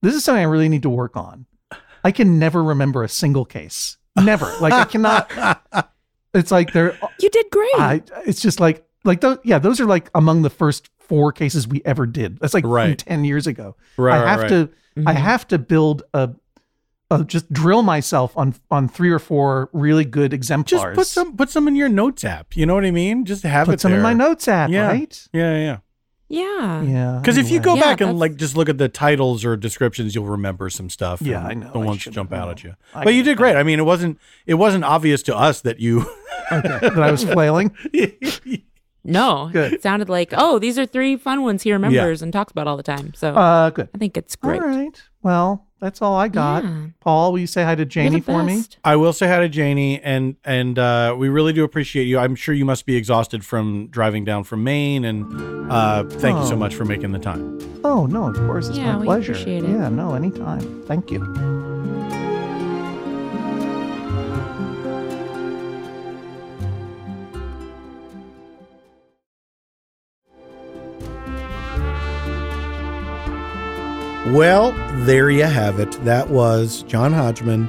this 0.00 0.14
is 0.14 0.24
something 0.24 0.42
I 0.42 0.46
really 0.48 0.68
need 0.68 0.82
to 0.82 0.90
work 0.90 1.16
on. 1.16 1.46
I 2.04 2.12
can 2.12 2.38
never 2.38 2.62
remember 2.62 3.02
a 3.04 3.08
single 3.08 3.44
case. 3.44 3.96
Never. 4.16 4.52
Like 4.60 4.72
I 4.72 4.84
cannot. 4.84 5.30
It's 6.34 6.50
like 6.50 6.72
they're. 6.72 6.96
You 7.20 7.28
did 7.28 7.46
great. 7.50 7.74
I. 7.74 8.02
It's 8.24 8.40
just 8.40 8.58
like 8.58 8.86
like 9.04 9.20
those. 9.20 9.36
Yeah, 9.44 9.58
those 9.58 9.80
are 9.80 9.84
like 9.84 10.08
among 10.14 10.40
the 10.40 10.48
first 10.48 10.88
four 10.98 11.30
cases 11.30 11.68
we 11.68 11.82
ever 11.84 12.06
did. 12.06 12.38
That's 12.38 12.54
like 12.54 12.64
Right. 12.64 12.96
ten 12.96 13.22
years 13.24 13.46
ago. 13.46 13.76
Right, 13.98 14.18
I 14.18 14.30
have 14.30 14.40
right. 14.40 14.48
to. 14.48 14.70
I 15.06 15.12
Mhm. 15.12 15.16
have 15.16 15.46
to 15.48 15.58
build 15.58 16.04
a. 16.14 16.30
a 17.20 17.24
just 17.24 17.52
drill 17.52 17.82
myself 17.82 18.36
on 18.36 18.54
on 18.70 18.88
three 18.88 19.10
or 19.10 19.18
four 19.18 19.68
really 19.72 20.04
good 20.04 20.32
exemplars. 20.32 20.80
Just 20.82 20.94
put 20.94 21.06
some 21.06 21.36
put 21.36 21.50
some 21.50 21.68
in 21.68 21.76
your 21.76 21.88
notes 21.88 22.24
app. 22.24 22.56
You 22.56 22.66
know 22.66 22.74
what 22.74 22.84
I 22.84 22.90
mean? 22.90 23.24
Just 23.24 23.42
have 23.44 23.66
put 23.66 23.74
it 23.74 23.80
some 23.80 23.92
in 23.92 24.02
my 24.02 24.12
notes 24.14 24.48
app, 24.48 24.70
Yeah. 24.70 24.86
right? 24.88 25.28
Yeah, 25.32 25.56
yeah. 25.58 25.76
yeah. 26.28 26.82
Yeah. 26.82 27.18
Because 27.20 27.36
if 27.36 27.50
you 27.50 27.60
go 27.60 27.74
Yeah, 27.74 27.80
back 27.82 28.00
and 28.00 28.08
that's- 28.08 28.20
like 28.20 28.36
just 28.36 28.56
look 28.56 28.68
at 28.70 28.78
the 28.78 28.88
titles 28.88 29.44
or 29.44 29.56
descriptions, 29.56 30.14
you'll 30.14 30.24
remember 30.24 30.70
some 30.70 30.88
stuff. 30.88 31.20
Yeah, 31.20 31.44
I 31.44 31.52
know. 31.54 31.70
The 31.72 31.78
ones 31.78 32.00
should 32.02 32.14
jump 32.14 32.32
out 32.32 32.48
at 32.48 32.64
you. 32.64 32.74
I 32.94 33.04
but 33.04 33.14
you 33.14 33.22
did 33.22 33.36
great. 33.36 33.54
I 33.56 33.62
mean, 33.62 33.78
it 33.78 33.84
wasn't 33.84 34.18
it 34.46 34.54
wasn't 34.54 34.84
obvious 34.84 35.22
to 35.24 35.36
us 35.36 35.60
that 35.60 35.78
you. 35.80 36.00
okay, 36.52 36.78
that 36.80 37.02
I 37.02 37.10
was 37.10 37.22
flailing. 37.24 37.76
No. 39.04 39.50
Good. 39.52 39.72
It 39.74 39.82
sounded 39.82 40.08
like, 40.08 40.32
oh, 40.36 40.58
these 40.58 40.78
are 40.78 40.86
three 40.86 41.16
fun 41.16 41.42
ones 41.42 41.62
he 41.62 41.72
remembers 41.72 42.22
and 42.22 42.32
talks 42.32 42.52
about 42.52 42.66
all 42.66 42.76
the 42.76 42.82
time. 42.82 43.12
So 43.14 43.34
Uh, 43.34 43.70
good. 43.70 43.88
I 43.94 43.98
think 43.98 44.16
it's 44.16 44.36
great. 44.36 44.60
All 44.62 44.68
right. 44.68 45.02
Well, 45.22 45.66
that's 45.80 46.00
all 46.00 46.14
I 46.14 46.28
got. 46.28 46.62
Yeah. 46.64 46.86
Paul, 47.00 47.32
will 47.32 47.38
you 47.40 47.46
say 47.48 47.64
hi 47.64 47.74
to 47.74 47.80
You're 47.80 47.86
Janie 47.86 48.20
for 48.20 48.42
me? 48.44 48.62
I 48.84 48.94
will 48.96 49.12
say 49.12 49.26
hi 49.26 49.40
to 49.40 49.48
Janie, 49.48 50.00
and 50.00 50.36
and 50.44 50.78
uh, 50.78 51.14
we 51.18 51.28
really 51.28 51.52
do 51.52 51.64
appreciate 51.64 52.04
you. 52.04 52.18
I'm 52.20 52.34
sure 52.36 52.54
you 52.54 52.64
must 52.64 52.86
be 52.86 52.94
exhausted 52.96 53.44
from 53.44 53.88
driving 53.88 54.24
down 54.24 54.44
from 54.44 54.62
Maine, 54.62 55.04
and 55.04 55.70
uh, 55.72 56.04
thank 56.04 56.38
you 56.38 56.46
so 56.46 56.54
Oh. 56.54 56.56
much 56.56 56.74
for 56.76 56.84
making 56.84 57.10
the 57.12 57.18
time. 57.18 57.58
Oh 57.84 58.06
no, 58.06 58.28
of 58.28 58.36
course, 58.46 58.68
it's 58.68 58.78
Yeah, 58.78 58.92
my 58.92 58.98
we 59.00 59.04
pleasure. 59.06 59.32
appreciate 59.32 59.64
it. 59.64 59.70
Yeah, 59.70 59.88
no, 59.88 60.14
anytime. 60.14 60.82
Thank 60.86 61.10
you. 61.10 61.81
Well, 74.26 74.72
there 75.04 75.30
you 75.30 75.42
have 75.42 75.80
it. 75.80 75.90
That 76.04 76.30
was 76.30 76.84
John 76.84 77.12
Hodgman, 77.12 77.68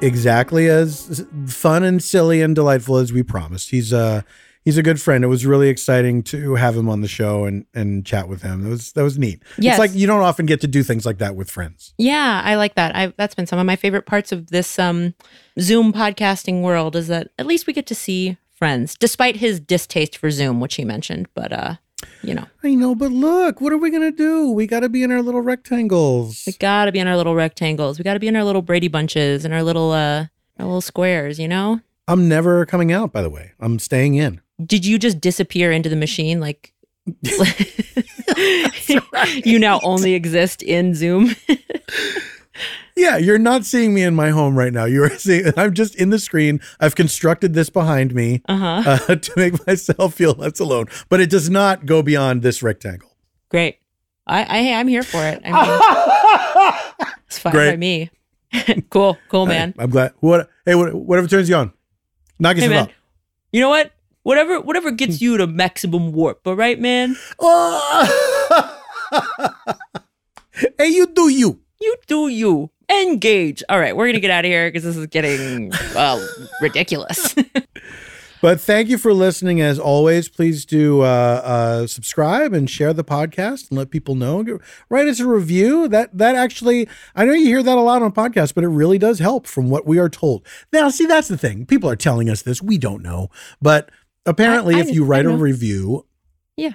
exactly 0.00 0.68
as 0.68 1.24
fun 1.46 1.84
and 1.84 2.02
silly 2.02 2.42
and 2.42 2.54
delightful 2.54 2.96
as 2.96 3.12
we 3.12 3.22
promised. 3.22 3.70
He's 3.70 3.92
a 3.92 4.24
he's 4.64 4.76
a 4.76 4.82
good 4.82 5.00
friend. 5.00 5.22
It 5.22 5.28
was 5.28 5.46
really 5.46 5.68
exciting 5.68 6.22
to 6.24 6.56
have 6.56 6.76
him 6.76 6.88
on 6.88 7.00
the 7.00 7.08
show 7.08 7.44
and 7.44 7.64
and 7.74 8.04
chat 8.04 8.28
with 8.28 8.42
him. 8.42 8.64
That 8.64 8.70
was 8.70 8.92
that 8.92 9.02
was 9.02 9.18
neat. 9.18 9.42
Yes. 9.56 9.74
It's 9.74 9.78
like 9.78 9.98
you 9.98 10.06
don't 10.06 10.20
often 10.20 10.46
get 10.46 10.60
to 10.62 10.66
do 10.66 10.82
things 10.82 11.06
like 11.06 11.18
that 11.18 11.36
with 11.36 11.48
friends. 11.48 11.94
Yeah, 11.96 12.42
I 12.44 12.56
like 12.56 12.74
that. 12.74 12.94
I 12.96 13.14
that's 13.16 13.36
been 13.36 13.46
some 13.46 13.60
of 13.60 13.64
my 13.64 13.76
favorite 13.76 14.04
parts 14.04 14.32
of 14.32 14.48
this 14.48 14.78
um 14.80 15.14
Zoom 15.60 15.92
podcasting 15.92 16.60
world 16.60 16.96
is 16.96 17.06
that 17.06 17.28
at 17.38 17.46
least 17.46 17.66
we 17.68 17.72
get 17.72 17.86
to 17.86 17.94
see 17.94 18.36
friends, 18.54 18.96
despite 18.96 19.36
his 19.36 19.60
distaste 19.60 20.16
for 20.16 20.30
Zoom, 20.30 20.60
which 20.60 20.74
he 20.74 20.84
mentioned. 20.84 21.28
But 21.34 21.52
uh, 21.52 21.74
you 22.22 22.34
know, 22.34 22.46
I 22.62 22.74
know, 22.74 22.94
but 22.94 23.12
look, 23.12 23.60
what 23.60 23.72
are 23.72 23.78
we 23.78 23.90
gonna 23.90 24.12
do? 24.12 24.50
We 24.50 24.66
got 24.66 24.80
to 24.80 24.88
be 24.88 25.02
in 25.02 25.12
our 25.12 25.22
little 25.22 25.40
rectangles. 25.40 26.44
we 26.46 26.52
gotta 26.54 26.92
be 26.92 26.98
in 26.98 27.08
our 27.08 27.16
little 27.16 27.34
rectangles. 27.34 27.98
We 27.98 28.04
gotta 28.04 28.20
be 28.20 28.28
in 28.28 28.36
our 28.36 28.44
little 28.44 28.62
Brady 28.62 28.88
bunches 28.88 29.44
and 29.44 29.52
our 29.52 29.62
little 29.62 29.92
uh 29.92 30.26
our 30.58 30.66
little 30.66 30.80
squares. 30.80 31.38
You 31.38 31.48
know? 31.48 31.80
I'm 32.08 32.28
never 32.28 32.66
coming 32.66 32.92
out. 32.92 33.12
By 33.12 33.22
the 33.22 33.30
way, 33.30 33.52
I'm 33.60 33.78
staying 33.78 34.14
in. 34.14 34.40
Did 34.64 34.86
you 34.86 34.98
just 34.98 35.20
disappear 35.20 35.72
into 35.72 35.88
the 35.88 35.96
machine 35.96 36.40
like? 36.40 36.72
you 39.44 39.58
now 39.58 39.80
only 39.82 40.14
exist 40.14 40.62
in 40.62 40.94
Zoom. 40.94 41.34
Yeah, 42.96 43.16
you're 43.16 43.38
not 43.38 43.64
seeing 43.64 43.92
me 43.94 44.02
in 44.04 44.14
my 44.14 44.30
home 44.30 44.56
right 44.56 44.72
now. 44.72 44.84
You're 44.84 45.10
seeing 45.18 45.52
I'm 45.56 45.74
just 45.74 45.94
in 45.96 46.10
the 46.10 46.18
screen. 46.18 46.60
I've 46.80 46.94
constructed 46.94 47.54
this 47.54 47.68
behind 47.70 48.14
me 48.14 48.42
Uh-huh. 48.48 48.96
uh, 49.08 49.14
to 49.16 49.32
make 49.36 49.66
myself 49.66 50.14
feel 50.14 50.32
less 50.34 50.60
alone, 50.60 50.86
but 51.08 51.20
it 51.20 51.30
does 51.30 51.50
not 51.50 51.86
go 51.86 52.02
beyond 52.02 52.42
this 52.42 52.62
rectangle. 52.62 53.16
Great. 53.48 53.78
I, 54.26 54.42
I 54.42 54.62
hey, 54.62 54.74
I'm 54.74 54.88
here 54.88 55.02
for 55.02 55.22
it. 55.22 55.42
I 55.44 55.50
mean, 55.50 57.08
it's 57.26 57.38
fine 57.38 57.52
Great. 57.52 57.70
by 57.72 57.76
me. 57.76 58.10
cool, 58.88 59.18
cool, 59.28 59.46
man. 59.46 59.74
I'm 59.78 59.90
glad. 59.90 60.12
What? 60.20 60.48
Hey, 60.64 60.74
what, 60.76 60.94
whatever 60.94 61.26
turns 61.26 61.48
you 61.48 61.56
on. 61.56 61.72
Knock 62.38 62.56
Hey, 62.56 62.62
yourself 62.66 62.86
man. 62.88 62.96
You 63.52 63.60
know 63.60 63.68
what? 63.68 63.92
Whatever, 64.22 64.60
whatever 64.60 64.90
gets 64.92 65.20
you 65.20 65.36
to 65.36 65.46
maximum 65.46 66.12
warp. 66.12 66.46
All 66.46 66.56
right, 66.56 66.80
man. 66.80 67.16
out. 67.42 68.08
hey, 70.78 70.88
you 70.88 71.06
do 71.08 71.28
you. 71.28 71.60
You 71.84 71.96
do 72.06 72.28
you. 72.28 72.70
Engage. 72.90 73.62
All 73.68 73.78
right, 73.78 73.94
we're 73.96 74.06
gonna 74.08 74.20
get 74.20 74.30
out 74.30 74.44
of 74.44 74.50
here 74.50 74.68
because 74.68 74.84
this 74.84 74.96
is 74.96 75.06
getting 75.08 75.70
well 75.94 76.26
ridiculous. 76.60 77.34
But 78.42 78.60
thank 78.60 78.90
you 78.90 78.98
for 78.98 79.14
listening. 79.14 79.62
As 79.62 79.78
always, 79.78 80.28
please 80.28 80.66
do 80.66 81.00
uh, 81.00 81.04
uh, 81.04 81.86
subscribe 81.86 82.52
and 82.52 82.68
share 82.68 82.92
the 82.92 83.02
podcast 83.02 83.70
and 83.70 83.78
let 83.78 83.88
people 83.90 84.16
know. 84.16 84.44
Write 84.90 85.08
us 85.08 85.18
a 85.18 85.26
review. 85.26 85.88
That 85.88 86.18
that 86.18 86.34
actually, 86.34 86.86
I 87.16 87.24
know 87.24 87.32
you 87.32 87.46
hear 87.46 87.62
that 87.62 87.78
a 87.78 87.80
lot 87.80 88.02
on 88.02 88.12
podcasts, 88.12 88.52
but 88.54 88.62
it 88.62 88.68
really 88.68 88.98
does 88.98 89.18
help 89.18 89.46
from 89.46 89.70
what 89.70 89.86
we 89.86 89.98
are 89.98 90.10
told. 90.10 90.46
Now, 90.74 90.90
see, 90.90 91.06
that's 91.06 91.28
the 91.28 91.38
thing. 91.38 91.64
People 91.64 91.88
are 91.88 91.96
telling 91.96 92.28
us 92.28 92.42
this. 92.42 92.60
We 92.60 92.76
don't 92.76 93.02
know, 93.02 93.30
but 93.62 93.90
apparently, 94.26 94.74
I- 94.74 94.80
if 94.80 94.90
you 94.90 95.06
write 95.06 95.24
a 95.24 95.30
review, 95.30 96.04
Yeah. 96.58 96.72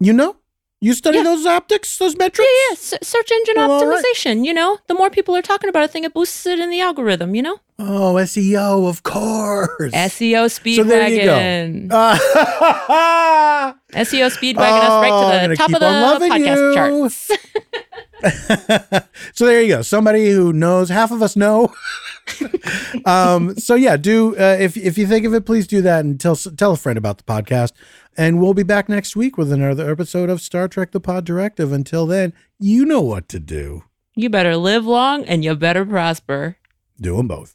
you 0.00 0.12
know, 0.12 0.36
you 0.80 0.92
study 0.94 1.18
Yeah. 1.18 1.24
those 1.24 1.44
optics, 1.46 1.96
those 1.98 2.16
metrics. 2.16 2.48
yeah, 2.48 2.68
yeah. 2.70 2.72
S- 2.74 2.94
search 3.02 3.30
engine 3.32 3.54
Well, 3.56 3.70
all 3.72 3.86
right. 3.86 4.04
optimization. 4.16 4.44
You 4.44 4.54
know, 4.54 4.78
the 4.86 4.94
more 4.94 5.10
people 5.10 5.34
are 5.36 5.42
talking 5.42 5.68
about 5.68 5.84
a 5.84 5.88
thing, 5.88 6.04
it 6.04 6.14
boosts 6.14 6.46
it 6.46 6.58
in 6.60 6.70
the 6.70 6.80
algorithm. 6.80 7.34
You 7.34 7.42
know, 7.42 7.60
Oh, 7.80 8.14
SEO, 8.14 8.88
of 8.88 9.02
course. 9.04 9.92
SEO 9.92 10.48
So 10.50 10.84
there 10.84 11.08
you 11.08 11.24
go. 11.24 11.36
Speedwagon. 11.36 11.88
Ah. 11.92 13.74
SEO 13.92 14.28
Speedwagon 14.30 14.82
us 14.82 14.90
Oh, 14.90 15.00
right 15.02 15.12
I'm 15.12 15.20
to 15.30 15.38
gonna 15.38 15.48
the 15.48 15.56
top 15.56 15.70
of 15.74 16.20
the 16.20 16.28
podcast 16.28 16.56
you. 16.56 16.74
charts. 16.74 17.30
so 19.34 19.46
there 19.46 19.62
you 19.62 19.68
go. 19.68 19.82
Somebody 19.82 20.30
who 20.30 20.52
knows 20.52 20.88
half 20.88 21.10
of 21.10 21.22
us 21.22 21.36
know. 21.36 21.72
um, 23.04 23.56
so 23.56 23.74
yeah, 23.74 23.96
do 23.96 24.36
uh, 24.36 24.56
if 24.58 24.76
if 24.76 24.98
you 24.98 25.06
think 25.06 25.24
of 25.24 25.34
it, 25.34 25.46
please 25.46 25.66
do 25.66 25.82
that 25.82 26.04
and 26.04 26.20
tell 26.20 26.36
tell 26.36 26.72
a 26.72 26.76
friend 26.76 26.98
about 26.98 27.18
the 27.18 27.24
podcast. 27.24 27.72
And 28.16 28.40
we'll 28.40 28.54
be 28.54 28.64
back 28.64 28.88
next 28.88 29.14
week 29.14 29.38
with 29.38 29.52
another 29.52 29.90
episode 29.90 30.30
of 30.30 30.40
Star 30.40 30.68
Trek: 30.68 30.90
The 30.90 31.00
Pod 31.00 31.24
Directive. 31.24 31.72
Until 31.72 32.06
then, 32.06 32.32
you 32.58 32.84
know 32.84 33.00
what 33.00 33.28
to 33.28 33.38
do. 33.38 33.84
You 34.14 34.28
better 34.28 34.56
live 34.56 34.84
long 34.84 35.24
and 35.24 35.44
you 35.44 35.54
better 35.54 35.86
prosper. 35.86 36.56
Do 37.00 37.16
them 37.16 37.28
both. 37.28 37.54